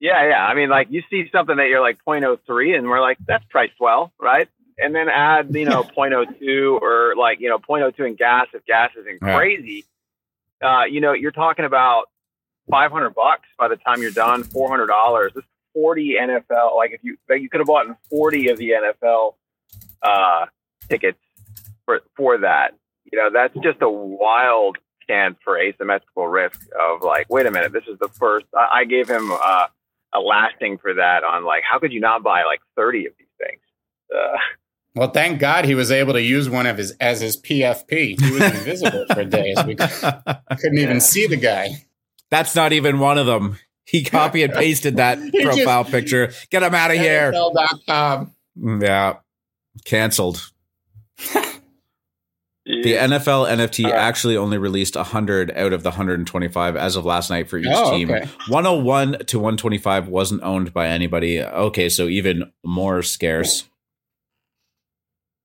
Yeah, 0.00 0.28
yeah. 0.28 0.44
I 0.44 0.54
mean, 0.54 0.70
like 0.70 0.88
you 0.90 1.02
see 1.10 1.28
something 1.30 1.56
that 1.56 1.68
you're 1.68 1.82
like 1.82 1.98
0.03, 2.06 2.76
and 2.76 2.88
we're 2.88 3.00
like, 3.02 3.18
that's 3.26 3.44
priced 3.50 3.78
well, 3.78 4.12
right? 4.18 4.48
And 4.78 4.94
then 4.94 5.10
add, 5.10 5.54
you 5.54 5.66
know, 5.66 5.82
0.02 5.96 6.80
or 6.80 7.14
like, 7.16 7.40
you 7.40 7.50
know, 7.50 7.58
0.02 7.58 8.06
in 8.06 8.14
gas 8.14 8.46
if 8.54 8.64
gas 8.64 8.90
isn't 8.98 9.20
crazy. 9.20 9.84
Uh, 10.62 10.84
you 10.84 11.00
know, 11.00 11.12
you're 11.12 11.30
talking 11.30 11.64
about 11.64 12.04
500 12.70 13.14
bucks 13.14 13.48
by 13.58 13.68
the 13.68 13.76
time 13.76 14.02
you're 14.02 14.10
done, 14.10 14.44
$400. 14.44 15.34
This 15.34 15.44
40 15.74 16.16
NFL. 16.20 16.76
Like 16.76 16.92
if 16.92 17.00
you 17.02 17.16
you 17.28 17.48
could 17.48 17.60
have 17.60 17.66
bought 17.66 17.86
40 18.10 18.48
of 18.50 18.58
the 18.58 18.70
NFL 18.70 19.34
uh, 20.02 20.46
tickets 20.88 21.18
for 21.84 22.00
for 22.16 22.38
that. 22.38 22.74
You 23.10 23.18
know, 23.18 23.30
that's 23.32 23.54
just 23.62 23.82
a 23.82 23.88
wild 23.88 24.78
chance 25.08 25.36
for 25.42 25.58
asymmetrical 25.58 26.28
risk 26.28 26.60
of 26.78 27.02
like, 27.02 27.28
wait 27.30 27.46
a 27.46 27.50
minute, 27.50 27.72
this 27.72 27.84
is 27.88 27.98
the 27.98 28.08
first. 28.08 28.46
I, 28.54 28.80
I 28.80 28.84
gave 28.84 29.08
him 29.08 29.32
uh, 29.32 29.66
a 30.14 30.20
lasting 30.20 30.78
for 30.78 30.94
that 30.94 31.24
on 31.24 31.44
like, 31.44 31.62
how 31.68 31.78
could 31.78 31.92
you 31.92 32.00
not 32.00 32.22
buy 32.22 32.44
like 32.44 32.60
30 32.76 33.06
of 33.06 33.12
these 33.18 33.28
things? 33.38 33.60
Uh, 34.14 34.36
well, 34.94 35.10
thank 35.10 35.38
God 35.38 35.64
he 35.64 35.74
was 35.74 35.90
able 35.90 36.14
to 36.14 36.22
use 36.22 36.50
one 36.50 36.66
of 36.66 36.76
his 36.76 36.92
as 37.00 37.20
his 37.20 37.36
PFP. 37.36 38.20
He 38.20 38.30
was 38.32 38.42
invisible 38.42 39.06
for 39.12 39.24
days. 39.24 39.56
We 39.64 39.74
couldn't 39.76 40.78
even 40.78 41.00
see 41.00 41.26
the 41.26 41.36
guy. 41.36 41.86
That's 42.30 42.54
not 42.54 42.72
even 42.72 42.98
one 42.98 43.18
of 43.18 43.26
them. 43.26 43.58
He 43.84 44.04
copy 44.04 44.42
and 44.42 44.52
pasted 44.52 44.96
that 44.96 45.18
profile 45.42 45.84
just, 45.84 45.92
picture. 45.92 46.32
Get 46.50 46.62
him 46.62 46.74
out 46.74 46.90
of 46.90 46.96
here. 46.96 47.32
NFL.com. 47.32 48.34
Mm, 48.58 48.82
yeah. 48.82 49.14
Canceled. 49.84 50.50
The 52.66 52.94
NFL 52.94 53.50
NFT 53.50 53.86
right. 53.86 53.94
actually 53.94 54.36
only 54.36 54.56
released 54.56 54.94
100 54.94 55.50
out 55.56 55.72
of 55.72 55.82
the 55.82 55.88
125 55.88 56.76
as 56.76 56.94
of 56.94 57.04
last 57.04 57.30
night 57.30 57.48
for 57.48 57.58
each 57.58 57.66
oh, 57.68 57.90
team. 57.90 58.10
Okay. 58.10 58.28
101 58.48 59.24
to 59.26 59.38
125 59.38 60.08
wasn't 60.08 60.42
owned 60.42 60.72
by 60.72 60.86
anybody. 60.86 61.42
Okay, 61.42 61.88
so 61.88 62.06
even 62.06 62.52
more 62.62 63.02
scarce. 63.02 63.68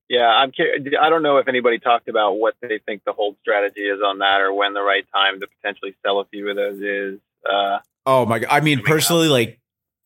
Yeah, 0.08 0.28
I'm. 0.28 0.52
I 1.02 1.10
don't 1.10 1.24
know 1.24 1.38
if 1.38 1.48
anybody 1.48 1.80
talked 1.80 2.08
about 2.08 2.34
what 2.34 2.56
they 2.62 2.80
think 2.86 3.04
the 3.06 3.14
hold 3.14 3.38
strategy 3.42 3.82
is 3.82 4.00
on 4.06 4.20
that, 4.20 4.42
or 4.42 4.54
when 4.54 4.74
the 4.74 4.82
right 4.82 5.06
time 5.12 5.40
to 5.40 5.48
potentially 5.48 5.96
sell 6.04 6.20
a 6.20 6.26
few 6.26 6.50
of 6.50 6.56
those 6.56 6.80
is. 6.80 7.20
Uh, 7.44 7.80
oh 8.06 8.26
my 8.26 8.40
god! 8.40 8.50
I 8.52 8.60
mean, 8.60 8.82
personally, 8.84 9.30
like, 9.30 9.60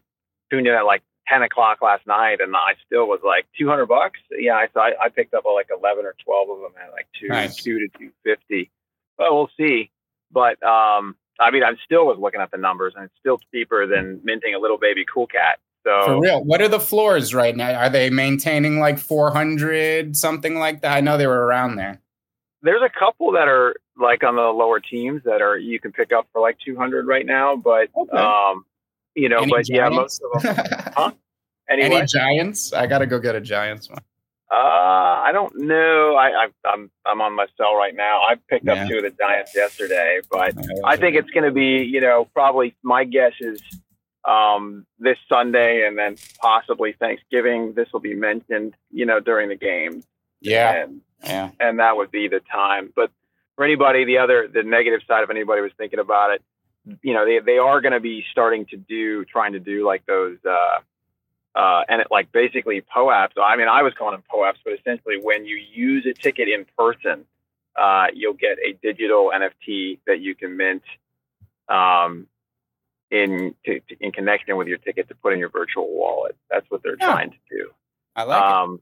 tuned 0.52 0.68
in 0.68 0.74
at 0.74 0.86
like 0.86 1.02
10 1.30 1.44
o'clock 1.44 1.82
last 1.82 2.06
night 2.08 2.40
and 2.42 2.56
I 2.56 2.74
still 2.86 3.08
was 3.08 3.20
like 3.24 3.46
200 3.58 3.86
bucks. 3.86 4.20
Yeah. 4.32 4.56
I, 4.56 4.68
so 4.74 4.80
I, 4.80 4.92
I 5.06 5.10
picked 5.10 5.34
up 5.34 5.46
like 5.46 5.70
11 5.72 6.06
or 6.06 6.16
12 6.24 6.50
of 6.50 6.58
them 6.60 6.72
at 6.84 6.92
like 6.92 7.08
two, 7.20 7.28
nice. 7.28 7.56
two 7.56 7.80
to 7.80 7.88
250. 7.98 8.70
But 9.18 9.32
we'll 9.32 9.50
see. 9.58 9.92
But, 10.32 10.62
um, 10.64 11.16
I 11.40 11.52
mean, 11.52 11.64
I'm 11.64 11.78
still 11.84 12.06
was 12.06 12.18
looking 12.20 12.42
at 12.42 12.52
the 12.52 12.58
numbers 12.58 12.94
and 12.96 13.06
it's 13.06 13.14
still 13.20 13.40
cheaper 13.54 13.88
than 13.88 14.22
minting 14.24 14.56
a 14.56 14.60
little 14.60 14.78
baby 14.78 15.06
cool 15.12 15.28
cat. 15.28 15.60
So 15.84 16.06
for 16.06 16.22
real, 16.22 16.44
what 16.44 16.62
are 16.62 16.68
the 16.68 16.80
floors 16.80 17.34
right 17.34 17.56
now? 17.56 17.74
Are 17.74 17.90
they 17.90 18.10
maintaining 18.12 18.80
like 18.80 19.00
400, 19.00 20.16
something 20.16 20.60
like 20.60 20.82
that? 20.82 20.96
I 20.96 21.02
know 21.02 21.18
they 21.18 21.26
were 21.26 21.46
around 21.46 21.76
there. 21.78 22.00
There's 22.64 22.82
a 22.82 22.90
couple 22.90 23.32
that 23.34 23.48
are 23.48 23.76
like 23.98 24.24
on 24.24 24.36
the 24.36 24.42
lower 24.42 24.80
teams 24.80 25.24
that 25.24 25.42
are 25.42 25.58
you 25.58 25.80
can 25.80 25.92
pick 25.92 26.12
up 26.12 26.28
for 26.32 26.42
like 26.42 26.58
200 26.64 27.08
right 27.08 27.26
now, 27.26 27.56
but 27.56 27.90
okay. 27.96 28.18
um, 28.18 28.66
you 29.16 29.30
know, 29.30 29.40
Any 29.40 29.52
but 29.52 29.66
giants? 29.66 29.70
yeah, 29.70 29.90
most 29.90 30.22
of 30.24 30.42
them. 30.42 30.56
huh? 30.96 31.12
Anyway. 31.70 31.96
Any 31.98 32.06
giants? 32.08 32.74
I 32.74 32.88
gotta 32.88 33.06
go 33.06 33.20
get 33.20 33.36
a 33.36 33.42
giants 33.42 33.90
one. 33.90 34.00
Uh, 34.52 35.24
I 35.24 35.32
don't 35.32 35.56
know. 35.56 36.16
I, 36.16 36.28
I, 36.28 36.44
am 36.44 36.52
I'm, 36.66 36.92
I'm 37.06 37.22
on 37.22 37.34
my 37.34 37.48
cell 37.56 37.74
right 37.74 37.96
now. 37.96 38.20
I 38.22 38.36
picked 38.50 38.66
yeah. 38.66 38.84
up 38.84 38.90
two 38.90 38.98
of 38.98 39.04
the 39.04 39.12
Giants 39.12 39.56
yesterday, 39.56 40.20
but 40.30 40.54
I 40.84 40.98
think 40.98 41.16
it's 41.16 41.30
going 41.30 41.46
to 41.46 41.54
be, 41.54 41.86
you 41.86 42.02
know, 42.02 42.28
probably 42.34 42.76
my 42.84 43.06
guess 43.06 43.32
is 43.40 43.62
um, 44.28 44.86
this 45.00 45.18
Sunday 45.30 45.88
and 45.88 45.98
then 45.98 46.18
possibly 46.42 46.92
Thanksgiving. 46.92 47.76
This 47.76 47.94
will 47.94 48.02
be 48.02 48.14
mentioned, 48.14 48.76
you 48.92 49.06
know, 49.06 49.22
during 49.22 49.48
the 49.48 49.56
game. 49.56 50.04
Yeah, 50.42 50.84
and, 50.84 51.02
yeah, 51.24 51.52
and 51.60 51.80
that 51.80 51.98
would 51.98 52.12
be 52.12 52.28
the 52.28 52.42
time. 52.52 52.92
But 52.96 53.12
for 53.56 53.66
anybody, 53.66 54.06
the 54.06 54.18
other, 54.18 54.48
the 54.52 54.64
negative 54.64 55.02
side, 55.08 55.24
if 55.24 55.30
anybody 55.30 55.62
was 55.62 55.72
thinking 55.78 56.00
about 56.00 56.32
it, 56.32 56.42
you 57.02 57.14
know, 57.14 57.26
they, 57.26 57.40
they 57.40 57.58
are 57.58 57.82
going 57.82 57.94
to 57.94 58.00
be 58.00 58.26
starting 58.32 58.66
to 58.68 58.78
do, 58.78 59.24
trying 59.26 59.54
to 59.54 59.60
do 59.60 59.86
like 59.86 60.06
those, 60.06 60.38
uh, 60.46 60.80
uh, 61.58 61.84
and 61.88 62.02
it 62.02 62.08
like 62.10 62.32
basically 62.32 62.82
POAPs. 62.82 63.34
I 63.42 63.56
mean, 63.56 63.68
I 63.68 63.84
was 63.84 63.94
calling 63.94 64.16
them 64.16 64.24
POAPs, 64.34 64.58
but 64.64 64.74
essentially 64.74 65.18
when 65.22 65.46
you 65.46 65.58
use 65.58 66.06
a 66.06 66.14
ticket 66.14 66.48
in 66.48 66.66
person, 66.78 67.26
uh, 67.76 68.08
you'll 68.14 68.34
get 68.34 68.58
a 68.66 68.74
digital 68.82 69.32
NFT 69.34 70.00
that 70.08 70.20
you 70.20 70.36
can 70.36 70.58
mint, 70.58 70.84
um, 71.70 72.28
in 73.12 73.54
to, 73.66 73.80
to, 73.80 73.96
in 74.00 74.12
connection 74.12 74.58
with 74.58 74.68
your 74.68 74.78
ticket 74.78 75.08
to 75.10 75.16
put 75.16 75.34
in 75.34 75.40
your 75.40 75.50
virtual 75.50 75.88
wallet. 75.88 76.36
That's 76.50 76.66
what 76.70 76.82
they're 76.82 76.98
yeah. 77.00 77.12
trying 77.12 77.32
to 77.32 77.38
do. 77.50 77.70
I 78.16 78.24
like 78.24 78.42
um, 78.42 78.76
it. 78.76 78.82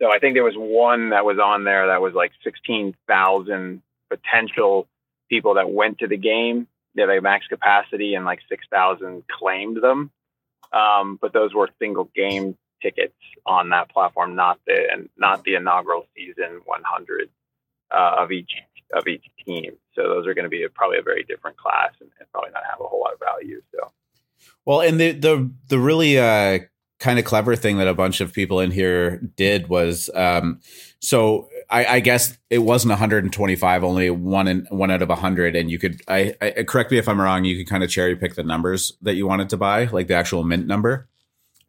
So 0.00 0.10
I 0.10 0.18
think 0.18 0.34
there 0.34 0.44
was 0.44 0.56
one 0.56 1.10
that 1.10 1.24
was 1.24 1.38
on 1.38 1.64
there 1.64 1.86
that 1.88 2.00
was 2.00 2.14
like 2.14 2.32
sixteen 2.42 2.94
thousand 3.08 3.82
potential 4.10 4.88
people 5.28 5.54
that 5.54 5.70
went 5.70 5.98
to 5.98 6.06
the 6.06 6.16
game. 6.16 6.66
Yeah, 6.94 7.06
they 7.06 7.20
max 7.20 7.46
capacity 7.48 8.14
and 8.14 8.24
like 8.24 8.38
6,000 8.48 9.24
claimed 9.26 9.82
them. 9.82 10.10
Um, 10.72 11.18
but 11.20 11.32
those 11.32 11.52
were 11.52 11.68
single 11.80 12.08
game 12.14 12.56
tickets 12.82 13.14
on 13.46 13.70
that 13.70 13.90
platform, 13.90 14.36
not 14.36 14.60
the 14.66 14.86
and 14.92 15.08
not 15.16 15.44
the 15.44 15.54
inaugural 15.54 16.06
season 16.16 16.60
100 16.64 17.30
uh, 17.90 18.16
of 18.18 18.32
each 18.32 18.52
of 18.92 19.06
each 19.08 19.24
team. 19.44 19.76
So 19.94 20.02
those 20.02 20.26
are 20.26 20.34
going 20.34 20.44
to 20.44 20.50
be 20.50 20.64
a, 20.64 20.68
probably 20.68 20.98
a 20.98 21.02
very 21.02 21.24
different 21.24 21.56
class 21.56 21.90
and, 22.00 22.10
and, 22.18 22.30
probably 22.30 22.50
not 22.50 22.62
have 22.68 22.80
a 22.80 22.84
whole 22.84 23.00
lot 23.00 23.14
of 23.14 23.20
value. 23.20 23.60
So, 23.72 23.90
well, 24.64 24.80
and 24.80 25.00
the 25.00 25.12
the 25.12 25.50
the 25.68 25.78
really 25.78 26.18
uh, 26.18 26.60
kind 27.04 27.18
of 27.18 27.24
clever 27.26 27.54
thing 27.54 27.76
that 27.76 27.86
a 27.86 27.92
bunch 27.92 28.22
of 28.22 28.32
people 28.32 28.60
in 28.60 28.70
here 28.70 29.18
did 29.36 29.68
was 29.68 30.08
um, 30.14 30.58
so 31.00 31.50
I, 31.68 31.84
I, 31.84 32.00
guess 32.00 32.38
it 32.48 32.60
wasn't 32.60 32.92
125, 32.92 33.84
only 33.84 34.08
one 34.08 34.48
in 34.48 34.66
one 34.70 34.90
out 34.90 35.02
of 35.02 35.10
100, 35.10 35.54
and 35.54 35.70
you 35.70 35.78
could 35.78 36.00
I, 36.08 36.34
I 36.40 36.62
correct 36.62 36.90
me 36.90 36.96
if 36.96 37.06
I'm 37.06 37.20
wrong. 37.20 37.44
You 37.44 37.58
could 37.58 37.68
kind 37.68 37.84
of 37.84 37.90
cherry 37.90 38.16
pick 38.16 38.36
the 38.36 38.42
numbers 38.42 38.94
that 39.02 39.16
you 39.16 39.26
wanted 39.26 39.50
to 39.50 39.58
buy, 39.58 39.84
like 39.84 40.08
the 40.08 40.14
actual 40.14 40.44
mint 40.44 40.66
number. 40.66 41.06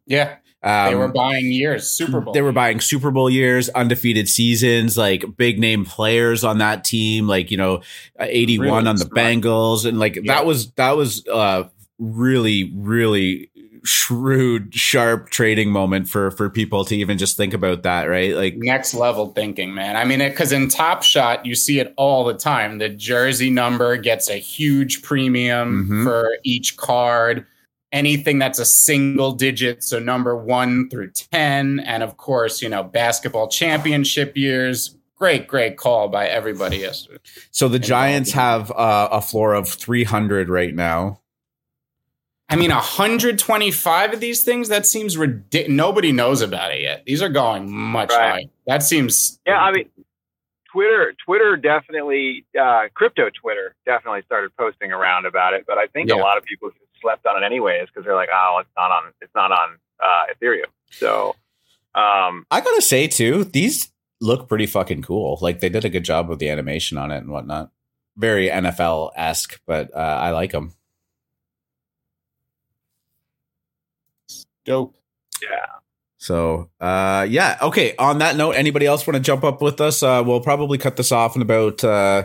Yeah. 0.06 0.36
Um, 0.62 0.88
they 0.88 0.94
were 0.94 1.08
buying 1.08 1.52
years, 1.52 1.86
Super 1.86 2.22
Bowl. 2.22 2.32
They 2.32 2.40
were 2.40 2.52
buying 2.52 2.80
Super 2.80 3.10
Bowl 3.10 3.28
years, 3.28 3.68
undefeated 3.68 4.30
seasons, 4.30 4.96
like 4.96 5.36
big 5.36 5.58
name 5.58 5.84
players 5.84 6.44
on 6.44 6.58
that 6.58 6.82
team, 6.82 7.28
like 7.28 7.50
you 7.50 7.58
know, 7.58 7.82
81 8.18 8.66
really 8.66 8.88
on 8.88 8.96
the 8.96 9.04
Bengals, 9.04 9.84
and 9.84 9.98
like 9.98 10.16
yeah. 10.16 10.22
that 10.34 10.46
was 10.46 10.72
that 10.72 10.96
was 10.96 11.28
uh 11.28 11.64
really 11.98 12.72
really 12.74 13.50
shrewd, 13.86 14.74
sharp 14.74 15.30
trading 15.30 15.70
moment 15.70 16.08
for 16.08 16.30
for 16.32 16.50
people 16.50 16.84
to 16.84 16.96
even 16.96 17.18
just 17.18 17.36
think 17.36 17.54
about 17.54 17.82
that, 17.84 18.04
right? 18.04 18.34
Like 18.34 18.56
next 18.56 18.94
level 18.94 19.28
thinking, 19.28 19.74
man. 19.74 19.96
I 19.96 20.04
mean, 20.04 20.18
because 20.18 20.52
in 20.52 20.68
Top 20.68 21.02
Shot, 21.02 21.46
you 21.46 21.54
see 21.54 21.78
it 21.78 21.94
all 21.96 22.24
the 22.24 22.34
time. 22.34 22.78
The 22.78 22.88
jersey 22.88 23.50
number 23.50 23.96
gets 23.96 24.28
a 24.28 24.36
huge 24.36 25.02
premium 25.02 25.84
mm-hmm. 25.84 26.04
for 26.04 26.36
each 26.42 26.76
card. 26.76 27.46
Anything 27.92 28.38
that's 28.38 28.58
a 28.58 28.66
single 28.66 29.32
digit, 29.32 29.82
so 29.84 29.98
number 29.98 30.36
one 30.36 30.90
through 30.90 31.12
ten, 31.12 31.80
and 31.80 32.02
of 32.02 32.16
course, 32.16 32.60
you 32.60 32.68
know, 32.68 32.82
basketball 32.82 33.48
championship 33.48 34.36
years. 34.36 34.96
Great, 35.16 35.48
great 35.48 35.78
call 35.78 36.08
by 36.08 36.26
everybody 36.26 36.76
yesterday. 36.78 37.18
So 37.50 37.68
the 37.68 37.78
Giants 37.78 38.32
have 38.32 38.70
uh, 38.72 39.08
a 39.10 39.22
floor 39.22 39.54
of 39.54 39.66
300 39.66 40.50
right 40.50 40.74
now. 40.74 41.20
I 42.48 42.54
mean, 42.56 42.70
125 42.70 44.12
of 44.12 44.20
these 44.20 44.44
things, 44.44 44.68
that 44.68 44.86
seems 44.86 45.16
ridiculous. 45.16 45.76
Nobody 45.76 46.12
knows 46.12 46.42
about 46.42 46.72
it 46.72 46.80
yet. 46.80 47.04
These 47.04 47.20
are 47.20 47.28
going 47.28 47.70
much 47.70 48.10
right. 48.10 48.30
higher. 48.30 48.42
That 48.66 48.82
seems. 48.84 49.40
Yeah, 49.46 49.60
I 49.60 49.72
mean, 49.72 49.88
Twitter, 50.70 51.14
Twitter 51.24 51.56
definitely, 51.56 52.44
uh, 52.60 52.84
crypto 52.94 53.30
Twitter 53.30 53.74
definitely 53.84 54.22
started 54.26 54.50
posting 54.56 54.92
around 54.92 55.26
about 55.26 55.54
it. 55.54 55.64
But 55.66 55.78
I 55.78 55.86
think 55.88 56.08
Yeah. 56.08 56.16
a 56.16 56.22
lot 56.22 56.38
of 56.38 56.44
people 56.44 56.70
slept 57.00 57.26
on 57.26 57.42
it 57.42 57.44
anyways 57.44 57.88
because 57.88 58.04
they're 58.04 58.14
like, 58.14 58.28
oh, 58.32 58.58
it's 58.60 58.70
not 58.76 58.92
on, 58.92 59.12
it's 59.20 59.34
not 59.34 59.50
on 59.50 59.78
uh, 60.00 60.24
Ethereum. 60.32 60.66
So, 60.90 61.34
um, 61.94 62.46
I 62.50 62.60
gotta 62.60 62.82
say 62.82 63.08
too, 63.08 63.42
these 63.44 63.90
look 64.20 64.48
pretty 64.48 64.66
fucking 64.66 65.02
cool. 65.02 65.38
Like 65.40 65.60
they 65.60 65.68
did 65.68 65.84
a 65.84 65.88
good 65.88 66.04
job 66.04 66.28
with 66.28 66.38
the 66.38 66.48
animation 66.48 66.96
on 66.98 67.10
it 67.10 67.18
and 67.18 67.30
whatnot. 67.30 67.70
Very 68.16 68.48
NFL 68.48 69.12
esque, 69.16 69.60
but 69.66 69.94
uh, 69.94 69.98
I 69.98 70.30
like 70.30 70.52
them. 70.52 70.72
Dope. 74.66 74.94
yeah. 75.42 75.66
So, 76.18 76.70
uh, 76.80 77.26
yeah. 77.28 77.56
Okay. 77.62 77.94
On 77.96 78.18
that 78.18 78.36
note, 78.36 78.52
anybody 78.52 78.86
else 78.86 79.06
want 79.06 79.16
to 79.16 79.22
jump 79.22 79.44
up 79.44 79.62
with 79.62 79.80
us? 79.80 80.02
Uh, 80.02 80.22
we'll 80.26 80.40
probably 80.40 80.76
cut 80.78 80.96
this 80.96 81.12
off 81.12 81.36
in 81.36 81.42
about 81.42 81.84
uh, 81.84 82.24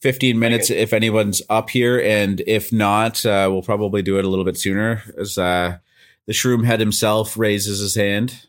15 0.00 0.38
minutes 0.38 0.70
if 0.70 0.92
anyone's 0.92 1.42
up 1.48 1.70
here. 1.70 2.00
And 2.00 2.42
if 2.46 2.72
not, 2.72 3.24
uh, 3.24 3.48
we'll 3.50 3.62
probably 3.62 4.02
do 4.02 4.18
it 4.18 4.24
a 4.24 4.28
little 4.28 4.44
bit 4.44 4.58
sooner 4.58 5.02
as 5.18 5.38
uh, 5.38 5.78
the 6.26 6.32
shroom 6.32 6.64
head 6.64 6.80
himself 6.80 7.38
raises 7.38 7.80
his 7.80 7.94
hand. 7.94 8.46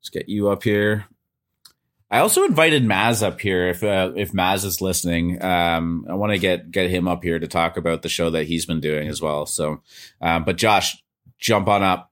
Let's 0.00 0.10
get 0.10 0.28
you 0.28 0.48
up 0.48 0.62
here. 0.62 1.06
I 2.10 2.20
also 2.20 2.44
invited 2.44 2.84
Maz 2.84 3.22
up 3.22 3.40
here 3.40 3.68
if 3.68 3.82
uh, 3.82 4.12
if 4.14 4.32
Maz 4.32 4.64
is 4.64 4.80
listening. 4.80 5.42
Um, 5.42 6.06
I 6.08 6.14
want 6.14 6.32
to 6.32 6.38
get 6.38 6.70
get 6.70 6.88
him 6.88 7.08
up 7.08 7.24
here 7.24 7.38
to 7.38 7.48
talk 7.48 7.76
about 7.76 8.02
the 8.02 8.08
show 8.08 8.30
that 8.30 8.46
he's 8.46 8.66
been 8.66 8.80
doing 8.80 9.08
as 9.08 9.20
well. 9.20 9.46
So, 9.46 9.82
um, 10.20 10.44
but 10.44 10.56
Josh, 10.56 11.02
jump 11.44 11.68
on 11.68 11.82
up. 11.82 12.10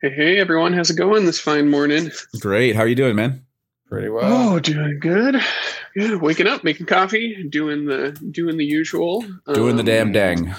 Hey, 0.00 0.10
hey, 0.10 0.38
everyone. 0.38 0.72
How's 0.72 0.90
it 0.90 0.96
going 0.96 1.26
this 1.26 1.40
fine 1.40 1.68
morning? 1.68 2.10
Great. 2.38 2.76
How 2.76 2.82
are 2.82 2.86
you 2.86 2.94
doing, 2.94 3.16
man? 3.16 3.44
Pretty 3.88 4.08
well. 4.08 4.54
Oh, 4.54 4.60
doing 4.60 5.00
good. 5.00 5.36
Yeah, 5.96 6.14
waking 6.14 6.46
up, 6.46 6.62
making 6.62 6.86
coffee, 6.86 7.42
doing 7.48 7.86
the 7.86 8.12
doing 8.30 8.56
the 8.56 8.64
usual. 8.64 9.24
Doing 9.52 9.76
the 9.76 9.82
damn 9.82 10.08
Um, 10.08 10.12
dang. 10.12 10.54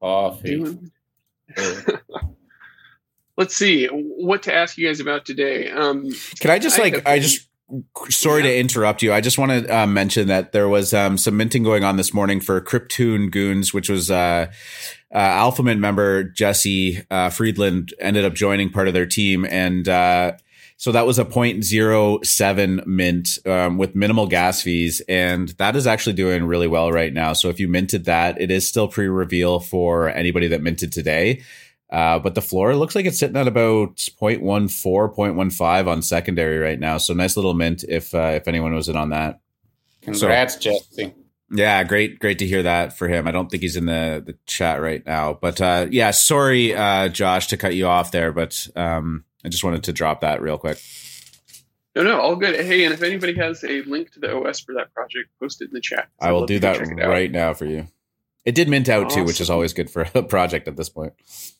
Coffee. 0.00 0.56
Doing. 0.56 0.90
Let's 3.36 3.54
see 3.54 3.86
what 3.86 4.42
to 4.44 4.54
ask 4.54 4.76
you 4.76 4.88
guys 4.88 5.00
about 5.00 5.24
today. 5.24 5.70
Um, 5.70 6.10
Can 6.40 6.50
I 6.50 6.58
just 6.58 6.80
I 6.80 6.82
like 6.82 7.06
I 7.06 7.18
just 7.20 7.48
sorry 8.10 8.42
to 8.42 8.58
interrupt 8.58 9.02
you. 9.02 9.12
I 9.12 9.20
just 9.20 9.38
want 9.38 9.52
to 9.52 9.78
uh, 9.78 9.86
mention 9.86 10.28
that 10.28 10.52
there 10.52 10.68
was 10.68 10.92
um, 10.92 11.16
some 11.16 11.36
minting 11.36 11.62
going 11.62 11.84
on 11.84 11.96
this 11.96 12.12
morning 12.12 12.40
for 12.40 12.60
Cryptoon 12.60 13.30
Goons, 13.30 13.72
which 13.72 13.88
was 13.88 14.10
uh, 14.10 14.46
uh, 15.14 15.18
Alpha 15.18 15.62
Mint 15.62 15.80
member 15.80 16.24
Jesse 16.24 17.02
uh, 17.10 17.30
Friedland 17.30 17.94
ended 17.98 18.24
up 18.24 18.34
joining 18.34 18.70
part 18.70 18.88
of 18.88 18.94
their 18.94 19.06
team, 19.06 19.44
and 19.44 19.88
uh, 19.88 20.32
so 20.76 20.90
that 20.90 21.06
was 21.06 21.18
a 21.18 21.24
0.07 21.24 22.86
mint 22.86 23.38
um, 23.46 23.78
with 23.78 23.94
minimal 23.94 24.26
gas 24.26 24.62
fees, 24.62 25.00
and 25.08 25.50
that 25.50 25.76
is 25.76 25.86
actually 25.86 26.14
doing 26.14 26.44
really 26.44 26.66
well 26.66 26.90
right 26.90 27.12
now. 27.12 27.34
So 27.34 27.48
if 27.48 27.60
you 27.60 27.68
minted 27.68 28.04
that, 28.06 28.40
it 28.40 28.50
is 28.50 28.68
still 28.68 28.88
pre-reveal 28.88 29.60
for 29.60 30.08
anybody 30.08 30.48
that 30.48 30.60
minted 30.60 30.90
today. 30.90 31.42
Uh, 31.92 32.18
but 32.18 32.34
the 32.34 32.40
floor 32.40 32.74
looks 32.74 32.94
like 32.94 33.04
it's 33.04 33.18
sitting 33.18 33.36
at 33.36 33.46
about 33.46 33.96
0.14, 33.96 34.40
0.15 34.40 35.86
on 35.86 36.00
secondary 36.00 36.56
right 36.56 36.80
now. 36.80 36.96
So 36.96 37.12
nice 37.12 37.36
little 37.36 37.52
mint 37.52 37.84
if 37.86 38.14
uh, 38.14 38.32
if 38.34 38.48
anyone 38.48 38.74
was 38.74 38.88
in 38.88 38.96
on 38.96 39.10
that. 39.10 39.40
Congrats, 40.00 40.56
Jesse. 40.56 41.14
Yeah, 41.50 41.84
great, 41.84 42.18
great 42.18 42.38
to 42.38 42.46
hear 42.46 42.62
that 42.62 42.96
for 42.96 43.08
him. 43.08 43.28
I 43.28 43.30
don't 43.30 43.50
think 43.50 43.62
he's 43.62 43.76
in 43.76 43.84
the, 43.84 44.22
the 44.24 44.38
chat 44.46 44.80
right 44.80 45.04
now, 45.04 45.34
but 45.34 45.60
uh, 45.60 45.86
yeah, 45.90 46.10
sorry, 46.10 46.74
uh, 46.74 47.08
Josh, 47.08 47.48
to 47.48 47.58
cut 47.58 47.74
you 47.74 47.86
off 47.86 48.10
there, 48.10 48.32
but 48.32 48.68
um, 48.74 49.24
I 49.44 49.50
just 49.50 49.62
wanted 49.62 49.84
to 49.84 49.92
drop 49.92 50.22
that 50.22 50.40
real 50.40 50.56
quick. 50.56 50.78
no, 51.94 52.04
no, 52.04 52.18
all 52.18 52.36
good. 52.36 52.58
Hey, 52.58 52.84
and 52.84 52.94
if 52.94 53.02
anybody 53.02 53.34
has 53.34 53.62
a 53.64 53.82
link 53.82 54.12
to 54.12 54.20
the 54.20 54.34
OS 54.34 54.60
for 54.60 54.72
that 54.76 54.94
project, 54.94 55.28
post 55.38 55.60
it 55.60 55.66
in 55.66 55.74
the 55.74 55.80
chat. 55.82 56.08
I 56.18 56.32
will 56.32 56.46
do 56.46 56.58
that 56.60 56.80
out. 56.80 57.08
right 57.08 57.30
now 57.30 57.52
for 57.52 57.66
you. 57.66 57.86
It 58.44 58.54
did 58.54 58.68
mint 58.68 58.88
out 58.88 59.10
too, 59.10 59.24
which 59.24 59.40
is 59.40 59.50
always 59.50 59.72
good 59.72 59.88
for 59.90 60.02
a 60.14 60.22
project 60.22 60.66
at 60.68 60.76
this 60.76 60.88
point. 60.88 61.12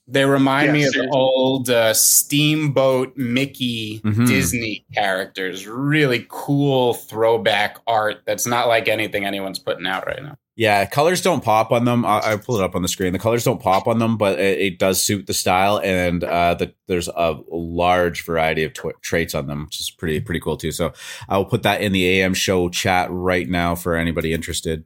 They 0.09 0.25
remind 0.25 0.67
Yeah, 0.69 0.73
me 0.73 0.83
of 0.85 0.93
seriously. 0.93 1.11
old 1.19 1.71
uh, 1.71 1.95
Steamboat 1.95 3.17
Mickey 3.17 4.01
Mhm. 4.05 4.27
Disney 4.27 4.85
characters. 4.95 5.67
Really 5.67 6.27
cool 6.29 6.95
throwback 6.95 7.79
art 7.87 8.23
that's 8.27 8.47
not 8.47 8.67
like 8.67 8.89
anything 8.89 9.25
anyone's 9.25 9.59
putting 9.61 9.87
out 9.87 10.07
right 10.07 10.23
now. 10.23 10.37
Yeah, 10.57 10.85
colors 10.87 11.23
don't 11.23 11.43
pop 11.43 11.73
on 11.73 11.85
them. 11.87 12.05
I, 12.05 12.33
I 12.33 12.37
pull 12.37 12.57
it 12.57 12.63
up 12.65 12.75
on 12.75 12.83
the 12.83 12.89
screen. 12.89 13.13
The 13.15 13.19
colors 13.19 13.43
don't 13.45 13.61
pop 13.61 13.87
on 13.87 13.99
them, 14.01 14.19
but 14.19 14.39
it, 14.39 14.59
it 14.59 14.79
does 14.79 15.03
suit 15.03 15.27
the 15.27 15.33
style, 15.33 15.81
and 15.83 16.23
uh, 16.25 16.55
the, 16.55 16.75
there's 16.89 17.09
a 17.09 17.39
large 17.51 18.25
variety 18.27 18.63
of 18.65 18.75
tw- 18.75 19.01
traits 19.01 19.35
on 19.35 19.47
them, 19.47 19.65
which 19.65 19.81
is 19.81 19.91
pretty 19.91 20.21
pretty 20.21 20.41
cool 20.41 20.59
too. 20.59 20.71
So 20.73 20.93
I 21.29 21.39
will 21.39 21.47
put 21.47 21.63
that 21.63 21.81
in 21.81 21.93
the 21.93 22.21
AM 22.21 22.35
show 22.35 22.69
chat 22.69 23.09
right 23.11 23.49
now 23.49 23.75
for 23.75 23.95
anybody 23.97 24.35
interested. 24.35 24.85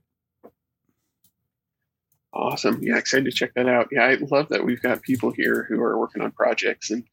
Awesome. 2.36 2.80
Yeah, 2.82 2.98
excited 2.98 3.24
to 3.24 3.30
check 3.30 3.52
that 3.54 3.68
out. 3.68 3.88
Yeah, 3.90 4.04
I 4.04 4.14
love 4.30 4.48
that 4.50 4.64
we've 4.64 4.82
got 4.82 5.02
people 5.02 5.30
here 5.30 5.66
who 5.68 5.80
are 5.80 5.98
working 5.98 6.22
on 6.22 6.32
projects 6.32 6.90
and 6.90 7.04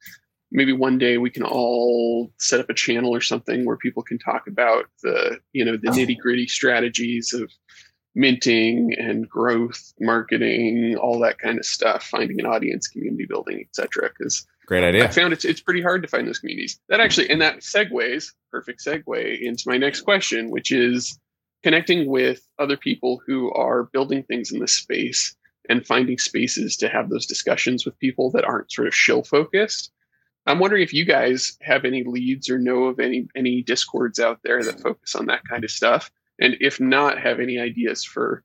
maybe 0.51 0.71
one 0.71 0.97
day 0.97 1.17
we 1.17 1.31
can 1.31 1.43
all 1.43 2.31
set 2.39 2.59
up 2.59 2.69
a 2.69 2.73
channel 2.73 3.13
or 3.13 3.21
something 3.21 3.65
where 3.65 3.75
people 3.75 4.03
can 4.03 4.19
talk 4.19 4.47
about 4.47 4.85
the, 5.01 5.39
you 5.51 5.65
know, 5.65 5.75
the 5.75 5.89
oh. 5.89 5.93
nitty-gritty 5.93 6.47
strategies 6.47 7.33
of 7.33 7.51
minting 8.15 8.93
and 8.97 9.27
growth, 9.27 9.93
marketing, 9.99 10.95
all 11.01 11.19
that 11.19 11.39
kind 11.39 11.57
of 11.57 11.65
stuff, 11.65 12.03
finding 12.03 12.39
an 12.39 12.45
audience, 12.45 12.87
community 12.87 13.25
building, 13.25 13.61
etc. 13.61 14.09
Because 14.09 14.45
Great 14.67 14.83
idea. 14.83 15.03
I 15.03 15.07
found 15.07 15.33
it's 15.33 15.43
it's 15.43 15.59
pretty 15.59 15.81
hard 15.81 16.03
to 16.03 16.07
find 16.07 16.27
those 16.27 16.39
communities. 16.39 16.79
That 16.87 16.99
actually, 16.99 17.29
and 17.29 17.41
that 17.41 17.59
segues 17.59 18.27
perfect 18.51 18.81
segue 18.85 19.41
into 19.41 19.63
my 19.65 19.77
next 19.77 20.01
question, 20.01 20.51
which 20.51 20.71
is 20.71 21.19
connecting 21.63 22.07
with 22.07 22.47
other 22.59 22.77
people 22.77 23.21
who 23.25 23.51
are 23.53 23.85
building 23.85 24.23
things 24.23 24.51
in 24.51 24.59
this 24.59 24.75
space 24.75 25.35
and 25.69 25.85
finding 25.85 26.17
spaces 26.17 26.75
to 26.77 26.89
have 26.89 27.09
those 27.09 27.25
discussions 27.25 27.85
with 27.85 27.97
people 27.99 28.29
that 28.31 28.43
aren't 28.43 28.71
sort 28.71 28.87
of 28.87 28.93
shill 28.93 29.23
focused. 29.23 29.91
I'm 30.45 30.59
wondering 30.59 30.83
if 30.83 30.93
you 30.93 31.05
guys 31.05 31.57
have 31.61 31.85
any 31.85 32.03
leads 32.03 32.49
or 32.49 32.59
know 32.59 32.85
of 32.85 32.99
any 32.99 33.27
any 33.35 33.61
discords 33.61 34.19
out 34.19 34.39
there 34.43 34.61
that 34.61 34.81
focus 34.81 35.15
on 35.15 35.27
that 35.27 35.43
kind 35.49 35.63
of 35.63 35.71
stuff, 35.71 36.11
and 36.39 36.57
if 36.59 36.81
not, 36.81 37.17
have 37.17 37.39
any 37.39 37.59
ideas 37.59 38.03
for 38.03 38.43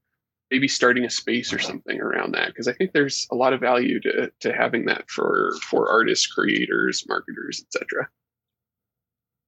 maybe 0.51 0.69
starting 0.69 1.05
a 1.05 1.11
space 1.11 1.53
or 1.53 1.59
something 1.59 2.01
around 2.01 2.33
that 2.33 2.49
because 2.49 2.69
I 2.69 2.73
think 2.73 2.93
there's 2.93 3.27
a 3.33 3.35
lot 3.35 3.53
of 3.53 3.61
value 3.61 4.01
to 4.01 4.31
to 4.41 4.53
having 4.53 4.85
that 4.87 5.11
for 5.11 5.55
for 5.63 5.91
artists, 5.91 6.27
creators, 6.27 7.05
marketers, 7.09 7.65
etc. 7.67 8.09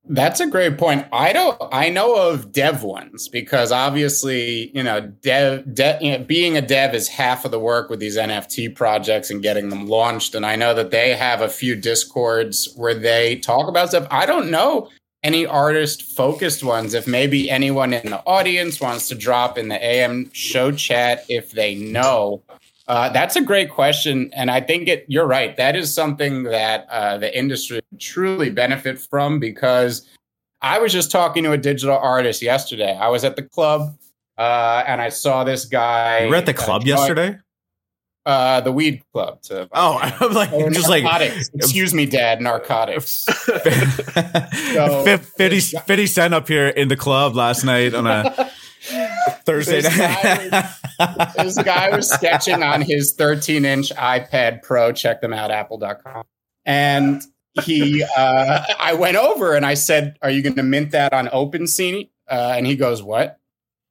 That's 0.08 0.40
a 0.40 0.46
great 0.46 0.78
point. 0.78 1.06
I 1.12 1.32
don't. 1.32 1.60
I 1.72 1.88
know 1.90 2.16
of 2.16 2.52
dev 2.52 2.82
ones 2.82 3.28
because 3.28 3.70
obviously, 3.70 4.70
you 4.74 4.82
know, 4.82 5.00
dev, 5.00 5.74
de, 5.74 5.98
you 6.00 6.18
know, 6.18 6.24
being 6.24 6.56
a 6.56 6.62
dev 6.62 6.94
is 6.94 7.06
half 7.06 7.44
of 7.44 7.50
the 7.50 7.60
work 7.60 7.90
with 7.90 8.00
these 8.00 8.16
NFT 8.16 8.74
projects 8.74 9.30
and 9.30 9.42
getting 9.42 9.68
them 9.68 9.86
launched. 9.86 10.34
And 10.34 10.44
I 10.44 10.56
know 10.56 10.74
that 10.74 10.90
they 10.90 11.14
have 11.14 11.42
a 11.42 11.48
few 11.48 11.76
discords 11.76 12.72
where 12.76 12.94
they 12.94 13.36
talk 13.36 13.68
about 13.68 13.90
stuff. 13.90 14.08
I 14.10 14.26
don't 14.26 14.50
know 14.50 14.88
any 15.22 15.46
artist 15.46 16.02
focused 16.02 16.64
ones. 16.64 16.94
If 16.94 17.06
maybe 17.06 17.50
anyone 17.50 17.92
in 17.92 18.10
the 18.10 18.22
audience 18.26 18.80
wants 18.80 19.06
to 19.08 19.14
drop 19.14 19.58
in 19.58 19.68
the 19.68 19.84
AM 19.84 20.30
show 20.32 20.72
chat 20.72 21.24
if 21.28 21.52
they 21.52 21.74
know. 21.74 22.42
Uh, 22.90 23.08
that's 23.10 23.36
a 23.36 23.40
great 23.40 23.70
question, 23.70 24.32
and 24.34 24.50
I 24.50 24.60
think 24.60 24.88
it. 24.88 25.04
You're 25.06 25.28
right. 25.28 25.56
That 25.56 25.76
is 25.76 25.94
something 25.94 26.42
that 26.42 26.88
uh, 26.90 27.18
the 27.18 27.38
industry 27.38 27.80
truly 28.00 28.50
benefit 28.50 28.98
from 28.98 29.38
because 29.38 30.08
I 30.60 30.80
was 30.80 30.92
just 30.92 31.08
talking 31.08 31.44
to 31.44 31.52
a 31.52 31.56
digital 31.56 31.96
artist 31.96 32.42
yesterday. 32.42 32.92
I 32.96 33.06
was 33.06 33.22
at 33.22 33.36
the 33.36 33.44
club, 33.44 33.96
uh, 34.36 34.82
and 34.88 35.00
I 35.00 35.08
saw 35.08 35.44
this 35.44 35.66
guy. 35.66 36.24
You 36.24 36.30
were 36.30 36.34
at 36.34 36.46
the 36.46 36.52
uh, 36.52 36.56
club 36.56 36.82
yesterday. 36.82 37.38
Uh, 38.26 38.60
the 38.60 38.72
weed 38.72 39.04
club. 39.12 39.40
To 39.42 39.68
Oh, 39.72 40.00
I'm 40.02 40.32
like 40.32 40.50
Oh, 40.52 40.68
just 40.70 40.88
like. 40.88 41.04
Excuse 41.54 41.94
me, 41.94 42.06
Dad. 42.06 42.40
Narcotics. 42.40 43.24
50, 43.44 45.16
50, 45.16 45.60
50 45.60 46.06
cent 46.08 46.34
up 46.34 46.48
here 46.48 46.66
in 46.66 46.88
the 46.88 46.96
club 46.96 47.36
last 47.36 47.62
night 47.62 47.94
on 47.94 48.08
a 48.08 48.50
Thursday 49.46 49.82
This 49.82 49.98
night. 49.98 50.50
guy 50.98 51.32
this 51.38 51.56
guy 51.62 51.94
was 51.96 52.10
sketching 52.10 52.62
on 52.62 52.82
his 52.82 53.14
13 53.14 53.64
inch 53.64 53.90
iPad 53.94 54.62
Pro. 54.62 54.92
Check 54.92 55.20
them 55.20 55.32
out, 55.32 55.50
apple.com. 55.50 56.24
And 56.64 57.22
he, 57.62 58.04
uh, 58.16 58.62
I 58.78 58.94
went 58.94 59.16
over 59.16 59.54
and 59.54 59.64
I 59.64 59.74
said, 59.74 60.16
Are 60.22 60.30
you 60.30 60.42
going 60.42 60.56
to 60.56 60.62
mint 60.62 60.92
that 60.92 61.12
on 61.12 61.26
OpenSea? 61.28 62.08
Uh, 62.28 62.54
and 62.56 62.66
he 62.66 62.76
goes, 62.76 63.02
What? 63.02 63.38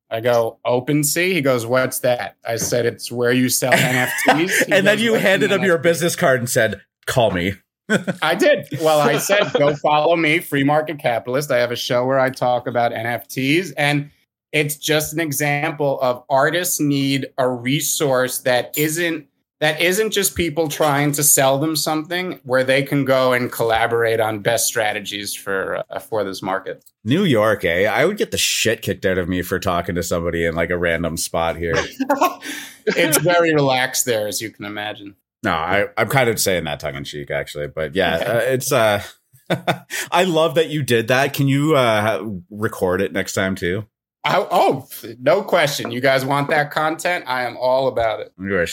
I 0.10 0.22
go, 0.22 0.60
OpenSea? 0.66 1.34
He 1.34 1.42
goes, 1.42 1.66
What's 1.66 2.00
that? 2.00 2.38
I 2.46 2.56
said, 2.58 2.86
It's 2.86 3.12
where 3.12 3.32
you 3.32 3.50
sell 3.50 3.72
NFTs. 3.74 4.72
And 4.72 4.86
then 4.86 5.00
you 5.00 5.16
handed 5.16 5.52
an 5.52 5.62
him 5.62 5.66
your 5.66 5.78
business 5.78 6.16
card 6.16 6.40
and 6.40 6.50
said, 6.50 6.82
"Call 7.06 7.32
me." 7.32 7.56
I 8.22 8.36
did. 8.36 8.68
Well, 8.82 9.00
I 9.00 9.18
said, 9.18 9.52
go 9.54 9.76
follow 9.76 10.16
me, 10.16 10.40
Free 10.40 10.64
Market 10.64 11.00
Capitalist. 11.00 11.50
I 11.50 11.58
have 11.58 11.72
a 11.72 11.76
show 11.76 12.06
where 12.06 12.20
I 12.20 12.30
talk 12.30 12.68
about 12.68 12.92
NFTs. 12.92 13.74
And 13.78 14.12
it's 14.52 14.76
just 14.76 15.14
an 15.14 15.20
example 15.20 16.00
of 16.02 16.24
artists 16.30 16.80
need 16.80 17.28
a 17.38 17.50
resource 17.50 18.40
that 18.40 18.78
isn't 18.78 19.28
that 19.60 19.82
isn't 19.82 20.12
just 20.12 20.36
people 20.36 20.70
trying 20.70 21.12
to 21.12 21.24
sell 21.24 21.60
them 21.60 21.76
something 21.76 22.40
where 22.44 22.64
they 22.64 22.82
can 22.82 23.04
go 23.04 23.34
and 23.34 23.52
collaborate 23.52 24.22
on 24.22 24.40
best 24.40 24.68
strategies 24.68 25.34
for 25.34 25.84
uh, 25.90 26.00
for 26.00 26.24
this 26.24 26.42
market. 26.42 26.84
New 27.04 27.26
York, 27.26 27.66
eh? 27.66 27.86
I 27.86 28.06
would 28.06 28.18
get 28.18 28.32
the 28.32 28.38
shit 28.38 28.82
kicked 28.82 29.06
out 29.06 29.18
of 29.18 29.28
me 29.28 29.42
for 29.42 29.60
talking 29.60 29.96
to 29.96 30.04
somebody 30.04 30.46
in 30.46 30.56
like 30.56 30.70
a 30.70 30.78
random 30.78 31.18
spot 31.18 31.58
here. 31.58 31.76
it's 32.86 33.18
very 33.18 33.54
relaxed 33.54 34.06
there, 34.06 34.28
as 34.28 34.42
you 34.42 34.50
can 34.50 34.66
imagine. 34.66 35.16
No, 35.44 35.52
I, 35.52 35.88
I'm 35.98 36.10
kind 36.10 36.30
of 36.30 36.40
saying 36.40 36.66
that 36.66 36.80
tongue 36.80 36.96
in 36.96 37.04
cheek, 37.04 37.32
actually, 37.32 37.68
but 37.68 37.96
yeah, 37.96 38.16
uh, 38.16 38.42
it's. 38.44 38.72
uh 38.72 39.04
I 40.12 40.26
love 40.26 40.56
that 40.56 40.70
you 40.70 40.84
did 40.84 41.08
that. 41.08 41.34
Can 41.34 41.48
you 41.48 41.76
uh 41.76 42.24
record 42.50 43.02
it 43.02 43.12
next 43.12 43.34
time 43.34 43.56
too? 43.56 43.88
I, 44.24 44.46
oh, 44.52 44.88
no 45.20 45.44
question. 45.44 45.92
You 45.92 46.02
guys 46.02 46.26
want 46.26 46.50
that 46.50 46.72
content? 46.72 47.26
I 47.28 47.44
am 47.44 47.58
all 47.58 47.88
about 47.88 48.20
it. 48.20 48.34
You 48.40 48.58
are 48.58 48.68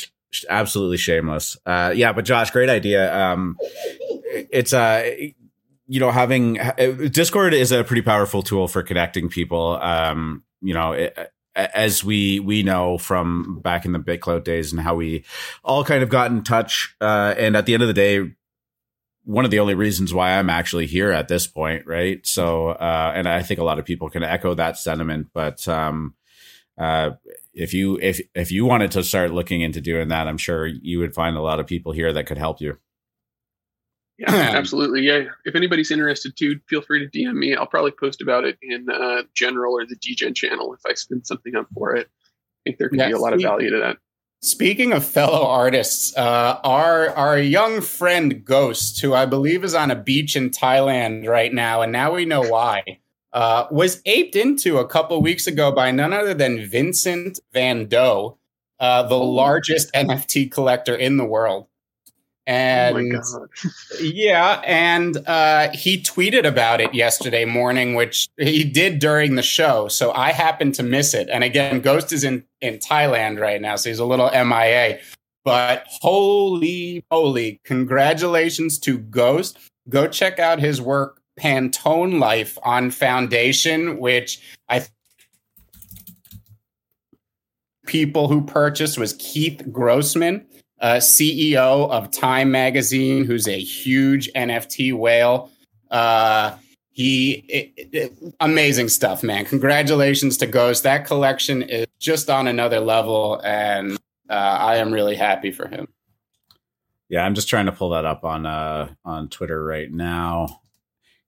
absolutely 0.49 0.97
shameless. 0.97 1.57
Uh, 1.65 1.93
yeah, 1.95 2.13
but 2.13 2.25
Josh, 2.25 2.51
great 2.51 2.69
idea. 2.69 3.15
Um, 3.15 3.57
it's 4.25 4.73
uh, 4.73 5.09
you 5.87 6.01
know, 6.01 6.11
having 6.11 6.59
uh, 6.59 6.73
Discord 7.11 7.55
is 7.55 7.73
a 7.73 7.85
pretty 7.85 8.03
powerful 8.03 8.43
tool 8.43 8.69
for 8.69 8.83
connecting 8.83 9.29
people. 9.29 9.77
Um, 9.81 10.43
you 10.61 10.75
know, 10.75 10.93
it, 10.93 11.17
as 11.55 12.05
we 12.05 12.41
we 12.41 12.63
know 12.63 12.99
from 12.99 13.61
back 13.61 13.85
in 13.85 13.93
the 13.93 13.99
BitClout 13.99 14.45
days 14.45 14.73
and 14.73 14.81
how 14.81 14.95
we 14.95 15.25
all 15.65 15.85
kind 15.85 16.03
of 16.03 16.09
got 16.09 16.31
in 16.31 16.43
touch. 16.43 16.95
Uh, 17.01 17.35
and 17.39 17.57
at 17.57 17.67
the 17.67 17.75
end 17.75 17.83
of 17.83 17.89
the 17.89 17.95
day, 17.95 18.33
one 19.27 19.45
of 19.45 19.51
the 19.51 19.59
only 19.59 19.75
reasons 19.75 20.15
why 20.15 20.39
I'm 20.39 20.49
actually 20.49 20.87
here 20.87 21.11
at 21.11 21.27
this 21.27 21.49
point, 21.49 21.85
right? 21.85 22.25
So, 22.25 22.69
uh, 22.69 23.13
and 23.15 23.29
I 23.29 23.43
think 23.43 23.59
a 23.59 23.65
lot 23.65 23.81
of 23.81 23.85
people 23.85 24.09
can 24.09 24.23
echo 24.23 24.55
that 24.55 24.79
sentiment. 24.79 25.29
But 25.35 25.67
um, 25.67 26.15
uh, 26.79 27.11
if 27.53 27.75
you 27.75 27.99
if 28.01 28.21
if 28.37 28.53
you 28.53 28.65
wanted 28.65 28.93
to 28.93 29.03
start 29.03 29.33
looking 29.33 29.63
into 29.63 29.81
doing 29.81 30.09
that, 30.09 30.29
I'm 30.29 30.39
sure 30.39 30.65
you 30.65 31.01
would 31.01 31.13
find 31.13 31.37
a 31.37 31.43
lot 31.43 31.59
of 31.59 31.67
people 31.67 31.91
here 31.91 32.13
that 32.13 32.27
could 32.27 32.39
help 32.39 32.61
you. 32.61 32.79
Yeah, 34.17 34.31
absolutely. 34.31 35.03
Yeah. 35.03 35.25
If 35.45 35.57
anybody's 35.57 35.91
interested 35.91 36.37
too, 36.37 36.61
feel 36.69 36.81
free 36.81 37.07
to 37.07 37.19
DM 37.19 37.35
me. 37.35 37.55
I'll 37.55 37.67
probably 37.67 37.91
post 37.91 38.23
about 38.23 38.45
it 38.45 38.57
in 38.63 38.89
uh, 38.89 39.25
general 39.35 39.75
or 39.77 39.85
the 39.85 39.97
DGen 39.97 40.35
channel 40.37 40.73
if 40.73 40.81
I 40.87 40.95
spin 40.95 41.25
something 41.25 41.55
up 41.57 41.67
for 41.75 41.97
it. 41.97 42.07
I 42.07 42.59
think 42.65 42.79
there 42.79 42.89
could 42.89 42.99
yeah, 42.99 43.09
be 43.09 43.13
a 43.13 43.19
lot 43.19 43.35
of 43.35 43.43
value 43.43 43.71
to 43.71 43.79
that. 43.81 43.99
Speaking 44.47 44.93
of 44.93 45.05
fellow 45.05 45.45
artists, 45.45 46.17
uh, 46.17 46.61
our 46.63 47.11
our 47.11 47.37
young 47.37 47.81
friend 47.81 48.45
Ghost, 48.45 49.01
who 49.01 49.13
I 49.13 49.27
believe 49.27 49.65
is 49.65 49.75
on 49.75 49.91
a 49.91 49.97
beach 49.97 50.37
in 50.37 50.51
Thailand 50.51 51.27
right 51.27 51.53
now, 51.53 51.83
and 51.83 51.91
now 51.91 52.15
we 52.15 52.27
know 52.27 52.43
why, 52.43 53.01
uh, 53.33 53.67
was 53.73 54.01
aped 54.07 54.37
into 54.37 54.79
a 54.79 54.87
couple 54.87 55.21
weeks 55.21 55.49
ago 55.49 55.73
by 55.73 55.91
none 55.91 56.13
other 56.13 56.33
than 56.33 56.65
Vincent 56.65 57.41
Van 57.53 57.89
Dough, 57.89 58.39
uh, 58.79 59.03
the 59.03 59.17
oh. 59.17 59.29
largest 59.29 59.93
NFT 59.93 60.49
collector 60.49 60.95
in 60.95 61.17
the 61.17 61.25
world. 61.25 61.67
And 62.47 63.17
oh 63.17 63.47
yeah, 64.01 64.63
and 64.65 65.17
uh, 65.27 65.71
he 65.73 66.01
tweeted 66.01 66.45
about 66.47 66.81
it 66.81 66.95
yesterday 66.95 67.45
morning, 67.45 67.95
which 67.95 68.29
he 68.39 68.63
did 68.63 69.01
during 69.01 69.35
the 69.35 69.43
show. 69.43 69.89
So 69.89 70.13
I 70.13 70.31
happened 70.31 70.77
to 70.77 70.85
miss 70.85 71.13
it. 71.13 71.29
And 71.29 71.43
again, 71.43 71.81
Ghost 71.81 72.13
is 72.13 72.23
in 72.23 72.45
in 72.61 72.79
Thailand 72.79 73.41
right 73.41 73.61
now, 73.61 73.75
so 73.75 73.89
he's 73.89 73.99
a 73.99 74.05
little 74.05 74.31
MIA. 74.31 75.01
But 75.45 75.87
holy 75.89 77.05
holy, 77.11 77.61
congratulations 77.65 78.79
to 78.81 78.99
Ghost! 78.99 79.59
Go 79.89 80.07
check 80.07 80.39
out 80.39 80.61
his 80.61 80.81
work, 80.81 81.21
Pantone 81.41 82.21
Life 82.21 82.59
on 82.63 82.93
Foundation, 82.93 83.99
which 83.99 84.41
I 84.69 84.87
people 87.87 88.29
who 88.29 88.45
purchased 88.45 88.99
was 88.99 89.15
Keith 89.15 89.63
Grossman 89.73 90.47
uh, 90.81 90.97
CEO 90.97 91.91
of 91.91 92.11
Time 92.11 92.51
Magazine, 92.51 93.25
who's 93.25 93.49
a 93.49 93.59
huge 93.59 94.31
NFT 94.33 94.95
whale. 94.95 95.51
Uh, 95.91 96.57
he 96.91 97.45
it, 97.49 97.89
it, 97.93 98.13
amazing 98.41 98.89
stuff, 98.89 99.23
man. 99.23 99.45
Congratulations 99.45 100.39
to 100.39 100.47
Ghost. 100.47 100.83
That 100.83 101.07
collection 101.07 101.63
is 101.63 101.87
just 101.99 102.31
on 102.31 102.47
another 102.47 102.81
level, 102.81 103.41
and 103.45 103.99
uh, 104.31 104.33
I 104.33 104.77
am 104.77 104.93
really 104.93 105.15
happy 105.15 105.53
for 105.53 105.69
him. 105.69 105.89
Yeah, 107.09 107.25
I'm 107.25 107.35
just 107.35 107.49
trying 107.49 107.67
to 107.67 107.73
pull 107.73 107.91
that 107.91 108.05
up 108.05 108.25
on 108.25 108.47
uh, 108.47 108.95
on 109.05 109.29
Twitter 109.29 109.63
right 109.63 109.91
now. 109.91 110.61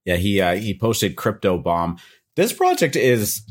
Yeah, 0.05 0.17
he 0.17 0.41
uh, 0.41 0.55
he 0.57 0.77
posted 0.77 1.17
Crypto 1.17 1.59
Bomb. 1.59 1.99
This 2.35 2.53
project 2.53 2.97
is 2.97 3.43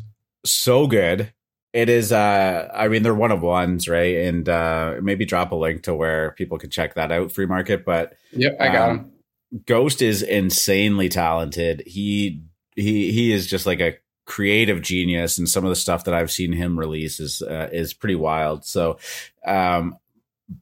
so 0.43 0.87
good 0.87 1.31
it 1.77 1.89
is 1.89 2.11
uh 2.11 2.67
i 2.73 2.87
mean 2.87 3.03
they're 3.03 3.13
one 3.13 3.31
of 3.31 3.41
ones 3.41 3.87
right? 3.87 4.17
And 4.17 4.49
uh 4.49 4.95
maybe 4.99 5.25
drop 5.25 5.51
a 5.51 5.55
link 5.55 5.83
to 5.83 5.93
where 5.93 6.31
people 6.31 6.57
can 6.57 6.71
check 6.71 6.95
that 6.95 7.11
out 7.11 7.31
free 7.31 7.45
market 7.45 7.85
but 7.85 8.17
yep 8.31 8.57
i 8.59 8.67
got 8.69 8.89
um, 8.89 8.97
him. 8.97 9.11
Ghost 9.65 10.01
is 10.01 10.23
insanely 10.23 11.07
talented. 11.07 11.83
He 11.85 12.41
he 12.75 13.11
he 13.11 13.31
is 13.31 13.47
just 13.47 13.65
like 13.65 13.79
a 13.79 13.95
creative 14.25 14.81
genius 14.81 15.37
and 15.37 15.47
some 15.47 15.63
of 15.63 15.69
the 15.69 15.75
stuff 15.75 16.03
that 16.03 16.13
i've 16.13 16.29
seen 16.29 16.51
him 16.51 16.77
release 16.77 17.19
is 17.19 17.41
uh, 17.43 17.69
is 17.71 17.93
pretty 17.93 18.15
wild. 18.15 18.65
So 18.65 18.97
um 19.45 19.97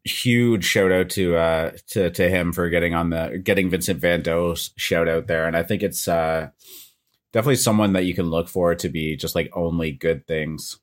huge 0.03 0.65
shout 0.65 0.91
out 0.91 1.09
to 1.11 1.35
uh 1.37 1.71
to 1.91 2.09
to 2.11 2.29
him 2.29 2.51
for 2.51 2.69
getting 2.69 2.93
on 2.93 3.09
the 3.09 3.41
getting 3.41 3.69
vincent 3.69 4.01
van 4.01 4.21
Dough's 4.21 4.71
shout 4.75 5.07
out 5.07 5.27
there. 5.27 5.47
And 5.47 5.55
i 5.55 5.63
think 5.63 5.81
it's 5.81 6.09
uh 6.09 6.49
definitely 7.31 7.55
someone 7.55 7.93
that 7.93 8.05
you 8.05 8.13
can 8.13 8.29
look 8.29 8.49
for 8.49 8.75
to 8.75 8.89
be 8.89 9.15
just 9.15 9.33
like 9.33 9.49
only 9.53 9.91
good 9.93 10.27
things 10.27 10.77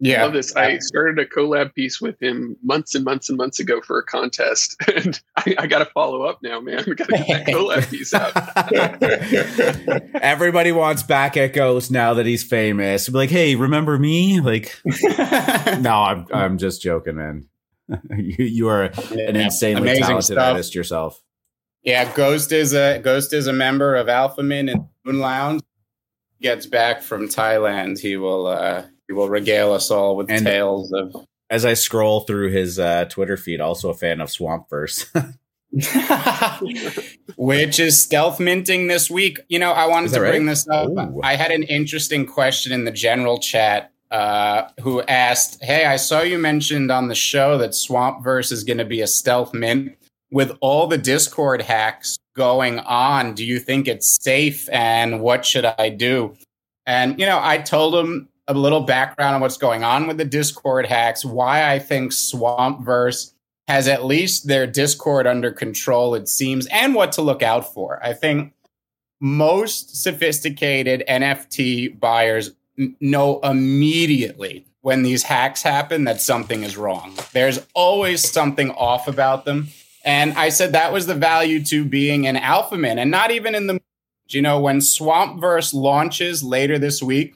yeah, 0.00 0.20
I 0.20 0.24
love 0.24 0.32
this. 0.32 0.54
I 0.56 0.78
started 0.78 1.18
a 1.18 1.26
collab 1.26 1.72
piece 1.74 2.00
with 2.00 2.20
him 2.20 2.56
months 2.62 2.94
and 2.94 3.04
months 3.04 3.28
and 3.28 3.38
months 3.38 3.60
ago 3.60 3.80
for 3.80 3.98
a 3.98 4.04
contest, 4.04 4.76
and 4.94 5.20
I, 5.36 5.54
I 5.60 5.66
got 5.66 5.78
to 5.78 5.86
follow 5.86 6.22
up 6.24 6.40
now, 6.42 6.60
man. 6.60 6.84
We 6.86 6.94
got 6.94 7.08
to 7.08 7.16
get 7.16 7.26
that 7.28 7.46
collab 7.46 7.90
piece 7.90 8.12
out. 8.12 8.32
Everybody 10.22 10.72
wants 10.72 11.02
back 11.02 11.36
at 11.36 11.52
Ghost 11.52 11.90
now 11.90 12.14
that 12.14 12.26
he's 12.26 12.42
famous. 12.42 13.08
Be 13.08 13.14
like, 13.16 13.30
hey, 13.30 13.54
remember 13.54 13.98
me? 13.98 14.40
Like, 14.40 14.78
no, 14.84 15.90
I'm 15.92 16.26
I'm 16.32 16.58
just 16.58 16.82
joking, 16.82 17.16
man. 17.16 17.48
you 18.16 18.44
you 18.44 18.68
are 18.68 18.84
an 18.84 19.36
insanely 19.36 19.82
Amazing 19.82 20.02
talented 20.04 20.24
stuff. 20.24 20.38
artist 20.38 20.74
yourself. 20.74 21.22
Yeah, 21.82 22.12
Ghost 22.14 22.50
is 22.50 22.72
a 22.74 22.98
Ghost 22.98 23.32
is 23.32 23.46
a 23.46 23.52
member 23.52 23.94
of 23.94 24.08
Alpha 24.08 24.42
Mint 24.42 24.70
and 24.70 24.86
Moon 25.04 25.20
Lounge. 25.20 25.62
Gets 26.40 26.66
back 26.66 27.00
from 27.02 27.28
Thailand, 27.28 27.98
he 28.00 28.16
will. 28.16 28.46
uh 28.48 28.84
he 29.08 29.14
will 29.14 29.28
regale 29.28 29.72
us 29.72 29.90
all 29.90 30.16
with 30.16 30.30
and 30.30 30.44
tales 30.44 30.92
of. 30.92 31.26
As 31.50 31.64
I 31.64 31.74
scroll 31.74 32.20
through 32.20 32.50
his 32.50 32.78
uh, 32.78 33.04
Twitter 33.06 33.36
feed, 33.36 33.60
also 33.60 33.90
a 33.90 33.94
fan 33.94 34.20
of 34.20 34.28
Swampverse. 34.28 35.06
which 37.36 37.80
is 37.80 38.00
stealth 38.00 38.38
minting 38.38 38.86
this 38.86 39.10
week. 39.10 39.40
You 39.48 39.58
know, 39.58 39.72
I 39.72 39.86
wanted 39.86 40.12
to 40.12 40.20
right? 40.20 40.30
bring 40.30 40.46
this 40.46 40.68
up. 40.68 40.88
Ooh. 40.88 41.20
I 41.22 41.36
had 41.36 41.50
an 41.50 41.64
interesting 41.64 42.26
question 42.26 42.72
in 42.72 42.84
the 42.84 42.92
general 42.92 43.38
chat 43.38 43.92
uh, 44.10 44.68
who 44.80 45.02
asked, 45.02 45.62
Hey, 45.62 45.86
I 45.86 45.96
saw 45.96 46.22
you 46.22 46.38
mentioned 46.38 46.90
on 46.90 47.08
the 47.08 47.14
show 47.14 47.58
that 47.58 47.70
Swampverse 47.70 48.52
is 48.52 48.64
going 48.64 48.78
to 48.78 48.84
be 48.84 49.00
a 49.00 49.06
stealth 49.06 49.52
mint. 49.52 49.96
With 50.30 50.52
all 50.60 50.86
the 50.86 50.98
Discord 50.98 51.62
hacks 51.62 52.18
going 52.36 52.80
on, 52.80 53.34
do 53.34 53.44
you 53.44 53.60
think 53.60 53.86
it's 53.86 54.18
safe 54.20 54.68
and 54.70 55.20
what 55.20 55.44
should 55.44 55.64
I 55.64 55.90
do? 55.90 56.36
And, 56.86 57.18
you 57.18 57.26
know, 57.26 57.40
I 57.40 57.58
told 57.58 57.94
him 57.94 58.28
a 58.46 58.54
little 58.54 58.82
background 58.82 59.36
on 59.36 59.40
what's 59.40 59.56
going 59.56 59.84
on 59.84 60.06
with 60.06 60.18
the 60.18 60.24
Discord 60.24 60.86
hacks, 60.86 61.24
why 61.24 61.70
I 61.70 61.78
think 61.78 62.12
Swampverse 62.12 63.32
has 63.68 63.88
at 63.88 64.04
least 64.04 64.46
their 64.46 64.66
Discord 64.66 65.26
under 65.26 65.50
control, 65.50 66.14
it 66.14 66.28
seems, 66.28 66.66
and 66.66 66.94
what 66.94 67.12
to 67.12 67.22
look 67.22 67.42
out 67.42 67.72
for. 67.72 67.98
I 68.04 68.12
think 68.12 68.52
most 69.20 70.02
sophisticated 70.02 71.02
NFT 71.08 71.98
buyers 71.98 72.50
know 73.00 73.40
immediately 73.40 74.66
when 74.82 75.02
these 75.02 75.22
hacks 75.22 75.62
happen 75.62 76.04
that 76.04 76.20
something 76.20 76.62
is 76.62 76.76
wrong. 76.76 77.16
There's 77.32 77.66
always 77.72 78.30
something 78.30 78.70
off 78.72 79.08
about 79.08 79.46
them. 79.46 79.68
And 80.04 80.34
I 80.34 80.50
said 80.50 80.72
that 80.72 80.92
was 80.92 81.06
the 81.06 81.14
value 81.14 81.64
to 81.64 81.86
being 81.86 82.26
an 82.26 82.36
alpha 82.36 82.76
man 82.76 82.98
and 82.98 83.10
not 83.10 83.30
even 83.30 83.54
in 83.54 83.66
the, 83.66 83.80
you 84.28 84.42
know, 84.42 84.60
when 84.60 84.80
Swampverse 84.80 85.72
launches 85.72 86.42
later 86.42 86.78
this 86.78 87.02
week, 87.02 87.34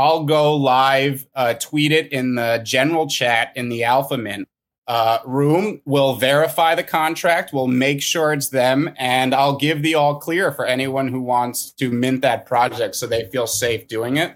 I'll 0.00 0.24
go 0.24 0.56
live, 0.56 1.26
uh, 1.34 1.54
tweet 1.54 1.92
it 1.92 2.10
in 2.10 2.36
the 2.36 2.62
general 2.64 3.06
chat 3.06 3.52
in 3.54 3.68
the 3.68 3.84
Alpha 3.84 4.16
Mint 4.16 4.48
uh, 4.88 5.18
room. 5.26 5.82
We'll 5.84 6.14
verify 6.14 6.74
the 6.74 6.82
contract. 6.82 7.52
We'll 7.52 7.68
make 7.68 8.00
sure 8.00 8.32
it's 8.32 8.48
them, 8.48 8.90
and 8.96 9.34
I'll 9.34 9.56
give 9.56 9.82
the 9.82 9.94
all 9.94 10.18
clear 10.18 10.52
for 10.52 10.64
anyone 10.64 11.08
who 11.08 11.20
wants 11.20 11.72
to 11.72 11.90
mint 11.90 12.22
that 12.22 12.46
project, 12.46 12.96
so 12.96 13.06
they 13.06 13.28
feel 13.30 13.46
safe 13.46 13.88
doing 13.88 14.16
it. 14.16 14.34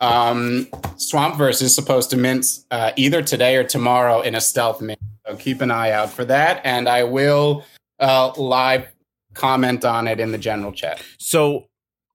Um, 0.00 0.66
Swampverse 0.96 1.62
is 1.62 1.74
supposed 1.74 2.10
to 2.10 2.18
mint 2.18 2.44
uh, 2.70 2.92
either 2.96 3.22
today 3.22 3.56
or 3.56 3.64
tomorrow 3.64 4.20
in 4.20 4.34
a 4.34 4.42
stealth 4.42 4.82
mint. 4.82 5.00
So 5.26 5.36
keep 5.36 5.62
an 5.62 5.70
eye 5.70 5.90
out 5.90 6.10
for 6.10 6.26
that, 6.26 6.60
and 6.64 6.86
I 6.86 7.04
will 7.04 7.64
uh, 7.98 8.32
live 8.36 8.86
comment 9.32 9.84
on 9.84 10.06
it 10.06 10.20
in 10.20 10.32
the 10.32 10.38
general 10.38 10.72
chat. 10.72 11.02
So 11.18 11.67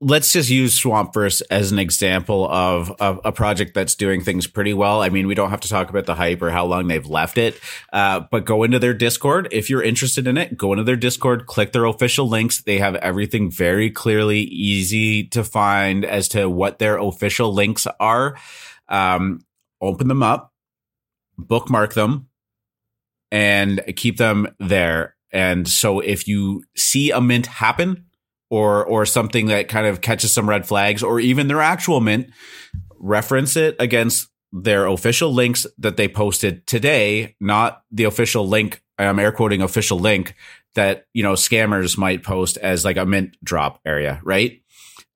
let's 0.03 0.33
just 0.33 0.49
use 0.49 0.79
Swampverse 0.79 1.41
as 1.49 1.71
an 1.71 1.79
example 1.79 2.47
of, 2.49 2.91
of, 2.99 3.21
a 3.23 3.31
project 3.31 3.73
that's 3.73 3.95
doing 3.95 4.21
things 4.21 4.45
pretty 4.47 4.73
well. 4.73 5.01
I 5.01 5.09
mean, 5.09 5.27
we 5.27 5.35
don't 5.35 5.49
have 5.49 5.61
to 5.61 5.69
talk 5.69 5.89
about 5.89 6.05
the 6.05 6.15
hype 6.15 6.41
or 6.41 6.49
how 6.49 6.65
long 6.65 6.87
they've 6.87 7.05
left 7.05 7.37
it, 7.37 7.59
uh, 7.93 8.21
but 8.29 8.43
go 8.45 8.63
into 8.63 8.79
their 8.79 8.93
Discord 8.93 9.47
if 9.51 9.69
you're 9.69 9.81
interested 9.81 10.27
in 10.27 10.37
it. 10.37 10.57
Go 10.57 10.73
into 10.73 10.83
their 10.83 10.97
Discord, 10.97 11.47
click 11.47 11.71
their 11.71 11.85
official 11.85 12.27
links. 12.27 12.61
They 12.61 12.79
have 12.79 12.95
everything 12.95 13.49
very 13.49 13.89
clearly, 13.89 14.41
easy 14.41 15.23
to 15.29 15.43
find 15.43 16.03
as 16.03 16.27
to 16.29 16.49
what 16.49 16.79
their 16.79 16.97
official 16.97 17.53
links 17.53 17.87
are. 17.99 18.37
Um, 18.89 19.45
open 19.79 20.09
them 20.09 20.21
up, 20.21 20.53
bookmark 21.37 21.93
them, 21.93 22.27
and 23.31 23.81
keep 23.95 24.17
them 24.17 24.53
there. 24.59 25.15
And 25.31 25.67
so 25.67 25.99
if 25.99 26.27
you 26.27 26.63
see 26.75 27.09
a 27.09 27.21
mint 27.21 27.47
happen, 27.47 28.05
or 28.53 28.85
or 28.85 29.03
something 29.03 29.47
that 29.47 29.67
kind 29.67 29.87
of 29.87 29.99
catches 29.99 30.31
some 30.31 30.47
red 30.47 30.67
flags 30.67 31.01
or 31.01 31.19
even 31.19 31.47
their 31.47 31.59
actual 31.59 31.99
mint 31.99 32.29
reference 32.99 33.57
it 33.57 33.75
against 33.79 34.29
their 34.51 34.85
official 34.85 35.33
links 35.33 35.65
that 35.79 35.97
they 35.97 36.07
posted 36.07 36.67
today 36.67 37.35
not 37.39 37.81
the 37.91 38.03
official 38.03 38.47
link 38.47 38.83
i'm 38.99 39.17
air 39.17 39.31
quoting 39.31 39.63
official 39.63 39.97
link 39.97 40.35
that 40.75 41.07
you 41.13 41.23
know 41.23 41.33
scammers 41.33 41.97
might 41.97 42.21
post 42.21 42.57
as 42.57 42.85
like 42.85 42.97
a 42.97 43.05
mint 43.07 43.35
drop 43.43 43.79
area 43.85 44.21
right? 44.23 44.61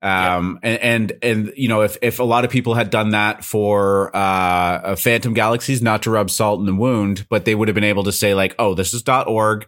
Um 0.02 0.60
yeah. 0.64 0.70
and, 0.70 0.82
and 0.82 1.14
and 1.24 1.54
you 1.56 1.68
know 1.68 1.82
if 1.82 1.98
if 2.02 2.20
a 2.20 2.24
lot 2.24 2.44
of 2.44 2.50
people 2.52 2.74
had 2.74 2.90
done 2.90 3.12
that 3.12 3.44
for 3.44 4.16
uh 4.16 4.96
phantom 4.96 5.34
galaxies 5.34 5.82
not 5.82 6.04
to 6.04 6.12
rub 6.12 6.30
salt 6.32 6.60
in 6.60 6.66
the 6.66 6.76
wound 6.76 7.28
but 7.30 7.46
they 7.46 7.56
would 7.56 7.68
have 7.68 7.76
been 7.76 7.84
able 7.84 8.04
to 8.04 8.12
say 8.12 8.34
like 8.34 8.56
oh 8.58 8.74
this 8.74 8.94
is 8.94 9.04
org. 9.08 9.68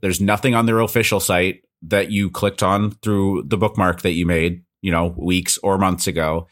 There's 0.00 0.20
nothing 0.20 0.54
on 0.54 0.64
their 0.64 0.80
official 0.80 1.20
site 1.20 1.62
that 1.82 2.10
you 2.10 2.30
clicked 2.30 2.62
on 2.62 2.90
through 2.90 3.44
the 3.46 3.56
bookmark 3.56 4.02
that 4.02 4.12
you 4.12 4.26
made, 4.26 4.62
you 4.82 4.92
know, 4.92 5.14
weeks 5.16 5.58
or 5.62 5.78
months 5.78 6.06
ago, 6.06 6.48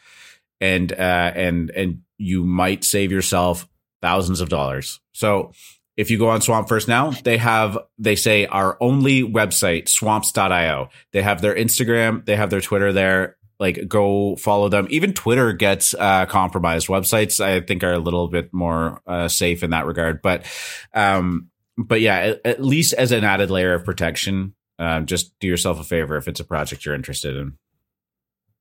and 0.61 0.93
uh, 0.93 1.33
and 1.35 1.71
and 1.71 2.03
you 2.19 2.45
might 2.45 2.85
save 2.85 3.13
yourself 3.13 3.69
thousands 4.01 4.41
of 4.41 4.49
dollars. 4.49 5.01
So 5.13 5.53
if 5.97 6.11
you 6.11 6.19
go 6.19 6.29
on 6.29 6.41
Swampverse 6.41 6.87
now, 6.87 7.11
they 7.11 7.37
have 7.39 7.77
they 7.99 8.17
say 8.17 8.47
our 8.47 8.77
only 8.81 9.23
website 9.23 9.89
swamps.io. 9.89 10.89
They 11.13 11.23
have 11.23 11.43
their 11.43 11.55
Instagram, 11.55 12.25
they 12.25 12.37
have 12.37 12.51
their 12.51 12.61
Twitter 12.61 12.93
there. 12.93 13.37
Like 13.61 13.89
go 13.89 14.37
follow 14.37 14.69
them. 14.69 14.87
Even 14.89 15.13
Twitter 15.13 15.53
gets 15.53 15.93
uh, 15.93 16.27
compromised. 16.27 16.87
Websites 16.87 17.45
I 17.45 17.61
think 17.61 17.83
are 17.83 17.93
a 17.93 17.99
little 17.99 18.29
bit 18.29 18.55
more 18.55 19.03
uh, 19.05 19.27
safe 19.27 19.65
in 19.65 19.71
that 19.71 19.87
regard, 19.87 20.23
but 20.23 20.47
um, 20.95 21.51
but 21.77 22.01
yeah, 22.01 22.19
at, 22.19 22.41
at 22.45 22.65
least 22.65 22.93
as 22.95 23.11
an 23.11 23.25
added 23.25 23.51
layer 23.51 23.75
of 23.75 23.85
protection, 23.85 24.55
um, 24.79 25.07
just 25.07 25.39
do 25.41 25.47
yourself 25.47 25.81
a 25.81 25.85
favor 25.85 26.17
if 26.17 26.29
it's 26.29 26.41
a 26.41 26.45
project 26.45 26.85
you're 26.85 26.95
interested 26.95 27.37
in. 27.37 27.59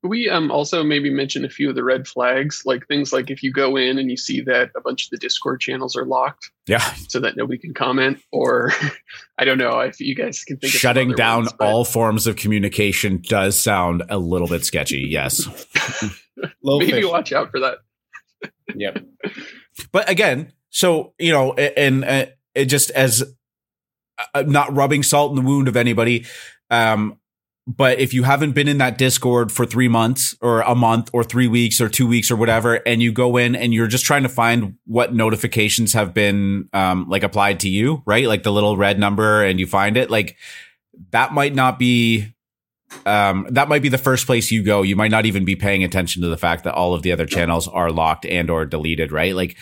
We 0.03 0.29
um, 0.29 0.51
also 0.51 0.83
maybe 0.83 1.09
mention 1.09 1.43
a 1.43 1.49
few 1.49 1.69
of 1.69 1.75
the 1.75 1.83
red 1.83 2.07
flags, 2.07 2.61
like 2.65 2.87
things 2.87 3.11
like 3.11 3.31
if 3.31 3.41
you 3.41 3.51
go 3.51 3.75
in 3.75 3.97
and 3.97 4.11
you 4.11 4.17
see 4.17 4.41
that 4.41 4.69
a 4.75 4.81
bunch 4.81 5.05
of 5.05 5.09
the 5.09 5.17
Discord 5.17 5.59
channels 5.59 5.95
are 5.95 6.05
locked, 6.05 6.51
yeah, 6.67 6.93
so 7.07 7.19
that 7.19 7.35
nobody 7.35 7.57
can 7.57 7.73
comment, 7.73 8.21
or 8.31 8.71
I 9.39 9.43
don't 9.43 9.57
know 9.57 9.79
if 9.79 9.99
you 9.99 10.15
guys 10.15 10.43
can 10.43 10.57
think 10.57 10.71
shutting 10.71 11.13
down 11.13 11.45
ones, 11.45 11.53
all 11.59 11.83
forms 11.83 12.27
of 12.27 12.35
communication 12.35 13.21
does 13.27 13.59
sound 13.59 14.03
a 14.07 14.19
little 14.19 14.47
bit 14.47 14.63
sketchy. 14.65 15.07
Yes, 15.09 15.47
maybe 16.63 16.91
fish. 16.91 17.05
watch 17.05 17.33
out 17.33 17.49
for 17.49 17.59
that. 17.61 17.79
yep. 18.75 19.03
But 19.91 20.09
again, 20.09 20.53
so 20.69 21.13
you 21.17 21.31
know, 21.31 21.53
and, 21.53 22.03
and 22.03 22.05
uh, 22.05 22.31
it 22.53 22.65
just 22.65 22.91
as 22.91 23.23
uh, 24.33 24.43
not 24.43 24.75
rubbing 24.75 25.03
salt 25.03 25.31
in 25.31 25.35
the 25.35 25.47
wound 25.47 25.67
of 25.67 25.75
anybody. 25.75 26.25
Um, 26.69 27.19
but 27.67 27.99
if 27.99 28.13
you 28.13 28.23
haven't 28.23 28.53
been 28.53 28.69
in 28.69 28.77
that 28.77 28.97
Discord 28.97 29.51
for 29.51 29.65
three 29.65 29.89
months 29.89 30.37
or 30.39 30.61
a 30.61 30.73
month 30.73 31.09
or 31.11 31.21
three 31.21 31.49
weeks 31.49 31.81
or 31.81 31.89
two 31.89 32.07
weeks 32.07 32.31
or 32.31 32.37
whatever, 32.37 32.75
and 32.75 33.01
you 33.01 33.11
go 33.11 33.35
in 33.35 33.57
and 33.57 33.73
you're 33.73 33.87
just 33.87 34.05
trying 34.05 34.23
to 34.23 34.29
find 34.29 34.77
what 34.85 35.13
notifications 35.13 35.91
have 35.91 36.13
been 36.13 36.69
um, 36.71 37.09
like 37.09 37.23
applied 37.23 37.59
to 37.59 37.69
you, 37.69 38.03
right? 38.05 38.25
Like 38.25 38.43
the 38.43 38.53
little 38.53 38.77
red 38.77 38.97
number, 38.99 39.43
and 39.43 39.59
you 39.59 39.67
find 39.67 39.97
it, 39.97 40.09
like 40.09 40.37
that 41.11 41.33
might 41.33 41.53
not 41.53 41.77
be 41.77 42.33
um, 43.05 43.45
that 43.51 43.67
might 43.67 43.81
be 43.81 43.89
the 43.89 43.97
first 43.97 44.27
place 44.27 44.49
you 44.49 44.63
go. 44.63 44.81
You 44.81 44.95
might 44.95 45.11
not 45.11 45.25
even 45.25 45.43
be 45.43 45.57
paying 45.57 45.83
attention 45.83 46.21
to 46.21 46.29
the 46.29 46.37
fact 46.37 46.63
that 46.63 46.73
all 46.73 46.93
of 46.93 47.01
the 47.01 47.11
other 47.11 47.25
channels 47.25 47.67
are 47.67 47.91
locked 47.91 48.25
and 48.25 48.49
or 48.49 48.65
deleted, 48.65 49.11
right? 49.11 49.35
Like. 49.35 49.57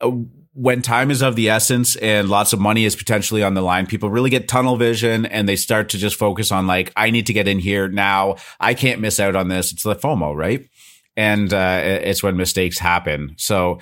Uh, 0.00 0.12
when 0.54 0.82
time 0.82 1.10
is 1.10 1.22
of 1.22 1.34
the 1.34 1.48
essence 1.48 1.96
and 1.96 2.28
lots 2.28 2.52
of 2.52 2.60
money 2.60 2.84
is 2.84 2.94
potentially 2.94 3.42
on 3.42 3.54
the 3.54 3.62
line, 3.62 3.86
people 3.86 4.10
really 4.10 4.30
get 4.30 4.48
tunnel 4.48 4.76
vision 4.76 5.24
and 5.24 5.48
they 5.48 5.56
start 5.56 5.88
to 5.90 5.98
just 5.98 6.16
focus 6.16 6.52
on 6.52 6.66
like, 6.66 6.92
I 6.94 7.10
need 7.10 7.26
to 7.26 7.32
get 7.32 7.48
in 7.48 7.58
here 7.58 7.88
now. 7.88 8.36
I 8.60 8.74
can't 8.74 9.00
miss 9.00 9.18
out 9.18 9.34
on 9.34 9.48
this. 9.48 9.72
It's 9.72 9.82
the 9.82 9.96
FOMO, 9.96 10.36
right? 10.36 10.68
And 11.16 11.52
uh, 11.52 11.80
it's 11.82 12.22
when 12.22 12.36
mistakes 12.36 12.78
happen. 12.78 13.34
So, 13.38 13.78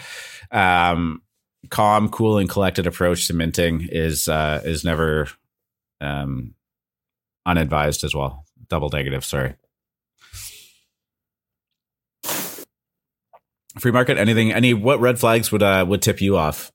um, 0.50 1.22
calm, 1.70 2.08
cool, 2.08 2.38
and 2.38 2.48
collected 2.48 2.86
approach 2.86 3.26
to 3.28 3.34
minting 3.34 3.88
is 3.90 4.28
uh, 4.28 4.60
is 4.64 4.84
never 4.84 5.28
um, 6.00 6.54
unadvised 7.46 8.02
as 8.02 8.14
well. 8.14 8.44
Double 8.68 8.88
negative, 8.88 9.24
sorry. 9.24 9.54
Free 13.78 13.92
market 13.92 14.18
anything 14.18 14.52
any 14.52 14.74
what 14.74 15.00
red 15.00 15.18
flags 15.18 15.52
would 15.52 15.62
uh 15.62 15.84
would 15.88 16.02
tip 16.02 16.20
you 16.20 16.36
off? 16.36 16.72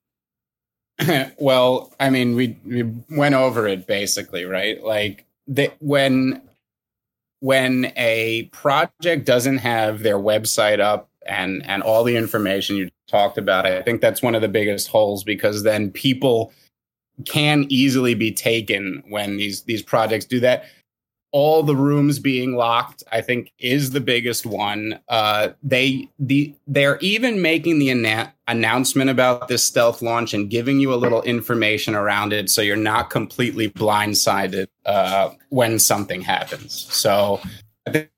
Well 1.38 1.94
i 2.00 2.10
mean 2.10 2.36
we 2.36 2.58
we 2.66 2.84
went 3.10 3.36
over 3.36 3.68
it 3.68 3.88
basically 3.88 4.46
right? 4.46 4.82
Like 4.84 5.26
the, 5.48 5.72
when 5.80 6.42
when 7.40 7.94
a 7.96 8.44
project 8.52 9.26
doesn't 9.26 9.60
have 9.60 10.02
their 10.02 10.18
website 10.18 10.80
up 10.80 11.10
and 11.26 11.66
and 11.66 11.84
all 11.84 12.04
the 12.04 12.16
information 12.16 12.76
you 12.76 12.90
talked 13.08 13.38
about 13.38 13.66
i 13.66 13.82
think 13.82 14.02
that's 14.02 14.22
one 14.22 14.36
of 14.36 14.42
the 14.42 14.48
biggest 14.48 14.88
holes 14.88 15.24
because 15.24 15.64
then 15.64 15.92
people 15.92 16.52
can 17.26 17.66
easily 17.70 18.14
be 18.14 18.32
taken 18.32 19.04
when 19.10 19.38
these 19.38 19.64
these 19.64 19.82
projects 19.82 20.26
do 20.26 20.40
that 20.40 20.66
all 21.36 21.64
the 21.64 21.76
rooms 21.76 22.18
being 22.18 22.56
locked 22.56 23.04
i 23.12 23.20
think 23.20 23.52
is 23.60 23.92
the 23.92 24.00
biggest 24.00 24.46
one. 24.46 24.98
Uh, 25.10 25.50
they 25.62 26.08
the 26.18 26.56
they're 26.66 26.98
even 27.00 27.42
making 27.42 27.78
the 27.78 27.92
ana- 27.92 28.34
announcement 28.48 29.10
about 29.10 29.50
this 29.50 29.62
stealth 29.62 30.02
launch 30.02 30.34
and 30.34 30.50
giving 30.50 30.80
you 30.80 30.94
a 30.94 30.96
little 30.96 31.22
information 31.24 31.94
around 31.94 32.32
it 32.32 32.50
so 32.50 32.62
you're 32.62 32.78
not 32.78 33.10
completely 33.10 33.70
blindsided 33.70 34.68
uh, 34.86 35.30
when 35.50 35.78
something 35.78 36.22
happens. 36.22 36.88
So 36.94 37.42
i 37.86 37.92
think 37.92 38.10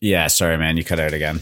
yeah 0.00 0.28
sorry 0.28 0.56
man 0.56 0.78
you 0.78 0.84
cut 0.84 0.98
out 0.98 1.12
again. 1.12 1.40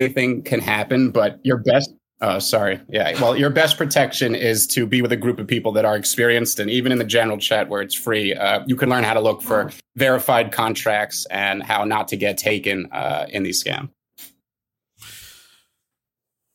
Anything 0.00 0.42
can 0.42 0.60
happen 0.60 1.10
but 1.10 1.40
your 1.44 1.58
best 1.58 1.92
Oh, 2.22 2.38
sorry. 2.38 2.80
Yeah. 2.88 3.20
Well, 3.20 3.36
your 3.36 3.50
best 3.50 3.76
protection 3.76 4.34
is 4.34 4.66
to 4.68 4.86
be 4.86 5.02
with 5.02 5.12
a 5.12 5.16
group 5.16 5.38
of 5.38 5.46
people 5.46 5.72
that 5.72 5.84
are 5.84 5.96
experienced. 5.96 6.58
And 6.58 6.70
even 6.70 6.90
in 6.90 6.96
the 6.96 7.04
general 7.04 7.36
chat 7.36 7.68
where 7.68 7.82
it's 7.82 7.94
free, 7.94 8.32
uh, 8.32 8.64
you 8.66 8.74
can 8.74 8.88
learn 8.88 9.04
how 9.04 9.12
to 9.12 9.20
look 9.20 9.42
for 9.42 9.70
verified 9.96 10.50
contracts 10.50 11.26
and 11.26 11.62
how 11.62 11.84
not 11.84 12.08
to 12.08 12.16
get 12.16 12.38
taken 12.38 12.88
uh, 12.90 13.26
in 13.28 13.42
these 13.42 13.62
scams. 13.62 13.90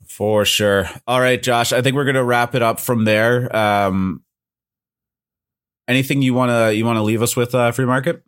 For 0.07 0.45
sure. 0.45 0.89
All 1.07 1.21
right, 1.21 1.41
Josh. 1.41 1.71
I 1.71 1.81
think 1.81 1.95
we're 1.95 2.05
going 2.05 2.15
to 2.15 2.23
wrap 2.23 2.55
it 2.55 2.63
up 2.63 2.79
from 2.79 3.05
there. 3.05 3.55
Um, 3.55 4.23
anything 5.87 6.23
you 6.23 6.33
want 6.33 6.49
to 6.49 6.75
you 6.75 6.85
want 6.85 6.97
to 6.97 7.03
leave 7.03 7.21
us 7.21 7.35
with, 7.35 7.53
uh, 7.53 7.71
free 7.71 7.85
market? 7.85 8.23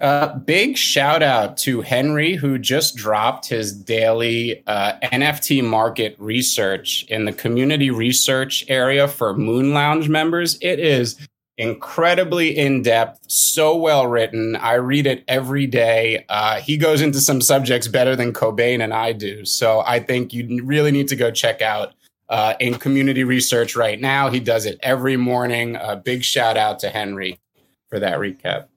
Uh, 0.00 0.36
big 0.38 0.76
shout 0.76 1.24
out 1.24 1.56
to 1.56 1.80
Henry, 1.80 2.36
who 2.36 2.56
just 2.56 2.94
dropped 2.94 3.48
his 3.48 3.72
daily 3.72 4.62
uh, 4.68 4.92
NFT 5.02 5.64
market 5.64 6.14
research 6.18 7.04
in 7.08 7.24
the 7.24 7.32
community 7.32 7.90
research 7.90 8.64
area 8.68 9.08
for 9.08 9.34
Moon 9.36 9.74
Lounge 9.74 10.08
members. 10.08 10.56
It 10.60 10.78
is 10.78 11.16
incredibly 11.56 12.56
in 12.56 12.82
depth, 12.82 13.18
so 13.26 13.76
well 13.76 14.06
written. 14.06 14.54
I 14.54 14.74
read 14.74 15.04
it 15.04 15.24
every 15.26 15.66
day. 15.66 16.24
Uh, 16.28 16.60
he 16.60 16.76
goes 16.76 17.00
into 17.00 17.20
some 17.20 17.40
subjects 17.40 17.88
better 17.88 18.14
than 18.14 18.32
Cobain 18.32 18.84
and 18.84 18.94
I 18.94 19.12
do. 19.12 19.44
So 19.44 19.82
I 19.84 19.98
think 19.98 20.32
you 20.32 20.64
really 20.64 20.92
need 20.92 21.08
to 21.08 21.16
go 21.16 21.32
check 21.32 21.60
out 21.60 21.94
uh, 22.28 22.54
in 22.60 22.74
community 22.74 23.24
research 23.24 23.74
right 23.74 24.00
now. 24.00 24.30
He 24.30 24.38
does 24.38 24.64
it 24.64 24.78
every 24.80 25.16
morning. 25.16 25.74
A 25.74 25.96
big 25.96 26.22
shout 26.22 26.56
out 26.56 26.78
to 26.80 26.90
Henry 26.90 27.40
for 27.88 27.98
that 27.98 28.18
recap 28.18 28.68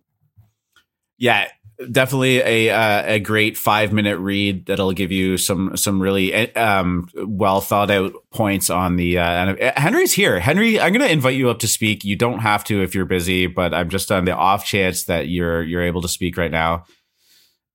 yeah, 1.22 1.50
definitely 1.92 2.40
a 2.40 2.72
uh, 2.72 3.14
a 3.14 3.20
great 3.20 3.56
five 3.56 3.94
minute 3.94 4.18
read 4.18 4.66
that'll 4.66 4.92
give 4.92 5.12
you 5.12 5.38
some 5.38 5.78
some 5.78 6.02
really 6.02 6.34
eh, 6.34 6.52
um, 6.60 7.08
well 7.16 7.62
thought 7.62 7.92
out 7.92 8.14
points 8.32 8.72
on 8.72 8.96
the. 8.96 9.20
Uh, 9.20 9.56
eh, 9.60 9.80
Henry's 9.80 10.14
here. 10.14 10.40
Henry, 10.40 10.80
I'm 10.80 10.92
going 10.92 11.06
to 11.06 11.12
invite 11.12 11.36
you 11.36 11.52
up 11.52 11.60
to 11.60 11.68
speak. 11.68 12.04
You 12.04 12.16
don't 12.16 12.40
have 12.40 12.64
to 12.66 12.82
if 12.82 12.96
you're 12.96 13.06
busy, 13.06 13.46
but 13.46 13.72
I'm 13.72 13.90
just 13.90 14.12
on 14.12 14.26
the 14.26 14.36
off 14.36 14.66
chance 14.66 15.04
that 15.04 15.28
you're 15.28 15.62
you're 15.62 15.84
able 15.84 16.02
to 16.02 16.08
speak 16.08 16.38
right 16.38 16.50
now. 16.50 16.86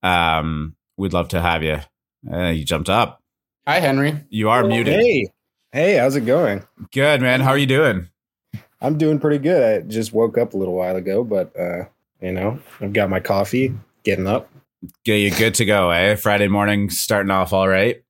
Um, 0.03 0.75
we'd 0.97 1.13
love 1.13 1.29
to 1.29 1.41
have 1.41 1.63
you. 1.63 1.79
Uh, 2.29 2.49
you 2.49 2.65
jumped 2.65 2.89
up. 2.89 3.23
Hi, 3.65 3.79
Henry. 3.79 4.25
You 4.29 4.51
are 4.51 4.65
muted. 4.65 4.95
Hey, 4.95 5.27
hey, 5.71 5.97
how's 5.99 6.17
it 6.17 6.27
going? 6.27 6.65
Good, 6.91 7.21
man. 7.21 7.41
How 7.43 7.51
are 7.51 7.59
you 7.59 7.67
doing? 7.67 8.09
I'm 8.81 8.99
doing 8.99 9.21
pretty 9.21 9.39
good. 9.39 9.63
I 9.63 9.87
just 9.87 10.13
woke 10.13 10.37
up 10.37 10.55
a 10.55 10.57
little 10.57 10.75
while 10.75 10.97
ago, 10.97 11.23
but 11.23 11.57
uh, 11.59 11.85
you 12.21 12.33
know, 12.33 12.59
I've 12.81 12.93
got 12.93 13.11
my 13.11 13.21
coffee, 13.21 13.75
getting 14.05 14.27
up. 14.27 14.51
Yeah, 15.05 15.17
you 15.17 15.31
good 15.31 15.55
to 15.55 15.65
go, 15.65 15.91
eh? 15.91 16.17
Friday 16.17 16.49
morning 16.49 16.91
starting 16.91 17.31
off 17.31 17.53
all 17.53 17.69
right. 17.69 18.03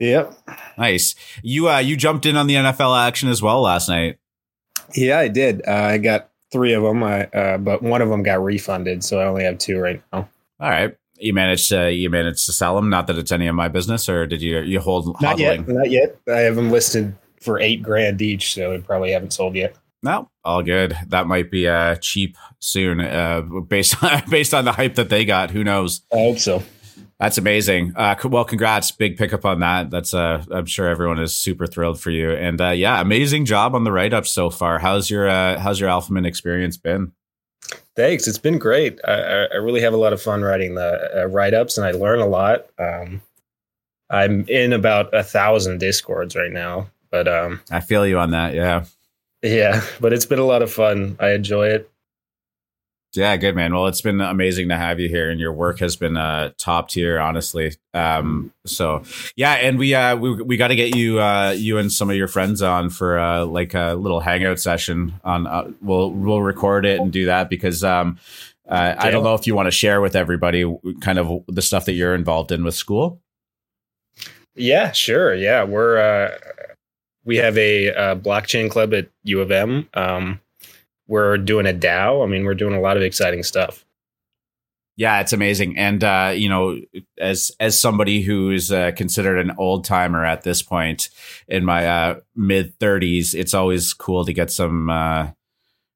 Yep. 0.00 0.32
Nice. 0.76 1.14
You 1.42 1.68
uh 1.68 1.78
you 1.78 1.96
jumped 1.96 2.26
in 2.26 2.36
on 2.36 2.46
the 2.46 2.54
NFL 2.54 2.98
action 3.06 3.28
as 3.28 3.40
well 3.40 3.60
last 3.62 3.88
night. 3.88 4.18
Yeah, 4.94 5.18
I 5.18 5.28
did. 5.28 5.62
Uh, 5.66 5.72
I 5.72 5.98
got 5.98 6.30
three 6.52 6.72
of 6.72 6.82
them, 6.82 7.02
I, 7.02 7.24
uh, 7.26 7.58
but 7.58 7.82
one 7.82 8.02
of 8.02 8.08
them 8.08 8.22
got 8.22 8.42
refunded, 8.42 9.02
so 9.04 9.18
I 9.20 9.24
only 9.26 9.44
have 9.44 9.58
two 9.58 9.78
right 9.78 10.02
now. 10.12 10.28
All 10.60 10.68
right. 10.70 10.96
You 11.18 11.32
managed 11.32 11.68
to 11.70 11.92
you 11.92 12.10
managed 12.10 12.44
to 12.46 12.52
sell 12.52 12.74
them. 12.74 12.90
Not 12.90 13.06
that 13.06 13.18
it's 13.18 13.32
any 13.32 13.46
of 13.46 13.54
my 13.54 13.68
business, 13.68 14.08
or 14.08 14.26
did 14.26 14.42
you 14.42 14.60
you 14.60 14.80
hold 14.80 15.06
Not 15.20 15.36
hodling? 15.36 15.38
yet. 15.38 15.68
Not 15.68 15.90
yet. 15.90 16.16
I 16.28 16.40
have 16.40 16.56
them 16.56 16.70
listed 16.70 17.14
for 17.40 17.60
eight 17.60 17.82
grand 17.82 18.20
each, 18.20 18.54
so 18.54 18.74
I 18.74 18.78
probably 18.78 19.12
haven't 19.12 19.32
sold 19.32 19.54
yet. 19.54 19.76
No, 20.04 20.30
all 20.44 20.62
good. 20.62 20.96
That 21.08 21.26
might 21.26 21.50
be 21.50 21.66
uh 21.66 21.96
cheap 21.96 22.36
soon, 22.58 23.00
uh, 23.00 23.40
based 23.40 23.96
on 24.04 24.22
based 24.28 24.54
on 24.54 24.64
the 24.64 24.72
hype 24.72 24.96
that 24.96 25.08
they 25.08 25.24
got. 25.24 25.50
Who 25.50 25.64
knows? 25.64 26.02
I 26.12 26.16
hope 26.16 26.38
so. 26.38 26.62
That's 27.18 27.38
amazing. 27.38 27.94
Uh, 27.96 28.16
well, 28.24 28.44
congrats, 28.44 28.90
big 28.90 29.16
pickup 29.16 29.44
on 29.46 29.60
that. 29.60 29.90
That's 29.90 30.12
uh, 30.12 30.44
I'm 30.50 30.66
sure 30.66 30.88
everyone 30.88 31.20
is 31.20 31.34
super 31.34 31.66
thrilled 31.66 32.00
for 32.00 32.10
you. 32.10 32.32
And 32.32 32.60
uh, 32.60 32.70
yeah, 32.70 33.00
amazing 33.00 33.46
job 33.46 33.74
on 33.74 33.84
the 33.84 33.92
write 33.92 34.12
up 34.12 34.26
so 34.26 34.50
far. 34.50 34.78
How's 34.78 35.08
your 35.08 35.28
uh, 35.28 35.58
how's 35.58 35.80
your 35.80 35.88
Alpha 35.88 36.12
Mint 36.12 36.26
experience 36.26 36.76
been? 36.76 37.12
Thanks. 37.96 38.28
It's 38.28 38.38
been 38.38 38.58
great. 38.58 38.98
I, 39.06 39.46
I 39.52 39.56
really 39.56 39.80
have 39.80 39.94
a 39.94 39.96
lot 39.96 40.12
of 40.12 40.20
fun 40.20 40.42
writing 40.42 40.74
the 40.74 41.22
uh, 41.22 41.26
write 41.26 41.54
ups, 41.54 41.78
and 41.78 41.86
I 41.86 41.92
learn 41.92 42.18
a 42.18 42.26
lot. 42.26 42.66
Um, 42.78 43.22
I'm 44.10 44.46
in 44.48 44.72
about 44.74 45.14
a 45.14 45.22
thousand 45.22 45.78
discords 45.78 46.36
right 46.36 46.52
now, 46.52 46.88
but 47.10 47.26
um, 47.26 47.62
I 47.70 47.80
feel 47.80 48.06
you 48.06 48.18
on 48.18 48.32
that. 48.32 48.54
Yeah, 48.54 48.84
yeah, 49.44 49.84
but 50.00 50.12
it's 50.12 50.26
been 50.26 50.38
a 50.38 50.44
lot 50.44 50.62
of 50.62 50.72
fun. 50.72 51.16
I 51.20 51.32
enjoy 51.32 51.68
it. 51.68 51.90
yeah, 53.14 53.36
good 53.36 53.54
man. 53.54 53.74
Well, 53.74 53.86
it's 53.86 54.00
been 54.00 54.20
amazing 54.20 54.70
to 54.70 54.76
have 54.76 54.98
you 54.98 55.08
here, 55.08 55.30
and 55.30 55.38
your 55.38 55.52
work 55.52 55.78
has 55.80 55.96
been 55.96 56.16
uh, 56.16 56.52
top 56.56 56.88
tier, 56.88 57.20
honestly. 57.20 57.76
Um, 57.92 58.52
so 58.64 59.02
yeah, 59.36 59.52
and 59.52 59.78
we 59.78 59.94
uh, 59.94 60.16
we 60.16 60.42
we 60.42 60.56
got 60.56 60.68
to 60.68 60.76
get 60.76 60.96
you 60.96 61.20
uh, 61.20 61.54
you 61.56 61.78
and 61.78 61.92
some 61.92 62.10
of 62.10 62.16
your 62.16 62.26
friends 62.26 62.62
on 62.62 62.90
for 62.90 63.18
uh, 63.18 63.44
like 63.44 63.74
a 63.74 63.94
little 63.94 64.20
hangout 64.20 64.58
session. 64.58 65.14
On 65.24 65.46
uh, 65.46 65.70
we'll 65.82 66.10
we'll 66.10 66.42
record 66.42 66.86
it 66.86 67.00
and 67.00 67.12
do 67.12 67.26
that 67.26 67.50
because 67.50 67.84
um, 67.84 68.18
uh, 68.68 68.94
I 68.98 69.10
don't 69.10 69.24
know 69.24 69.34
if 69.34 69.46
you 69.46 69.54
want 69.54 69.66
to 69.66 69.72
share 69.72 70.00
with 70.00 70.16
everybody 70.16 70.64
kind 71.00 71.18
of 71.18 71.44
the 71.48 71.62
stuff 71.62 71.84
that 71.84 71.92
you're 71.92 72.14
involved 72.14 72.50
in 72.50 72.64
with 72.64 72.74
school. 72.74 73.20
Yeah, 74.56 74.92
sure. 74.92 75.34
Yeah, 75.34 75.64
we're 75.64 75.98
uh, 75.98 76.38
we 77.24 77.36
have 77.36 77.56
a, 77.58 77.90
uh 77.94 78.16
blockchain 78.16 78.70
club 78.70 78.94
at 78.94 79.08
U 79.24 79.40
of 79.40 79.50
M. 79.50 79.88
Um, 79.94 80.40
we're 81.06 81.36
doing 81.38 81.66
a 81.66 81.72
DAO. 81.72 82.24
I 82.24 82.26
mean, 82.26 82.44
we're 82.44 82.54
doing 82.54 82.74
a 82.74 82.80
lot 82.80 82.96
of 82.96 83.02
exciting 83.02 83.42
stuff. 83.42 83.84
Yeah, 84.96 85.20
it's 85.20 85.32
amazing, 85.32 85.76
and 85.76 86.04
uh, 86.04 86.32
you 86.36 86.48
know, 86.48 86.78
as 87.18 87.50
as 87.58 87.80
somebody 87.80 88.22
who 88.22 88.50
is 88.50 88.70
uh, 88.70 88.92
considered 88.92 89.38
an 89.38 89.52
old 89.58 89.84
timer 89.84 90.24
at 90.24 90.42
this 90.42 90.62
point 90.62 91.10
in 91.48 91.64
my 91.64 91.84
uh, 91.84 92.20
mid 92.36 92.78
thirties, 92.78 93.34
it's 93.34 93.54
always 93.54 93.92
cool 93.92 94.24
to 94.24 94.32
get 94.32 94.52
some 94.52 94.88
uh, 94.88 95.30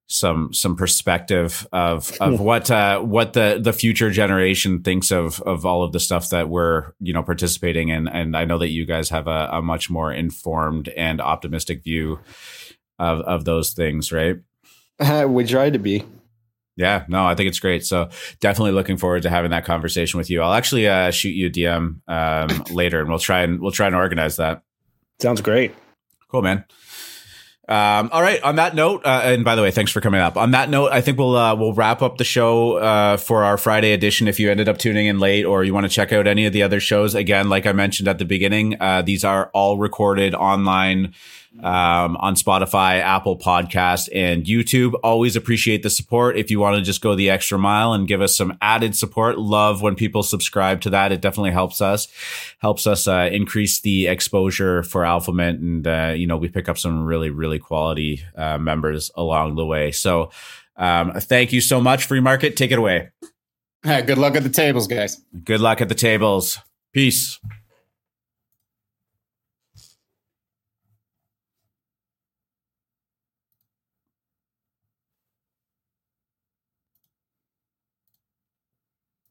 some 0.08 0.52
some 0.52 0.74
perspective 0.74 1.66
of 1.72 2.12
of 2.20 2.40
what 2.40 2.70
uh, 2.70 3.00
what 3.00 3.34
the 3.34 3.60
the 3.62 3.72
future 3.72 4.10
generation 4.10 4.82
thinks 4.82 5.10
of 5.10 5.40
of 5.42 5.64
all 5.64 5.84
of 5.84 5.92
the 5.92 6.00
stuff 6.00 6.30
that 6.30 6.48
we're 6.48 6.92
you 7.00 7.12
know 7.12 7.22
participating 7.22 7.88
in. 7.88 8.08
And 8.08 8.36
I 8.36 8.44
know 8.44 8.58
that 8.58 8.70
you 8.70 8.84
guys 8.84 9.10
have 9.10 9.28
a, 9.28 9.48
a 9.52 9.62
much 9.62 9.88
more 9.90 10.12
informed 10.12 10.88
and 10.88 11.20
optimistic 11.20 11.84
view 11.84 12.18
of 12.98 13.20
of 13.20 13.44
those 13.44 13.72
things, 13.72 14.10
right? 14.10 14.36
we 15.26 15.44
try 15.44 15.70
to 15.70 15.78
be. 15.78 16.04
Yeah, 16.76 17.04
no, 17.08 17.26
I 17.26 17.34
think 17.34 17.48
it's 17.48 17.58
great. 17.58 17.84
So 17.84 18.08
definitely 18.38 18.70
looking 18.70 18.98
forward 18.98 19.22
to 19.22 19.30
having 19.30 19.50
that 19.50 19.64
conversation 19.64 20.16
with 20.16 20.30
you. 20.30 20.42
I'll 20.42 20.52
actually 20.52 20.86
uh, 20.86 21.10
shoot 21.10 21.30
you 21.30 21.48
a 21.48 21.50
DM 21.50 22.00
um, 22.06 22.64
later, 22.70 23.00
and 23.00 23.08
we'll 23.08 23.18
try 23.18 23.42
and 23.42 23.60
we'll 23.60 23.72
try 23.72 23.88
and 23.88 23.96
organize 23.96 24.36
that. 24.36 24.62
Sounds 25.20 25.40
great. 25.40 25.74
Cool, 26.28 26.42
man. 26.42 26.64
Um, 27.68 28.08
all 28.12 28.22
right. 28.22 28.42
On 28.42 28.56
that 28.56 28.74
note, 28.74 29.04
uh, 29.04 29.20
and 29.24 29.44
by 29.44 29.54
the 29.54 29.60
way, 29.60 29.70
thanks 29.70 29.92
for 29.92 30.00
coming 30.00 30.22
up. 30.22 30.38
On 30.38 30.52
that 30.52 30.70
note, 30.70 30.90
I 30.90 31.02
think 31.02 31.18
we'll 31.18 31.36
uh, 31.36 31.54
we'll 31.54 31.74
wrap 31.74 32.00
up 32.00 32.16
the 32.16 32.24
show 32.24 32.78
uh, 32.78 33.18
for 33.18 33.44
our 33.44 33.58
Friday 33.58 33.92
edition. 33.92 34.26
If 34.26 34.40
you 34.40 34.50
ended 34.50 34.70
up 34.70 34.78
tuning 34.78 35.06
in 35.06 35.18
late, 35.18 35.44
or 35.44 35.64
you 35.64 35.74
want 35.74 35.84
to 35.84 35.90
check 35.90 36.10
out 36.10 36.26
any 36.26 36.46
of 36.46 36.54
the 36.54 36.62
other 36.62 36.80
shows, 36.80 37.14
again, 37.14 37.50
like 37.50 37.66
I 37.66 37.72
mentioned 37.72 38.08
at 38.08 38.18
the 38.18 38.24
beginning, 38.24 38.80
uh, 38.80 39.02
these 39.02 39.22
are 39.22 39.50
all 39.52 39.76
recorded 39.76 40.34
online 40.34 41.12
um, 41.62 42.16
on 42.18 42.34
Spotify, 42.34 43.00
Apple 43.00 43.38
Podcast, 43.38 44.08
and 44.14 44.44
YouTube. 44.44 44.94
Always 45.02 45.36
appreciate 45.36 45.82
the 45.82 45.90
support. 45.90 46.36
If 46.36 46.50
you 46.50 46.60
want 46.60 46.76
to 46.76 46.82
just 46.82 47.00
go 47.00 47.14
the 47.14 47.30
extra 47.30 47.58
mile 47.58 47.92
and 47.92 48.06
give 48.06 48.20
us 48.20 48.36
some 48.36 48.56
added 48.62 48.94
support, 48.96 49.38
love 49.38 49.82
when 49.82 49.94
people 49.94 50.22
subscribe 50.22 50.80
to 50.82 50.90
that. 50.90 51.12
It 51.12 51.20
definitely 51.20 51.52
helps 51.52 51.80
us, 51.80 52.08
helps 52.58 52.86
us 52.86 53.08
uh, 53.08 53.28
increase 53.32 53.80
the 53.80 54.06
exposure 54.06 54.82
for 54.82 55.02
AlphaMint, 55.02 55.58
and 55.58 55.86
uh, 55.86 56.14
you 56.16 56.26
know 56.26 56.36
we 56.36 56.48
pick 56.48 56.68
up 56.68 56.78
some 56.78 57.04
really 57.04 57.30
really 57.30 57.58
quality 57.58 58.22
uh, 58.36 58.58
members 58.58 59.10
along 59.14 59.56
the 59.56 59.66
way. 59.66 59.90
So. 59.90 60.30
Um, 60.80 61.14
thank 61.14 61.52
you 61.52 61.60
so 61.60 61.80
much, 61.80 62.06
Free 62.06 62.20
Market. 62.20 62.56
Take 62.56 62.70
it 62.70 62.78
away. 62.78 63.10
Good 63.82 64.16
luck 64.16 64.36
at 64.36 64.44
the 64.44 64.48
tables, 64.48 64.86
guys. 64.86 65.20
Good 65.44 65.60
luck 65.60 65.80
at 65.80 65.88
the 65.88 65.96
tables. 65.96 66.60
Peace. 66.92 67.40